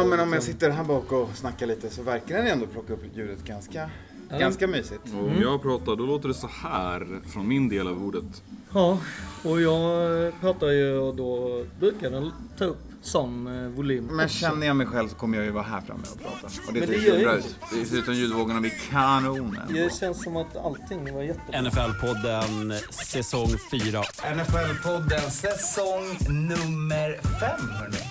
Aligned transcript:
Ja, 0.00 0.06
men 0.06 0.20
om 0.20 0.32
jag 0.32 0.42
sitter 0.42 0.70
här 0.70 0.84
bak 0.84 1.12
och 1.12 1.30
snackar 1.34 1.66
lite 1.66 1.90
så 1.90 2.02
verkar 2.02 2.36
den 2.36 2.46
ändå 2.46 2.66
plocka 2.66 2.92
upp 2.92 3.04
ljudet 3.14 3.44
ganska, 3.44 3.90
ganska 4.38 4.66
mysigt. 4.66 5.00
Och 5.14 5.24
om 5.24 5.42
jag 5.42 5.62
pratar 5.62 5.96
då 5.96 6.06
låter 6.06 6.28
det 6.28 6.34
så 6.34 6.46
här 6.62 7.20
från 7.32 7.48
min 7.48 7.68
del 7.68 7.88
av 7.88 8.04
ordet. 8.04 8.42
Ja, 8.74 8.98
och 9.44 9.60
jag 9.60 10.40
pratar 10.40 10.66
ju 10.66 10.98
och 10.98 11.14
då 11.14 11.64
brukar 11.80 12.10
den 12.10 12.32
ta 12.58 12.64
upp 12.64 12.78
sån 13.02 13.46
eh, 13.46 13.68
volym. 13.70 14.04
Men 14.04 14.24
också. 14.24 14.38
känner 14.38 14.66
jag 14.66 14.76
mig 14.76 14.86
själv 14.86 15.08
så 15.08 15.14
kommer 15.14 15.36
jag 15.38 15.44
ju 15.44 15.52
vara 15.52 15.64
här 15.64 15.80
framme 15.80 16.02
och 16.12 16.20
prata. 16.20 16.46
Och 16.66 16.72
det 16.72 16.80
Men 16.80 16.88
det 16.88 16.96
gör 16.96 17.16
ju 17.16 17.24
bra 17.24 17.36
ut. 17.36 17.56
Det 17.72 17.84
ser 17.84 17.96
ut 17.96 18.04
som 18.04 18.14
ljudvågorna 18.14 18.60
blir 18.60 18.72
kanonen. 18.90 19.62
Det 19.68 19.94
känns 19.94 20.22
som 20.22 20.36
att 20.36 20.56
allting 20.56 21.14
var 21.14 21.22
jättebra. 21.22 21.60
NFL-podden 21.60 22.72
säsong 22.90 23.48
4. 23.70 24.02
NFL-podden 24.34 25.30
säsong 25.30 26.18
nummer 26.28 27.20
fem, 27.40 27.68
hörni. 27.70 28.09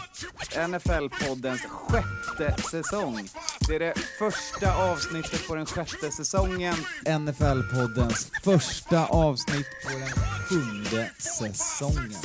NFL-poddens 0.68 1.62
sjätte 1.62 2.62
säsong. 2.62 3.30
Det 3.68 3.76
är 3.76 3.80
det 3.80 3.94
första 4.20 4.92
avsnittet 4.92 5.48
på 5.48 5.56
den 5.56 5.66
sjätte 5.66 6.12
säsongen. 6.12 6.76
NFL-poddens 7.06 8.32
första 8.44 9.06
avsnitt 9.06 9.68
på 9.84 9.90
den 10.00 10.10
sjunde 10.10 11.12
säsongen. 11.18 12.22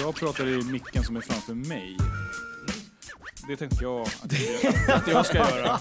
Jag 0.00 0.14
pratar 0.14 0.46
i 0.46 0.62
micken 0.62 1.04
som 1.04 1.16
är 1.16 1.20
framför 1.20 1.54
mig. 1.54 1.96
Det 3.48 3.56
tänkte 3.56 3.84
jag 3.84 4.00
att 4.00 4.32
jag, 4.32 4.74
att 4.96 5.08
jag 5.08 5.26
ska 5.26 5.38
göra. 5.38 5.80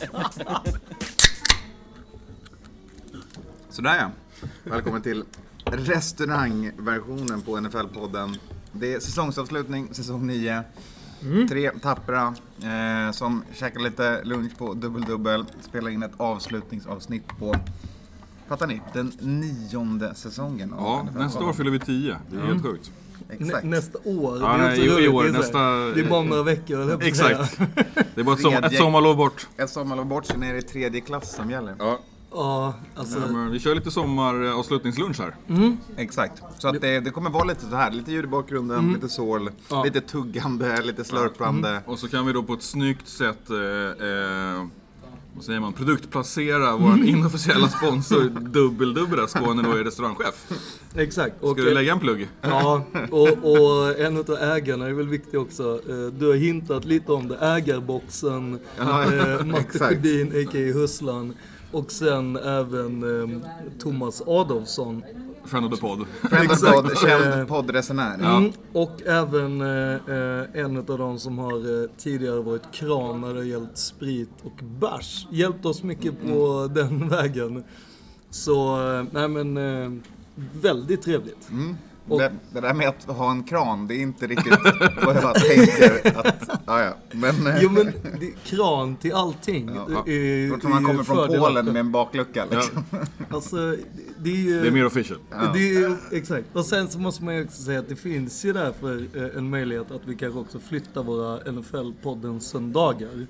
Sådär 3.70 3.96
ja. 3.96 4.12
Välkommen 4.64 5.02
till 5.02 5.24
restaurangversionen 5.66 7.42
på 7.42 7.58
NFL-podden. 7.58 8.38
Det 8.80 8.94
är 8.94 9.00
säsongsavslutning, 9.00 9.88
säsong 9.92 10.28
9. 10.28 10.64
Tre 11.50 11.72
tappra 11.82 12.36
eh, 12.64 13.12
som 13.12 13.44
käkar 13.54 13.80
lite 13.80 14.24
lunch 14.24 14.58
på 14.58 14.74
dubbel-dubbel. 14.74 15.46
Spelar 15.62 15.90
in 15.90 16.04
ett 16.04 16.12
avslutningsavsnitt 16.18 17.28
på, 17.40 17.56
fattar 18.48 18.68
ni? 18.68 18.82
Den 18.94 19.12
nionde 19.20 20.16
säsongen 20.16 20.74
av 20.74 21.08
Ja, 21.14 21.20
nästa 21.20 21.44
år 21.46 21.54
fyller 21.54 21.72
vi 21.72 21.80
10. 21.80 22.18
Det 22.32 22.38
är 22.38 22.42
helt 22.42 22.64
sjukt. 22.64 22.92
Exakt. 23.30 23.64
Nä, 23.64 23.70
nästa 23.70 23.98
år. 24.06 24.38
Ja, 24.42 24.48
det 24.58 24.64
är 24.64 24.68
nej, 24.68 24.80
i- 24.80 24.84
i 24.84 24.90
roligt. 24.90 25.10
år, 25.10 25.24
det, 25.24 25.30
är 25.30 25.34
så 25.34 25.38
här- 25.38 25.42
nästa- 25.42 25.96
det 25.96 26.02
är 26.06 26.10
bara 26.10 26.24
några 26.24 26.44
veckor, 26.44 26.78
höll 26.78 26.90
jag 26.90 27.00
på 27.00 27.08
att 27.08 27.16
säga. 27.18 27.40
Exakt. 27.40 27.58
Det 28.16 28.22
är 28.22 28.24
bara 28.24 28.36
ett, 28.36 28.42
som, 28.42 28.54
ett 28.54 28.60
Tredje- 28.62 28.78
sommarlov 28.80 29.18
bort. 29.18 29.48
Ett 29.58 29.70
sommarlov 29.70 30.06
bort, 30.06 30.26
sen 30.26 30.44
är 30.44 30.54
det 30.54 30.62
tredje 30.62 31.02
klass 31.02 31.36
som 31.36 31.52
gäller. 31.52 31.76
Ja, 31.80 32.00
Ja, 32.32 32.74
alltså. 32.96 33.20
men 33.20 33.52
vi 33.52 33.60
kör 33.60 33.76
lite 33.76 33.92
sommaravslutningslunch 33.92 35.20
här. 35.20 35.36
Exakt. 35.98 36.44
Så 36.58 36.68
att 36.68 36.82
det, 36.82 37.00
det 37.00 37.12
kommer 37.12 37.30
vara 37.30 37.44
lite 37.44 37.66
så 37.66 37.76
här, 37.76 37.92
lite 37.92 38.12
ljud 38.12 38.26
i 38.26 38.28
bakgrunden, 38.28 38.94
lite 38.94 39.10
sorl, 39.10 39.50
Ja. 39.70 39.84
lite 39.84 40.02
tuggande, 40.02 40.82
lite 40.82 41.04
slurpande. 41.04 41.82
Och 41.86 42.00
så 42.00 42.08
kan 42.08 42.26
vi 42.26 42.34
då 42.34 42.44
på 42.44 42.54
ett 42.54 42.62
snyggt 42.64 43.08
sätt, 43.08 43.50
eh, 43.50 44.08
eh, 44.08 44.66
vad 45.36 45.44
säger 45.44 45.60
man, 45.60 45.74
produktplacera 45.74 46.76
vår 46.78 47.04
inofficiella 47.06 47.68
sponsor 47.68 48.22
Dubbel-Dubbla, 48.30 49.28
Skåne 49.28 49.62
då 49.62 49.72
är 49.72 49.84
restaurangchef. 49.84 50.52
Exakt. 50.96 51.36
Och, 51.44 51.52
Ska 51.58 51.62
du 51.62 51.74
lägga 51.74 51.92
en 51.92 52.00
plugg? 52.00 52.28
Ja, 52.42 52.84
och, 53.12 53.28
och 53.28 54.00
en 54.00 54.18
av 54.18 54.30
ägarna 54.42 54.86
är 54.88 54.94
väl 54.94 55.08
viktig 55.08 55.40
också. 55.40 55.82
Eh, 55.90 55.96
Du 56.20 56.28
har 56.28 56.36
hintat 56.36 56.86
lite 56.86 57.12
om 57.12 57.28
det. 57.28 57.38
Ägarboxen, 57.38 58.60
Ja, 58.78 59.04
eh, 59.14 59.46
Matte. 59.46 59.80
Sjödin, 59.80 60.28
a.k.a. 60.28 60.74
Husslan. 60.80 61.34
Och 61.72 61.92
sen 61.92 62.36
även 62.36 63.22
eh, 63.22 63.42
Thomas 63.80 64.22
Adolfsson. 64.28 65.04
Friend 65.46 65.66
of 65.66 65.72
the 65.80 65.82
pod. 65.82 66.06
Friend 66.30 66.52
of 66.52 66.62
podd, 66.62 66.86
Eh, 66.86 66.96
känd 66.96 67.48
poddresenär. 67.48 68.38
Mm, 68.38 68.52
och 68.74 69.02
även 69.06 69.62
eh, 69.62 69.94
eh, 70.18 70.46
en 70.66 70.78
av 70.78 70.86
de 70.98 71.20
som 71.20 71.38
har 71.38 71.82
eh, 71.84 71.90
tidigare 71.98 72.42
varit 72.42 72.72
kran 72.72 73.22
när 73.22 73.34
det 73.34 73.46
gällt 73.46 73.78
sprit 73.78 74.30
och 74.44 74.64
bärs. 74.64 75.28
Hjälpt 75.32 75.66
oss 75.66 75.84
mycket 75.84 76.22
på 76.22 76.70
den 76.76 77.10
vägen. 77.10 77.64
Så, 78.30 78.92
eh, 78.94 79.06
nej 79.12 79.28
men, 79.28 79.58
eh, 79.58 79.92
väldigt 80.62 81.02
trevligt. 81.02 81.50
Och- 82.10 82.20
Det, 82.20 82.32
det 82.54 82.60
där 82.62 82.74
med 82.74 82.88
att 82.88 83.04
ha 83.04 83.32
en 83.32 83.44
kran, 83.44 83.88
det 83.88 83.96
är 83.96 84.02
inte 84.02 84.28
riktigt 84.28 84.54
vad 85.06 85.16
jag 85.16 85.36
tänker 85.36 86.18
att, 86.20 86.50
ja 86.66 86.82
ja. 86.84 86.94
Men, 87.12 87.48
eh, 87.48 87.54
Jo 87.62 87.70
men, 87.70 87.86
det, 88.20 88.32
kran 88.44 88.96
till 88.96 89.14
allting. 89.14 89.72
ja, 89.76 90.04
är- 90.06 90.12
är- 90.12 90.70
man 90.70 90.84
kommer 90.84 91.04
från. 91.04 91.28
Polen 91.28 91.66
med 91.66 91.78
en 91.78 91.92
baklucka 91.92 92.46
liksom. 92.52 92.84
Alltså, 93.30 93.56
det- 93.58 93.78
det 94.24 94.30
är 94.30 94.36
ju... 94.36 94.62
Det 94.62 94.68
är 94.68 94.72
mer 94.72 94.86
official. 94.86 95.18
Det 95.54 95.76
är, 95.76 95.98
exakt. 96.12 96.46
Och 96.54 96.66
sen 96.66 96.88
så 96.90 97.00
måste 97.00 97.24
man 97.24 97.36
ju 97.36 97.44
också 97.44 97.62
säga 97.62 97.80
att 97.80 97.90
det 97.90 97.96
finns 97.96 98.46
ju 98.46 98.54
därför 98.54 98.96
eh, 99.16 99.38
en 99.38 99.50
möjlighet 99.50 99.92
att 99.92 100.02
vi 100.06 100.16
kanske 100.16 100.40
också 100.40 100.60
flyttar 100.60 101.04
våra 101.04 101.40
NFL-podden 101.40 102.40
söndagar. 102.40 103.28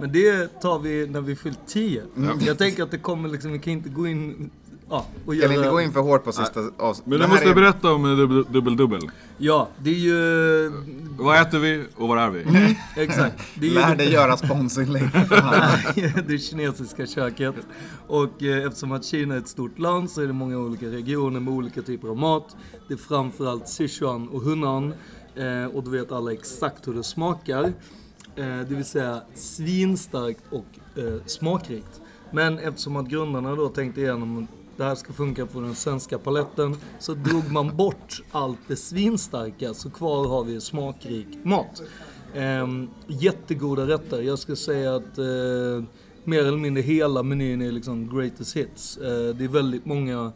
Men 0.00 0.12
det 0.12 0.60
tar 0.60 0.78
vi 0.78 1.06
när 1.06 1.20
vi 1.20 1.36
fyllt 1.36 1.58
10. 1.66 2.02
Jag 2.46 2.58
tänker 2.58 2.82
att 2.82 2.90
det 2.90 2.98
kommer 2.98 3.28
liksom, 3.28 3.52
vi 3.52 3.58
kan 3.58 3.72
inte 3.72 3.88
gå 3.88 4.06
in 4.06 4.50
ja, 4.90 5.06
och 5.26 5.32
Kan 5.32 5.36
göra... 5.42 5.54
inte 5.54 5.68
gå 5.68 5.80
in 5.80 5.92
för 5.92 6.00
hårt 6.00 6.24
på 6.24 6.32
sista 6.32 6.60
avsnittet. 6.78 7.10
Men 7.10 7.20
du 7.20 7.26
måste 7.26 7.54
berätta 7.54 7.92
om 7.92 8.04
eh, 8.04 8.08
dubbel- 8.08 8.44
dubbel-dubbel. 8.52 9.10
Ja, 9.38 9.68
det 9.78 9.90
är 9.90 9.94
ju... 9.94 10.72
Vad 11.18 11.40
äter 11.42 11.58
vi 11.58 11.84
och 11.96 12.08
var 12.08 12.16
är 12.16 12.30
vi? 12.30 12.76
Exakt. 12.96 13.36
Det 13.54 13.66
är 13.66 13.70
ju 13.70 13.74
Lär 13.74 13.96
dig 13.96 14.12
göra 14.12 14.36
sponsorinlägg. 14.36 15.10
Det 16.28 16.38
kinesiska 16.38 17.06
köket. 17.06 17.54
Och 18.06 18.42
eh, 18.42 18.66
eftersom 18.66 18.92
att 18.92 19.04
Kina 19.04 19.34
är 19.34 19.38
ett 19.38 19.48
stort 19.48 19.78
land 19.78 20.10
så 20.10 20.22
är 20.22 20.26
det 20.26 20.32
många 20.32 20.58
olika 20.58 20.86
regioner 20.86 21.40
med 21.40 21.54
olika 21.54 21.82
typer 21.82 22.08
av 22.08 22.16
mat. 22.16 22.56
Det 22.88 22.94
är 22.94 22.98
framförallt 22.98 23.68
Sichuan 23.68 24.28
och 24.28 24.42
Hunan. 24.42 24.94
Eh, 25.36 25.76
och 25.76 25.84
då 25.84 25.90
vet 25.90 26.12
alla 26.12 26.32
exakt 26.32 26.88
hur 26.88 26.94
det 26.94 27.02
smakar. 27.04 27.64
Eh, 28.36 28.58
det 28.68 28.74
vill 28.74 28.84
säga 28.84 29.20
svinstarkt 29.34 30.42
och 30.50 30.66
smakrikt. 31.26 32.00
Men 32.32 32.58
eftersom 32.58 32.96
att 32.96 33.06
grundarna 33.08 33.54
då 33.54 33.68
tänkte 33.68 34.00
igenom 34.00 34.46
det 34.80 34.86
här 34.86 34.94
ska 34.94 35.12
funka 35.12 35.46
på 35.46 35.60
den 35.60 35.74
svenska 35.74 36.18
paletten 36.18 36.76
så 36.98 37.14
drog 37.14 37.52
man 37.52 37.76
bort 37.76 38.22
allt 38.30 38.58
det 38.68 38.76
svinstarka 38.76 39.74
så 39.74 39.90
kvar 39.90 40.28
har 40.28 40.44
vi 40.44 40.60
smakrik 40.60 41.26
mat. 41.42 41.82
Eh, 42.34 42.68
jättegoda 43.06 43.86
rätter. 43.86 44.22
Jag 44.22 44.38
skulle 44.38 44.56
säga 44.56 44.94
att 44.94 45.18
eh, 45.18 45.84
mer 46.24 46.44
eller 46.44 46.58
mindre 46.58 46.82
hela 46.82 47.22
menyn 47.22 47.62
är 47.62 47.72
liksom 47.72 48.16
greatest 48.16 48.56
hits. 48.56 48.96
Eh, 48.96 49.34
det 49.34 49.44
är 49.44 49.48
väldigt 49.48 49.86
många 49.86 50.32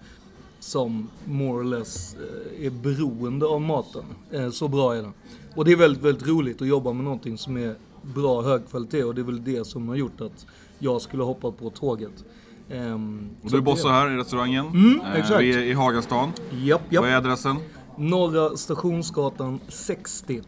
som 0.61 1.09
more 1.25 1.61
or 1.61 1.65
less 1.65 2.15
eh, 2.15 2.67
är 2.67 2.71
beroende 2.71 3.47
av 3.47 3.61
maten. 3.61 4.05
Eh, 4.31 4.51
så 4.51 4.69
bra 4.69 4.95
är 4.95 5.03
den. 5.03 5.13
Och 5.55 5.65
det 5.65 5.73
är 5.73 5.77
väldigt, 5.77 6.03
väldigt 6.03 6.29
roligt 6.29 6.63
att 6.63 6.69
jobba 6.69 6.93
med 6.93 7.05
någonting 7.05 7.39
som 7.39 7.57
är 7.57 7.75
bra, 8.03 8.43
hög 8.43 8.69
kvalitet 8.71 9.05
och 9.05 9.15
det 9.15 9.21
är 9.21 9.25
väl 9.25 9.45
det 9.45 9.67
som 9.67 9.89
har 9.89 9.97
gjort 9.97 10.21
att 10.21 10.47
jag 10.79 11.03
skulle 11.03 11.23
hoppa 11.23 11.51
på 11.51 11.71
tåget. 11.71 12.25
Ehm, 12.71 13.29
Och 13.43 13.51
du 13.51 13.61
bossar 13.61 13.91
här 13.93 14.11
i 14.11 14.17
restaurangen. 14.17 14.67
Mm, 14.67 15.01
Eh. 15.01 15.39
Vi 15.39 15.55
är 15.55 15.59
i 15.63 15.73
Hagastan. 15.73 16.33
Japp, 16.53 16.83
Vad 16.91 17.05
är 17.05 17.13
japp. 17.13 17.25
adressen? 17.25 17.57
Norra 17.97 18.57
Stationsgatan 18.57 19.61
60. 19.69 20.41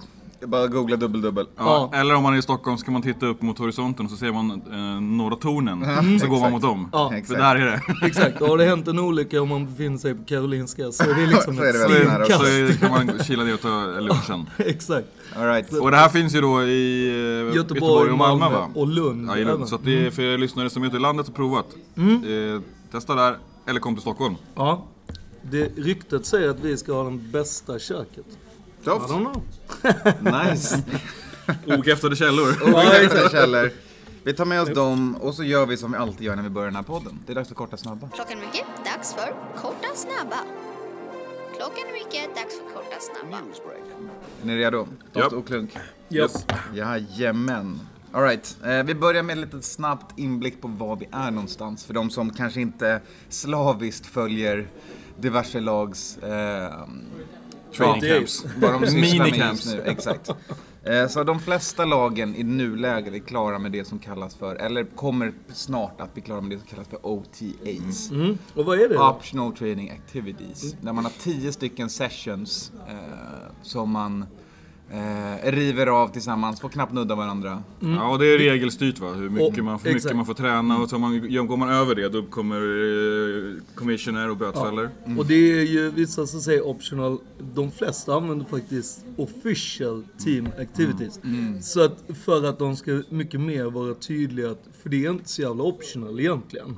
Bara 0.46 0.66
googla 0.66 0.96
dubbel-dubbel. 0.96 1.46
Ja, 1.56 1.90
Ja. 1.92 1.98
Eller 1.98 2.14
om 2.14 2.22
man 2.22 2.34
är 2.34 2.38
i 2.38 2.42
Stockholm 2.42 2.78
så 2.78 2.84
kan 2.84 2.92
man 2.92 3.02
titta 3.02 3.26
upp 3.26 3.42
mot 3.42 3.58
horisonten 3.58 4.04
och 4.06 4.10
så 4.10 4.16
ser 4.16 4.32
man 4.32 4.50
eh, 4.50 5.00
Norra 5.00 5.36
Tornen. 5.36 6.18
Så 6.20 6.26
går 6.26 6.40
man 6.40 6.52
mot 6.52 6.62
dem. 6.62 6.88
Ja. 6.92 7.08
För 7.08 7.16
Exakt. 7.16 7.38
där 7.40 7.56
är 7.56 7.64
det. 7.66 7.80
Exakt, 8.06 8.40
och 8.42 8.48
har 8.48 8.58
det 8.58 8.64
hänt 8.64 8.88
en 8.88 8.98
olycka 8.98 9.42
om 9.42 9.48
man 9.48 9.66
befinner 9.66 9.98
sig 9.98 10.14
på 10.14 10.24
Karolinska 10.24 10.92
så 10.92 11.02
är 11.02 11.14
det 11.14 11.26
liksom 11.34 11.56
Så 11.56 11.62
är 11.62 11.68
ett 11.68 11.72
det 11.74 11.78
väldigt 11.78 12.08
nära. 12.08 12.26
Så 12.26 12.44
stenkast. 12.44 12.80
kan 12.80 12.90
man 12.90 13.18
kila 13.24 13.44
ner 13.44 13.54
och 13.54 13.60
ta 13.60 13.84
lunchen. 14.00 14.50
Exakt. 14.58 15.08
All 15.36 15.46
right. 15.46 15.72
Och 15.72 15.90
det 15.90 15.96
här 15.96 16.08
finns 16.08 16.34
ju 16.34 16.40
då 16.40 16.62
i 16.62 17.08
eh, 17.50 17.56
Göteborg, 17.56 18.10
och 18.10 18.18
Malmö, 18.18 18.48
va? 18.48 18.68
och 18.74 18.86
Lund. 18.86 19.28
Ja, 19.30 19.36
i 19.36 19.38
Lund. 19.38 19.48
även. 19.48 19.54
Mm. 19.56 19.66
Så 19.68 19.74
att 19.74 19.84
det 19.84 20.06
är 20.06 20.10
för 20.10 20.22
er 20.22 20.38
lyssnare 20.38 20.70
som 20.70 20.82
är 20.82 20.86
ute 20.86 20.96
i 20.96 21.00
landet 21.00 21.28
och 21.28 21.34
provat. 21.34 21.66
Eh, 21.96 22.60
testa 22.92 23.14
där, 23.14 23.36
eller 23.68 23.80
kom 23.80 23.94
till 23.94 24.02
Stockholm. 24.02 24.34
Ja. 24.54 24.84
Det, 25.50 25.72
ryktet 25.76 26.26
säger 26.26 26.48
att 26.50 26.60
vi 26.60 26.76
ska 26.76 26.92
ha 26.92 27.04
den 27.04 27.30
bästa 27.32 27.78
köket. 27.78 28.24
I 28.86 28.88
Doft. 28.90 29.08
don't 29.08 29.20
know. 29.20 29.42
Nice. 30.50 30.82
Okräftade 31.78 32.16
källor. 32.16 32.50
Exakt. 33.02 33.32
Källor. 33.32 33.70
Vi 34.24 34.32
tar 34.34 34.44
med 34.44 34.62
oss 34.62 34.68
dem 34.74 35.16
och 35.16 35.34
så 35.34 35.44
gör 35.44 35.66
vi 35.66 35.76
som 35.76 35.92
vi 35.92 35.98
alltid 35.98 36.26
gör 36.26 36.36
när 36.36 36.42
vi 36.42 36.48
börjar 36.48 36.66
den 36.66 36.76
här 36.76 36.82
podden. 36.82 37.18
Det 37.26 37.32
är 37.32 37.34
dags 37.34 37.48
för 37.48 37.54
korta 37.54 37.76
snabba. 37.76 38.08
Klockan 38.14 38.38
är 38.38 38.46
mycket, 38.46 38.64
dags 38.84 39.14
för 39.14 39.34
korta 39.62 39.88
snabba. 39.94 40.36
Klockan 41.56 41.84
är 41.88 41.92
mycket, 41.92 42.36
dags 42.36 42.54
för 42.58 42.74
korta 42.74 42.96
snabba. 43.00 43.38
Är 44.42 44.46
ni 44.46 44.56
redo? 44.56 44.88
Doft 45.12 45.32
och 45.32 45.46
klunk. 45.46 45.76
Yes. 46.10 46.46
Jajamän. 46.74 47.80
Alright, 48.12 48.56
eh, 48.64 48.82
vi 48.82 48.94
börjar 48.94 49.22
med 49.22 49.38
ett 49.38 49.44
litet 49.44 49.64
snabbt 49.64 50.18
inblick 50.18 50.60
på 50.60 50.68
var 50.68 50.96
vi 50.96 51.08
är 51.12 51.30
någonstans. 51.30 51.84
För 51.84 51.94
de 51.94 52.10
som 52.10 52.30
kanske 52.30 52.60
inte 52.60 53.00
slaviskt 53.28 54.06
följer 54.06 54.68
diverse 55.18 55.60
lags 55.60 56.18
eh, 56.18 56.72
Training 57.76 58.02
ja, 58.10 58.14
camps. 58.16 58.44
Vad 58.56 58.82
de 58.82 59.00
Minicamps. 59.00 59.66
nu. 59.74 59.82
Exakt. 59.86 60.30
Eh, 60.84 61.08
Så 61.08 61.24
de 61.24 61.40
flesta 61.40 61.84
lagen 61.84 62.36
i 62.36 62.42
nuläget 62.42 63.14
är 63.14 63.18
klara 63.18 63.58
med 63.58 63.72
det 63.72 63.84
som 63.84 63.98
kallas 63.98 64.34
för, 64.34 64.56
eller 64.56 64.84
kommer 64.84 65.32
snart 65.52 66.00
att 66.00 66.14
bli 66.14 66.22
klara 66.22 66.40
med 66.40 66.50
det 66.50 66.58
som 66.58 66.66
kallas 66.66 66.88
för 66.88 67.06
OTAs. 67.06 68.10
Mm. 68.10 68.38
Och 68.54 68.64
vad 68.64 68.80
är 68.80 68.88
det? 68.88 68.94
då? 68.94 69.08
Optional 69.08 69.52
Training 69.52 69.90
Activities. 69.90 70.72
Där 70.80 70.92
man 70.92 71.04
har 71.04 71.12
tio 71.20 71.52
stycken 71.52 71.90
sessions 71.90 72.72
eh, 72.88 72.94
som 73.62 73.90
man 73.90 74.24
eh, 74.90 75.50
river 75.52 75.86
av 75.86 76.08
tillsammans, 76.08 76.60
får 76.60 76.68
knappt 76.68 76.92
nudda 76.92 77.14
varandra. 77.14 77.62
Ja, 77.80 78.10
och 78.12 78.18
det 78.18 78.26
är 78.26 78.38
regelstyrt 78.38 78.98
va, 78.98 79.08
hur 79.12 79.30
mycket, 79.30 79.58
Och- 79.58 79.64
man, 79.64 79.78
hur 79.84 79.94
mycket 79.94 80.16
man 80.16 80.26
får 80.26 80.34
träna 80.34 80.78
och 80.78 80.88
så 80.90 80.98
man, 80.98 81.26
ja, 81.30 81.42
går 81.42 81.56
man 81.56 81.68
över 81.68 81.94
det 81.94 82.08
då 82.08 82.22
kommer 82.22 82.56
eh, 82.56 83.62
commissioner 83.74 84.30
och 84.30 84.36
bötfäller. 84.36 84.90
Och 85.18 85.26
det 85.26 85.34
är 85.34 85.62
ju 85.64 85.90
vissa 85.90 86.26
som 86.26 86.40
säger 86.40 86.66
optional. 86.66 87.18
De 87.54 87.70
flesta 87.70 88.14
använder 88.14 88.44
faktiskt 88.46 89.04
official 89.16 90.04
team 90.24 90.48
activities. 90.60 91.20
Så 91.62 91.84
att 91.84 92.04
för 92.24 92.44
att 92.44 92.58
de 92.58 92.76
ska 92.76 93.02
mycket 93.08 93.40
mer 93.40 93.64
vara 93.64 93.94
tydliga, 93.94 94.50
att, 94.50 94.64
för 94.82 94.88
det 94.90 95.04
är 95.06 95.10
inte 95.10 95.28
så 95.30 95.42
jävla 95.42 95.62
optional 95.64 96.20
egentligen. 96.20 96.76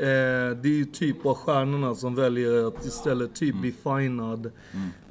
Eh, 0.00 0.56
det 0.56 0.68
är 0.68 0.76
ju 0.78 0.84
typ 0.84 1.26
av 1.26 1.34
stjärnorna 1.34 1.94
som 1.94 2.14
väljer 2.14 2.68
att 2.68 2.86
istället 2.86 3.34
typ 3.34 3.54
bli 3.56 3.72
finad. 3.72 4.50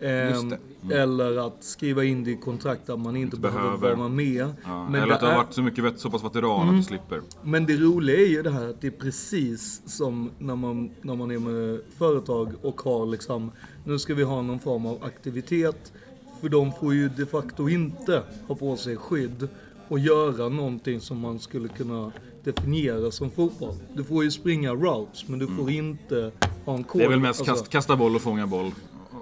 ehm, 0.01 0.53
Eller 0.91 1.47
att 1.47 1.63
skriva 1.63 2.03
in 2.03 2.23
det 2.23 2.31
i 2.31 2.35
kontrakt 2.37 2.89
att 2.89 2.99
man 2.99 3.15
inte 3.15 3.37
behöver, 3.37 3.77
behöver. 3.77 3.95
vara 3.95 4.09
med. 4.09 4.47
Ja, 4.65 4.89
Men, 4.89 4.95
eller 4.95 5.07
det 5.07 5.13
att 5.13 5.19
du 5.19 5.25
har 5.25 5.35
varit 5.35 5.53
så 5.53 5.61
mycket 5.61 5.83
vet, 5.83 5.99
så 5.99 6.09
pass 6.09 6.23
veteran 6.23 6.69
att 6.69 6.75
du 6.75 6.83
slipper. 6.83 7.21
men 7.43 7.65
det 7.65 7.77
roliga 7.77 8.17
är 8.17 8.25
ju 8.27 8.41
det 8.43 8.49
här 8.51 8.69
att 8.69 8.81
det 8.81 8.87
är 8.87 8.91
precis 8.91 9.81
som 9.85 10.31
när 10.37 10.55
man, 10.55 10.91
när 11.01 11.15
man 11.15 11.31
är 11.31 11.39
med 11.39 11.81
företag 11.97 12.53
och 12.61 12.81
har 12.81 13.05
liksom, 13.05 13.51
nu 13.83 13.99
ska 13.99 14.13
vi 14.13 14.23
ha 14.23 14.41
någon 14.41 14.59
form 14.59 14.85
av 14.85 15.03
aktivitet. 15.03 15.93
För 16.41 16.49
de 16.49 16.71
får 16.73 16.93
ju 16.93 17.09
de 17.09 17.25
facto 17.25 17.69
inte 17.69 18.23
ha 18.47 18.55
på 18.55 18.77
sig 18.77 18.97
skydd 18.97 19.47
och 19.87 19.99
göra 19.99 20.49
någonting 20.49 20.99
som 21.01 21.19
man 21.19 21.39
skulle 21.39 21.67
kunna 21.67 22.11
definiera 22.43 23.11
som 23.11 23.31
fotboll. 23.31 23.75
Du 23.93 24.03
får 24.03 24.23
ju 24.23 24.31
springa 24.31 24.71
routes 24.71 25.27
men 25.27 25.39
du 25.39 25.47
får 25.47 25.71
inte 25.71 26.31
ha 26.65 26.75
en 26.75 26.83
kod. 26.83 27.01
Det 27.01 27.05
är 27.05 27.09
väl 27.09 27.19
mest 27.19 27.39
Alltså, 27.39 27.53
kast, 27.55 27.69
kasta 27.69 27.95
boll 27.95 28.15
och 28.15 28.21
fånga 28.21 28.47
boll. 28.47 28.71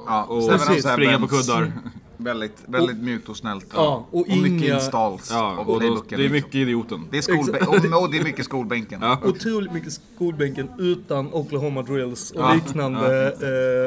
Ja, 0.05 0.23
Och 0.23 0.43
Seven 0.43 0.81
springa 0.81 1.19
på 1.19 1.27
kuddar. 1.27 1.71
Väldigt, 2.19 2.57
väldigt 2.67 2.97
mjukt 2.97 3.29
och 3.29 3.37
snällt. 3.37 3.65
Ja, 3.73 4.05
och 4.11 4.19
och 4.21 4.27
mycket 4.27 4.47
inga- 4.67 4.75
installs. 4.75 5.29
Ja, 5.31 5.57
och 5.59 5.65
då, 5.65 5.77
playbooken, 5.79 6.07
det 6.09 6.15
är 6.15 6.17
liksom. 6.17 6.33
mycket 6.33 6.55
idioten. 6.55 7.03
Det 7.11 7.17
är, 7.17 7.21
skolbä- 7.21 7.65
och, 7.65 8.03
och 8.03 8.11
det 8.11 8.17
är 8.17 8.23
mycket 8.23 8.45
skolbänken. 8.45 8.99
Ja. 9.01 9.19
Otroligt 9.25 9.73
mycket 9.73 9.93
skolbänken 10.15 10.69
utan 10.79 11.33
Oklahoma 11.33 11.81
drills 11.81 12.31
och 12.31 12.41
Ja, 12.41 12.53
liknande 12.53 13.25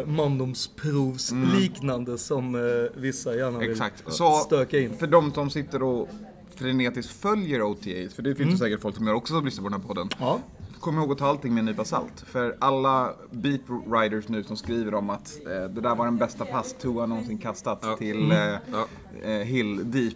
eh, 0.03 0.11
mandomsprovs 0.11 1.33
liknande 1.61 2.19
som 2.19 2.55
eh, 2.55 3.01
vissa 3.01 3.35
gärna 3.37 3.59
vill 3.59 3.71
Exakt. 3.71 4.05
Så 4.09 4.33
stöka 4.33 4.79
in. 4.79 4.97
för 4.99 5.07
de 5.07 5.33
som 5.33 5.51
sitter 5.51 5.83
och 5.83 6.09
frenetiskt 6.61 7.13
följer 7.13 7.63
OTAs, 7.63 8.15
för 8.15 8.23
det 8.23 8.35
finns 8.35 8.53
ju 8.55 8.57
säkert 8.57 8.81
folk 8.81 8.97
som 8.97 9.07
gör 9.07 9.15
också 9.15 9.35
som 9.35 9.45
lyssnar 9.45 9.63
på 9.65 9.69
den 9.71 9.81
här 9.81 9.89
podden. 9.89 10.09
Ja. 10.19 10.41
Kom 10.81 10.99
ihåg 10.99 11.13
att 11.13 11.19
ta 11.19 11.27
allting 11.27 11.55
med 11.55 11.59
en 11.61 11.65
nypa 11.67 11.85
salt. 11.85 12.21
För 12.27 12.57
alla 12.59 13.13
beat 13.31 13.61
writers 13.87 14.29
nu 14.29 14.45
som 14.45 14.57
skriver 14.57 14.95
om 14.95 15.11
att 15.11 15.39
eh, 15.47 15.51
det 15.51 15.81
där 15.81 15.95
var 15.95 16.05
den 16.05 16.17
bästa 16.17 16.45
pass 16.45 16.75
Tua 16.81 17.07
någonsin 17.07 17.39
kastat 17.39 17.79
Ja. 17.83 17.97
till 17.97 18.33
eh, 18.33 18.39
Ja. 18.39 18.87
eh, 19.23 19.31
Hill 19.31 19.91
Deep. 19.91 20.15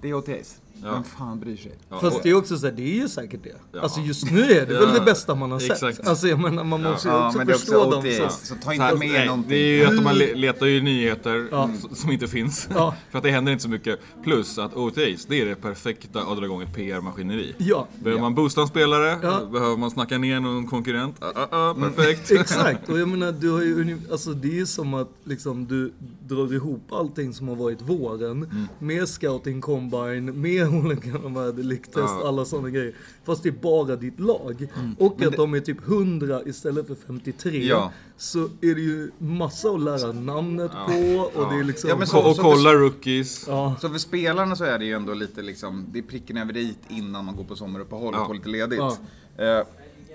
Det 0.00 0.08
är 0.08 0.14
OTAs. 0.14 0.59
Ja. 0.82 0.92
Vem 0.92 1.04
fan 1.04 1.40
bryr 1.40 1.56
sig? 1.56 1.72
Ja, 1.90 2.00
Fast 2.00 2.22
det 2.22 2.30
är 2.30 2.34
också 2.34 2.58
så 2.58 2.66
här, 2.66 2.72
det 2.72 2.82
är 2.82 2.94
ju 3.02 3.08
säkert 3.08 3.40
det. 3.44 3.56
Ja. 3.72 3.80
Alltså 3.80 4.00
just 4.00 4.30
nu 4.30 4.42
är 4.42 4.66
det 4.66 4.74
väl 4.74 4.94
det 4.94 5.00
bästa 5.00 5.34
man 5.34 5.50
har 5.50 5.58
sett. 5.58 6.06
Alltså 6.08 6.28
jag 6.28 6.38
menar, 6.38 6.64
man 6.64 6.82
måste 6.82 7.08
ju 7.08 7.14
också 7.14 7.38
men 7.38 7.46
det 7.46 7.52
är 7.52 7.56
förstå 7.56 7.76
också 7.84 7.90
dem. 7.90 8.02
Så. 8.30 8.46
Så 8.46 8.54
ta 8.54 8.60
Så 8.60 8.72
inte 8.72 8.84
här, 8.84 8.96
med 8.96 9.08
nej, 9.08 9.26
någonting. 9.26 9.50
Det 9.50 9.56
är 9.56 9.76
ju 9.90 9.98
att 9.98 10.02
man 10.04 10.14
le- 10.18 10.34
letar 10.34 10.66
ju 10.66 10.82
nyheter 10.82 11.48
som 11.94 12.10
inte 12.12 12.28
finns. 12.28 12.68
Ja. 12.74 12.94
För 13.10 13.18
att 13.18 13.24
det 13.24 13.30
händer 13.30 13.52
inte 13.52 13.62
så 13.62 13.68
mycket. 13.68 14.00
Plus 14.24 14.58
att 14.58 14.74
OTAs, 14.76 15.26
det 15.28 15.40
är 15.40 15.46
det 15.46 15.54
perfekta 15.54 16.20
att 16.20 16.36
dra 16.36 16.44
igång 16.44 16.62
ett 16.62 16.74
PR-maskineri. 16.74 17.54
Ja, 17.58 17.88
Behöver 18.02 18.22
man 18.22 18.34
boosta 18.34 18.60
en 18.60 18.66
spelare? 18.68 19.18
Ja. 19.22 19.40
Behöver 19.52 19.76
man 19.76 19.90
snacka 19.90 20.18
ner 20.18 20.40
någon 20.40 20.66
konkurrent? 20.66 21.16
Ah, 21.20 21.26
ah, 21.36 21.70
ah, 21.70 21.74
perfekt. 21.74 22.30
exakt. 22.40 22.88
Och 22.88 22.98
jag 22.98 23.08
menar, 23.08 23.32
du 23.32 23.50
har 23.50 23.62
ju, 23.62 23.98
alltså 24.10 24.30
det 24.32 24.48
är 24.48 24.54
ju 24.54 24.66
som 24.66 24.94
att 24.94 25.08
liksom 25.24 25.66
du 25.66 25.92
drar 26.28 26.54
ihop 26.54 26.92
allting 26.92 27.34
som 27.34 27.48
har 27.48 27.56
varit 27.56 27.82
våren. 27.82 28.30
Mm. 28.30 28.66
Med 28.78 29.08
scouting 29.08 29.60
combine, 29.60 30.40
med 30.40 30.66
olika 30.84 31.18
de 31.18 31.36
här 31.36 31.52
deliktest, 31.52 31.96
Ja. 31.96 32.14
Mm. 32.14 32.26
alla 32.26 32.44
sådana 32.44 32.70
grejer. 32.70 32.94
Fast 33.24 33.42
det 33.42 33.48
är 33.48 33.52
bara 33.52 33.96
ditt 33.96 34.20
lag. 34.20 34.66
Och 34.98 35.22
att 35.22 35.36
de 35.36 35.54
är 35.54 35.60
typ 35.60 35.88
100 35.88 36.40
istället 36.46 36.86
för 36.86 36.96
53. 37.06 37.66
Ja. 37.66 37.92
Så 38.16 38.38
är 38.38 38.74
det 38.74 38.80
ju 38.80 39.10
massa 39.18 39.68
att 39.70 39.80
lära 39.80 40.12
namnet 40.12 40.70
på 40.70 41.30
och 41.40 41.52
det 41.52 41.58
är 41.60 41.64
liksom... 41.64 41.90
Ja, 41.90 42.06
så- 42.06 42.18
Och 42.30 42.36
kolla 42.36 42.72
rookies. 42.74 43.44
Ja. 43.48 43.76
Så 43.80 43.88
för 43.88 43.98
spelarna 43.98 44.56
så 44.56 44.64
är 44.64 44.78
det 44.78 44.84
ju 44.84 44.92
ändå 44.92 45.14
lite 45.14 45.42
liksom, 45.42 45.86
det 45.92 45.98
är 45.98 46.02
pricken 46.02 46.36
över 46.36 46.56
i 46.56 46.74
innan 46.88 47.24
man 47.24 47.36
går 47.36 47.44
på 47.44 47.56
sommaruppehåll 47.56 48.14
och 48.14 48.20
Ja. 48.20 48.26
får 48.26 48.34
lite 48.34 48.48
ledigt. 48.48 48.80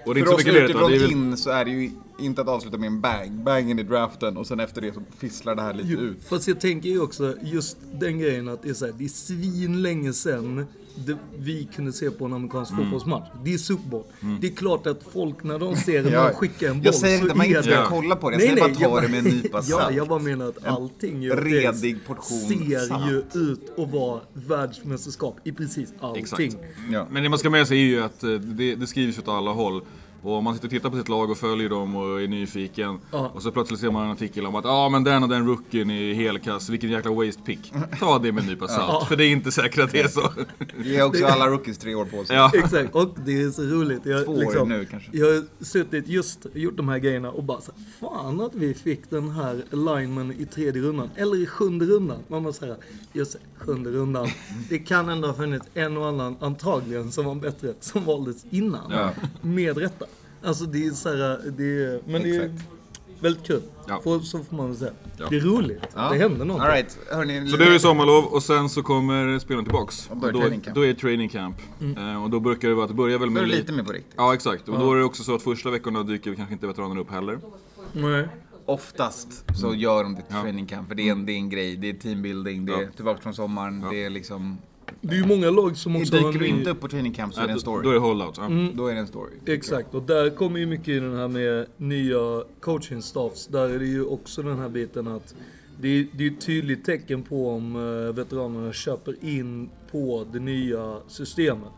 Och 0.06 0.14
det 0.16 0.20
är 0.22 0.26
för 0.26 0.32
inte 0.32 0.36
oss 0.36 0.42
så 0.42 0.48
mycket 0.48 0.64
utifrån? 0.70 0.92
Det 0.92 0.98
är 0.98 1.00
väl- 1.00 1.12
in 1.12 1.38
så 1.38 1.50
är 1.50 1.66
det 1.66 1.72
ju 1.72 1.92
inte 2.20 2.42
att 2.42 2.48
avsluta 2.48 2.78
med 2.78 2.88
en 2.88 3.02
bang. 3.02 3.32
Bangen 3.44 3.80
i 3.80 3.84
draften 3.84 4.38
och 4.38 4.48
sen 4.48 4.60
efter 4.60 4.82
det 4.82 4.94
så 4.94 5.02
fisslar 5.18 5.56
det 5.56 5.62
här 5.62 5.74
lite 5.74 5.90
Jo, 5.92 6.00
ut. 6.00 6.24
fast 6.30 6.48
jag 6.48 6.60
tänker 6.60 6.90
ju 6.90 7.02
också 7.02 7.36
just 7.44 7.78
den 8.00 8.20
grejen 8.20 8.48
att 8.48 8.64
det 8.64 8.70
är 8.70 8.74
så 8.74 8.86
här, 8.86 8.94
det 8.98 9.04
är 9.06 9.10
svin 9.10 9.82
länge 9.82 10.14
sedan 10.14 10.66
det, 10.96 11.18
vi 11.38 11.68
kunde 11.76 11.94
se 11.94 12.12
på 12.12 12.26
en 12.26 12.34
amerikansk 12.34 12.72
Mm. 12.72 12.84
fotbollsmatch. 12.84 13.28
Det 13.44 13.54
är 13.54 13.58
Super 13.58 13.90
Bowl. 13.90 14.04
Det 14.42 14.48
är 14.48 14.52
klart 14.56 14.88
att 14.88 15.04
folk 15.14 15.44
när 15.44 15.60
de 15.60 15.76
ser 15.76 16.12
Ja, 16.12 16.24
man 16.24 16.34
skickar 16.34 16.68
en 16.70 16.74
boll 16.78 16.86
jag 16.86 16.96
säger 16.96 17.18
så 17.18 17.22
inte 17.22 17.32
att 17.32 17.38
man 17.38 17.46
är 17.46 17.50
inte 17.50 17.64
ska 17.64 17.80
det- 17.82 17.86
kolla 17.90 18.16
på 18.16 18.30
det, 18.30 18.34
jag 18.34 18.40
Nej, 18.40 18.48
säger 18.48 18.62
bara 18.62 18.68
nej, 18.68 18.90
ta 18.90 19.02
det 19.02 19.08
med 19.08 19.20
en 19.20 19.26
nypa 19.42 19.58
Ja, 19.58 19.62
salt. 19.80 19.96
jag 19.96 20.08
bara 20.08 20.20
menar 20.20 20.48
att 20.48 20.66
allting 20.66 21.24
ju 21.24 21.30
redig 21.36 22.06
portion 22.08 22.40
ser 22.40 22.80
salt. 22.80 23.12
ju 23.12 23.18
ut 23.42 23.80
att 23.80 23.92
vara 23.92 24.22
världsmästerskap 24.34 25.38
i 25.44 25.52
precis 25.52 25.94
allting. 26.00 26.24
Exakt. 26.24 26.58
Ja. 26.92 27.08
Men 27.12 27.24
det 27.24 27.30
man 27.30 27.40
ska 27.40 27.50
med 27.50 27.68
sig 27.68 27.78
är 27.78 27.86
ju 27.86 28.02
att 28.04 28.24
eh, 28.24 28.30
det, 28.32 28.76
det 28.76 28.88
skrivs 28.88 29.20
åt 29.20 29.28
alla 29.28 29.52
håll. 29.52 29.82
Och 30.26 30.34
om 30.34 30.44
man 30.44 30.54
sitter 30.54 30.68
och 30.68 30.72
tittar 30.72 30.90
på 30.90 30.98
sitt 30.98 31.10
lag 31.10 31.32
och 31.32 31.38
följer 31.38 31.70
dem 31.70 31.96
och 31.96 32.22
är 32.22 32.28
nyfiken. 32.28 33.00
Ja. 33.12 33.32
Och 33.34 33.42
så 33.42 33.52
plötsligt 33.52 33.80
ser 33.80 33.92
man 33.92 34.06
en 34.06 34.12
artikel 34.12 34.46
om 34.46 34.56
att 34.56 34.66
ja 34.66 34.72
ah, 34.72 34.90
men 34.90 35.04
den 35.04 35.24
och 35.24 35.30
den 35.30 35.48
rookien 35.48 35.92
är 35.92 36.14
helkass, 36.14 36.70
vilken 36.70 36.90
jäkla 36.90 37.12
waste 37.12 37.42
pick. 37.42 37.74
Ta 38.00 38.20
det 38.20 38.32
med 38.32 38.42
en 38.42 38.50
nypa 38.50 38.68
salt, 38.68 39.08
för 39.08 39.16
det 39.16 39.26
är 39.26 39.30
inte 39.30 39.52
säkert 39.52 39.80
att 39.80 39.92
det 39.92 40.00
är 40.00 40.08
så. 40.08 40.32
Ge 40.78 41.02
också 41.02 41.26
alla 41.26 41.48
rookies 41.48 41.78
tre 41.78 41.96
år 41.96 42.06
på 42.06 42.26
sig. 42.26 42.36
Ja. 42.36 42.52
Exakt, 42.64 42.96
och 42.96 43.10
det 43.26 43.42
är 43.42 43.52
så 43.52 43.62
roligt. 43.62 44.06
Jag, 44.06 44.26
Två 44.26 44.32
år 44.32 44.66
nu 44.66 44.86
kanske. 44.86 45.18
Jag 45.18 45.26
har 45.26 45.64
suttit 45.64 46.08
just 46.08 46.46
gjort 46.54 46.78
de 46.78 46.90
här 46.90 47.00
grejerna 47.00 47.32
och 47.32 47.44
bara 47.44 47.62
så 47.62 47.72
här, 47.72 48.10
fan 48.10 48.42
att 48.42 48.56
vi 48.56 48.74
fick 48.74 49.10
den 49.10 49.30
här 49.30 49.64
lineman 49.72 50.32
i 50.32 50.46
tredje 50.46 50.82
rundan, 50.82 51.10
eller 51.16 51.44
i 51.44 51.46
sjunde 51.46 51.86
rundan. 51.86 52.18
Man 52.28 52.44
bara 52.44 52.54
säga, 52.54 52.76
just 53.14 53.38
sjunde 53.58 53.92
rundan. 53.92 54.28
Det 54.70 54.80
kan 54.80 55.10
ändå 55.10 55.28
ha 55.28 55.36
funnits 55.36 55.68
en 55.74 55.98
och 55.98 56.08
annan, 56.08 56.36
antagligen, 56.40 57.12
som 57.12 57.26
var 57.26 57.36
bättre, 57.36 57.74
som 57.80 58.06
valdes 58.06 58.46
innan. 58.50 58.92
Ja. 58.92 59.12
Med 59.42 59.78
rätta. 59.78 60.06
Alltså 60.46 60.66
det 60.66 60.86
är 60.86 60.92
så 60.92 61.10
här, 61.10 61.40
det 61.58 61.84
är, 61.84 62.00
men 62.12 62.22
det 62.24 62.36
är 62.36 62.46
Exakt. 62.46 62.70
väldigt 63.20 63.44
kul. 63.48 63.62
Ja. 63.88 64.02
Får, 64.04 64.20
så 64.20 64.44
får 64.44 64.56
man 64.56 64.68
väl 64.68 64.78
säga. 64.78 64.92
Ja. 65.18 65.26
Det 65.30 65.36
är 65.38 65.42
roligt. 65.42 65.80
Ja. 65.96 66.10
Det 66.10 66.18
händer 66.18 66.46
någonting. 66.46 66.70
All 66.70 66.76
right. 66.76 66.98
Hörrni, 67.12 67.48
Så 67.50 67.58
det 67.58 67.66
är 67.66 67.72
ju 67.74 67.80
sommarlov 67.80 68.24
och 68.26 68.44
sen 68.44 68.70
så 68.70 68.84
kommer 68.84 69.40
spelarna 69.40 69.64
tillbaks. 69.66 70.10
Och 70.10 70.18
börjar 70.18 70.34
då, 70.34 70.40
training 70.40 70.62
camp. 70.62 70.76
då 70.76 70.82
är 70.82 70.88
det 70.88 70.96
training 70.96 71.30
camp. 71.30 71.56
Eh, 71.98 72.24
och 72.24 72.30
då 72.30 72.40
brukar 72.40 72.68
det 72.70 72.74
vara 72.74 72.84
att 72.84 72.90
det 72.90 72.96
börjar 72.96 73.20
väl 73.20 73.28
Då 73.28 73.34
med 73.34 73.44
är 73.44 73.48
det 73.48 73.52
li- 73.52 73.58
lite 73.60 73.72
mer 73.74 73.84
på 73.84 73.92
riktigt. 73.92 74.14
Ja 74.18 74.34
exakt, 74.34 74.70
och 74.70 74.80
då 74.80 74.94
är 74.94 74.98
det 74.98 75.04
också 75.04 75.24
så 75.24 75.36
att 75.36 75.42
första 75.42 75.70
veckorna 75.72 76.04
dyker 76.04 76.36
kanske 76.36 76.54
inte 76.54 76.68
veteranerna 76.68 77.02
upp 77.02 77.12
heller. 77.12 77.40
Nej. 77.94 78.28
Oftast 78.66 79.44
så 79.56 79.74
gör 79.76 80.04
de 80.04 80.16
det 80.16 80.22
till 80.22 80.36
Ja. 80.36 80.42
training 80.42 80.66
camp, 80.66 80.88
för 80.88 80.96
det 80.96 81.08
är, 81.08 81.12
en, 81.12 81.26
det 81.26 81.32
är 81.32 81.36
en 81.38 81.50
grej. 81.50 81.76
Det 81.76 81.90
är 81.90 81.94
teambuilding, 81.94 82.66
det 82.66 82.74
är 82.74 82.82
Ja. 82.82 82.88
tillbaka 82.96 83.22
från 83.22 83.34
sommaren, 83.34 83.86
det 83.92 84.04
är 84.04 84.10
liksom... 84.10 84.58
Det 85.02 85.16
är 85.16 85.20
ju 85.20 85.26
många 85.26 85.50
lag 85.50 85.78
som 85.78 85.96
också 85.96 86.16
har 86.16 86.32
Dyker 86.32 86.40
du 86.40 86.48
inte 86.48 86.70
upp 86.70 86.80
på 86.80 86.88
training 86.88 87.14
camp 87.14 87.34
så 87.34 87.42
är 87.42 87.48
det 87.48 87.54
en 87.54 87.60
story. 87.60 87.84
då 87.84 87.90
är 87.90 87.94
det 87.94 88.00
holdout. 88.00 88.38
Ja. 88.38 88.50
Då 88.74 88.88
är 88.88 88.94
det 88.94 89.00
en 89.00 89.08
story. 89.08 89.32
Exakt, 89.46 89.96
och 89.96 90.04
där 90.04 90.30
kommer 90.30 90.60
ju 90.60 90.66
mycket 90.66 90.88
i 90.88 91.00
den 91.00 91.16
här 91.16 91.28
med 91.28 91.66
nya 91.78 92.44
coaching 92.60 93.02
staffs. 93.02 93.48
Där 93.48 93.70
är 93.70 93.80
det 93.80 93.86
ju 93.86 94.06
också 94.06 94.42
den 94.42 94.60
här 94.60 94.70
biten 94.70 95.08
att 95.08 95.36
det 95.82 95.88
är, 95.88 96.08
det 96.12 96.28
är 96.28 96.32
ett 96.32 96.42
tydligt 96.42 96.86
tecken 96.86 97.24
på 97.24 97.50
om 97.50 97.76
eh, 97.76 98.16
veteranerna 98.16 98.74
köper 98.74 99.16
in 99.22 99.70
på 99.96 100.26
det 100.34 100.40
nya 100.40 100.98
systemet. 101.08 101.74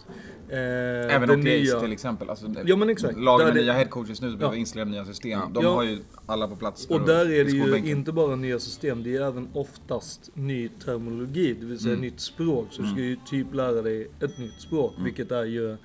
Eh, 0.49 1.15
Även 1.15 1.29
OKs 1.29 1.43
nya- 1.45 1.79
till 1.81 1.91
exempel. 1.91 2.29
Alltså, 2.29 2.45
Ja, 2.65 2.75
men 2.75 2.89
exakt. 2.89 3.19
Lag 3.19 3.39
med 3.39 3.53
det- 3.55 3.61
nya 3.61 3.73
headcoaches 3.73 4.21
nu 4.21 4.29
som 4.29 4.37
behöver 4.39 4.55
Ja. 4.55 4.59
installera 4.59 4.89
nya 4.89 5.05
system. 5.05 5.39
De 5.53 5.63
Ja. 5.63 5.75
har 5.75 5.83
ju 5.83 5.97
alla 6.25 6.47
på 6.47 6.55
plats. 6.55 6.87
Och 6.87 7.01
där 7.05 7.25
är 7.31 7.45
det 7.45 7.51
i 7.51 7.85
ju 7.85 7.91
inte 7.91 8.11
bara 8.11 8.35
nya 8.35 8.59
system, 8.59 9.03
det 9.03 9.15
är 9.15 9.21
även 9.21 9.47
oftast 9.53 10.29
ny 10.33 10.69
terminologi, 10.69 11.55
det 11.59 11.65
vill 11.65 11.79
säga 11.79 11.93
Mm. 11.93 12.01
nytt 12.01 12.19
språk. 12.19 12.67
Så 12.71 12.81
du 12.81 12.87
ska 12.87 12.99
ju 13.01 13.17
typ 13.25 13.53
lära 13.53 13.81
dig 13.81 14.07
ett 14.21 14.37
nytt 14.39 14.61
språk, 14.61 14.91
Mm. 14.93 15.03
vilket 15.03 15.31
är 15.31 15.45
ju... 15.45 15.77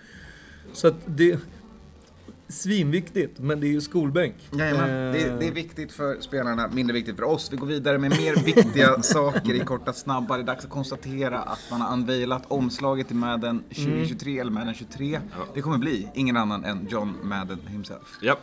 Så 0.73 0.89
att 0.89 0.95
det... 1.07 1.39
Svinviktigt, 2.52 3.38
men 3.38 3.61
det 3.61 3.66
är 3.66 3.68
ju 3.71 3.80
skolbänk. 3.80 4.35
Jajamän, 4.52 4.90
Eh, 4.90 5.12
det, 5.12 5.37
det 5.40 5.49
är 5.49 5.52
viktigt 5.52 5.92
för 5.92 6.21
spelarna, 6.21 6.68
mindre 6.73 6.94
viktigt 6.94 7.16
för 7.16 7.23
oss. 7.23 7.49
Vi 7.52 7.56
går 7.56 7.66
vidare 7.66 7.99
med 7.99 8.11
mer 8.11 8.44
viktiga 8.44 9.02
saker 9.02 9.54
i 9.54 9.59
korta 9.59 9.92
snabba. 9.92 10.37
Det 10.37 10.42
är 10.42 10.47
dags 10.47 10.64
att 10.64 10.71
konstatera 10.71 11.38
att 11.38 11.59
man 11.71 11.80
har 11.80 11.92
unveilat 11.92 12.42
omslaget 12.49 13.06
till 13.06 13.16
Madden 13.16 13.62
2023, 13.68 14.38
eller 14.38 14.50
Madden 14.50 14.75
23. 14.75 15.21
Det 15.54 15.61
kommer 15.62 15.78
bli 15.78 16.09
ingen 16.14 16.37
annan 16.37 16.64
än 16.64 16.87
John 16.90 17.14
Madden 17.23 17.59
himself. 17.68 18.18
Ja. 18.21 18.37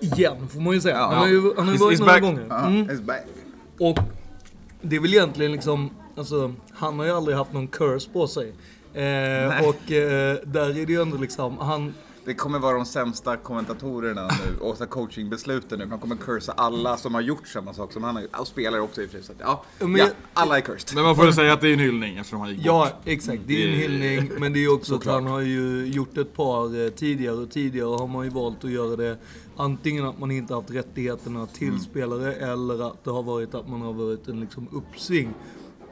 Igen, 0.00 0.48
får 0.48 0.60
man 0.60 0.74
ju 0.74 0.80
säga. 0.80 0.96
Ja. 0.96 1.06
Han 1.06 1.18
har 1.18 1.26
ju, 1.28 1.54
han 1.56 1.66
har 1.66 1.72
ju 1.72 1.78
He's- 1.78 1.80
varit 1.84 1.98
några 2.00 2.12
back. 2.12 2.22
gånger. 2.22 2.46
Ja, 2.48 2.66
Mm. 2.66 3.06
back. 3.06 3.24
Och 3.78 3.98
det 4.82 4.96
är 4.96 5.00
väl 5.00 5.14
egentligen 5.14 5.52
liksom, 5.52 5.90
alltså, 6.16 6.54
han 6.72 6.98
har 6.98 7.06
ju 7.06 7.12
aldrig 7.12 7.36
haft 7.36 7.52
någon 7.52 7.68
curse 7.68 8.10
på 8.12 8.26
sig. 8.26 8.48
Eh, 8.94 9.68
och 9.68 9.92
eh, 9.92 10.36
där 10.44 10.70
är 10.70 10.86
det 10.86 10.92
ju 10.92 11.02
ändå 11.02 11.16
liksom, 11.16 11.58
han, 11.58 11.94
Det 12.24 12.34
kommer 12.34 12.58
vara 12.58 12.76
de 12.76 12.86
sämsta 12.86 13.36
kommentatorerna 13.36 14.22
nu 14.26 14.58
och 14.60 14.76
så 14.76 14.86
coachingbesluten 14.86 15.78
nu. 15.78 15.86
Man 15.86 15.98
kommer 15.98 16.16
cursa 16.16 16.52
alla 16.52 16.96
som 16.96 17.14
har 17.14 17.20
gjort 17.20 17.48
samma 17.48 17.74
sak 17.74 17.92
som 17.92 18.04
han 18.04 18.14
har 18.14 18.22
gjort. 18.22 18.38
Och 18.38 18.46
spelare 18.46 18.80
också 18.80 19.02
i 19.02 19.06
och 19.06 19.10
för 19.10 19.22
sig. 19.22 19.36
Ja, 19.38 19.64
men 19.78 19.96
ja, 19.96 20.06
alla 20.34 20.56
är 20.56 20.60
cursed. 20.60 20.94
Men 20.94 21.04
man 21.04 21.16
får 21.16 21.22
väl 21.24 21.34
säga 21.34 21.52
att 21.52 21.60
det 21.60 21.68
är 21.68 21.72
en 21.72 21.78
hyllning 21.78 22.16
eftersom 22.16 22.40
han 22.40 22.48
gick 22.48 22.58
bort. 22.58 22.66
Ja, 22.66 22.90
exakt. 23.04 23.42
Det 23.46 23.62
är 23.64 23.68
en 23.68 23.74
hyllning, 23.74 24.30
men 24.38 24.52
det 24.52 24.64
är 24.64 24.74
också 24.74 24.94
att 24.94 25.04
han 25.04 25.26
har 25.26 25.40
ju 25.40 25.86
gjort 25.86 26.16
ett 26.18 26.34
par 26.36 26.84
eh, 26.84 26.90
tidigare 26.90 27.36
och 27.36 27.50
tidigare 27.50 27.96
har 27.96 28.06
man 28.06 28.24
ju 28.24 28.30
valt 28.30 28.64
att 28.64 28.70
göra 28.70 28.96
det 28.96 29.18
antingen 29.56 30.04
att 30.06 30.18
man 30.18 30.30
inte 30.30 30.54
haft 30.54 30.70
rättigheterna 30.70 31.46
till 31.46 31.68
Mm. 31.68 31.80
spelare 31.80 32.34
eller 32.34 32.86
att 32.90 33.04
det 33.04 33.10
har 33.10 33.22
varit 33.22 33.54
att 33.54 33.68
man 33.68 33.80
har 33.80 33.92
varit 33.92 34.28
en 34.28 34.40
liksom 34.40 34.68
uppsving. 34.72 35.34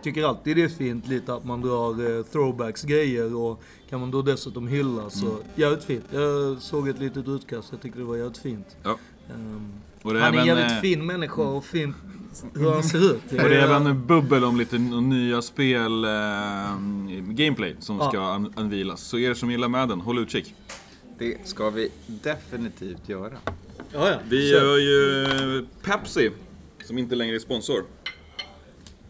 Tycker 0.03 0.25
alltid 0.25 0.57
det 0.57 0.63
är 0.63 0.69
fint 0.69 1.09
lite 1.09 1.35
att 1.35 1.45
man 1.45 1.61
drar 1.61 2.19
eh, 2.19 2.23
throwbacks 2.25 2.83
grejer 2.83 3.35
och 3.37 3.63
kan 3.89 4.01
man 4.01 4.11
då 4.11 4.23
dessutom 4.23 4.69
hylla 4.69 5.11
så 5.11 5.27
Mm. 5.27 5.39
jävligt 5.55 5.85
fint. 5.85 6.05
Jag 6.11 6.59
såg 6.63 6.89
ett 6.89 6.99
litet 6.99 7.29
utkast, 7.29 7.69
jag 7.73 7.81
tyckte 7.83 7.99
det 7.99 8.05
var 8.05 8.17
jävligt 8.17 8.39
fint. 8.39 8.77
Ja. 8.83 8.99
Och 10.03 10.13
det 10.15 10.21
är 10.21 10.25
han 10.25 10.35
är 10.35 10.39
en 10.39 10.49
även, 10.49 10.57
jävligt 10.59 10.73
eh, 10.73 10.81
fin 10.81 11.07
människa 11.07 11.43
och 11.43 11.65
fin 11.65 11.95
hur 12.55 12.71
han 12.71 12.83
ser 12.83 12.99
ut. 13.15 13.23
Och 13.31 13.37
det 13.49 13.57
är 13.61 13.77
även 13.77 14.07
bubbel 14.07 14.45
om 14.45 14.57
lite 14.59 14.79
nya 14.79 15.43
spel, 15.43 16.05
eh, 16.05 16.11
gameplay 17.21 17.77
som 17.79 17.97
Ja. 17.97 18.09
ska 18.09 18.19
un-. 18.63 18.97
Så 18.97 19.19
er 19.19 19.35
som 19.35 19.51
gillar 19.51 19.69
Madden, 19.69 20.01
håll 20.01 20.19
utkik. 20.19 20.55
Det 21.19 21.49
ska 21.49 21.71
vi 21.71 21.89
definitivt 22.07 23.09
göra. 23.09 23.33
Ja, 23.93 24.09
ja. 24.11 24.17
Vi 24.29 24.51
Så- 24.51 24.55
gör 24.57 24.77
ju 24.79 25.67
Pepsi, 25.85 26.31
som 26.85 26.99
inte 26.99 27.15
längre 27.15 27.35
är 27.35 27.39
sponsor. 27.39 27.83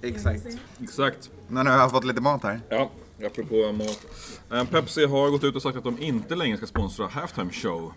Exakt. 0.03 0.47
Exakt. 0.83 1.31
Men 1.49 1.65
nu 1.65 1.71
har 1.71 1.79
jag 1.79 1.91
fått 1.91 2.05
lite 2.05 2.21
mat 2.21 2.43
här. 2.43 2.61
Ja, 2.69 2.91
apropå 3.27 3.73
mat. 3.73 4.07
Eh, 4.53 4.65
Pepsi 4.65 5.07
har 5.07 5.31
gått 5.31 5.45
ut 5.45 5.57
och 5.57 5.63
sagt 5.63 5.77
att 5.79 5.85
de 5.85 5.99
inte 6.03 6.35
längre 6.35 6.57
ska 6.57 6.67
sponsra 6.67 7.07
Halftime 7.07 7.53
Show. 7.53 7.93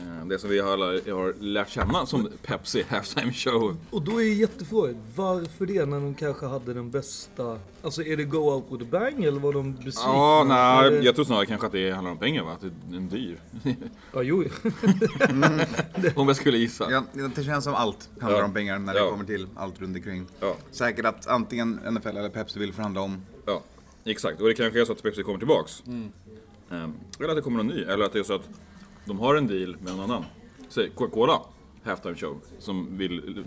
Eh, 0.00 0.26
Det 0.26 0.38
som 0.38 0.50
vi 0.50 0.58
har, 0.60 0.78
har 1.14 1.34
lärt 1.40 1.68
känna 1.68 2.06
som 2.06 2.28
Pepsi 2.42 2.84
Halftime 2.88 3.32
Show. 3.32 3.76
Och 3.90 4.02
då 4.02 4.20
är 4.22 4.24
jättefrågan, 4.34 4.96
varför 5.16 5.66
det 5.66 5.86
när 5.86 6.00
de 6.00 6.14
kanske 6.14 6.46
hade 6.46 6.74
den 6.74 6.90
bästa... 6.90 7.58
Alltså 7.82 8.02
är 8.02 8.16
det 8.16 8.24
Go 8.24 8.38
Out 8.38 8.64
With 8.70 8.82
A 8.82 8.86
Bang 8.90 9.24
eller 9.24 9.40
var 9.40 9.52
de 9.52 9.72
besvikna? 9.74 10.02
Ja, 10.04 10.40
Är 10.40 10.84
det- 10.84 10.96
nej, 10.96 11.04
jag 11.04 11.14
tror 11.14 11.24
snarare 11.24 11.46
kanske 11.46 11.66
att 11.66 11.72
det 11.72 11.90
handlar 11.90 12.10
om 12.12 12.18
pengar 12.18 12.42
va? 12.44 12.52
Att 12.52 12.60
det 12.60 12.66
är 12.92 12.96
en 12.96 13.08
dyr. 13.08 13.38
Ja, 14.12 14.22
jo. 14.22 14.44
Om 16.14 16.26
jag 16.28 16.36
skulle 16.36 16.58
gissa. 16.58 16.90
Ja, 16.90 17.04
det 17.36 17.42
känns 17.44 17.64
som 17.64 17.74
allt 17.74 18.08
handlar 18.20 18.38
Ja. 18.40 18.44
om 18.44 18.52
pengar 18.54 18.78
när 18.78 18.94
Ja. 18.94 19.04
det 19.04 19.10
kommer 19.10 19.24
till 19.24 19.46
allt 19.56 19.80
runt 19.80 19.96
omkring. 19.96 20.26
Ja. 20.40 20.56
Säkert 20.70 21.04
att 21.06 21.26
antingen 21.26 21.80
NFL 21.90 22.08
eller 22.16 22.28
Pepsi 22.28 22.58
vill 22.58 22.72
förhandla 22.72 23.00
om. 23.00 23.22
Ja, 23.46 23.62
exakt. 24.04 24.40
Och 24.40 24.48
det 24.48 24.54
kanske 24.54 24.80
är 24.80 24.84
så 24.84 24.92
att 24.92 25.02
Pepsi 25.02 25.22
kommer 25.22 25.38
tillbaks. 25.38 25.82
Mm. 25.86 26.12
Ehm, 26.70 26.94
eller 27.18 27.28
att 27.28 27.36
det 27.36 27.42
kommer 27.42 27.56
någon 27.56 27.66
ny. 27.66 27.82
Eller 27.82 28.04
att 28.04 28.12
det 28.12 28.18
är 28.18 28.22
så 28.22 28.34
att 28.34 28.48
de 29.10 29.18
har 29.20 29.34
en 29.34 29.46
deal 29.46 29.76
med 29.80 29.96
någon 29.96 30.00
annan. 30.10 30.24
Säg 30.68 30.90
Coca-Cola, 30.94 31.40
halftime 31.84 32.14
show, 32.14 32.40
som 32.58 32.98
vill 32.98 33.44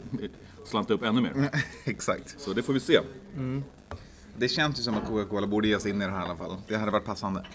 slanta 0.65 0.93
upp 0.93 1.03
ännu 1.03 1.21
mer. 1.21 1.49
Exakt. 1.83 2.39
Så 2.39 2.53
det 2.53 2.63
får 2.63 2.73
vi 2.73 2.79
se. 2.79 2.99
Det 4.37 4.47
känns 4.47 4.79
ju 4.79 4.83
som 4.83 4.95
att 4.95 5.07
Coca-Cola 5.07 5.47
borde 5.47 5.67
ge 5.67 5.79
sig 5.79 5.91
in 5.91 6.01
i 6.01 6.05
det 6.05 6.11
här 6.11 6.21
i 6.21 6.25
alla 6.25 6.35
fall. 6.35 6.55
Det 6.67 6.75
hade 6.75 6.91
varit 6.91 7.05
passande. 7.05 7.45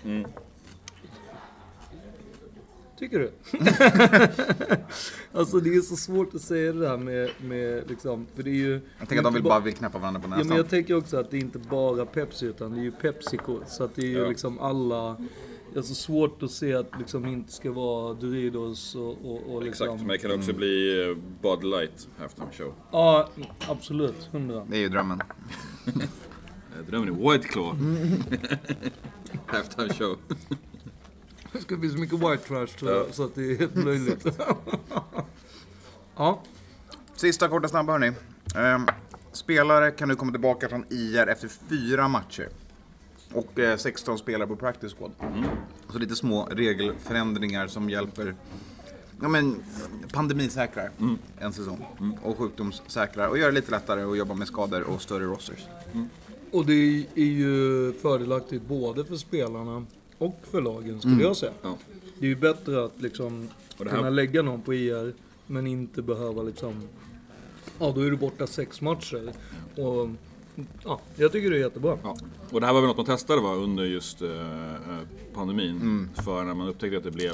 Tycker 2.99 3.19
du? 3.19 3.31
alltså 5.39 5.61
det 5.61 5.75
är 5.75 5.81
så 5.81 5.97
svårt 5.97 6.35
att 6.35 6.41
säga 6.43 6.73
det 6.73 6.81
där 6.81 6.97
med, 6.97 7.31
med 7.41 7.89
liksom, 7.91 8.27
för 8.35 8.43
det 8.43 8.51
är 8.51 8.55
ju... 8.55 8.81
Jag 8.99 9.09
tänker 9.09 9.19
att 9.19 9.25
de 9.25 9.35
vill 9.35 9.43
bara 9.43 9.61
vill 9.61 9.75
knäppa 9.75 9.99
varandra 9.99 10.21
på 10.21 10.27
Ja, 10.27 10.31
näsan. 10.31 10.47
men 10.49 10.57
jag 10.57 10.69
tänker 10.69 10.97
också 10.97 11.17
att 11.17 11.31
det 11.31 11.37
är 11.37 11.41
inte 11.41 11.59
bara 11.59 12.07
Pepsi 12.07 12.47
utan 12.47 12.75
det 12.75 12.81
är 12.81 12.83
ju 12.83 12.91
Pepsico. 12.93 13.59
Så 13.67 13.85
att 13.85 13.95
det 13.95 14.03
är 14.03 14.07
ju 14.07 14.19
Ja. 14.19 14.29
liksom 14.29 14.59
alla... 14.59 15.17
Det 15.73 15.79
är 15.79 15.83
så 15.83 15.95
svårt 15.95 16.43
att 16.43 16.51
se 16.51 16.75
att 16.75 16.91
liksom 16.99 17.27
inte 17.27 17.53
ska 17.53 17.73
vara 17.73 18.15
Doritos 18.15 18.95
och, 18.95 19.09
och, 19.09 19.55
och 19.55 19.63
liksom... 19.63 19.87
Exakt, 19.87 20.01
men 20.01 20.09
det 20.09 20.19
kan 20.19 20.31
också 20.33 20.53
bli 20.53 21.03
eh, 21.09 21.17
Bud 21.43 21.65
Light 21.65 22.09
halftime 22.19 22.49
show. 22.53 22.75
Ja, 22.93 23.29
absolut. 23.69 24.29
Hundra. 24.33 24.65
Det 24.71 24.77
är 24.77 24.81
ju 24.81 24.89
drömmen. 24.89 25.23
Drömmen 26.89 27.09
är 27.09 27.33
White 27.33 27.49
Claw. 27.49 27.77
halftime 29.47 29.95
show. 29.95 30.19
Det 31.53 31.61
ska 31.61 31.77
bli 31.77 31.91
så 31.91 31.99
mycket 31.99 32.19
white 32.19 32.37
trash 32.49 32.67
tror 32.67 32.91
jag, 32.91 33.15
så 33.15 33.25
att 33.25 33.35
det 33.35 33.53
är 33.53 33.59
helt 33.59 33.77
löjligt. 33.77 34.27
ja. 36.17 36.43
Sista 37.15 37.49
korta 37.49 37.69
snabba 37.69 37.93
hörni. 37.93 38.13
Ehm, 38.57 38.87
spelare 39.33 39.91
kan 39.91 40.09
nu 40.09 40.15
komma 40.15 40.33
tillbaka 40.33 40.69
från 40.69 40.85
IR 40.91 41.29
efter 41.29 41.49
fyra 41.49 42.09
matcher. 42.09 42.49
Och 43.33 43.59
eh, 43.59 43.77
16 43.77 44.19
spelare 44.19 44.49
på 44.49 44.57
practice 44.57 44.95
squad. 44.95 45.11
Så 45.93 45.99
lite 45.99 46.17
små 46.17 46.49
regelförändringar 46.51 47.67
som 47.67 47.91
hjälper 47.91 48.35
Ja 49.21 49.29
men 49.29 49.63
pandemisäkrar 50.13 50.91
en 51.39 51.53
säsong. 51.53 51.85
Och 52.23 52.39
sjukdomssäkrar 52.39 53.29
och 53.29 53.39
gör 53.39 53.47
det 53.47 53.53
lite 53.53 53.71
lättare 53.71 54.03
att 54.03 54.19
jobba 54.19 54.35
med 54.35 54.47
skador 54.49 54.83
och 54.83 55.03
större 55.03 55.25
rosters. 55.25 55.67
Och 56.51 56.67
det 56.67 57.07
är 57.15 57.25
ju 57.25 57.93
fördelaktigt 57.93 58.63
både 58.63 59.05
för 59.05 59.17
spelarna 59.17 59.87
och 60.19 60.41
för 60.51 60.61
lagen 60.61 61.01
skulle 61.01 61.23
jag 61.23 61.37
säga. 61.37 61.53
Ja. 61.63 61.77
Det 62.19 62.27
är 62.27 62.29
ju 62.29 62.37
bättre 62.37 62.85
att 62.85 63.01
liksom 63.03 63.49
här- 63.79 63.87
kunna 63.87 64.11
lägga 64.11 64.43
någon 64.43 64.63
på 64.63 64.75
IR 64.75 65.15
men 65.47 65.67
inte 65.67 66.03
behöva 66.03 66.43
liksom... 66.43 66.83
Ja, 67.79 67.93
då 67.95 68.01
är 68.01 68.11
du 68.11 68.17
borta 68.17 68.47
sex 68.47 68.81
matcher. 68.81 69.33
Och 69.77 70.09
ja, 70.85 71.01
jag 71.17 71.33
tycker 71.33 71.51
det 71.51 71.57
är 71.57 71.61
jättebra. 71.61 71.99
Ja. 72.03 72.17
Och 72.51 72.61
det 72.61 72.67
här 72.67 72.73
var 72.75 72.81
väl 72.81 72.89
något 72.89 72.97
man 72.97 73.07
testade 73.07 73.43
va, 73.43 73.55
under 73.55 73.85
just 73.85 74.23
eh, 74.23 74.31
eh, 74.31 74.99
pandemin. 75.35 76.09
För 76.25 76.45
när 76.45 76.55
man 76.55 76.69
upptäckte 76.69 76.97
att 76.97 77.05
det 77.05 77.11
blev 77.11 77.33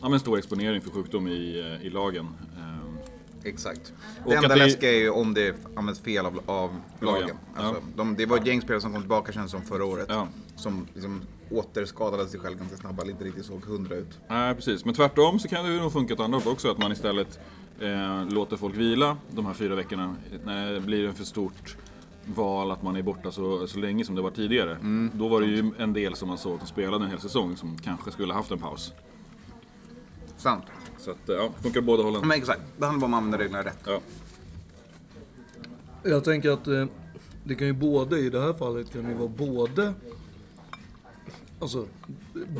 ja, 0.00 0.08
men 0.08 0.20
stor 0.20 0.38
exponering 0.38 0.80
för 0.80 0.90
sjukdom 0.90 1.28
i, 1.28 1.60
eh, 1.80 1.86
i 1.86 1.90
lagen. 1.90 2.26
Ehm, 2.56 2.98
Exakt. 3.44 3.92
Och 4.24 4.30
det 4.30 4.36
enda 4.36 4.48
det- 4.48 4.56
läskiga 4.56 4.92
är 4.92 4.98
ju 4.98 5.10
om 5.10 5.34
det 5.34 5.54
används 5.74 6.00
fel 6.00 6.26
av, 6.26 6.40
av 6.46 6.70
lagen. 7.00 7.20
Lagen, 7.20 7.36
ja. 7.56 7.62
Alltså, 7.62 7.82
de, 7.96 8.14
det 8.16 8.26
var 8.26 8.36
ett 8.36 8.46
gäng 8.46 8.60
spelare 8.62 8.80
som 8.80 8.92
kom 8.92 9.02
tillbaka 9.02 9.32
känns 9.32 9.50
som 9.50 9.62
förra 9.62 9.84
året. 9.84 10.06
Ja. 10.08 10.28
Som 10.56 10.86
liksom 10.94 11.22
återskadade 11.50 12.28
sig 12.28 12.40
själv 12.40 12.58
ganska 12.58 12.76
snabbt, 12.76 13.02
eller 13.02 13.12
inte 13.12 13.24
riktigt 13.24 13.44
såg 13.44 13.64
hundra 13.64 13.94
ut. 13.96 14.18
Nej, 14.28 14.54
precis. 14.54 14.84
Men 14.84 14.94
tvärtom 14.94 15.38
så 15.38 15.48
kan 15.48 15.64
det 15.64 15.72
ju 15.72 15.80
nog 15.80 15.92
funka 15.92 16.14
åt 16.14 16.20
andra 16.20 16.38
hållet 16.38 16.52
också. 16.52 16.70
Att 16.70 16.78
man 16.78 16.92
istället 16.92 17.38
eh, 17.80 18.24
låter 18.28 18.56
folk 18.56 18.76
vila 18.76 19.16
de 19.30 19.46
här 19.46 19.54
fyra 19.54 19.74
veckorna. 19.74 20.16
När 20.44 20.72
det 20.72 20.80
blir 20.80 21.08
en 21.08 21.14
för 21.14 21.24
stort 21.24 21.76
val 22.34 22.70
att 22.70 22.82
man 22.82 22.96
är 22.96 23.02
borta 23.02 23.32
så, 23.32 23.66
så 23.66 23.78
länge 23.78 24.04
som 24.04 24.14
det 24.14 24.22
var 24.22 24.30
tidigare. 24.30 24.78
Då 25.12 25.28
var 25.28 25.40
det 25.40 25.46
ju 25.46 25.70
en 25.78 25.92
del 25.92 26.14
som 26.14 26.28
man 26.28 26.38
såg 26.38 26.58
som 26.58 26.68
spelade 26.68 27.04
en 27.04 27.10
hel 27.10 27.20
säsong 27.20 27.56
som 27.56 27.78
kanske 27.78 28.10
skulle 28.10 28.34
haft 28.34 28.50
en 28.50 28.58
paus. 28.58 28.92
Sant. 30.36 30.64
Så 30.98 31.10
att, 31.10 31.18
ja, 31.26 31.50
funkar 31.62 31.80
båda 31.80 32.02
hållen. 32.02 32.28
Men 32.28 32.38
exakt, 32.38 32.60
det 32.78 32.86
handlar 32.86 33.00
bara 33.00 33.06
om 33.06 33.14
att 33.14 33.18
använda 33.18 33.38
reglerna 33.44 33.64
rätt. 33.64 33.78
Ja. 33.86 34.00
Jag 36.02 36.24
tänker 36.24 36.50
att 36.50 36.66
eh, 36.66 36.86
det 37.44 37.54
kan 37.54 37.66
ju 37.66 37.72
både, 37.72 38.18
i 38.18 38.30
det 38.30 38.40
här 38.40 38.52
fallet 38.52 38.92
kan 38.92 39.02
det 39.02 39.10
ju 39.10 39.14
vara 39.14 39.28
både 39.28 39.94
Alltså, 41.60 41.86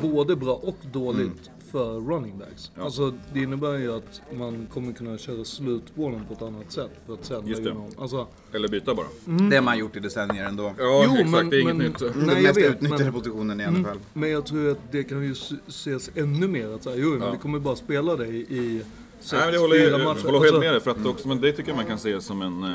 både 0.01 0.35
bra 0.35 0.53
och 0.53 0.77
dåligt 0.91 1.51
för 1.71 1.93
running 1.99 2.37
backs. 2.37 2.71
Alltså, 2.79 3.13
det 3.33 3.39
innebär 3.39 3.77
ju 3.77 3.93
att 3.97 4.21
man 4.33 4.67
kommer 4.73 4.93
kunna 4.93 5.17
köra 5.17 5.45
slut 5.45 5.95
på 5.95 6.23
ett 6.31 6.41
annat 6.41 6.71
sätt 6.71 6.91
för 7.05 7.13
att 7.13 7.25
sen 7.25 7.47
Just 7.47 7.61
lägga 7.61 7.73
det. 7.75 8.01
Alltså, 8.01 8.27
Eller 8.53 8.67
byta 8.67 8.95
bara. 8.95 9.05
Det 9.49 9.55
har 9.55 9.61
man 9.63 9.77
gjort 9.77 9.95
i 9.95 9.99
decennier 9.99 10.45
ändå. 10.45 10.63
Ja, 10.77 11.03
Jo, 11.05 11.11
exakt. 11.13 11.29
men- 11.29 11.49
det 11.49 11.57
är 11.57 11.61
inget 11.61 11.75
men- 11.75 11.85
nytt. 11.85 12.01
Nej, 12.01 12.11
Den 12.15 12.27
jag 12.29 12.43
mest 12.43 12.57
vet, 12.57 12.71
utnyttjade 12.75 13.03
men- 13.03 13.13
positionen 13.13 13.61
i 13.61 13.63
NFL. 13.63 13.97
Men 14.13 14.29
jag 14.31 14.45
tror 14.45 14.71
att 14.71 14.79
det 14.91 15.03
kan 15.03 15.23
ju 15.23 15.35
ses 15.67 16.11
ännu 16.15 16.47
mer 16.47 16.69
att 16.69 16.83
säga, 16.83 16.95
jo 16.95 17.09
men 17.09 17.21
Ja. 17.21 17.31
vi 17.31 17.37
kommer 17.37 17.59
bara 17.59 17.75
spela 17.75 18.15
dig 18.15 18.45
i 18.49 18.81
sex, 19.19 19.31
Nej, 19.33 19.41
men 19.45 19.53
jag 19.53 19.61
håller, 19.61 19.75
jag 19.77 19.91
matcher. 19.91 20.05
håller 20.05 20.15
helt 20.39 20.43
Alltså, 20.45 20.59
med 20.59 20.73
dig. 20.73 20.79
För 20.81 20.91
att 20.91 21.05
också, 21.05 21.27
men 21.27 21.41
det 21.41 21.51
tycker 21.51 21.69
jag 21.69 21.75
man 21.75 21.85
kan 21.85 21.99
se 21.99 22.21
som 22.21 22.41
en, 22.41 22.63
eh, 22.63 22.73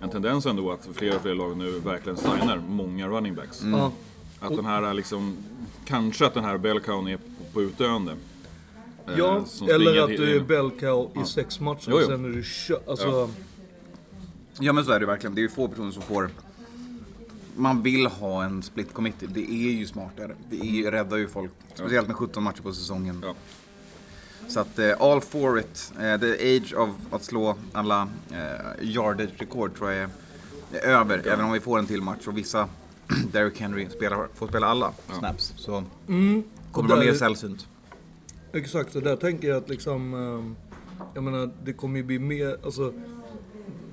en 0.00 0.10
tendens 0.10 0.46
ändå 0.46 0.70
att 0.70 0.88
fler 0.92 1.16
och 1.16 1.22
fler 1.22 1.34
lag 1.34 1.56
nu 1.56 1.70
verkligen 1.70 2.16
signar 2.16 2.62
många 2.68 3.08
running 3.08 3.34
backs. 3.34 3.62
Ja. 3.64 3.92
Att 4.40 4.56
den 4.56 4.64
här 4.64 4.94
liksom, 4.94 5.36
kanske 5.84 6.26
att 6.26 6.34
den 6.34 6.44
här 6.44 6.58
bellcown 6.58 7.08
är 7.08 7.16
på, 7.16 7.22
på 7.52 7.62
utdöende. 7.62 8.12
Eh, 9.08 9.18
Ja, 9.18 9.44
eller 9.70 10.02
att 10.02 10.08
du 10.08 10.36
är 10.36 10.40
bell 10.40 10.70
cow 10.80 11.10
i 11.22 11.26
sex 11.26 11.60
matcher 11.60 11.86
Jo, 11.90 11.96
och 11.96 12.02
sen 12.02 12.24
är 12.24 12.28
du 12.28 12.42
kö- 12.42 12.78
Alltså, 12.88 13.06
Ja. 13.08 13.28
Ja 14.60 14.72
men 14.72 14.84
så 14.84 14.92
är 14.92 15.00
det 15.00 15.06
verkligen. 15.06 15.34
Det 15.34 15.40
är 15.40 15.42
ju 15.42 15.48
få 15.48 15.68
personer 15.68 15.90
som 15.90 16.02
får... 16.02 16.30
Man 17.56 17.82
vill 17.82 18.06
ha 18.06 18.44
en 18.44 18.62
split 18.62 18.94
committee. 18.94 19.26
Det 19.34 19.40
är 19.50 19.72
ju 19.72 19.86
smartare. 19.86 20.34
Det 20.50 20.60
är 20.60 20.64
ju, 20.64 20.90
räddar 20.90 21.16
ju 21.16 21.28
folk. 21.28 21.50
Speciellt 21.74 22.06
med 22.06 22.16
17 22.16 22.42
matcher 22.42 22.62
på 22.62 22.72
säsongen. 22.72 23.20
Ja. 23.26 23.34
Så 24.48 24.60
att 24.60 24.78
eh, 24.78 25.00
all 25.00 25.20
for 25.20 25.58
it. 25.58 25.92
Eh, 26.00 26.20
the 26.20 26.56
age 26.56 26.74
of 26.76 26.90
att 27.10 27.24
slå 27.24 27.56
alla 27.72 28.08
eh, 28.30 28.38
yardage-rekord 28.82 29.76
tror 29.78 29.90
jag 29.92 30.02
är, 30.02 30.08
är 30.72 30.78
över. 30.88 31.22
Även 31.26 31.44
om 31.44 31.52
vi 31.52 31.60
får 31.60 31.78
en 31.78 31.86
till 31.86 32.02
match 32.02 32.26
och 32.26 32.38
vissa 32.38 32.68
Derrick 33.32 33.60
Henry 33.60 33.88
spelar, 33.90 34.28
får 34.34 34.48
spela 34.48 34.66
alla 34.66 34.92
snaps. 35.18 35.52
Så 35.56 35.72
kommer 35.72 35.84
Och 36.72 36.82
det 36.82 36.88
vara 36.88 37.00
mer 37.04 37.14
sällsynt. 37.14 37.66
Exakt, 38.54 38.96
och 38.96 39.02
där 39.02 39.16
tänker 39.16 39.48
jag 39.48 39.56
att 39.56 39.68
liksom, 39.68 40.14
ehm, 40.14 40.56
jag 41.14 41.24
menar 41.24 41.50
det 41.64 41.72
kommer 41.72 41.96
ju 41.96 42.02
bli 42.02 42.18
mer, 42.18 42.56
alltså, 42.64 42.92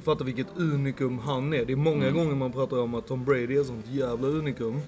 fatta 0.03 0.24
vilket 0.24 0.48
unikum 0.58 1.20
han 1.20 1.53
är. 1.53 1.65
Det 1.65 1.74
är 1.74 1.77
många 1.77 2.12
gånger 2.12 2.36
man 2.36 2.51
pratar 2.51 2.77
om 2.80 2.96
att 2.96 3.08
Tom 3.08 3.25
Brady 3.25 3.58
är 3.58 3.63
sånt 3.63 3.88
jävla 3.88 4.27
unikum. 4.27 4.82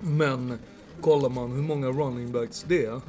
Men 0.00 0.58
kollar 1.00 1.28
man 1.28 1.52
hur 1.52 1.62
många 1.62 1.86
running 1.86 2.32
backs 2.32 2.64
det 2.68 2.84
är 2.84 3.00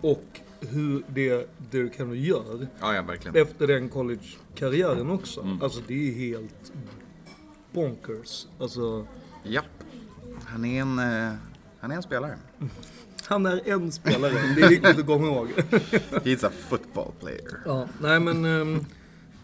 och 0.00 0.40
hur 0.60 1.02
det 1.08 1.48
Derrick 1.70 1.98
Henry 1.98 2.18
gör 2.18 2.66
Ja, 2.80 2.94
ja, 2.94 3.30
efter 3.34 3.66
den 3.66 3.88
college-karriären 3.88 5.10
också. 5.10 5.58
Alltså 5.62 5.80
det 5.86 6.08
är 6.08 6.12
helt 6.12 6.72
bonkers. 7.72 8.46
Alltså, 8.58 9.06
Japp. 9.42 9.64
Han 10.44 10.64
är 10.64 10.80
en, 10.80 10.98
eh, 10.98 11.34
han 11.80 11.90
är 11.90 11.96
en 11.96 12.02
spelare. 12.02 12.38
han 13.26 13.46
är 13.46 13.68
en 13.68 13.92
spelare, 13.92 14.32
det 14.56 14.62
är 14.62 14.68
viktigt 14.68 14.98
att 14.98 15.06
komma 15.06 15.26
ihåg. 15.26 15.48
He's 16.24 16.46
a 16.46 16.50
football 16.68 17.12
player. 17.20 17.60
Ja, 17.64 17.88
nej 18.00 18.20
men 18.20 18.44
ehm, 18.44 18.84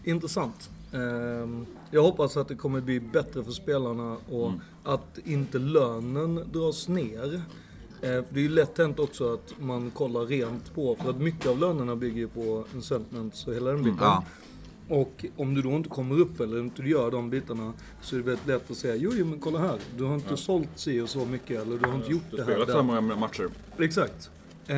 intressant. 0.03 0.69
Ehm, 0.93 1.65
jag 1.91 2.03
hoppas 2.03 2.37
att 2.37 2.47
det 2.47 2.55
kommer 2.55 2.81
bli 2.81 2.99
bättre 2.99 3.43
för 3.43 3.51
spelarna 3.51 4.17
och 4.29 4.51
att 4.83 5.19
inte 5.25 5.59
lönen 5.59 6.49
dras 6.53 6.87
ner. 6.87 7.41
Eh, 8.01 8.23
det 8.29 8.39
är 8.39 8.43
ju 8.43 8.49
lätt 8.49 8.77
hänt 8.77 8.99
också 8.99 9.33
att 9.33 9.53
man 9.59 9.91
kollar 9.91 10.25
rent 10.25 10.75
på, 10.75 10.95
för 10.95 11.09
att 11.09 11.17
mycket 11.17 11.47
av 11.47 11.59
lönerna 11.59 11.95
bygger 11.95 12.17
ju 12.17 12.27
på 12.27 12.65
incentives 12.75 13.47
och 13.47 13.53
hela 13.53 13.71
den 13.71 13.83
biten. 13.83 13.97
Ja. 14.01 14.23
Och 14.89 15.25
om 15.37 15.53
du 15.53 15.61
då 15.61 15.69
inte 15.71 15.89
kommer 15.89 16.19
upp 16.19 16.39
eller 16.39 16.59
inte 16.59 16.81
du 16.81 16.89
gör 16.89 17.11
de 17.11 17.29
bitarna 17.29 17.73
så 18.01 18.15
är 18.15 18.19
det 18.19 18.25
väldigt 18.25 18.47
lätt 18.47 18.71
att 18.71 18.77
säga 18.77 18.95
jo, 18.95 19.11
jo 19.15 19.25
men 19.25 19.39
kolla 19.39 19.59
här, 19.59 19.79
du 19.97 20.03
har 20.03 20.15
inte 20.15 20.37
sålt 20.37 20.69
si 20.75 21.01
och 21.01 21.09
så 21.09 21.25
mycket 21.25 21.61
eller 21.61 21.77
du 21.77 21.87
har 21.89 21.95
inte 21.95 22.11
gjort 22.11 22.21
Du 22.31 22.37
det 22.37 22.43
har 22.43 22.47
här. 22.49 22.53
spelat 22.53 22.67
där. 22.67 22.73
så 22.75 22.83
många 22.83 23.01
matcher. 23.15 23.49
Exakt. 23.79 24.29
Eh, 24.67 24.77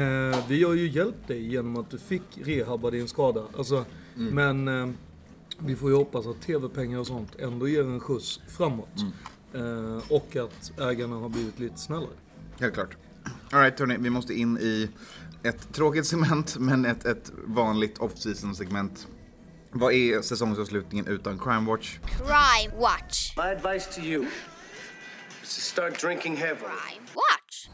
vi 0.50 0.64
har 0.64 0.74
ju 0.74 0.88
hjälpt 0.90 1.28
dig 1.28 1.48
genom 1.48 1.78
att 1.78 1.90
du 1.90 1.98
fick 1.98 2.22
rehabba 2.44 2.92
din 2.92 3.08
skada. 3.08 3.44
Alltså, 3.58 3.86
Men 4.16 4.68
eh, 4.68 4.90
vi 5.60 5.76
får 5.76 5.90
ju 5.90 5.96
hoppas 5.96 6.28
att 6.28 6.42
tv-pengar 6.42 7.00
och 7.00 7.08
sånt 7.08 7.36
ändå 7.40 7.68
ger 7.68 7.82
en 7.84 8.00
skjuts 8.00 8.40
framåt. 8.48 8.90
Eh, 9.54 10.12
och 10.12 10.36
att 10.36 10.80
ägarna 10.80 11.16
har 11.16 11.30
blivit 11.30 11.60
lite 11.60 11.78
snällare. 11.78 12.10
Helt 12.60 12.74
klart. 12.74 12.98
Alright 13.52 13.80
hörni, 13.80 13.98
vi 14.00 14.10
måste 14.10 14.34
in 14.34 14.58
i 14.58 14.90
ett 15.44 15.74
tråkigt 15.74 16.06
segment, 16.06 16.58
men 16.60 16.86
ett, 16.86 17.06
ett 17.06 17.32
vanligt 17.46 17.98
off-season 18.00 18.56
segment. 18.56 19.08
Vad 19.78 19.94
är 19.94 20.22
säsongsavslutningen 20.22 21.08
utan 21.08 21.40
Crime 21.40 21.72
Watch? 21.72 21.98
Crime 22.18 22.82
Watch. 22.82 23.38
My 23.38 23.44
advice 23.44 23.96
to 23.96 24.02
you 24.02 24.26
is 25.44 25.56
to 25.56 25.62
start 25.62 26.02
drinking 26.02 26.36
heavily. 26.36 26.60
Crime 26.60 27.06
Watch. 27.16 27.70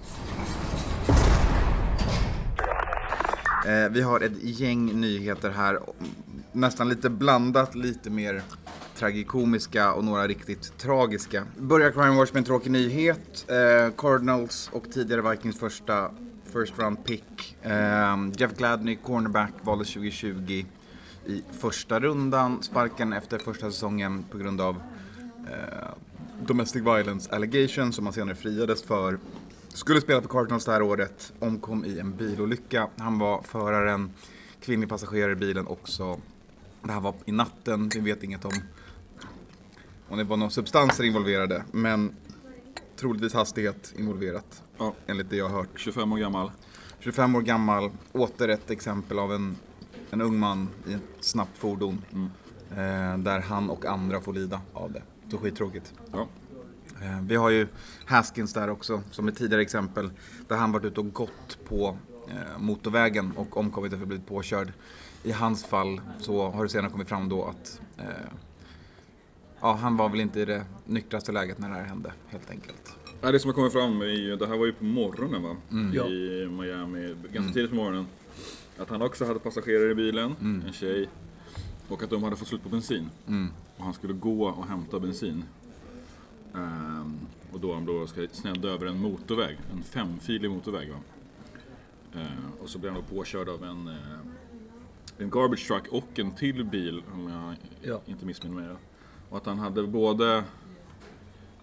Eh, 3.67 3.89
vi 3.91 4.01
har 4.01 4.21
ett 4.21 4.43
gäng 4.43 5.01
nyheter 5.01 5.49
här, 5.49 5.79
nästan 6.51 6.89
lite 6.89 7.09
blandat, 7.09 7.75
lite 7.75 8.09
mer 8.09 8.41
tragikomiska 8.95 9.93
och 9.93 10.03
några 10.03 10.27
riktigt 10.27 10.77
tragiska. 10.77 11.43
Börjar 11.57 11.91
Crime 11.91 12.15
Watch 12.15 12.33
med 12.33 12.39
en 12.39 12.45
tråkig 12.45 12.71
nyhet. 12.71 13.45
Eh, 13.47 13.93
Cardinals 13.97 14.69
och 14.73 14.91
tidigare 14.91 15.29
Vikings 15.31 15.59
första 15.59 16.11
first 16.53 16.79
round 16.79 17.05
pick. 17.05 17.57
Eh, 17.61 18.17
Jeff 18.37 18.57
Gladney, 18.57 18.95
cornerback, 18.95 19.53
valdes 19.61 19.93
2020 19.93 20.65
i 21.25 21.43
första 21.51 21.99
rundan. 21.99 22.63
Sparken 22.63 23.13
efter 23.13 23.37
första 23.37 23.71
säsongen 23.71 24.25
på 24.31 24.37
grund 24.37 24.61
av 24.61 24.81
eh, 25.49 25.89
domestic 26.45 26.81
violence 26.81 27.35
allegations 27.35 27.95
som 27.95 28.05
han 28.05 28.13
senare 28.13 28.35
friades 28.35 28.83
för. 28.83 29.19
Skulle 29.67 30.01
spela 30.01 30.21
för 30.21 30.29
Cardinals 30.29 30.65
det 30.65 30.71
här 30.71 30.81
året, 30.81 31.33
omkom 31.39 31.85
i 31.85 31.99
en 31.99 32.15
bilolycka. 32.15 32.87
Han 32.97 33.19
var 33.19 33.41
föraren, 33.41 34.11
kvinnlig 34.61 34.89
passagerare 34.89 35.31
i 35.31 35.35
bilen 35.35 35.67
också. 35.67 36.19
Det 36.83 36.91
här 36.91 37.01
var 37.01 37.13
i 37.25 37.31
natten, 37.31 37.89
vi 37.95 37.99
vet 37.99 38.23
inget 38.23 38.45
om 38.45 38.53
om 40.11 40.17
det 40.17 40.23
var 40.23 40.37
några 40.37 40.49
substanser 40.49 41.03
involverade, 41.03 41.63
men 41.71 42.15
troligtvis 42.95 43.33
hastighet 43.33 43.93
involverat. 43.97 44.63
Ja. 44.77 44.93
Enligt 45.07 45.29
det 45.29 45.35
jag 45.35 45.49
har 45.49 45.57
hört. 45.57 45.69
25 45.75 46.13
år 46.13 46.17
gammal. 46.17 46.51
25 46.99 47.35
år 47.35 47.41
gammal, 47.41 47.91
åter 48.11 48.47
ett 48.47 48.71
exempel 48.71 49.19
av 49.19 49.33
en, 49.33 49.55
en 50.11 50.21
ung 50.21 50.39
man 50.39 50.69
i 50.87 50.93
ett 50.93 51.01
snabbt 51.19 51.57
fordon. 51.57 52.01
Eh, 52.71 53.17
där 53.17 53.39
han 53.39 53.69
och 53.69 53.85
andra 53.85 54.21
får 54.21 54.33
lida 54.33 54.61
av 54.73 54.91
det. 54.91 55.03
Så 55.31 55.37
skittråkigt. 55.37 55.93
Ja. 56.11 56.27
Eh, 57.01 57.21
Vi 57.21 57.35
har 57.35 57.49
ju 57.49 57.67
Haskins 58.05 58.53
där 58.53 58.69
också, 58.69 59.01
som 59.11 59.27
ett 59.27 59.37
tidigare 59.37 59.61
exempel. 59.61 60.11
Där 60.47 60.55
han 60.55 60.71
varit 60.71 60.85
ute 60.85 60.99
och 60.99 61.13
gått 61.13 61.57
på 61.67 61.97
eh, 62.29 62.59
motorvägen 62.59 63.31
och 63.35 63.57
omkommit 63.57 63.93
efter 63.93 64.03
att 64.03 64.07
blivit 64.07 64.27
påkörd. 64.27 64.73
I 65.23 65.31
hans 65.31 65.65
fall 65.65 66.01
så 66.19 66.49
har 66.49 66.63
det 66.63 66.69
senare 66.69 66.91
kommit 66.91 67.07
fram 67.09 67.29
då 67.29 67.43
att 67.45 67.81
eh, 67.97 68.05
ja, 69.61 69.73
han 69.73 69.97
var 69.97 70.09
väl 70.09 70.19
inte 70.19 70.39
i 70.39 70.45
det 70.45 70.65
nyktraste 70.85 71.31
läget 71.31 71.57
när 71.59 71.69
det 71.69 71.75
här 71.75 71.83
hände, 71.83 72.13
helt 72.27 72.49
enkelt. 72.49 72.95
Ja, 73.21 73.31
det 73.31 73.39
som 73.39 73.49
har 73.49 73.55
kommit 73.55 73.73
fram, 73.73 74.01
i, 74.03 74.35
det 74.35 74.47
här 74.47 74.57
var 74.57 74.65
ju 74.65 74.73
på 74.73 74.83
morgonen 74.83 75.43
va? 75.43 75.55
Ja. 75.93 76.05
I 76.07 76.47
Miami, 76.51 77.15
ganska 77.33 77.53
tidigt 77.53 77.69
på 77.69 77.75
morgonen. 77.75 78.05
Att 78.77 78.89
han 78.89 79.01
också 79.01 79.25
hade 79.25 79.39
passagerare 79.39 79.91
i 79.91 79.95
bilen, 79.95 80.35
en 80.67 80.73
tjej. 80.73 81.09
Och 81.87 82.03
att 82.03 82.09
de 82.09 82.23
hade 82.23 82.35
fått 82.35 82.47
slut 82.47 82.63
på 82.63 82.69
bensin. 82.69 83.09
Och 83.77 83.83
han 83.83 83.93
skulle 83.93 84.13
gå 84.13 84.45
och 84.47 84.65
hämta 84.67 84.99
bensin. 84.99 85.43
Ehm, 86.55 87.19
och 87.53 87.59
då 87.59 87.73
han 87.73 87.85
då 87.85 88.07
ska 88.07 88.27
snedda 88.31 88.67
över 88.69 88.85
en 88.85 88.99
motorväg, 88.99 89.57
en 89.71 89.83
femfilig 89.83 90.49
motorväg. 90.51 90.89
Va? 90.89 90.97
Ehm, 92.15 92.51
och 92.61 92.69
så 92.69 92.79
blir 92.79 92.91
han 92.91 93.01
då 93.09 93.15
påkörd 93.15 93.49
av 93.49 93.63
en, 93.63 93.87
eh, 93.87 93.95
en 95.17 95.29
garbage 95.29 95.67
truck 95.67 95.87
och 95.91 96.19
en 96.19 96.31
till 96.31 96.65
bil, 96.65 97.03
om 97.13 97.29
jag 97.29 97.55
Ja. 97.91 98.01
inte 98.05 98.25
missminner 98.25 98.55
mig. 98.61 98.75
Och 99.29 99.37
att 99.37 99.45
han 99.45 99.59
hade 99.59 99.83
både 99.87 100.43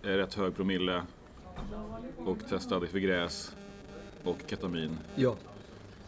eh, 0.02 0.08
rätt 0.08 0.34
hög 0.34 0.56
promille 0.56 1.02
och 2.16 2.48
testade 2.48 2.86
för 2.86 2.98
gräs 2.98 3.56
och 4.24 4.38
ketamin. 4.46 4.98
Ja. 5.14 5.36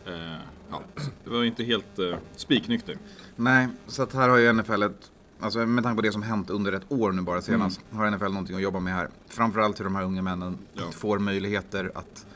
Eh, 0.07 0.39
ja, 0.71 0.83
det 1.25 1.31
var 1.31 1.45
inte 1.45 1.65
helt 1.65 1.99
eh, 1.99 2.17
spiknykter. 2.37 2.99
Nej, 3.37 3.69
så 3.87 4.03
att 4.03 4.13
här 4.15 4.29
har 4.29 4.37
ju 4.39 4.53
NFL 4.53 4.83
ett, 4.83 5.11
alltså 5.41 5.59
med 5.67 5.85
tanke 5.85 5.97
på 5.97 6.03
det 6.03 6.13
som 6.13 6.23
hänt 6.23 6.51
under 6.51 6.73
ett 6.73 6.93
år 6.93 7.13
nu 7.13 7.23
bara 7.23 7.43
senast, 7.43 7.81
har 7.91 8.11
NFL 8.11 8.25
någonting 8.25 8.57
att 8.57 8.63
jobba 8.63 8.81
med 8.81 8.95
här. 8.95 9.09
Framförallt 9.29 9.81
hur 9.81 9.85
de 9.85 9.95
här 9.97 10.03
unga 10.05 10.23
männen 10.23 10.59
Ja. 10.73 10.83
får 10.93 11.19
möjligheter 11.19 11.91
att 11.95 12.27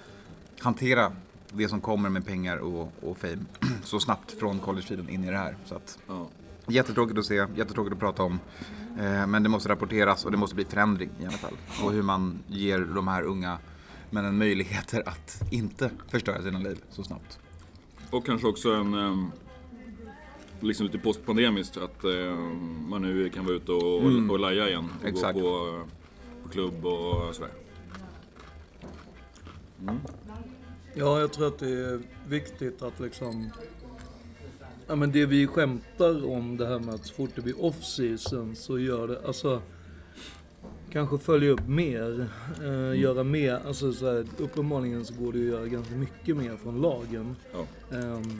hantera 0.61 1.12
det 1.53 1.68
som 1.68 1.81
kommer 1.81 2.09
med 2.09 2.27
pengar 2.27 2.57
och, 2.57 2.92
och 3.03 3.18
fame 3.18 3.44
så 3.85 4.00
snabbt 4.00 4.38
från 4.38 4.59
college-tiden 4.59 5.09
in 5.09 5.24
i 5.24 5.31
det 5.31 5.38
här. 5.38 5.57
Så 5.64 5.74
att, 5.74 5.98
Ja. 6.09 6.29
jättetråkigt 6.66 7.18
att 7.18 7.24
se, 7.24 7.35
jättetråkigt 7.35 7.92
att 7.92 7.98
prata 8.00 8.22
om. 8.22 8.38
Eh, 8.98 9.27
men 9.27 9.42
det 9.42 9.48
måste 9.48 9.68
rapporteras 9.68 10.24
och 10.24 10.31
det 10.31 10.37
måste 10.37 10.55
bli 10.57 10.64
förändring 10.64 11.11
i 11.20 11.27
alla 11.27 11.37
fall. 11.37 11.55
Och 11.85 11.92
hur 11.92 12.03
man 12.03 12.38
ger 12.46 12.79
de 12.81 13.09
här 13.09 13.22
unga 13.22 13.59
männen 14.11 14.38
möjligheter 14.38 15.03
att 15.09 15.42
inte 15.50 15.90
förstöra 16.09 16.42
sina 16.42 16.59
liv 16.59 16.79
så 16.90 17.03
snabbt. 17.03 17.38
Och 18.14 18.27
kanske 18.27 18.48
också 18.48 18.72
en, 18.72 18.94
eh, 18.94 19.27
liksom 20.61 20.87
lite 20.87 20.98
postpandemiskt, 20.98 21.77
att 21.77 22.05
eh, 22.05 22.38
man 22.88 23.03
nu 23.03 23.29
kan 23.29 23.44
vara 23.44 23.57
ute 23.57 23.72
och, 23.72 23.96
och, 23.96 24.31
och 24.31 24.38
laja 24.38 24.68
igen. 24.68 24.88
Och 25.00 25.09
Exakt. 25.09 25.35
gå 25.35 25.40
på, 25.40 25.85
på 26.42 26.48
klubb 26.48 26.87
och 26.87 27.35
sådär. 27.35 27.50
Ja, 30.94 31.20
jag 31.20 31.33
tror 31.33 31.46
att 31.46 31.59
det 31.59 31.68
är 31.68 32.00
viktigt 32.29 32.83
att 32.83 33.00
liksom... 33.00 33.50
Ja 34.87 34.94
men 34.94 35.12
det 35.12 35.27
vi 35.27 35.46
skämtar 35.46 36.31
om 36.31 36.57
det 36.57 36.66
här 36.66 36.79
med 36.79 36.94
att 36.94 37.07
så 37.07 37.14
fort 37.14 37.31
det 37.35 37.42
blir 37.42 37.61
off-season 37.61 38.55
så 38.55 38.79
gör 38.79 39.09
det, 39.09 39.27
alltså... 39.27 39.62
Kanske 40.94 41.18
följa 41.18 41.50
upp 41.50 41.68
mer, 41.68 42.28
eh, 42.64 43.00
göra 43.00 43.24
mer, 43.24 43.61
alltså 43.66 43.92
så 43.92 44.07
här, 44.14 44.26
uppenbarligen 44.38 45.04
så 45.04 45.14
går 45.14 45.33
det 45.33 45.38
att 45.38 45.44
göra 45.44 45.66
ganska 45.66 45.94
mycket 45.94 46.37
mer 46.37 46.57
från 46.62 46.80
lagen. 46.83 47.37
Ja. 47.52 47.96
Ehm, 47.96 48.38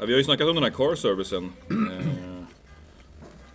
Ja, 0.00 0.06
vi 0.06 0.12
har 0.12 0.18
ju 0.18 0.24
snackat 0.24 0.48
om 0.48 0.54
den 0.54 0.64
här 0.64 0.70
car-servicen 0.70 1.52
eh, 1.70 2.06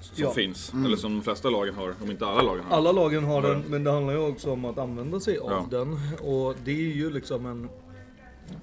som 0.02 0.24
Ja. 0.24 0.32
finns, 0.32 0.74
eller 0.86 0.98
som 0.98 1.13
de 1.16 1.22
flesta 1.22 1.50
lagen 1.50 1.76
har, 1.76 1.94
om 2.04 2.12
inte 2.12 2.26
alla 2.26 2.42
lagen 2.42 2.63
har. 2.70 2.78
Alla 2.78 2.92
lagen 2.92 3.24
har 3.24 3.42
den, 3.42 3.63
men 3.68 3.84
det 3.84 3.92
handlar 3.92 4.13
ju 4.13 4.20
också 4.20 4.52
om 4.52 4.66
att 4.66 4.78
använda 4.78 5.20
sig 5.20 5.38
av 5.38 5.70
den. 5.70 5.92
Och 6.22 6.56
det 6.66 6.72
är 6.72 6.94
ju 6.96 7.10
liksom 7.13 7.46
en... 7.46 7.70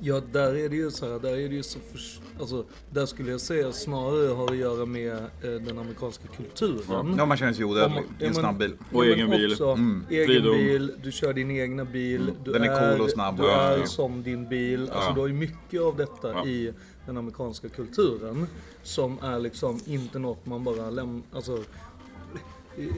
Ja, 0.01 0.21
där 0.33 0.55
är 0.57 0.69
det 0.69 0.77
ju 0.77 0.91
så 0.91 1.13
här, 1.13 1.19
där 1.19 1.29
är 1.37 1.49
det 1.49 1.55
ju 1.55 1.63
så 1.63 1.79
för, 1.93 2.01
Alltså, 2.41 2.65
där 2.91 3.07
skulle 3.07 3.31
jag 3.31 3.41
säga 3.41 3.73
snarare 3.73 4.29
har 4.35 4.51
att 4.51 4.57
göra 4.57 4.87
med 4.87 5.13
eh, 5.17 5.23
den 5.43 5.79
amerikanska 5.79 6.25
kulturen. 6.37 7.15
Ja, 7.19 7.27
man 7.27 7.37
känner 7.37 7.53
sig 7.53 7.65
odödlig 7.65 7.99
i 8.01 8.03
ja, 8.19 8.27
en 8.27 8.33
men- 8.33 8.35
snabb 8.35 8.59
bil. 8.59 8.73
Och 8.93 9.07
Ja, 9.07 9.15
egen 9.15 9.31
bil. 9.31 9.53
Också, 9.53 9.65
Mm. 9.69 10.05
Egen 10.11 10.27
Fridom. 10.27 10.57
bil, 10.57 10.93
du 11.03 11.13
kör 11.13 11.33
din 11.33 11.51
egna 11.51 11.85
bil. 11.85 12.33
Du 12.45 12.53
Den 12.53 12.63
är 12.63 12.93
cool 12.97 13.05
och 13.05 13.11
snabb. 13.11 13.37
Du 13.37 13.43
Ja, 13.43 13.51
är 13.61 13.79
ja. 13.79 13.87
som 13.87 14.23
din 14.23 14.49
bil. 14.49 14.91
Alltså, 14.91 15.13
du 15.13 15.21
har 15.21 15.27
ju 15.29 15.35
mycket 15.35 15.81
av 15.81 15.97
detta 15.97 16.33
Ja. 16.33 16.47
i 16.47 16.73
den 17.07 17.17
amerikanska 17.17 17.69
kulturen. 17.69 18.47
Som 18.83 19.19
är 19.23 19.39
liksom 19.39 19.81
inte 19.87 20.19
något 20.19 20.47
man 20.47 20.65
bara 20.65 20.91
lämnar, 20.91 21.23
alltså 21.33 21.59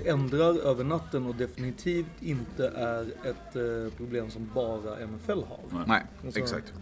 ändrar 0.05 0.59
över 0.67 0.85
natten 0.85 1.27
och 1.27 1.35
definitivt 1.35 2.07
inte 2.21 2.69
är 2.69 3.03
ett 3.03 3.57
eh, 3.57 3.97
problem 3.97 4.31
som 4.31 4.51
bara 4.55 5.07
NFL 5.07 5.31
har. 5.49 5.85
Nej, 5.87 6.03
Och 6.27 6.33
så- 6.33 6.39
exakt. 6.39 6.73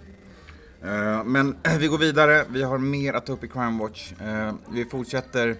Eh, 0.83 1.25
men 1.25 1.57
vi 1.79 1.87
går 1.87 1.99
vidare. 1.99 2.45
Vi 2.49 2.63
har 2.63 2.79
mer 2.79 3.13
att 3.15 3.27
ta 3.27 3.33
upp 3.33 3.45
i 3.45 3.49
Crime 3.49 3.79
Watch. 3.83 4.13
Eh, 4.21 4.55
vi 4.73 4.85
fortsätter 4.85 5.57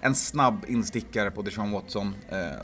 en 0.00 0.14
snabb 0.14 0.64
instickare 0.68 1.30
på 1.30 1.42
Deshaun 1.42 1.72
Watson. 1.72 2.14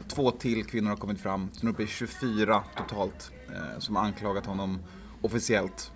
Två 0.09 0.31
till 0.31 0.65
kvinnor 0.65 0.89
har 0.89 0.97
kommit 0.97 1.21
fram, 1.21 1.49
så 1.53 1.67
nu 1.67 1.71
är 1.71 1.75
uppe 1.75 1.83
i 1.83 1.87
24 1.87 2.65
totalt 2.77 3.31
som 3.79 3.97
har 3.97 4.03
anklagat 4.05 4.47
honom 4.47 4.79
officiellt 5.23 5.93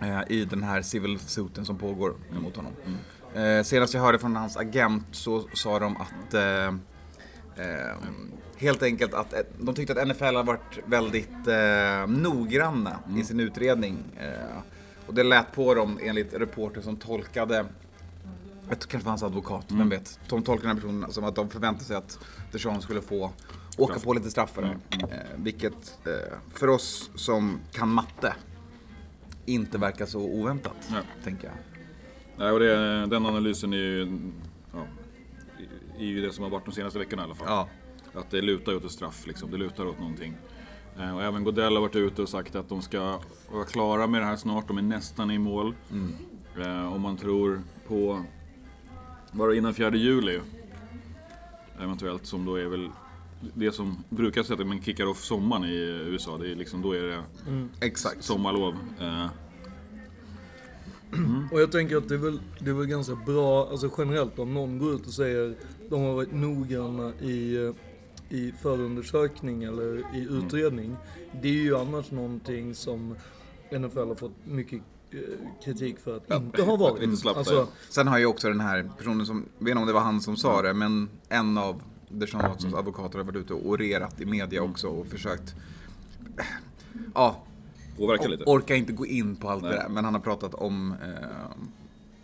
eh, 0.00 0.20
i 0.28 0.44
den 0.44 0.62
här 0.62 0.82
civil 0.82 1.18
suiten 1.18 1.64
som 1.64 1.78
pågår 1.78 2.14
mot 2.42 2.56
honom. 2.56 2.72
Eh, 3.34 3.62
senast 3.62 3.94
jag 3.94 4.00
hörde 4.00 4.18
från 4.18 4.36
hans 4.36 4.56
agent 4.56 5.04
så 5.10 5.48
sa 5.54 5.78
de 5.78 5.96
att 5.96 6.34
eh, 7.56 7.90
eh, 7.90 7.96
helt 8.56 8.82
enkelt 8.82 9.14
att 9.14 9.32
eh, 9.32 9.40
de 9.58 9.74
tyckte 9.74 10.02
att 10.02 10.08
NFL 10.08 10.24
har 10.24 10.44
varit 10.44 10.78
väldigt 10.86 11.46
eh, 11.46 12.06
noggranna 12.06 12.98
i 13.16 13.24
sin 13.24 13.40
utredning. 13.40 13.98
Eh, 14.16 14.58
och 15.06 15.14
det 15.14 15.22
lät 15.22 15.52
på 15.52 15.74
dem 15.74 15.98
enligt 16.02 16.34
reporter 16.34 16.80
som 16.80 16.96
tolkade 16.96 17.66
jag 18.68 18.80
tror 18.80 18.90
kanske 18.90 19.04
var 19.04 19.10
hans 19.10 19.22
advokat, 19.22 19.66
vem 19.68 19.88
vet. 19.88 20.20
De 20.28 20.42
tolkade 20.42 20.68
den 20.68 20.76
här 20.76 20.82
personen 20.82 21.12
som 21.12 21.24
att 21.24 21.34
de 21.34 21.48
förväntade 21.48 21.84
sig 21.84 21.96
att 21.96 22.18
Deshaun 22.52 22.82
skulle 22.82 23.02
få 23.02 23.30
åka 23.78 24.00
på 24.00 24.12
lite 24.12 24.30
straff 24.30 24.50
för 24.50 24.62
det. 24.62 24.76
Eh, 25.00 25.18
vilket 25.36 26.06
eh, 26.06 26.38
för 26.54 26.68
oss 26.68 27.10
som 27.14 27.60
kan 27.72 27.88
matte 27.88 28.34
inte 29.46 29.78
verkar 29.78 30.06
så 30.06 30.20
oväntat, 30.20 30.90
tänker 31.24 31.44
jag. 31.46 31.54
Nej, 32.36 32.50
och 32.50 32.60
det, 32.60 33.06
den 33.06 33.26
analysen 33.26 33.72
är 33.72 33.76
ju, 33.76 34.18
är 35.98 36.04
ju 36.04 36.20
det 36.20 36.32
som 36.32 36.44
har 36.44 36.50
varit 36.50 36.64
de 36.64 36.72
senaste 36.72 36.98
veckorna 36.98 37.22
i 37.22 37.24
alla 37.24 37.34
fall. 37.34 37.46
Ja. 37.50 37.68
Att 38.20 38.30
det 38.30 38.40
lutar 38.42 38.74
åt 38.74 38.84
ett 38.84 38.90
straff, 38.90 39.26
liksom. 39.26 39.50
det 39.50 39.56
lutar 39.56 39.86
åt 39.86 39.98
någonting. 39.98 40.34
Eh, 40.98 41.16
Och 41.16 41.22
även 41.22 41.44
Godell 41.44 41.74
har 41.74 41.80
varit 41.80 41.96
ute 41.96 42.22
och 42.22 42.28
sagt 42.28 42.54
att 42.56 42.68
de 42.68 42.82
ska 42.82 43.20
vara 43.52 43.64
klara 43.64 44.06
med 44.06 44.20
det 44.20 44.26
här 44.26 44.36
snart, 44.36 44.68
de 44.68 44.78
är 44.78 44.82
nästan 44.82 45.30
i 45.30 45.38
mål. 45.38 45.74
Eh, 46.60 46.92
Om 46.94 47.00
man 47.00 47.16
tror 47.16 47.62
på, 47.88 48.24
var 49.32 49.48
det 49.48 49.56
innan 49.56 49.74
4 49.74 49.96
juli? 49.96 50.40
Eventuellt, 51.80 52.26
som 52.26 52.44
då 52.44 52.56
är 52.56 52.66
väl 52.66 52.90
det 53.54 53.72
som 53.72 54.04
brukar 54.08 54.42
sätta 54.42 54.62
att 54.62 54.68
man 54.68 54.82
kickar 54.82 55.06
off 55.06 55.24
sommaren 55.24 55.64
i 55.64 55.74
USA. 56.06 56.36
Det 56.38 56.52
är 56.52 56.56
liksom, 56.56 56.82
då 56.82 56.92
är 56.92 57.02
det 57.02 57.22
Exakt. 57.80 58.22
sommarlov. 58.24 58.74
Eh, 61.14 61.52
Och 61.52 61.60
jag 61.60 61.72
tänker 61.72 61.96
att 61.96 62.08
det 62.08 62.14
är 62.14 62.18
väl, 62.18 62.40
det 62.58 62.70
är 62.70 62.74
väl 62.74 62.86
ganska 62.86 63.14
bra, 63.14 63.68
alltså 63.70 63.90
generellt 63.98 64.38
om 64.38 64.54
någon 64.54 64.78
går 64.78 64.94
ut 64.94 65.06
och 65.06 65.12
säger 65.12 65.54
de 65.90 66.00
har 66.02 66.14
varit 66.14 66.32
noggranna 66.32 67.12
i, 67.20 67.56
eh, 67.66 67.72
i 68.36 68.52
förundersökning 68.62 69.62
eller 69.64 69.98
i 70.16 70.26
utredning. 70.30 70.96
Det 71.42 71.48
är 71.48 71.52
ju 71.52 71.76
annars 71.76 72.10
någonting 72.10 72.74
som 72.74 73.14
NFL 73.70 73.98
har 73.98 74.14
fått 74.14 74.36
mycket 74.44 74.82
eh, 75.10 75.18
kritik 75.64 75.98
för 75.98 76.16
att 76.16 76.30
inte 76.42 76.62
ha 76.62 76.76
varit. 76.76 77.18
Slappt 77.18 77.38
alltså. 77.38 77.68
Sen 77.90 78.08
har 78.08 78.18
ju 78.18 78.26
också 78.26 78.48
den 78.48 78.60
här 78.60 78.90
personen 78.98 79.26
som, 79.26 79.44
jag 79.58 79.64
vet 79.64 79.70
inte 79.70 79.80
om 79.80 79.86
det 79.86 79.92
var 79.92 80.00
han 80.00 80.20
som 80.20 80.36
sa 80.36 80.62
det, 80.62 80.74
men 80.74 81.08
en 81.28 81.58
av 81.58 81.82
Deshaun 82.08 82.48
Watsons 82.48 82.74
advokater 82.74 83.18
har 83.18 83.24
varit 83.24 83.36
ute 83.36 83.54
och 83.54 83.68
orerat 83.68 84.20
i 84.20 84.24
media 84.26 84.62
också 84.62 84.88
och 84.88 85.06
försökt 85.06 85.54
Ja, 87.14 87.42
påverkar 87.98 88.28
lite. 88.28 88.44
orkar 88.46 88.74
inte 88.74 88.92
gå 88.92 89.06
in 89.06 89.36
på 89.36 89.50
allt 89.50 89.62
Nej. 89.62 89.70
det 89.72 89.76
där, 89.76 89.88
men 89.88 90.04
han 90.04 90.14
har 90.14 90.20
pratat 90.20 90.54
om, 90.54 90.92
eh, 91.02 91.28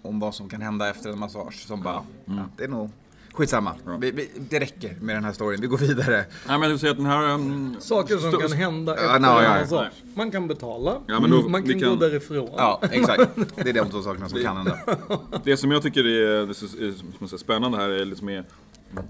om 0.03 0.21
vad 0.21 0.35
som 0.35 0.49
kan 0.49 0.61
hända 0.63 0.91
efter 0.91 1.11
en 1.11 1.19
massage. 1.19 1.67
Som 1.67 1.83
bara, 1.83 2.03
ja, 2.25 2.45
det 2.57 2.65
är 2.65 2.69
nog 2.69 2.91
skitsamma. 3.33 3.75
Ja. 3.87 3.97
Vi, 3.97 4.11
vi, 4.11 4.31
det 4.51 4.61
räcker 4.61 4.97
med 5.01 5.17
den 5.17 5.25
här 5.25 5.33
storyn, 5.33 5.61
vi 5.61 5.67
går 5.67 5.79
vidare. 5.79 6.25
Nej 6.49 6.59
men 6.59 6.71
vill 6.71 6.79
säga 6.79 6.91
att 6.93 6.97
den 6.99 7.07
här... 7.07 7.35
um, 7.35 7.77
saker 7.81 8.17
som 8.17 8.33
kan 8.41 8.53
hända 8.53 8.97
Ja, 8.97 9.03
efter 9.03 9.19
no, 9.21 9.27
en 9.39 9.45
ja, 9.45 9.61
massage. 9.61 9.93
Man 10.15 10.31
kan 10.31 10.49
betala, 10.49 11.01
Ja, 11.07 11.21
men 11.21 11.31
då- 11.31 11.49
man 11.49 11.63
vi 11.63 11.73
kan, 11.73 11.81
kan- 11.81 11.91
gå 11.91 11.97
därifrån. 11.97 12.49
Ja, 12.57 12.81
exakt. 12.91 13.31
Det 13.57 13.69
är 13.69 13.73
de 13.73 13.91
två 13.91 14.03
sakerna 14.03 14.29
som 14.29 14.43
kan 14.43 14.57
hända. 14.57 14.79
Det 15.45 15.57
som 15.57 15.71
jag 15.71 15.83
tycker 15.83 16.01
är, 16.05 16.07
det 16.07 16.43
är, 16.43 16.49
är, 16.89 16.95
som 17.19 17.29
säger, 17.29 17.39
spännande 17.39 17.79
här, 17.79 17.89
är 17.89 18.05
lite 18.05 18.25
mer 18.25 18.45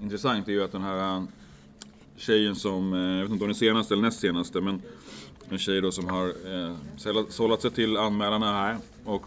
intressant, 0.01 0.47
är 0.47 0.51
ju 0.51 0.63
att 0.63 0.71
den 0.71 0.81
här 0.81 1.17
uh, 1.17 1.23
tjejen 2.17 2.55
som, 2.55 2.93
eh, 2.93 2.99
jag 2.99 3.21
vet 3.21 3.31
inte 3.31 3.43
om 3.43 3.49
det 3.49 3.51
är 3.51 3.57
senaste 3.57 3.93
eller 3.93 4.03
näst 4.03 4.19
senaste, 4.19 4.61
men 4.61 4.81
en 5.51 5.59
tjej 5.59 5.81
då 5.81 5.91
som 5.91 6.07
har 6.07 6.27
eh, 6.27 6.75
sållat 7.29 7.61
sig 7.61 7.71
till 7.71 7.97
anmälarna 7.97 8.53
här 8.53 8.77
och 9.05 9.25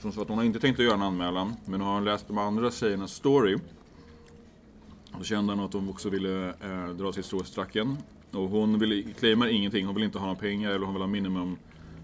som 0.00 0.12
sa 0.12 0.22
att 0.22 0.28
hon 0.28 0.38
har 0.38 0.44
inte 0.44 0.60
tänkt 0.60 0.78
att 0.78 0.84
göra 0.84 0.94
en 0.94 1.02
anmälan, 1.02 1.54
men 1.64 1.80
hon 1.80 1.94
har 1.94 2.00
läst 2.00 2.28
de 2.28 2.38
andra 2.38 2.70
tjejernas 2.70 3.12
story. 3.12 3.58
Då 5.18 5.24
kände 5.24 5.52
hon 5.52 5.64
att 5.64 5.72
hon 5.72 5.88
också 5.88 6.08
ville 6.08 6.48
eh, 6.48 6.88
dra 6.88 7.12
sitt 7.12 7.24
strå 7.24 7.40
i 7.40 7.44
stracken. 7.44 7.96
Och 8.30 8.48
hon 8.48 8.78
vill, 8.78 9.14
claimar 9.18 9.46
ingenting, 9.46 9.86
hon 9.86 9.94
vill 9.94 10.04
inte 10.04 10.18
ha 10.18 10.26
några 10.26 10.40
pengar 10.40 10.70
eller 10.70 10.86
hon 10.86 10.94
vill 10.94 11.02
ha 11.02 11.08
minimum 11.08 11.56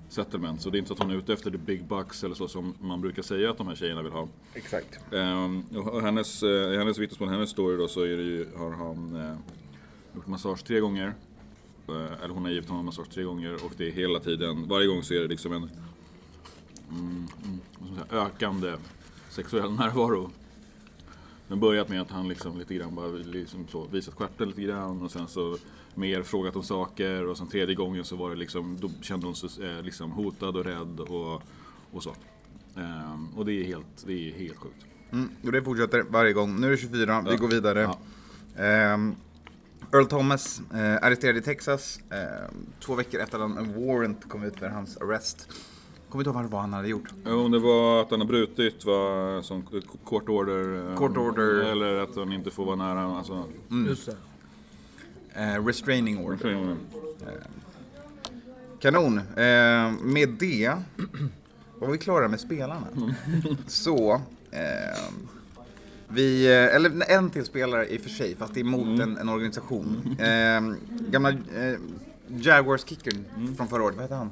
settlement. 0.09 0.63
Så 0.63 0.71
det 0.71 0.77
är 0.77 0.79
inte 0.79 0.89
så 0.89 0.95
att 0.95 1.01
hon 1.01 1.11
är 1.11 1.15
ute 1.15 1.33
efter 1.33 1.51
the 1.51 1.59
big 1.59 1.85
bucks 1.85 2.25
eller 2.25 2.35
så 2.35 2.49
som 2.49 2.75
man 2.81 3.01
brukar 3.01 3.23
säga 3.23 3.51
att 3.51 3.59
de 3.59 3.69
här 3.69 3.75
tjejerna 3.75 4.03
vill 4.03 4.13
ha. 4.13 4.29
Exakt. 4.55 5.13
Ehm, 5.13 5.65
och 5.77 6.03
hennes, 6.03 6.43
eh, 6.43 6.79
hennes 6.79 6.99
vittnesmål, 6.99 7.29
hennes 7.29 7.51
story 7.51 7.77
då, 7.77 7.89
så 7.89 8.03
är 8.03 8.17
det 8.17 8.23
ju, 8.23 8.47
har 8.57 8.71
han 8.71 9.17
eh, 9.17 9.37
gjort 10.15 10.27
massage 10.27 10.65
tre 10.65 10.81
gånger. 10.81 11.15
Eh, 11.91 12.25
eller 12.25 12.35
hon 12.35 12.43
har 12.45 12.51
givit 12.51 12.69
honom 12.69 12.85
massage 12.87 13.11
tre 13.11 13.23
gånger 13.23 13.55
och 13.65 13.73
det 13.77 13.89
är 13.89 13.93
hela 13.93 14.21
tiden, 14.21 14.69
varje 14.69 14.87
gång 14.87 15.03
så 15.03 15.15
är 15.15 15.21
det 15.21 15.29
liksom 15.29 15.53
en 15.53 15.71
mm, 16.91 17.27
mm, 17.45 17.95
säga, 18.09 18.23
ökande 18.23 18.75
sexuell 19.29 19.73
närvaro. 19.73 20.31
Den 21.49 21.61
börjat 21.61 21.89
med 21.89 22.01
att 22.01 22.11
han 22.11 22.29
liksom 22.29 22.59
lite 22.59 22.75
grann 22.75 22.95
bara 22.95 23.07
liksom 23.09 23.69
så, 23.69 23.87
visat 23.87 24.15
stjärten 24.15 24.49
lite 24.49 24.63
grann 24.63 25.03
och 25.03 25.11
sen 25.11 25.29
så 25.29 25.57
mer 25.95 26.23
frågat 26.23 26.57
om 26.57 26.63
saker 26.63 27.27
och 27.27 27.39
sen 27.39 27.47
tredje 27.47 27.75
gången 27.75 28.05
så 28.05 28.17
var 28.17 28.31
det 28.31 28.37
liksom, 28.37 28.77
då 28.81 28.91
kände 29.03 29.27
hon 29.27 29.35
sig 29.37 29.67
eh, 29.69 29.83
liksom 29.83 30.11
hotad 30.11 30.57
och 30.57 30.65
rädd 30.65 31.01
och, 31.01 31.43
och 31.91 32.03
så. 32.03 32.15
Ehm, 32.77 33.29
och 33.37 33.47
det 33.47 33.53
är 33.53 33.65
helt, 33.65 34.05
det 34.07 34.13
är 34.13 34.33
helt 34.33 34.57
sjukt. 34.57 34.87
Mm, 35.13 35.31
och 35.45 35.53
det 35.53 35.63
fortsätter 35.63 36.03
varje 36.03 36.33
gång. 36.33 36.61
Nu 36.61 36.67
är 36.67 36.71
det 36.71 36.77
24, 36.77 37.23
vi 37.23 37.31
Ja. 37.31 37.37
går 37.37 37.49
vidare. 37.49 37.81
Ja. 37.81 37.99
Ehm, 38.65 39.15
Earl 39.93 40.07
Thomas, 40.07 40.61
eh, 40.75 40.97
arresterad 41.07 41.37
i 41.37 41.41
Texas. 41.43 42.01
Eh, 42.11 42.51
två 42.81 42.95
veckor 42.95 43.21
efter 43.21 43.39
att 43.39 43.59
en 43.59 43.87
warrant 43.87 44.29
kom 44.29 44.43
ut 44.45 44.59
för 44.59 44.69
hans 44.69 44.97
arrest. 44.97 45.49
Kommer 46.09 46.25
inte 46.29 46.39
ihåg 46.41 46.51
vad 46.51 46.61
han 46.61 46.73
hade 46.73 46.89
gjort. 46.89 47.09
Ja, 47.25 47.35
Om 47.35 47.51
det 47.51 47.59
var 47.59 48.03
att 48.03 48.11
han 48.11 48.21
har 48.21 48.27
brutit 48.27 48.85
vad 48.85 49.45
som 49.45 49.63
court 50.05 50.29
order. 50.29 50.91
eh, 50.91 50.97
Court 50.97 51.17
order. 51.17 51.71
Eller 51.71 51.97
att 51.97 52.17
han 52.17 52.33
inte 52.33 52.51
får 52.51 52.65
vara 52.65 52.77
nära. 52.77 53.17
Alltså, 53.17 53.45
Just 53.89 54.07
det. 54.07 54.17
Eh, 55.43 55.65
restraining 55.67 56.19
order. 56.19 56.47
mm. 56.53 56.77
Kanon. 58.81 59.19
Eh, 59.19 59.93
med 60.03 60.29
det 60.39 60.75
var 61.79 61.89
vi 61.91 61.99
klara 61.99 62.29
med 62.29 62.41
spelarna. 62.41 62.87
Så, 63.67 64.13
eh, 64.51 65.13
vi, 66.13 66.47
eh, 66.47 66.75
eller 66.77 67.11
en 67.11 67.31
till 67.31 67.45
spelare 67.45 67.87
i 67.89 67.97
och 67.99 68.01
för 68.03 68.11
sig, 68.11 68.37
fast 68.37 68.55
det 68.55 68.61
är 68.61 68.65
mot 68.65 69.01
en, 69.01 69.17
en 69.19 69.29
organisation. 69.29 70.17
Eh, 70.19 70.61
gamla 71.11 71.31
eh, 71.31 71.75
Jaguars-kickern 72.29 73.25
från 73.57 73.69
förra 73.69 73.83
året, 73.83 73.95
vad 73.97 74.05
heter 74.05 74.17
han? 74.17 74.31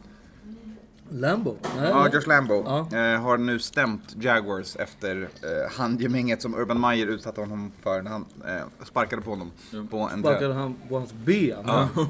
Lambo? 1.11 1.57
Nej. 1.77 1.89
Ja, 1.91 2.09
Josh 2.13 2.29
Lambo 2.29 2.63
Ja. 2.67 2.79
eh, 2.99 3.21
har 3.21 3.39
nu 3.39 3.59
stämt 3.59 4.17
Jaguars 4.21 4.77
efter 4.77 5.17
eh, 5.23 5.73
handgemänget 5.79 6.43
som 6.43 6.55
Urban 6.55 6.81
Meyer 6.81 7.07
utsatte 7.07 7.41
honom 7.41 7.73
för 7.83 8.03
när 8.03 8.11
han 8.11 8.25
eh, 8.47 8.85
sparkade 8.87 9.23
på 9.23 9.31
honom 9.31 9.51
på 9.91 9.99
en 10.13 10.21
sparkade 10.21 10.55
han 10.55 10.75
på 10.89 10.99
hans 10.99 11.13
ben. 11.13 11.65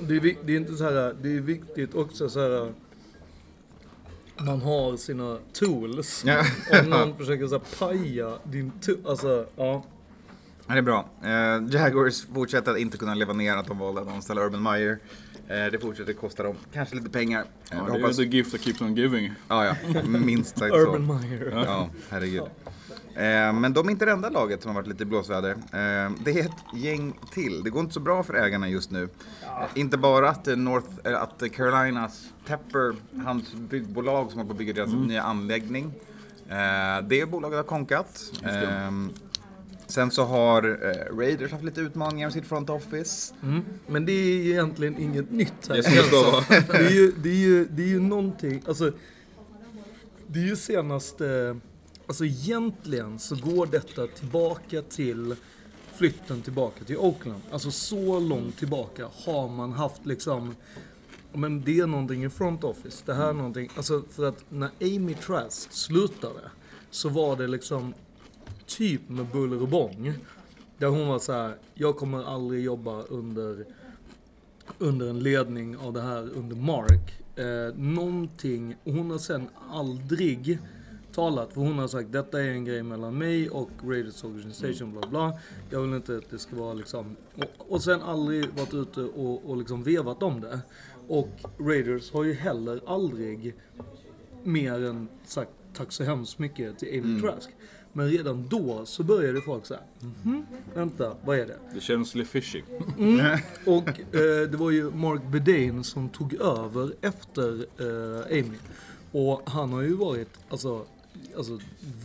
Det, 0.00 0.16
är, 0.16 0.34
det 0.46 0.52
är 0.52 0.56
inte 0.56 0.74
så 0.74 0.84
här, 0.84 1.14
det 1.22 1.36
är 1.36 1.40
viktigt 1.40 1.94
också 1.94 2.28
så 2.28 2.40
här. 2.40 2.72
Man 4.40 4.60
har 4.60 4.96
sina 4.96 5.38
tools. 5.52 6.24
Ja. 6.26 6.44
Om 6.80 6.90
någon 6.90 7.16
försöker 7.16 7.46
så 7.46 7.58
här, 7.58 7.78
paja 7.78 8.38
din 8.44 8.72
tool. 8.80 8.96
Alltså, 9.06 9.46
ja. 9.56 9.84
Ja, 10.66 10.74
det 10.74 10.80
är 10.80 10.82
bra. 10.82 11.08
Eh, 11.22 11.74
Jaguars 11.74 12.26
fortsätter 12.34 12.72
att 12.72 12.78
inte 12.78 12.98
kunna 12.98 13.14
leva 13.14 13.32
ner 13.32 13.56
att 13.56 13.66
de 13.66 13.78
valde 13.78 14.00
att 14.00 14.08
anställa 14.08 14.40
Urban 14.40 14.62
Meyer. 14.62 14.98
Eh, 15.48 15.66
det 15.72 15.78
fortsätter 15.80 16.12
kosta 16.12 16.42
dem 16.42 16.56
kanske 16.72 16.96
lite 16.96 17.10
pengar. 17.10 17.44
Ja, 17.70 17.76
det 17.76 17.82
är 17.82 18.00
hoppas... 18.00 18.16
the 18.16 18.22
gift 18.22 18.52
that 18.52 18.60
keeps 18.60 18.80
on 18.80 18.94
giving. 18.94 19.32
Ja, 19.48 19.64
ja, 19.66 19.74
minst 20.02 20.58
sagt 20.58 20.74
Urban 20.74 21.06
så. 21.06 21.12
Meyer. 21.12 21.52
Ja, 21.66 21.88
herregud. 22.10 22.42
Eh, 22.42 22.48
men 23.52 23.72
de 23.72 23.86
är 23.86 23.90
inte 23.90 24.04
det 24.04 24.12
enda 24.12 24.30
laget 24.30 24.62
som 24.62 24.68
har 24.68 24.82
varit 24.82 24.88
lite 24.88 25.02
i 25.02 25.06
blåsväder. 25.06 25.50
Eh, 25.50 26.12
det 26.24 26.30
är 26.30 26.40
ett 26.40 26.64
gäng 26.74 27.18
till. 27.32 27.62
Det 27.64 27.70
går 27.70 27.80
inte 27.80 27.94
så 27.94 28.00
bra 28.00 28.22
för 28.22 28.34
ägarna 28.34 28.68
just 28.68 28.90
nu. 28.90 29.08
Eh, 29.42 29.48
inte 29.74 29.96
bara 29.96 30.30
att, 30.30 30.48
eh, 30.48 30.56
North, 30.56 30.88
eh, 31.04 31.22
att 31.22 31.42
eh, 31.42 31.48
Carolinas 31.48 32.28
Pepper, 32.46 32.94
hans 33.24 33.54
byggbolag 33.54 34.30
som 34.30 34.38
håller 34.38 34.48
på 34.48 34.52
att 34.52 34.58
bygga 34.58 34.72
deras 34.72 34.92
nya 34.92 35.22
anläggning. 35.22 35.92
Eh, 36.48 37.08
det 37.08 37.30
bolaget 37.30 37.56
har 37.56 37.64
konkat. 37.64 38.32
Eh, 38.44 38.90
sen 39.86 40.10
så 40.10 40.24
har 40.24 40.62
eh, 40.62 41.16
Raiders 41.16 41.52
haft 41.52 41.64
lite 41.64 41.80
utmaningar 41.80 42.26
med 42.26 42.32
sitt 42.32 42.46
front 42.46 42.70
office. 42.70 43.34
Men 43.86 44.06
det 44.06 44.12
är 44.12 44.40
egentligen 44.40 44.98
inget 44.98 45.30
nytt 45.30 45.68
här. 45.68 45.74
Det 45.74 46.12
vara. 46.12 46.44
Det 46.68 46.86
är 46.86 46.90
ju, 46.90 47.12
det 47.22 47.28
är 47.28 47.34
ju, 47.34 47.64
det 47.64 47.82
är 47.82 47.88
ju 47.88 48.00
någonting, 48.00 48.62
alltså. 48.66 48.92
Det 50.26 50.38
är 50.38 50.44
ju 50.44 50.56
senaste, 50.56 51.56
alltså 52.08 52.24
egentligen 52.24 53.18
så 53.18 53.36
går 53.36 53.66
detta 53.66 54.06
tillbaka 54.06 54.82
till 54.82 55.36
flytten 55.94 56.42
tillbaka 56.42 56.84
till 56.84 56.96
Oakland. 56.96 57.42
Alltså 57.50 57.70
så 57.70 58.20
långt 58.20 58.58
tillbaka 58.58 59.08
har 59.24 59.48
man 59.48 59.72
haft 59.72 60.06
liksom, 60.06 60.54
men 61.32 61.60
det 61.60 61.80
är 61.80 61.86
någonting 61.86 62.24
i 62.24 62.30
front 62.30 62.64
office. 62.64 63.02
Det 63.06 63.14
här 63.14 63.28
är 63.28 63.32
någonting, 63.32 63.70
alltså 63.76 64.02
för 64.10 64.28
att 64.28 64.44
när 64.48 64.70
Amy 64.80 65.14
Trask 65.14 65.72
slutade 65.72 66.50
så 66.90 67.08
var 67.08 67.36
det 67.36 67.46
liksom 67.46 67.94
typ 68.66 69.08
med 69.08 69.26
buller 69.26 69.62
och 69.62 69.68
bång. 69.68 70.14
Där 70.78 70.86
hon 70.86 71.08
var 71.08 71.18
så 71.18 71.32
här, 71.32 71.56
jag 71.74 71.96
kommer 71.96 72.24
aldrig 72.24 72.64
jobba 72.64 73.02
under, 73.02 73.64
under 74.78 75.06
en 75.06 75.20
ledning 75.20 75.76
av 75.76 75.92
det 75.92 76.02
här 76.02 76.30
under 76.34 76.56
Mark. 76.56 77.18
Eh, 77.36 77.74
någonting, 77.76 78.76
hon 78.84 79.10
har 79.10 79.18
sen 79.18 79.48
aldrig 79.70 80.58
talat, 81.18 81.52
för 81.52 81.60
hon 81.60 81.78
har 81.78 81.88
sagt 81.88 82.12
detta 82.12 82.42
är 82.42 82.50
en 82.50 82.64
grej 82.64 82.82
mellan 82.82 83.18
mig 83.18 83.50
och 83.50 83.70
Raiders 83.84 84.24
Organization, 84.24 84.92
bla 84.92 85.08
bla. 85.08 85.32
Jag 85.70 85.80
vill 85.80 85.94
inte 85.94 86.16
att 86.16 86.30
det 86.30 86.38
ska 86.38 86.56
vara 86.56 86.74
liksom, 86.74 87.16
och, 87.36 87.72
och 87.72 87.82
sen 87.82 88.02
aldrig 88.02 88.48
varit 88.56 88.74
ute 88.74 89.00
och, 89.00 89.50
och 89.50 89.56
liksom 89.56 89.82
vevat 89.82 90.22
om 90.22 90.40
det. 90.40 90.60
Och 91.08 91.28
Raiders 91.58 92.12
har 92.12 92.24
ju 92.24 92.32
heller 92.32 92.80
aldrig 92.86 93.54
mer 94.42 94.84
än 94.84 95.08
sagt 95.24 95.50
tack 95.74 95.92
så 95.92 96.04
hemskt 96.04 96.38
mycket 96.38 96.78
till 96.78 97.00
Amy 97.00 97.20
Trask. 97.20 97.50
Men 97.92 98.10
redan 98.10 98.48
då 98.48 98.86
så 98.86 99.02
började 99.02 99.40
folk 99.40 99.66
säga, 99.66 99.80
mhm, 100.00 100.46
vänta, 100.74 101.16
vad 101.24 101.38
är 101.38 101.46
det? 101.46 101.58
Det 101.74 101.80
känns 101.80 102.14
lite 102.14 102.30
fishy. 102.30 102.62
Och 103.66 103.88
eh, 103.88 104.50
det 104.50 104.56
var 104.56 104.70
ju 104.70 104.90
Mark 104.90 105.22
Bedane 105.22 105.84
som 105.84 106.08
tog 106.08 106.34
över 106.34 106.92
efter 107.00 107.66
eh, 107.78 108.38
Amy. 108.38 108.58
Och 109.12 109.50
han 109.50 109.72
har 109.72 109.82
ju 109.82 109.94
varit, 109.94 110.30
alltså, 110.48 110.86
alltså 111.36 111.58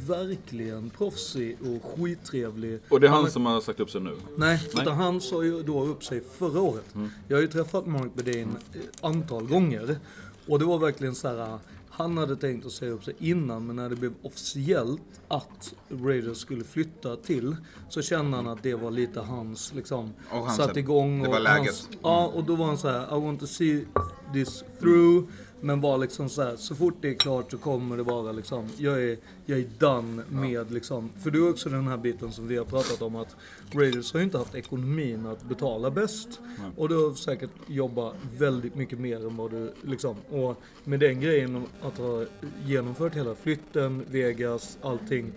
verkligen 0.07 0.89
proffsig 0.89 1.57
och 1.61 1.91
skittrevlig. 1.99 2.79
Och 2.89 2.99
det 2.99 3.07
är 3.07 3.11
han 3.11 3.23
har- 3.23 3.29
som 3.29 3.45
har 3.45 3.61
sagt 3.61 3.79
upp 3.79 3.89
sig 3.89 4.01
nu. 4.01 4.15
Nej, 4.37 4.59
Nej. 4.73 4.83
utan 4.83 4.95
han 4.97 5.21
sa 5.21 5.43
ju 5.43 5.63
då 5.63 5.83
upp 5.85 6.03
sig 6.03 6.23
förra 6.37 6.61
året. 6.61 6.85
Jag 7.27 7.37
har 7.37 7.41
ju 7.41 7.47
träffat 7.47 7.85
Mark 7.85 8.13
Bedane 8.15 8.55
ett 8.73 9.03
antal 9.03 9.47
gånger. 9.47 9.99
Och 10.47 10.59
det 10.59 10.65
var 10.65 10.77
verkligen 10.79 11.15
så 11.15 11.27
här. 11.27 11.59
Han 11.89 12.17
hade 12.17 12.35
tänkt 12.35 12.65
att 12.65 12.71
säga 12.71 12.91
upp 12.91 13.03
sig 13.03 13.13
innan, 13.19 13.65
men 13.67 13.75
när 13.75 13.89
det 13.89 13.95
blev 13.95 14.13
officiellt 14.21 15.01
att 15.27 15.73
Raiders 15.89 16.37
skulle 16.37 16.63
flytta 16.63 17.15
till, 17.15 17.55
så 17.89 18.01
kände 18.01 18.37
han 18.37 18.47
att 18.47 18.63
det 18.63 18.73
var 18.75 18.91
lite 18.91 19.19
hans, 19.19 19.73
liksom, 19.73 20.13
Och 20.31 20.37
hans- 20.37 20.57
satt 20.57 20.77
igång. 20.77 21.21
det 21.21 21.27
och 21.27 21.33
var 21.33 21.39
läget. 21.39 21.57
Hans, 21.65 21.87
ja, 22.03 22.27
och 22.35 22.43
då 22.43 22.55
var 22.55 22.65
han 22.65 22.77
så 22.77 22.87
här, 22.89 23.17
I 23.17 23.21
want 23.21 23.39
to 23.39 23.47
see 23.47 23.85
this 24.33 24.63
through. 24.79 25.25
Men 25.63 25.81
var 25.81 25.97
liksom 25.97 26.29
så 26.29 26.41
här, 26.41 26.55
så 26.55 26.75
fort 26.75 26.93
det 27.01 27.09
är 27.09 27.13
klart 27.13 27.51
så 27.51 27.57
kommer 27.57 27.97
det 27.97 28.03
vara 28.03 28.31
liksom, 28.31 28.69
jag 28.77 29.03
är, 29.03 29.17
jag 29.45 29.59
är 29.59 29.65
done 29.79 30.23
med 30.29 30.71
liksom. 30.71 31.09
För 31.23 31.31
det 31.31 31.37
är 31.37 31.49
också 31.49 31.69
den 31.69 31.87
här 31.87 31.97
biten 31.97 32.31
som 32.31 32.47
vi 32.47 32.57
har 32.57 32.65
pratat 32.65 33.01
om 33.01 33.15
att 33.15 33.35
Raiders 33.71 34.13
har 34.13 34.19
ju 34.19 34.25
inte 34.25 34.37
haft 34.37 34.55
ekonomin 34.55 35.25
att 35.25 35.43
betala 35.43 35.91
bäst. 35.91 36.39
Och 36.77 36.89
du 36.89 36.95
har 36.95 37.13
säkert 37.13 37.49
jobbat 37.67 38.15
väldigt 38.37 38.75
mycket 38.75 38.99
mer 38.99 39.27
än 39.27 39.37
vad 39.37 39.51
du 39.51 39.73
liksom. 39.81 40.15
Och 40.31 40.61
med 40.83 40.99
den 40.99 41.21
grejen 41.21 41.65
att 41.81 41.97
ha 41.97 42.25
genomfört 42.65 43.15
hela 43.15 43.35
flytten, 43.35 44.05
Vegas, 44.09 44.77
allting. 44.81 45.31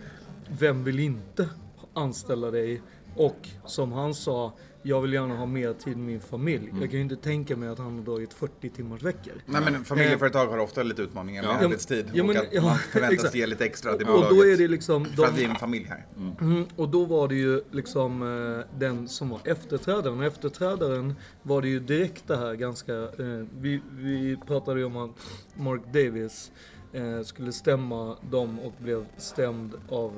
Vem 0.58 0.84
vill 0.84 0.98
inte 0.98 1.48
anställa 1.94 2.50
dig? 2.50 2.82
Och 3.16 3.48
som 3.66 3.92
han 3.92 4.14
sa, 4.14 4.52
jag 4.86 5.00
vill 5.00 5.12
gärna 5.12 5.36
ha 5.36 5.46
mer 5.46 5.72
tid 5.72 5.96
med 5.96 6.06
min 6.06 6.20
familj. 6.20 6.68
Jag 6.70 6.80
kan 6.80 6.90
ju 6.90 7.00
inte 7.00 7.16
tänka 7.16 7.56
mig 7.56 7.68
att 7.68 7.78
han 7.78 7.94
har 7.98 8.04
dragit 8.04 8.32
40 8.34 8.70
timmars 8.70 9.02
veckor. 9.02 9.32
Nej 9.46 9.62
men 9.64 9.84
familjeföretag 9.84 10.46
har 10.46 10.58
ofta 10.58 10.82
lite 10.82 11.02
utmaningar 11.02 11.42
med 11.42 11.50
Ja. 11.60 11.64
arbetstid. 11.64 12.10
Ja, 12.14 12.24
men- 12.24 12.36
och 12.36 12.42
att 12.42 12.48
ja, 12.52 12.62
man 12.62 12.78
förväntas 12.78 13.34
ge 13.34 13.46
lite 13.46 13.64
extra 13.64 13.94
till 13.96 14.06
Och 14.06 14.12
bolaget. 14.14 14.38
då 14.38 14.44
är 14.46 14.56
det 14.56 14.68
liksom... 14.68 15.04
För 15.04 15.16
de- 15.16 15.22
att 15.24 15.38
vi 15.38 15.44
är 15.44 15.48
en 15.48 15.54
familj 15.56 15.84
här. 15.88 16.06
Mm, 16.40 16.64
och 16.76 16.88
då 16.88 17.04
var 17.04 17.28
det 17.28 17.34
ju 17.34 17.62
liksom 17.70 18.22
eh, 18.22 18.78
den 18.78 19.08
som 19.08 19.28
var 19.28 19.40
efterträdaren. 19.44 20.18
Och 20.18 20.24
efterträdaren 20.24 21.14
var 21.42 21.62
det 21.62 21.68
ju 21.68 21.80
direkt 21.80 22.28
det 22.28 22.36
här 22.36 22.54
ganska... 22.54 22.92
Eh, 22.94 23.44
vi, 23.60 23.80
vi 23.90 24.36
pratade 24.46 24.80
ju 24.80 24.86
om 24.86 24.96
att 24.96 25.10
Mark 25.54 25.82
Davis 25.92 26.52
eh, 26.92 27.22
skulle 27.24 27.52
stämma 27.52 28.16
dem 28.30 28.58
och 28.60 28.72
blev 28.78 29.04
stämd 29.16 29.74
av 29.88 30.12